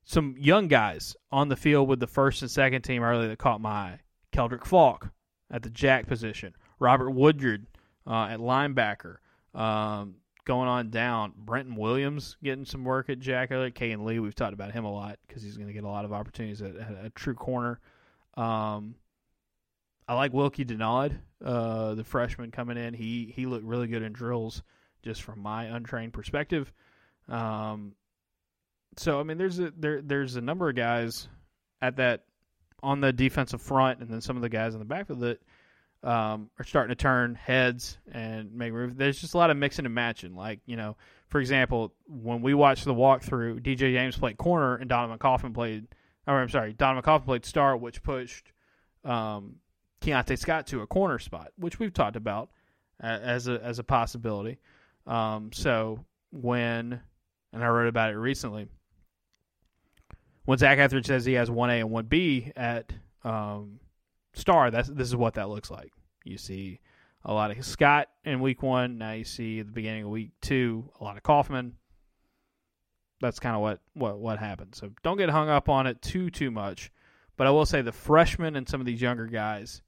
some 0.03 0.35
young 0.37 0.67
guys 0.67 1.15
on 1.31 1.49
the 1.49 1.55
field 1.55 1.87
with 1.87 1.99
the 1.99 2.07
first 2.07 2.41
and 2.41 2.51
second 2.51 2.83
team 2.83 3.01
early 3.01 3.27
that 3.27 3.39
caught 3.39 3.59
my 3.59 3.69
eye. 3.69 3.99
Keldric 4.31 4.65
Faulk 4.65 5.09
at 5.49 5.63
the 5.63 5.69
jack 5.69 6.05
position. 6.05 6.53
Robert 6.79 7.09
Woodyard 7.09 7.65
uh, 8.05 8.25
at 8.25 8.39
linebacker. 8.39 9.17
Um, 9.55 10.15
going 10.45 10.67
on 10.67 10.89
down. 10.89 11.33
Brenton 11.35 11.75
Williams 11.75 12.37
getting 12.43 12.65
some 12.65 12.83
work 12.83 13.09
at 13.09 13.19
Jack 13.19 13.51
Elliott. 13.51 13.75
Kayin 13.75 14.05
Lee, 14.05 14.19
we've 14.19 14.35
talked 14.35 14.53
about 14.53 14.71
him 14.71 14.85
a 14.85 14.91
lot 14.91 15.17
because 15.27 15.41
he's 15.41 15.57
going 15.57 15.67
to 15.67 15.73
get 15.73 15.83
a 15.83 15.89
lot 15.89 16.05
of 16.05 16.13
opportunities 16.13 16.61
at, 16.61 16.75
at 16.75 17.05
a 17.05 17.09
true 17.09 17.33
corner. 17.33 17.79
Um, 18.37 18.95
I 20.07 20.13
like 20.13 20.33
Wilky 20.33 20.65
Denaud, 20.65 21.17
uh, 21.43 21.95
the 21.95 22.03
freshman 22.03 22.51
coming 22.51 22.77
in. 22.77 22.93
He 22.93 23.33
he 23.35 23.47
looked 23.47 23.65
really 23.65 23.87
good 23.87 24.03
in 24.03 24.13
drills, 24.13 24.61
just 25.01 25.23
from 25.23 25.39
my 25.39 25.65
untrained 25.65 26.13
perspective. 26.13 26.71
Um, 27.27 27.93
so 28.97 29.19
I 29.19 29.23
mean, 29.23 29.37
there's 29.37 29.59
a 29.59 29.73
there 29.75 30.01
there's 30.01 30.35
a 30.35 30.41
number 30.41 30.69
of 30.69 30.75
guys 30.75 31.27
at 31.81 31.97
that 31.97 32.25
on 32.83 33.01
the 33.01 33.11
defensive 33.11 33.61
front, 33.61 33.99
and 33.99 34.09
then 34.09 34.21
some 34.21 34.35
of 34.35 34.43
the 34.43 34.49
guys 34.49 34.73
in 34.73 34.79
the 34.79 34.85
backfield 34.85 35.21
that 35.21 35.41
um, 36.05 36.49
are 36.59 36.63
starting 36.63 36.95
to 36.95 37.01
turn 37.01 37.35
heads 37.35 37.97
and 38.11 38.53
make 38.53 38.71
moves. 38.71 38.95
There's 38.95 39.19
just 39.19 39.33
a 39.33 39.37
lot 39.37 39.49
of 39.49 39.57
mixing 39.57 39.85
and 39.85 39.95
matching. 39.95 40.35
Like 40.35 40.59
you 40.65 40.77
know, 40.77 40.95
for 41.27 41.41
example, 41.41 41.93
when 42.07 42.41
we 42.41 42.53
watched 42.53 42.85
the 42.85 42.93
walkthrough, 42.93 43.61
DJ 43.61 43.93
James 43.93 44.17
played 44.17 44.37
corner 44.37 44.75
and 44.75 44.89
Donovan 44.89 45.17
Kaufman 45.17 45.53
played. 45.53 45.87
Or 46.27 46.41
I'm 46.41 46.49
sorry, 46.49 46.73
Donovan 46.73 47.03
Kaufman 47.03 47.25
played 47.25 47.45
star, 47.45 47.75
which 47.75 48.01
pushed 48.01 48.51
um, 49.03 49.57
Keionte 50.01 50.37
Scott 50.37 50.67
to 50.67 50.81
a 50.81 50.87
corner 50.87 51.19
spot, 51.19 51.51
which 51.57 51.79
we've 51.79 51.93
talked 51.93 52.15
about 52.15 52.49
as 52.99 53.47
a 53.47 53.61
as 53.63 53.79
a 53.79 53.83
possibility. 53.83 54.59
Um, 55.07 55.51
so 55.53 56.05
when 56.31 56.99
and 57.55 57.63
I 57.63 57.67
wrote 57.67 57.87
about 57.87 58.11
it 58.11 58.17
recently. 58.17 58.67
when 60.43 60.57
Zac 60.57 60.77
Etheridge 60.77 61.07
says 61.07 61.25
he 61.25 61.33
has 61.33 61.49
one 61.49 61.69
A 61.69 61.79
and 61.79 61.89
one 61.89 62.05
B 62.05 62.51
at 62.55 62.93
um, 63.23 63.79
Star, 64.33 64.69
that's 64.69 64.89
this 64.89 65.07
is 65.07 65.15
what 65.15 65.35
that 65.35 65.49
looks 65.49 65.71
like. 65.71 65.91
You 66.25 66.37
see 66.37 66.79
a 67.23 67.33
lot 67.33 67.51
of 67.51 67.65
Scott 67.65 68.09
in 68.23 68.41
week 68.41 68.61
one. 68.61 68.97
Now 68.97 69.13
you 69.13 69.23
see 69.23 69.59
at 69.59 69.67
the 69.67 69.71
beginning 69.71 70.03
of 70.03 70.09
week 70.09 70.31
two 70.41 70.89
a 70.99 71.03
lot 71.03 71.17
of 71.17 71.23
Kaufman. 71.23 71.73
That's 73.21 73.39
kind 73.39 73.55
of 73.55 73.61
what 73.61 73.79
what 73.93 74.19
what 74.19 74.39
happened. 74.39 74.75
So 74.75 74.91
don't 75.03 75.17
get 75.17 75.29
hung 75.29 75.49
up 75.49 75.69
on 75.69 75.87
it 75.87 76.01
too 76.01 76.29
too 76.29 76.51
much. 76.51 76.91
But 77.37 77.47
I 77.47 77.51
will 77.51 77.65
say 77.65 77.81
the 77.81 77.91
freshmen 77.91 78.55
and 78.55 78.67
some 78.67 78.79
of 78.79 78.85
these 78.85 79.01
younger 79.01 79.27
guys, 79.27 79.81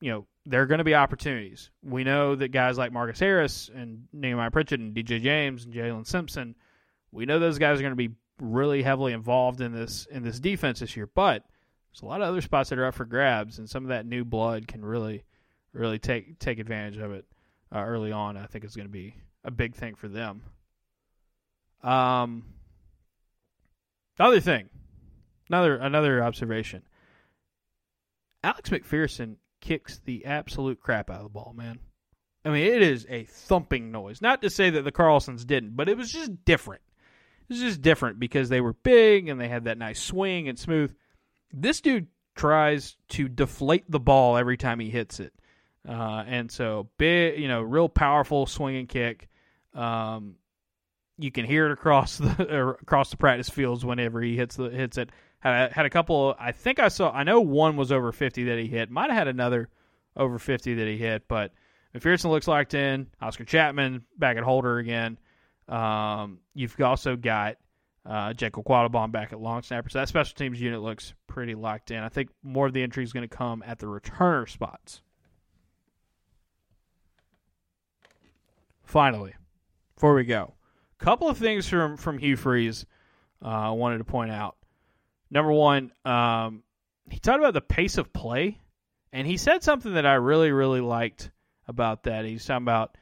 you 0.00 0.10
know, 0.10 0.26
there 0.44 0.62
are 0.62 0.66
going 0.66 0.78
to 0.78 0.84
be 0.84 0.94
opportunities. 0.94 1.70
We 1.82 2.04
know 2.04 2.34
that 2.34 2.48
guys 2.48 2.78
like 2.78 2.92
Marcus 2.92 3.20
Harris 3.20 3.70
and 3.74 4.04
Nehemiah 4.12 4.50
Pritchett 4.50 4.80
and 4.80 4.94
DJ 4.94 5.22
James 5.22 5.64
and 5.64 5.74
Jaylin 5.74 6.06
Simpson, 6.06 6.54
we 7.12 7.26
know 7.26 7.38
those 7.38 7.58
guys 7.58 7.78
are 7.78 7.82
going 7.82 7.92
to 7.92 7.96
be 7.96 8.14
really 8.40 8.82
heavily 8.82 9.12
involved 9.12 9.60
in 9.60 9.72
this 9.72 10.06
in 10.10 10.22
this 10.22 10.40
defense 10.40 10.80
this 10.80 10.96
year. 10.96 11.08
But 11.12 11.44
there's 11.98 12.06
a 12.06 12.10
lot 12.10 12.22
of 12.22 12.28
other 12.28 12.40
spots 12.40 12.70
that 12.70 12.78
are 12.78 12.86
up 12.86 12.94
for 12.94 13.04
grabs, 13.04 13.58
and 13.58 13.68
some 13.68 13.84
of 13.84 13.88
that 13.88 14.06
new 14.06 14.24
blood 14.24 14.68
can 14.68 14.84
really, 14.84 15.24
really 15.72 15.98
take 15.98 16.38
take 16.38 16.60
advantage 16.60 16.96
of 16.98 17.12
it 17.12 17.24
uh, 17.74 17.80
early 17.80 18.12
on. 18.12 18.36
I 18.36 18.46
think 18.46 18.64
it's 18.64 18.76
going 18.76 18.86
to 18.86 18.92
be 18.92 19.16
a 19.44 19.50
big 19.50 19.74
thing 19.74 19.96
for 19.96 20.06
them. 20.06 20.42
Um, 21.82 22.44
other 24.20 24.38
thing, 24.38 24.68
another 25.48 25.76
another 25.76 26.22
observation. 26.22 26.82
Alex 28.44 28.70
McPherson 28.70 29.36
kicks 29.60 30.00
the 30.04 30.24
absolute 30.24 30.80
crap 30.80 31.10
out 31.10 31.16
of 31.16 31.24
the 31.24 31.28
ball, 31.30 31.52
man. 31.56 31.80
I 32.44 32.50
mean, 32.50 32.64
it 32.64 32.80
is 32.80 33.06
a 33.10 33.24
thumping 33.24 33.90
noise. 33.90 34.22
Not 34.22 34.42
to 34.42 34.50
say 34.50 34.70
that 34.70 34.82
the 34.84 34.92
Carlsons 34.92 35.44
didn't, 35.44 35.74
but 35.74 35.88
it 35.88 35.96
was 35.96 36.12
just 36.12 36.44
different. 36.44 36.82
It 37.48 37.54
was 37.54 37.60
just 37.60 37.82
different 37.82 38.20
because 38.20 38.48
they 38.48 38.60
were 38.60 38.74
big 38.74 39.28
and 39.28 39.40
they 39.40 39.48
had 39.48 39.64
that 39.64 39.78
nice 39.78 40.00
swing 40.00 40.48
and 40.48 40.56
smooth. 40.56 40.94
This 41.52 41.80
dude 41.80 42.08
tries 42.34 42.96
to 43.10 43.28
deflate 43.28 43.90
the 43.90 44.00
ball 44.00 44.36
every 44.36 44.56
time 44.56 44.80
he 44.80 44.90
hits 44.90 45.20
it. 45.20 45.32
Uh, 45.86 46.24
and 46.26 46.50
so 46.50 46.88
big, 46.98 47.40
you 47.40 47.48
know, 47.48 47.62
real 47.62 47.88
powerful 47.88 48.46
swinging 48.46 48.86
kick. 48.86 49.28
Um, 49.74 50.36
you 51.18 51.32
can 51.32 51.44
hear 51.44 51.66
it 51.66 51.72
across 51.72 52.18
the 52.18 52.76
across 52.80 53.10
the 53.10 53.16
practice 53.16 53.48
fields 53.48 53.84
whenever 53.84 54.20
he 54.20 54.36
hits 54.36 54.56
the 54.56 54.70
hits 54.70 54.98
it. 54.98 55.10
Had, 55.40 55.72
had 55.72 55.86
a 55.86 55.90
couple. 55.90 56.34
I 56.38 56.50
think 56.50 56.80
I 56.80 56.88
saw. 56.88 57.12
I 57.12 57.22
know 57.22 57.40
one 57.40 57.76
was 57.76 57.92
over 57.92 58.12
fifty 58.12 58.44
that 58.44 58.58
he 58.58 58.66
hit. 58.66 58.90
Might 58.90 59.10
have 59.10 59.18
had 59.18 59.28
another 59.28 59.68
over 60.16 60.38
fifty 60.38 60.74
that 60.74 60.86
he 60.86 60.96
hit. 60.96 61.28
But 61.28 61.52
McPherson 61.94 62.30
looks 62.30 62.48
locked 62.48 62.74
in. 62.74 63.06
Oscar 63.20 63.44
Chapman 63.44 64.04
back 64.16 64.36
at 64.36 64.42
holder 64.42 64.78
again. 64.78 65.16
Um, 65.68 66.40
you've 66.54 66.80
also 66.80 67.14
got 67.16 67.56
uh, 68.08 68.32
Jacob 68.32 68.64
Quattlebaum 68.64 69.12
back 69.12 69.32
at 69.32 69.40
long 69.40 69.62
snapper. 69.62 69.90
So 69.90 69.98
that 69.98 70.08
special 70.08 70.34
teams 70.34 70.60
unit 70.60 70.80
looks 70.80 71.12
pretty 71.26 71.54
locked 71.54 71.90
in. 71.90 71.98
I 71.98 72.08
think 72.08 72.30
more 72.42 72.66
of 72.66 72.72
the 72.72 72.82
entry 72.82 73.04
is 73.04 73.12
going 73.12 73.28
to 73.28 73.36
come 73.36 73.62
at 73.66 73.78
the 73.78 73.86
returner 73.86 74.48
spots. 74.48 75.02
Finally, 78.82 79.34
before 79.94 80.14
we 80.14 80.24
go, 80.24 80.54
a 80.98 81.04
couple 81.04 81.28
of 81.28 81.36
things 81.36 81.68
from 81.68 81.98
from 81.98 82.16
Hugh 82.16 82.36
Freeze 82.36 82.86
uh, 83.44 83.48
I 83.48 83.70
wanted 83.70 83.98
to 83.98 84.04
point 84.04 84.30
out. 84.30 84.56
Number 85.30 85.52
one, 85.52 85.92
um, 86.06 86.62
he 87.10 87.18
talked 87.18 87.40
about 87.40 87.52
the 87.52 87.60
pace 87.60 87.98
of 87.98 88.14
play, 88.14 88.58
and 89.12 89.26
he 89.26 89.36
said 89.36 89.62
something 89.62 89.92
that 89.92 90.06
I 90.06 90.14
really 90.14 90.50
really 90.50 90.80
liked 90.80 91.30
about 91.66 92.04
that. 92.04 92.24
He's 92.24 92.46
talking 92.46 92.64
about 92.64 92.96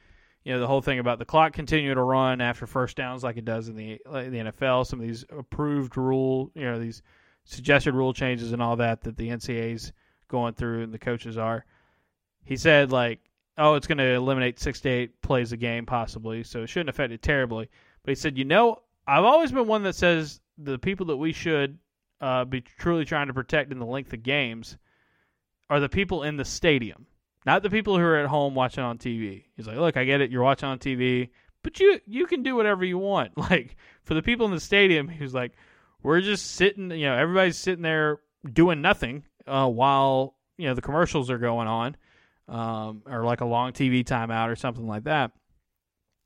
you 0.47 0.53
know 0.53 0.61
the 0.61 0.67
whole 0.67 0.81
thing 0.81 0.99
about 0.99 1.19
the 1.19 1.25
clock 1.25 1.51
continuing 1.51 1.97
to 1.97 2.01
run 2.01 2.39
after 2.39 2.65
first 2.65 2.95
downs 2.95 3.21
like 3.21 3.35
it 3.35 3.43
does 3.43 3.67
in 3.67 3.75
the 3.75 3.99
the 4.05 4.49
NFL. 4.53 4.87
Some 4.87 5.01
of 5.01 5.05
these 5.05 5.25
approved 5.29 5.97
rule, 5.97 6.51
you 6.55 6.63
know, 6.63 6.79
these 6.79 7.01
suggested 7.43 7.93
rule 7.93 8.13
changes 8.13 8.53
and 8.53 8.61
all 8.61 8.77
that 8.77 9.01
that 9.01 9.17
the 9.17 9.27
NCAA's 9.27 9.91
going 10.29 10.53
through 10.53 10.83
and 10.83 10.93
the 10.93 10.99
coaches 10.99 11.37
are. 11.37 11.65
He 12.45 12.55
said 12.55 12.93
like, 12.93 13.19
oh, 13.57 13.73
it's 13.73 13.87
going 13.87 13.97
to 13.97 14.13
eliminate 14.13 14.57
six 14.57 14.79
to 14.81 14.89
eight 14.89 15.21
plays 15.21 15.51
a 15.51 15.57
game 15.57 15.85
possibly, 15.85 16.43
so 16.43 16.63
it 16.63 16.67
shouldn't 16.67 16.91
affect 16.91 17.11
it 17.11 17.21
terribly. 17.21 17.69
But 18.05 18.11
he 18.11 18.15
said, 18.15 18.37
you 18.37 18.45
know, 18.45 18.83
I've 19.05 19.25
always 19.25 19.51
been 19.51 19.67
one 19.67 19.83
that 19.83 19.97
says 19.97 20.39
the 20.57 20.79
people 20.79 21.07
that 21.07 21.17
we 21.17 21.33
should 21.33 21.77
uh, 22.21 22.45
be 22.45 22.61
truly 22.61 23.03
trying 23.03 23.27
to 23.27 23.33
protect 23.33 23.73
in 23.73 23.79
the 23.79 23.85
length 23.85 24.13
of 24.13 24.23
games 24.23 24.77
are 25.69 25.81
the 25.81 25.89
people 25.89 26.23
in 26.23 26.37
the 26.37 26.45
stadium 26.45 27.05
not 27.47 27.63
the 27.63 27.69
people 27.69 27.97
who 27.97 28.03
are 28.03 28.17
at 28.17 28.27
home 28.27 28.55
watching 28.55 28.83
on 28.83 28.97
TV. 28.97 29.45
He's 29.55 29.65
like, 29.65 29.77
look, 29.77 29.95
I 29.95 30.03
get 30.03 30.19
it, 30.19 30.29
you're 30.29 30.43
watching 30.43 30.67
on 30.67 30.79
TV, 30.79 31.29
but 31.63 31.79
you 31.79 31.99
you 32.05 32.27
can 32.27 32.43
do 32.43 32.55
whatever 32.55 32.83
you 32.83 32.97
want. 32.99 33.31
Like 33.37 33.77
for 34.03 34.13
the 34.13 34.21
people 34.21 34.45
in 34.45 34.51
the 34.51 34.59
stadium, 34.59 35.07
he 35.07 35.23
was 35.23 35.33
like, 35.33 35.53
we're 36.03 36.19
just 36.19 36.51
sitting, 36.51 36.91
you 36.91 37.07
know, 37.07 37.15
everybody's 37.15 37.57
sitting 37.57 37.81
there 37.81 38.19
doing 38.51 38.81
nothing 38.81 39.23
uh, 39.47 39.67
while 39.67 40.35
you 40.57 40.67
know 40.67 40.73
the 40.73 40.81
commercials 40.81 41.31
are 41.31 41.37
going 41.37 41.69
on, 41.69 41.95
um, 42.49 43.03
or 43.07 43.23
like 43.23 43.39
a 43.39 43.45
long 43.45 43.71
TV 43.71 44.03
timeout 44.03 44.51
or 44.51 44.57
something 44.57 44.85
like 44.85 45.05
that. 45.05 45.31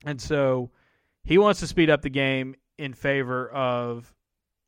And 0.04 0.20
so 0.20 0.72
he 1.22 1.38
wants 1.38 1.60
to 1.60 1.68
speed 1.68 1.88
up 1.88 2.02
the 2.02 2.10
game 2.10 2.56
in 2.78 2.94
favor 2.94 3.48
of 3.48 4.12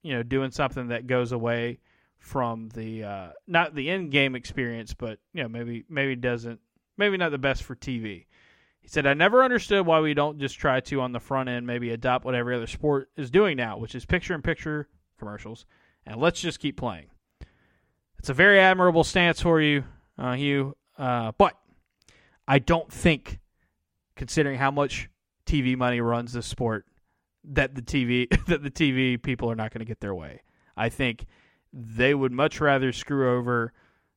you 0.04 0.12
know 0.12 0.22
doing 0.22 0.52
something 0.52 0.88
that 0.88 1.08
goes 1.08 1.32
away 1.32 1.80
from 2.24 2.70
the 2.70 3.04
uh, 3.04 3.28
not 3.46 3.74
the 3.74 3.90
end 3.90 4.10
game 4.10 4.34
experience, 4.34 4.94
but 4.94 5.18
you 5.34 5.42
know 5.42 5.48
maybe 5.48 5.84
maybe 5.90 6.16
doesn't 6.16 6.58
maybe 6.96 7.18
not 7.18 7.30
the 7.30 7.38
best 7.38 7.62
for 7.62 7.76
TV. 7.76 8.24
He 8.80 8.88
said, 8.88 9.06
"I 9.06 9.12
never 9.12 9.44
understood 9.44 9.84
why 9.84 10.00
we 10.00 10.14
don't 10.14 10.40
just 10.40 10.58
try 10.58 10.80
to 10.80 11.02
on 11.02 11.12
the 11.12 11.20
front 11.20 11.50
end 11.50 11.66
maybe 11.66 11.90
adopt 11.90 12.24
what 12.24 12.34
every 12.34 12.56
other 12.56 12.66
sport 12.66 13.10
is 13.16 13.30
doing 13.30 13.58
now, 13.58 13.76
which 13.76 13.94
is 13.94 14.06
picture 14.06 14.34
in 14.34 14.40
picture 14.40 14.88
commercials, 15.18 15.66
and 16.06 16.18
let's 16.18 16.40
just 16.40 16.60
keep 16.60 16.78
playing." 16.78 17.08
It's 18.18 18.30
a 18.30 18.34
very 18.34 18.58
admirable 18.58 19.04
stance 19.04 19.42
for 19.42 19.60
you, 19.60 19.84
uh, 20.16 20.32
Hugh, 20.32 20.74
uh, 20.96 21.32
but 21.36 21.58
I 22.48 22.58
don't 22.58 22.90
think, 22.90 23.38
considering 24.16 24.58
how 24.58 24.70
much 24.70 25.10
TV 25.44 25.76
money 25.76 26.00
runs 26.00 26.32
this 26.32 26.46
sport, 26.46 26.86
that 27.44 27.74
the 27.74 27.82
TV 27.82 28.30
that 28.46 28.62
the 28.62 28.70
TV 28.70 29.22
people 29.22 29.50
are 29.50 29.56
not 29.56 29.74
going 29.74 29.80
to 29.80 29.84
get 29.84 30.00
their 30.00 30.14
way. 30.14 30.40
I 30.74 30.88
think 30.88 31.26
they 31.74 32.14
would 32.14 32.32
much 32.32 32.60
rather 32.60 32.92
screw 32.92 33.36
over 33.36 33.72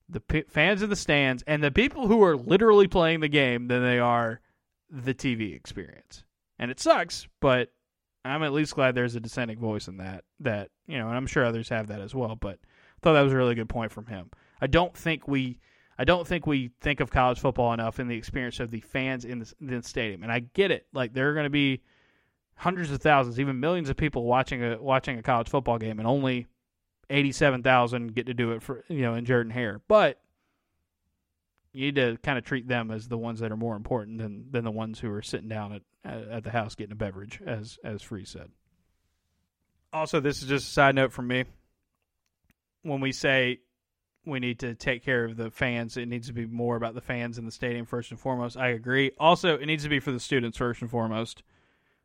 the 0.08 0.20
p- 0.20 0.44
fans 0.48 0.84
in 0.84 0.90
the 0.90 0.96
stands 0.96 1.44
and 1.48 1.64
the 1.64 1.72
people 1.72 2.08
who 2.08 2.24
are 2.24 2.38
literally 2.38 2.88
playing 2.88 3.20
the 3.20 3.28
game 3.28 3.68
than 3.68 3.84
they 3.84 4.00
are 4.00 4.40
the 4.90 5.14
TV 5.14 5.56
experience. 5.56 6.24
And 6.60 6.70
it 6.70 6.80
sucks, 6.80 7.28
but 7.40 7.72
I'm 8.24 8.44
at 8.44 8.54
least 8.54 8.76
glad 8.76 8.94
there's 8.96 9.16
a 9.16 9.20
dissenting 9.20 9.60
voice 9.60 9.88
in 9.88 9.98
that. 9.98 10.24
That 10.40 10.70
you 10.88 10.98
know, 10.98 11.08
and 11.08 11.18
I'm 11.18 11.28
sure 11.28 11.44
others 11.44 11.70
have 11.70 11.88
that 11.88 12.00
as 12.00 12.14
well. 12.14 12.36
But 12.36 12.60
I 12.64 13.00
thought 13.02 13.14
that 13.14 13.22
was 13.22 13.34
a 13.34 13.38
really 13.38 13.56
good 13.56 13.70
point 13.70 13.92
from 13.92 14.06
him. 14.06 14.30
I 14.62 14.68
don't 14.68 14.96
think 14.96 15.28
we, 15.28 15.60
I 15.98 16.04
don't 16.04 16.28
think 16.28 16.48
we 16.48 16.72
think 16.80 17.00
of 17.00 17.10
college 17.10 17.40
football 17.40 17.74
enough 17.74 18.00
in 18.00 18.08
the 18.08 18.16
experience 18.16 18.60
of 18.60 18.72
the 18.72 18.82
fans 18.82 19.26
in 19.26 19.40
the, 19.40 19.54
in 19.60 19.68
the 19.68 19.84
stadium. 19.84 20.24
And 20.24 20.32
I 20.32 20.40
get 20.40 20.72
it. 20.72 20.88
Like 20.94 21.14
there 21.14 21.30
are 21.30 21.34
going 21.34 21.46
to 21.46 21.50
be 21.50 21.82
hundreds 22.56 22.92
of 22.92 23.02
thousands, 23.02 23.40
even 23.40 23.60
millions 23.60 23.90
of 23.90 23.98
people 23.98 24.24
watching 24.24 24.64
a 24.64 24.82
watching 24.82 25.18
a 25.18 25.24
college 25.24 25.50
football 25.50 25.78
game, 25.78 26.00
and 26.00 26.08
only 26.08 26.48
eighty-seven 27.10 27.64
thousand 27.64 28.14
get 28.14 28.26
to 28.28 28.34
do 28.34 28.52
it 28.52 28.62
for 28.62 28.84
you 28.88 29.02
know 29.02 29.16
in 29.16 29.26
Jordan 29.26 29.52
Hare, 29.52 29.82
but 29.88 30.20
you 31.74 31.86
need 31.86 31.96
to 31.96 32.18
kind 32.24 32.38
of 32.38 32.44
treat 32.44 32.68
them 32.68 32.90
as 32.92 33.08
the 33.08 33.18
ones 33.18 33.40
that 33.40 33.52
are 33.52 33.58
more 33.58 33.76
important 33.76 34.18
than 34.18 34.52
than 34.52 34.64
the 34.64 34.72
ones 34.72 35.00
who 35.00 35.12
are 35.12 35.22
sitting 35.22 35.50
down 35.50 35.74
at 35.74 35.82
at 36.04 36.44
the 36.44 36.52
house 36.52 36.76
getting 36.76 36.94
a 36.94 36.96
beverage, 36.96 37.40
as 37.46 37.78
as 37.84 38.02
Freeze 38.02 38.30
said. 38.30 38.50
Also, 39.94 40.20
this 40.20 40.42
is 40.42 40.50
just 40.50 40.68
a 40.68 40.72
side 40.72 40.96
note 40.96 41.14
from 41.14 41.28
me. 41.28 41.46
When 42.84 43.00
we 43.00 43.12
say 43.12 43.60
we 44.26 44.40
need 44.40 44.60
to 44.60 44.76
take 44.76 45.04
care 45.04 45.26
of 45.26 45.38
the 45.38 45.50
fans, 45.50 45.98
it 45.98 46.08
needs 46.08 46.28
to 46.28 46.34
be 46.34 46.46
more 46.46 46.76
about 46.76 46.96
the 46.96 47.02
fans 47.02 47.38
in 47.38 47.46
the 47.46 47.52
stadium 47.52 47.86
first 47.86 48.12
and 48.12 48.20
foremost. 48.20 48.58
I 48.58 48.70
agree. 48.70 49.12
Also, 49.20 49.58
it 49.58 49.66
needs 49.66 49.84
to 49.84 49.90
be 49.90 50.00
for 50.00 50.12
the 50.12 50.20
students 50.20 50.58
first 50.58 50.82
and 50.82 50.92
foremost. 50.92 51.44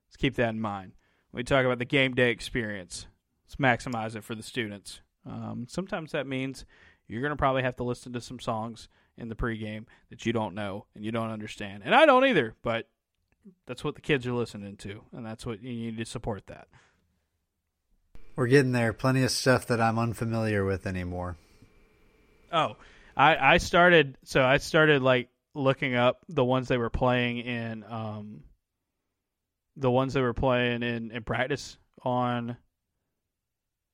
Let's 0.08 0.16
keep 0.16 0.36
that 0.36 0.50
in 0.50 0.60
mind. 0.60 0.92
When 1.30 1.40
we 1.40 1.44
talk 1.44 1.64
about 1.64 1.78
the 1.78 1.84
game 1.84 2.14
day 2.14 2.30
experience, 2.30 3.06
Let's 3.44 3.56
maximize 3.56 4.16
it 4.16 4.24
for 4.24 4.34
the 4.34 4.42
students. 4.42 5.00
Um, 5.26 5.66
sometimes 5.68 6.12
that 6.12 6.26
means 6.26 6.64
you're 7.06 7.20
going 7.20 7.30
to 7.30 7.36
probably 7.36 7.62
have 7.62 7.76
to 7.76 7.84
listen 7.84 8.12
to 8.12 8.20
some 8.20 8.40
songs 8.40 8.88
in 9.16 9.28
the 9.28 9.34
pregame 9.34 9.84
that 10.10 10.24
you 10.24 10.32
don't 10.32 10.54
know 10.54 10.86
and 10.94 11.04
you 11.04 11.12
don't 11.12 11.30
understand. 11.30 11.82
And 11.84 11.94
I 11.94 12.06
don't 12.06 12.24
either, 12.24 12.54
but 12.62 12.88
that's 13.66 13.84
what 13.84 13.94
the 13.94 14.00
kids 14.00 14.26
are 14.26 14.32
listening 14.32 14.76
to, 14.78 15.02
and 15.12 15.26
that's 15.26 15.44
what 15.44 15.62
you 15.62 15.72
need 15.72 15.98
to 15.98 16.04
support 16.04 16.46
that. 16.46 16.68
We're 18.36 18.46
getting 18.46 18.72
there. 18.72 18.92
Plenty 18.92 19.24
of 19.24 19.30
stuff 19.30 19.66
that 19.66 19.80
I'm 19.80 19.98
unfamiliar 19.98 20.64
with 20.64 20.86
anymore. 20.86 21.36
Oh, 22.50 22.76
I 23.16 23.54
I 23.54 23.58
started 23.58 24.16
so 24.24 24.42
I 24.42 24.56
started 24.58 25.02
like 25.02 25.28
looking 25.54 25.94
up 25.94 26.20
the 26.28 26.44
ones 26.44 26.68
they 26.68 26.78
were 26.78 26.90
playing 26.90 27.38
in 27.38 27.84
um 27.84 28.42
the 29.76 29.90
ones 29.90 30.14
they 30.14 30.20
were 30.22 30.34
playing 30.34 30.82
in 30.82 31.10
in 31.10 31.22
practice 31.24 31.76
on 32.02 32.56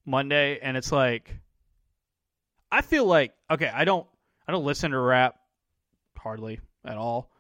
Monday, 0.09 0.59
and 0.61 0.77
it's 0.77 0.91
like 0.91 1.39
I 2.73 2.83
feel 2.83 3.05
like 3.05 3.33
okay, 3.51 3.71
I 3.73 3.85
don't 3.85 4.07
I 4.47 4.53
don't 4.53 4.65
listen 4.65 4.91
to 4.91 4.99
rap 4.99 5.37
hardly 6.17 6.61
at 6.85 6.97
all, 6.97 7.31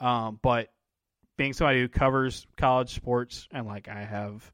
um, 0.00 0.38
but 0.42 0.70
being 1.36 1.52
somebody 1.52 1.80
who 1.80 1.88
covers 1.88 2.46
college 2.56 2.94
sports 2.94 3.48
and 3.50 3.66
like 3.66 3.88
I 3.88 4.04
have 4.04 4.52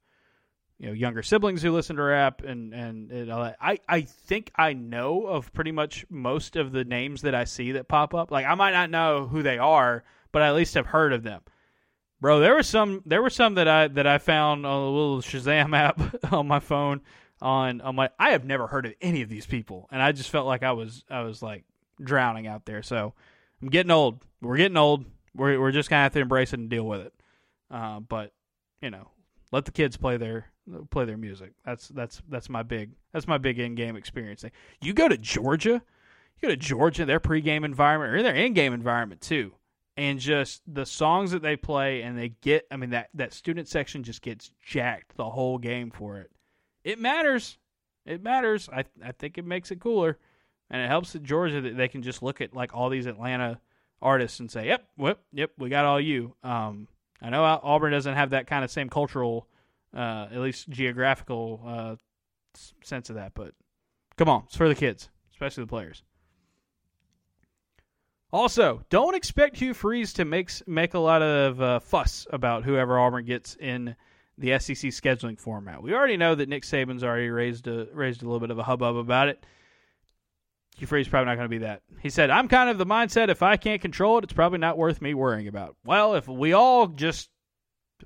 you 0.78 0.86
know 0.86 0.92
younger 0.92 1.22
siblings 1.22 1.62
who 1.62 1.72
listen 1.72 1.96
to 1.96 2.02
rap 2.02 2.42
and 2.42 2.72
and. 2.72 3.32
I 3.32 3.78
I 3.88 4.02
think 4.02 4.50
I 4.56 4.72
know 4.72 5.26
of 5.26 5.52
pretty 5.52 5.72
much 5.72 6.06
most 6.08 6.56
of 6.56 6.72
the 6.72 6.84
names 6.84 7.22
that 7.22 7.34
I 7.34 7.44
see 7.44 7.72
that 7.72 7.88
pop 7.88 8.14
up. 8.14 8.30
Like 8.30 8.46
I 8.46 8.54
might 8.54 8.72
not 8.72 8.90
know 8.90 9.26
who 9.26 9.42
they 9.42 9.58
are, 9.58 10.04
but 10.32 10.42
I 10.42 10.48
at 10.48 10.54
least 10.54 10.74
have 10.74 10.86
heard 10.86 11.12
of 11.12 11.22
them. 11.22 11.42
Bro, 12.20 12.40
there 12.40 12.54
were 12.54 12.62
some 12.62 13.02
there 13.06 13.22
were 13.22 13.30
some 13.30 13.54
that 13.54 13.68
I 13.68 13.88
that 13.88 14.06
I 14.06 14.18
found 14.18 14.64
on 14.64 14.82
a 14.82 14.90
little 14.90 15.20
Shazam 15.20 15.76
app 15.76 16.32
on 16.32 16.46
my 16.46 16.60
phone 16.60 17.02
on 17.42 17.80
on 17.80 17.96
my 17.96 18.10
I 18.18 18.30
have 18.30 18.44
never 18.44 18.66
heard 18.66 18.86
of 18.86 18.94
any 19.00 19.22
of 19.22 19.28
these 19.28 19.46
people 19.46 19.88
and 19.90 20.00
I 20.00 20.12
just 20.12 20.30
felt 20.30 20.46
like 20.46 20.62
I 20.62 20.72
was 20.72 21.04
I 21.10 21.22
was 21.22 21.42
like 21.42 21.64
drowning 22.02 22.46
out 22.46 22.64
there. 22.64 22.82
So 22.82 23.14
I'm 23.62 23.68
getting 23.68 23.90
old. 23.90 24.24
We're 24.40 24.56
getting 24.56 24.76
old. 24.76 25.04
We're 25.34 25.60
we're 25.60 25.72
just 25.72 25.90
gonna 25.90 26.02
have 26.02 26.12
to 26.14 26.20
embrace 26.20 26.52
it 26.52 26.60
and 26.60 26.68
deal 26.68 26.84
with 26.84 27.00
it. 27.00 27.14
Uh, 27.70 28.00
but 28.00 28.32
you 28.80 28.90
know, 28.90 29.08
let 29.52 29.64
the 29.64 29.72
kids 29.72 29.96
play 29.96 30.16
their 30.16 30.46
play 30.90 31.04
their 31.04 31.16
music. 31.16 31.52
That's 31.64 31.88
that's 31.88 32.22
that's 32.28 32.48
my 32.48 32.62
big 32.62 32.92
that's 33.12 33.28
my 33.28 33.38
big 33.38 33.58
in 33.58 33.74
game 33.74 33.96
experience 33.96 34.42
thing. 34.42 34.52
You 34.80 34.92
go 34.92 35.08
to 35.08 35.18
Georgia, 35.18 35.82
you 36.40 36.42
go 36.42 36.48
to 36.48 36.56
Georgia, 36.56 37.04
their 37.04 37.20
pregame 37.20 37.64
environment 37.64 38.14
or 38.14 38.22
their 38.22 38.34
in 38.34 38.52
game 38.52 38.72
environment 38.72 39.20
too, 39.20 39.52
and 39.96 40.18
just 40.18 40.62
the 40.66 40.86
songs 40.86 41.30
that 41.32 41.42
they 41.42 41.56
play 41.56 42.02
and 42.02 42.18
they 42.18 42.30
get. 42.40 42.66
I 42.70 42.76
mean 42.76 42.90
that 42.90 43.08
that 43.14 43.32
student 43.32 43.68
section 43.68 44.02
just 44.02 44.22
gets 44.22 44.50
jacked 44.62 45.16
the 45.16 45.30
whole 45.30 45.58
game 45.58 45.90
for 45.90 46.18
it. 46.18 46.30
It 46.84 47.00
matters. 47.00 47.58
It 48.06 48.22
matters. 48.22 48.68
I 48.70 48.84
I 49.02 49.12
think 49.12 49.38
it 49.38 49.44
makes 49.44 49.70
it 49.70 49.80
cooler, 49.80 50.18
and 50.70 50.82
it 50.82 50.88
helps 50.88 51.16
at 51.16 51.22
Georgia 51.22 51.60
that 51.62 51.76
they 51.76 51.88
can 51.88 52.02
just 52.02 52.22
look 52.22 52.40
at 52.40 52.54
like 52.54 52.74
all 52.74 52.90
these 52.90 53.06
Atlanta 53.06 53.60
artists 54.02 54.40
and 54.40 54.50
say, 54.50 54.66
"Yep, 54.66 54.86
yep, 54.98 55.18
yep, 55.32 55.50
we 55.58 55.70
got 55.70 55.86
all 55.86 56.00
you." 56.00 56.34
Um, 56.44 56.86
I 57.22 57.30
know 57.30 57.42
Auburn 57.42 57.92
doesn't 57.92 58.14
have 58.14 58.30
that 58.30 58.46
kind 58.46 58.62
of 58.62 58.70
same 58.70 58.90
cultural, 58.90 59.48
uh, 59.96 60.28
at 60.30 60.38
least 60.38 60.68
geographical 60.68 61.62
uh, 61.66 61.96
sense 62.82 63.08
of 63.08 63.16
that, 63.16 63.32
but 63.34 63.54
come 64.16 64.28
on, 64.28 64.42
it's 64.46 64.56
for 64.56 64.68
the 64.68 64.74
kids, 64.74 65.08
especially 65.32 65.64
the 65.64 65.68
players. 65.68 66.02
Also, 68.30 68.82
don't 68.90 69.14
expect 69.14 69.56
Hugh 69.56 69.74
Freeze 69.74 70.12
to 70.14 70.24
make 70.24 70.50
make 70.66 70.92
a 70.92 70.98
lot 70.98 71.22
of 71.22 71.62
uh, 71.62 71.78
fuss 71.78 72.26
about 72.30 72.64
whoever 72.64 72.98
Auburn 72.98 73.24
gets 73.24 73.54
in 73.54 73.96
the 74.38 74.58
SEC 74.58 74.90
scheduling 74.90 75.38
format. 75.38 75.82
We 75.82 75.94
already 75.94 76.16
know 76.16 76.34
that 76.34 76.48
Nick 76.48 76.64
Saban's 76.64 77.04
already 77.04 77.30
raised 77.30 77.66
a 77.68 77.86
raised 77.92 78.22
a 78.22 78.26
little 78.26 78.40
bit 78.40 78.50
of 78.50 78.58
a 78.58 78.64
hubbub 78.64 78.96
about 78.96 79.28
it. 79.28 79.44
Freeze 80.86 81.06
probably 81.06 81.26
not 81.26 81.36
going 81.36 81.44
to 81.44 81.48
be 81.48 81.58
that. 81.58 81.82
He 82.00 82.10
said, 82.10 82.30
"I'm 82.30 82.48
kind 82.48 82.68
of 82.68 82.78
the 82.78 82.86
mindset. 82.86 83.28
If 83.28 83.42
I 83.42 83.56
can't 83.56 83.80
control 83.80 84.18
it, 84.18 84.24
it's 84.24 84.32
probably 84.32 84.58
not 84.58 84.76
worth 84.76 85.00
me 85.00 85.14
worrying 85.14 85.46
about." 85.46 85.76
Well, 85.84 86.14
if 86.16 86.26
we 86.26 86.52
all 86.52 86.88
just 86.88 87.30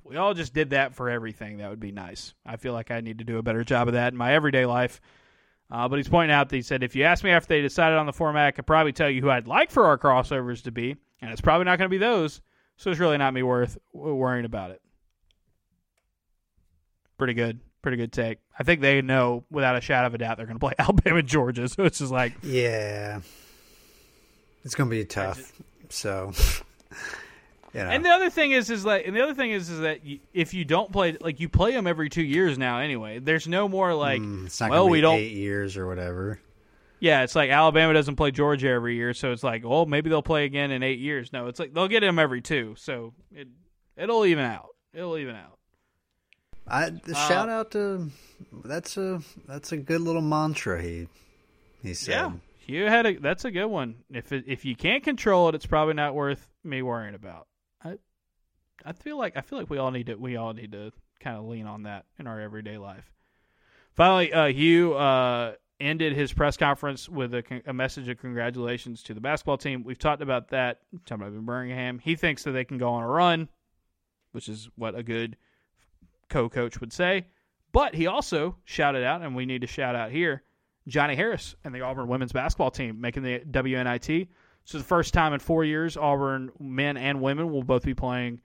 we 0.05 0.17
all 0.17 0.35
just 0.35 0.55
did 0.55 0.71
that 0.71 0.95
for 0.95 1.09
everything, 1.09 1.59
that 1.59 1.71
would 1.71 1.81
be 1.81 1.93
nice. 1.93 2.35
I 2.45 2.57
feel 2.57 2.75
like 2.75 2.91
I 2.91 3.01
need 3.01 3.19
to 3.19 3.25
do 3.25 3.39
a 3.39 3.43
better 3.43 3.65
job 3.65 3.89
of 3.89 3.95
that 3.95 4.13
in 4.13 4.19
my 4.19 4.35
everyday 4.35 4.67
life. 4.67 5.01
Uh, 5.71 5.89
but 5.89 5.97
he's 5.97 6.09
pointing 6.09 6.35
out 6.35 6.49
that 6.49 6.57
he 6.57 6.63
said, 6.63 6.83
if 6.83 6.97
you 6.97 7.05
ask 7.05 7.23
me 7.23 7.31
after 7.31 7.49
they 7.49 7.61
decided 7.61 7.99
on 7.99 8.07
the 8.07 8.13
format, 8.13 8.47
I 8.47 8.51
could 8.53 8.67
probably 8.67 8.93
tell 8.93 9.11
you 9.11 9.21
who 9.21 9.29
I'd 9.29 9.47
like 9.47 9.71
for 9.71 9.85
our 9.85 9.99
crossovers 9.99 10.63
to 10.63 10.71
be, 10.71 10.97
and 11.21 11.31
it's 11.31 11.43
probably 11.43 11.67
not 11.67 11.79
going 11.79 11.91
to 11.91 11.95
be 11.95 11.99
those. 11.99 12.41
So 12.77 12.91
it's 12.91 13.01
really 13.01 13.19
not 13.19 13.35
me 13.35 13.43
worth 13.43 13.77
worrying 13.93 14.47
about 14.47 14.71
it. 14.71 14.81
Pretty 17.19 17.35
good 17.35 17.61
pretty 17.82 17.97
good 17.97 18.12
take. 18.12 18.39
I 18.59 18.65
think 18.65 18.81
they 18.81 19.01
know 19.03 19.45
without 19.51 19.77
a 19.77 19.81
shadow 19.81 20.09
of 20.09 20.15
a 20.15 20.19
doubt 20.19 20.36
they're 20.36 20.47
going 20.47 20.59
to 20.59 20.61
play 20.61 20.74
Alabama, 20.78 21.23
Georgia. 21.23 21.69
So 21.69 21.85
it's 21.85 21.99
just 21.99 22.12
like, 22.12 22.35
yeah, 22.43 23.20
it's 24.65 24.74
going 24.74 24.90
to 24.90 24.97
be 24.97 25.05
tough. 25.05 25.39
Just, 25.86 25.93
so, 25.93 26.32
you 27.74 27.81
know. 27.81 27.89
And 27.89 28.05
the 28.05 28.11
other 28.11 28.31
thing 28.31 28.53
is, 28.53 28.70
is 28.70 28.85
like, 28.85 29.07
and 29.07 29.15
the 29.15 29.23
other 29.23 29.35
thing 29.35 29.53
is, 29.53 29.70
is 29.70 29.81
that 29.81 30.05
you, 30.05 30.20
if 30.32 30.55
you 30.55 30.65
don't 30.65 30.93
play, 30.93 31.16
like, 31.20 31.40
you 31.40 31.49
play 31.49 31.73
them 31.73 31.86
every 31.86 32.09
two 32.09 32.23
years 32.23 32.59
now 32.59 32.81
anyway. 32.81 33.19
There's 33.19 33.49
no 33.49 33.69
more 33.69 33.95
like, 33.95 34.20
mm, 34.20 34.69
well, 34.69 34.89
we 34.89 35.01
don't 35.01 35.19
eight 35.19 35.32
years 35.32 35.77
or 35.77 35.86
whatever. 35.86 36.40
Yeah, 37.01 37.23
it's 37.23 37.36
like 37.36 37.51
Alabama 37.51 37.95
doesn't 37.95 38.16
play 38.16 38.32
Georgia 38.32 38.70
every 38.70 38.97
year, 38.97 39.15
so 39.15 39.31
it's 39.31 39.45
like, 39.45 39.65
well, 39.65 39.86
maybe 39.86 40.11
they'll 40.11 40.20
play 40.20 40.45
again 40.45 40.73
in 40.73 40.82
eight 40.82 40.99
years. 40.99 41.32
No, 41.32 41.47
it's 41.47 41.61
like 41.61 41.73
they'll 41.73 41.86
get 41.86 42.01
them 42.01 42.19
every 42.19 42.43
two, 42.43 42.74
so 42.77 43.15
it 43.32 43.47
it'll 43.97 44.27
even 44.27 44.45
out. 44.45 44.70
It'll 44.93 45.16
even 45.16 45.36
out. 45.36 45.58
I 46.70 46.85
uh, 46.86 47.15
shout 47.28 47.49
out 47.49 47.70
to 47.73 48.11
that's 48.65 48.97
a 48.97 49.20
that's 49.47 49.73
a 49.73 49.77
good 49.77 50.01
little 50.01 50.23
mantra 50.23 50.82
he 50.82 51.09
he 51.82 51.95
said. 51.95 52.12
Yeah, 52.12 52.32
you 52.66 52.85
had 52.85 53.07
a 53.07 53.16
that's 53.16 53.45
a 53.45 53.51
good 53.51 53.66
one. 53.66 53.97
If 54.11 54.32
it, 54.32 54.45
if 54.47 54.65
you 54.65 54.77
can't 54.77 55.03
control 55.03 55.49
it, 55.49 55.55
it's 55.55 55.66
probably 55.66 55.95
not 55.95 56.15
worth 56.15 56.49
me 56.62 56.82
worrying 56.82 57.15
about. 57.15 57.47
I 57.82 57.99
I 58.85 58.93
feel 58.93 59.19
like 59.19 59.36
I 59.36 59.40
feel 59.40 59.59
like 59.59 59.70
we 59.70 59.78
all 59.78 59.90
need 59.90 60.07
to 60.07 60.15
we 60.15 60.36
all 60.36 60.53
need 60.53 60.73
to 60.73 60.93
kind 61.20 61.36
of 61.36 61.45
lean 61.45 61.66
on 61.66 61.85
that 61.85 62.05
in 62.19 62.27
our 62.27 62.40
everyday 62.40 62.78
life. 62.78 63.11
Finally, 63.95 64.32
uh, 64.32 64.47
Hugh 64.47 64.95
uh, 64.95 65.55
ended 65.81 66.12
his 66.12 66.32
press 66.32 66.57
conference 66.57 67.09
with 67.09 67.35
a, 67.35 67.43
a, 67.66 67.73
message 67.73 68.09
of 68.09 68.19
congratulations 68.19 69.03
to 69.03 69.15
the 69.15 69.20
basketball 69.20 69.59
team. 69.59 69.82
We've 69.82 69.99
talked 69.99 70.23
about 70.23 70.51
that. 70.51 70.81
Talking 71.05 71.27
about 71.27 71.45
Birmingham, 71.45 71.99
he 71.99 72.15
thinks 72.15 72.45
that 72.45 72.53
they 72.53 72.65
can 72.65 72.78
go 72.78 72.90
on 72.90 73.03
a 73.03 73.09
run, 73.09 73.49
which 74.31 74.49
is 74.49 74.69
what 74.77 74.95
a 74.95 75.03
good 75.03 75.36
co-coach 76.29 76.81
would 76.81 76.93
say. 76.93 77.27
But 77.73 77.95
he 77.95 78.07
also 78.07 78.57
shouted 78.65 79.05
out, 79.05 79.23
and 79.23 79.37
we 79.37 79.47
need 79.47 79.61
to 79.61 79.67
shout 79.67 79.95
out 79.95 80.11
here, 80.11 80.43
Johnnie 80.87 81.17
Harris 81.17 81.55
and 81.65 81.75
the 81.75 81.83
Auburn 81.83 82.09
women's 82.09 82.33
basketball 82.33 82.71
team 82.71 83.01
making 83.01 83.23
the 83.23 83.41
WNIT. 83.41 84.29
So 84.65 84.79
the 84.79 84.85
first 84.85 85.15
time 85.15 85.33
in 85.35 85.41
four 85.41 85.65
years, 85.65 85.97
Auburn 85.97 86.51
men 86.59 86.97
and 86.97 87.21
women 87.21 87.51
will 87.51 87.63
both 87.63 87.85
be 87.85 87.95
playing 87.95 88.41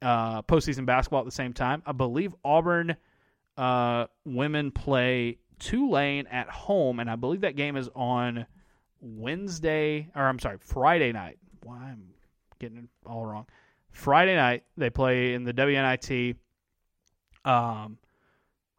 uh, 0.00 0.42
postseason 0.42 0.86
basketball 0.86 1.20
at 1.20 1.26
the 1.26 1.30
same 1.30 1.52
time. 1.52 1.82
I 1.86 1.92
believe 1.92 2.34
Auburn 2.44 2.96
uh, 3.56 4.06
women 4.24 4.70
play 4.70 5.38
Tulane 5.58 6.26
at 6.26 6.48
home, 6.48 6.98
and 6.98 7.10
I 7.10 7.16
believe 7.16 7.42
that 7.42 7.56
game 7.56 7.76
is 7.76 7.88
on 7.94 8.46
Wednesday, 9.00 10.08
or 10.14 10.22
I'm 10.22 10.38
sorry, 10.38 10.58
Friday 10.60 11.12
night. 11.12 11.38
Why 11.62 11.76
well, 11.76 11.84
I'm 11.84 12.04
getting 12.58 12.78
it 12.78 12.84
all 13.06 13.24
wrong. 13.24 13.46
Friday 13.90 14.34
night 14.34 14.64
they 14.76 14.90
play 14.90 15.34
in 15.34 15.44
the 15.44 15.52
WNIT 15.52 16.36
um, 17.44 17.98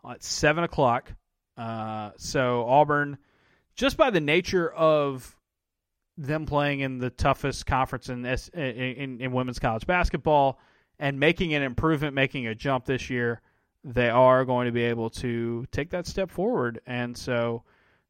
at 0.10 0.23
seven 0.23 0.64
o'clock. 0.64 1.11
Uh, 1.57 2.11
so 2.18 2.65
Auburn, 2.68 3.18
just 3.76 3.98
by 3.98 4.10
the 4.10 4.22
nature 4.22 4.72
of 4.72 5.35
them 6.18 6.45
playing 6.45 6.81
in 6.81 6.99
the 6.99 7.10
toughest 7.10 7.65
conference 7.65 8.10
in, 8.10 8.26
in, 8.26 9.22
in 9.22 9.31
women's 9.31 9.60
college 9.60 9.88
basketball 9.88 10.60
and 10.99 11.19
making 11.19 11.53
an 11.53 11.64
improvement, 11.64 12.14
making 12.14 12.48
a 12.48 12.56
jump 12.56 12.85
this 12.85 13.10
year, 13.10 13.41
they 13.84 14.10
are 14.10 14.45
going 14.45 14.68
to 14.68 14.72
be 14.72 14.84
able 14.84 15.10
to 15.10 15.65
take 15.72 15.90
that 15.90 16.07
step 16.07 16.30
forward. 16.30 16.80
And 16.85 17.18
so 17.18 17.64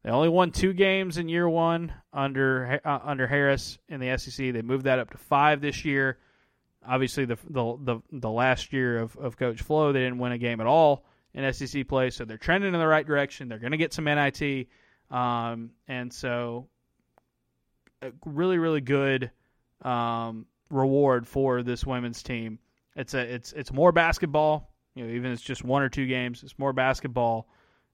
they 0.04 0.12
only 0.12 0.30
won 0.30 0.52
two 0.52 0.74
games 0.74 1.18
in 1.18 1.30
year 1.30 1.48
one 1.48 1.94
under 2.12 2.80
uh, 2.84 3.00
under 3.04 3.26
Harris 3.26 3.78
in 3.88 4.00
the 4.00 4.18
SEC. 4.18 4.54
They 4.54 4.62
moved 4.62 4.84
that 4.86 5.00
up 5.00 5.12
to 5.12 5.18
five 5.18 5.62
this 5.62 5.86
year 5.86 6.18
obviously 6.88 7.26
the 7.26 7.38
the 7.50 7.78
the, 7.80 8.00
the 8.12 8.30
last 8.30 8.74
year 8.74 9.00
of, 9.00 9.16
of 9.18 9.38
Coach 9.38 9.62
Flo, 9.62 9.92
they 9.92 10.00
didn't 10.00 10.20
win 10.20 10.32
a 10.32 10.38
game 10.38 10.62
at 10.62 10.68
all 10.68 11.06
in 11.34 11.52
SEC 11.54 11.88
play, 11.88 12.10
so 12.10 12.26
they're 12.26 12.38
trending 12.38 12.74
in 12.74 12.80
the 12.80 12.88
right 12.88 13.06
direction. 13.06 13.48
They're 13.48 13.60
going 13.60 13.72
to 13.72 13.78
get 13.78 13.94
some 13.94 14.06
NIT, 14.06 14.68
um, 15.10 15.72
and 15.88 16.14
so 16.14 16.68
a 18.02 18.12
really 18.26 18.58
really 18.58 18.82
good 18.82 19.32
um, 19.82 20.46
reward 20.70 21.28
for 21.28 21.64
this 21.64 21.86
women's 21.86 22.24
team. 22.24 22.60
It's 22.96 23.14
a 23.14 23.20
it's 23.20 23.54
it's 23.54 23.72
more 23.72 23.92
basketball. 23.92 24.70
You 24.96 25.06
know, 25.06 25.14
even 25.14 25.32
if 25.32 25.38
it's 25.38 25.42
just 25.42 25.64
one 25.64 25.82
or 25.82 25.90
two 25.90 26.06
games, 26.06 26.44
it's 26.44 26.58
more 26.60 26.74
basketball, 26.74 27.48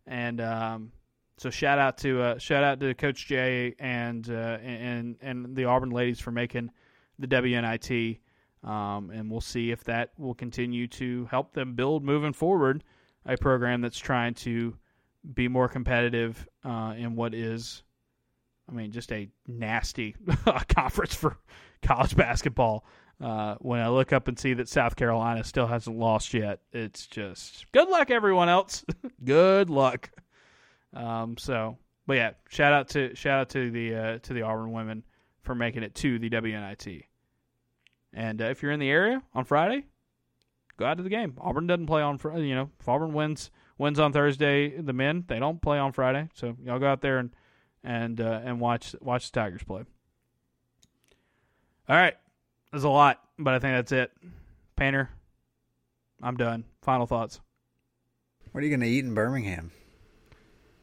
and 0.05 0.41
um, 0.41 0.91
so 1.37 1.49
shout 1.49 1.79
out 1.79 1.97
to 1.99 2.21
uh, 2.21 2.37
shout 2.37 2.63
out 2.63 2.79
to 2.81 2.93
Coach 2.93 3.25
Jay 3.27 3.75
and 3.79 4.29
uh, 4.29 4.57
and 4.61 5.15
and 5.21 5.55
the 5.55 5.65
Auburn 5.65 5.89
ladies 5.91 6.19
for 6.19 6.31
making 6.31 6.71
the 7.17 7.27
WNIT. 7.27 8.19
Um, 8.63 9.09
and 9.09 9.31
we'll 9.31 9.41
see 9.41 9.71
if 9.71 9.83
that 9.85 10.11
will 10.17 10.33
continue 10.33 10.87
to 10.87 11.25
help 11.31 11.53
them 11.53 11.75
build 11.75 12.03
moving 12.03 12.33
forward 12.33 12.83
a 13.25 13.37
program 13.37 13.81
that's 13.81 13.97
trying 13.99 14.33
to 14.33 14.75
be 15.33 15.47
more 15.47 15.67
competitive 15.67 16.47
uh, 16.63 16.93
in 16.97 17.15
what 17.15 17.33
is, 17.33 17.83
I 18.69 18.73
mean, 18.73 18.91
just 18.91 19.11
a 19.11 19.29
nasty 19.47 20.15
conference 20.69 21.13
for 21.13 21.37
college 21.81 22.15
basketball. 22.15 22.85
Uh, 23.21 23.55
when 23.59 23.81
I 23.81 23.89
look 23.89 24.13
up 24.13 24.29
and 24.29 24.39
see 24.39 24.53
that 24.53 24.69
South 24.69 24.95
Carolina 24.95 25.43
still 25.43 25.67
hasn't 25.67 25.97
lost 25.97 26.33
yet, 26.33 26.61
it's 26.71 27.05
just 27.05 27.69
good 27.73 27.89
luck, 27.89 28.11
everyone 28.11 28.47
else. 28.47 28.85
good 29.23 29.69
luck. 29.69 30.09
Um, 30.93 31.37
so, 31.37 31.77
but 32.07 32.13
yeah, 32.13 32.31
shout 32.47 32.71
out 32.71 32.87
to 32.89 33.13
shout 33.15 33.41
out 33.41 33.49
to 33.49 33.71
the 33.71 33.95
uh, 33.95 34.17
to 34.19 34.33
the 34.33 34.43
Auburn 34.43 34.71
women 34.71 35.03
for 35.41 35.53
making 35.53 35.83
it 35.83 35.95
to 35.95 36.17
the 36.17 36.29
WNIT. 36.29 37.03
And 38.13 38.41
uh, 38.41 38.45
if 38.45 38.61
you're 38.63 38.71
in 38.71 38.79
the 38.79 38.89
area 38.89 39.21
on 39.33 39.45
Friday, 39.45 39.85
go 40.77 40.85
out 40.85 40.97
to 40.97 41.03
the 41.03 41.09
game. 41.09 41.35
Auburn 41.39 41.67
doesn't 41.67 41.87
play 41.87 42.01
on 42.01 42.17
Friday. 42.17 42.47
You 42.47 42.55
know, 42.55 42.69
if 42.79 42.87
Auburn 42.87 43.13
wins 43.13 43.51
wins 43.77 43.99
on 43.99 44.13
Thursday, 44.13 44.69
the 44.69 44.93
men 44.93 45.25
they 45.27 45.39
don't 45.39 45.61
play 45.61 45.77
on 45.77 45.91
Friday. 45.91 46.29
So 46.33 46.55
y'all 46.63 46.79
go 46.79 46.87
out 46.87 47.01
there 47.01 47.19
and 47.19 47.31
and 47.83 48.19
uh, 48.19 48.41
and 48.43 48.59
watch 48.59 48.95
watch 49.01 49.31
the 49.31 49.39
Tigers 49.39 49.63
play. 49.63 49.83
All 51.87 51.95
right, 51.95 52.15
there's 52.71 52.83
a 52.83 52.89
lot, 52.89 53.19
but 53.37 53.53
I 53.55 53.59
think 53.59 53.75
that's 53.75 53.91
it. 53.91 54.11
Painter, 54.75 55.09
I'm 56.21 56.37
done. 56.37 56.65
Final 56.81 57.07
thoughts. 57.07 57.39
What 58.51 58.61
are 58.61 58.63
you 58.65 58.69
going 58.69 58.81
to 58.81 58.87
eat 58.87 59.05
in 59.05 59.13
Birmingham? 59.13 59.71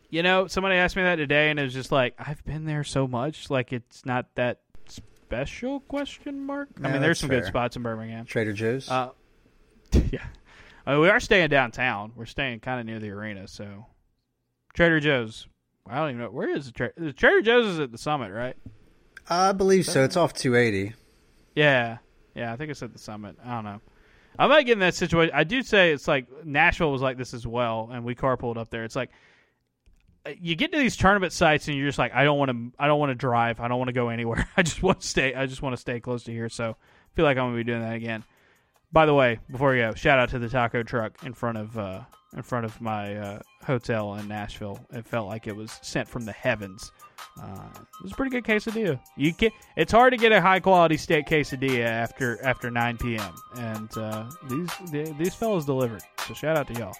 You 0.08 0.22
know, 0.22 0.46
somebody 0.46 0.76
asked 0.76 0.96
me 0.96 1.02
that 1.02 1.16
today, 1.16 1.50
and 1.50 1.58
it 1.58 1.64
was 1.64 1.74
just 1.74 1.92
like, 1.92 2.14
I've 2.18 2.44
been 2.44 2.64
there 2.64 2.84
so 2.84 3.06
much, 3.08 3.50
like 3.50 3.72
it's 3.72 4.04
not 4.04 4.26
that 4.36 4.60
special? 5.26 5.80
Question 5.80 6.46
mark. 6.46 6.68
I 6.82 6.90
mean, 6.90 7.02
there's 7.02 7.18
some 7.18 7.28
fair. 7.28 7.40
good 7.40 7.48
spots 7.48 7.76
in 7.76 7.82
Birmingham. 7.82 8.26
Trader 8.26 8.52
Joe's. 8.52 8.88
Uh, 8.88 9.10
yeah, 9.92 10.26
we 10.86 11.08
are 11.08 11.20
staying 11.20 11.48
downtown. 11.48 12.12
We're 12.14 12.26
staying 12.26 12.60
kind 12.60 12.80
of 12.80 12.86
near 12.86 13.00
the 13.00 13.10
arena, 13.10 13.48
so 13.48 13.86
Trader 14.74 15.00
Joe's. 15.00 15.48
I 15.88 15.98
don't 15.98 16.10
even 16.10 16.20
know 16.22 16.30
where 16.30 16.48
is 16.48 16.66
the 16.66 16.72
Trader. 16.72 17.12
Trader 17.12 17.42
Joe's 17.42 17.66
is 17.66 17.80
at 17.80 17.92
the 17.92 17.98
summit, 17.98 18.32
right? 18.32 18.56
I 19.28 19.52
believe 19.52 19.86
so. 19.86 20.04
It's 20.04 20.16
off 20.16 20.32
280. 20.32 20.94
Yeah, 21.56 21.98
yeah, 22.34 22.52
I 22.52 22.56
think 22.56 22.70
it's 22.70 22.82
at 22.82 22.92
the 22.92 22.98
summit. 22.98 23.36
I 23.44 23.54
don't 23.54 23.64
know. 23.64 23.80
I 24.38 24.46
might 24.46 24.64
get 24.64 24.74
in 24.74 24.80
that 24.80 24.94
situation. 24.94 25.34
I 25.34 25.44
do 25.44 25.62
say 25.62 25.92
it's 25.92 26.06
like 26.06 26.26
Nashville 26.44 26.92
was 26.92 27.02
like 27.02 27.16
this 27.16 27.34
as 27.34 27.46
well, 27.46 27.88
and 27.92 28.04
we 28.04 28.14
carpooled 28.14 28.58
up 28.58 28.70
there. 28.70 28.84
It's 28.84 28.96
like 28.96 29.10
you 30.40 30.56
get 30.56 30.72
to 30.72 30.78
these 30.78 30.96
tournament 30.96 31.32
sites 31.32 31.68
and 31.68 31.76
you're 31.76 31.86
just 31.86 31.98
like, 31.98 32.14
I 32.14 32.24
don't 32.24 32.38
want 32.38 32.50
to, 32.50 32.72
I 32.78 32.86
don't 32.86 32.98
want 32.98 33.10
to 33.10 33.14
drive, 33.14 33.60
I 33.60 33.68
don't 33.68 33.78
want 33.78 33.88
to 33.88 33.94
go 33.94 34.08
anywhere. 34.08 34.48
I 34.56 34.62
just 34.62 34.82
want 34.82 35.00
to 35.00 35.06
stay, 35.06 35.34
I 35.34 35.46
just 35.46 35.62
want 35.62 35.74
to 35.74 35.80
stay 35.80 36.00
close 36.00 36.24
to 36.24 36.32
here. 36.32 36.48
So 36.48 36.70
I 36.70 37.14
feel 37.14 37.24
like 37.24 37.36
I'm 37.36 37.46
gonna 37.46 37.56
be 37.56 37.64
doing 37.64 37.82
that 37.82 37.94
again. 37.94 38.24
By 38.92 39.06
the 39.06 39.14
way, 39.14 39.38
before 39.50 39.72
we 39.72 39.78
go, 39.78 39.94
shout 39.94 40.18
out 40.18 40.30
to 40.30 40.38
the 40.38 40.48
taco 40.48 40.82
truck 40.82 41.22
in 41.24 41.34
front 41.34 41.58
of 41.58 41.76
uh, 41.76 42.00
in 42.36 42.42
front 42.42 42.64
of 42.64 42.80
my 42.80 43.16
uh, 43.16 43.40
hotel 43.64 44.14
in 44.14 44.28
Nashville. 44.28 44.78
It 44.92 45.06
felt 45.06 45.26
like 45.26 45.46
it 45.46 45.56
was 45.56 45.78
sent 45.82 46.08
from 46.08 46.24
the 46.24 46.32
heavens. 46.32 46.92
Uh, 47.40 47.68
it 47.74 48.02
was 48.02 48.12
a 48.12 48.14
pretty 48.14 48.30
good 48.30 48.44
quesadilla. 48.44 49.00
You 49.16 49.34
can, 49.34 49.50
it's 49.76 49.92
hard 49.92 50.12
to 50.12 50.16
get 50.16 50.32
a 50.32 50.40
high 50.40 50.60
quality 50.60 50.96
steak 50.96 51.26
quesadilla 51.26 51.84
after 51.84 52.42
after 52.44 52.70
9 52.70 52.98
p.m. 52.98 53.34
And 53.56 53.98
uh, 53.98 54.30
these 54.48 54.70
these 55.18 55.34
fellows 55.34 55.64
delivered. 55.64 56.02
So 56.26 56.34
shout 56.34 56.56
out 56.56 56.66
to 56.68 56.74
y'all. 56.74 56.94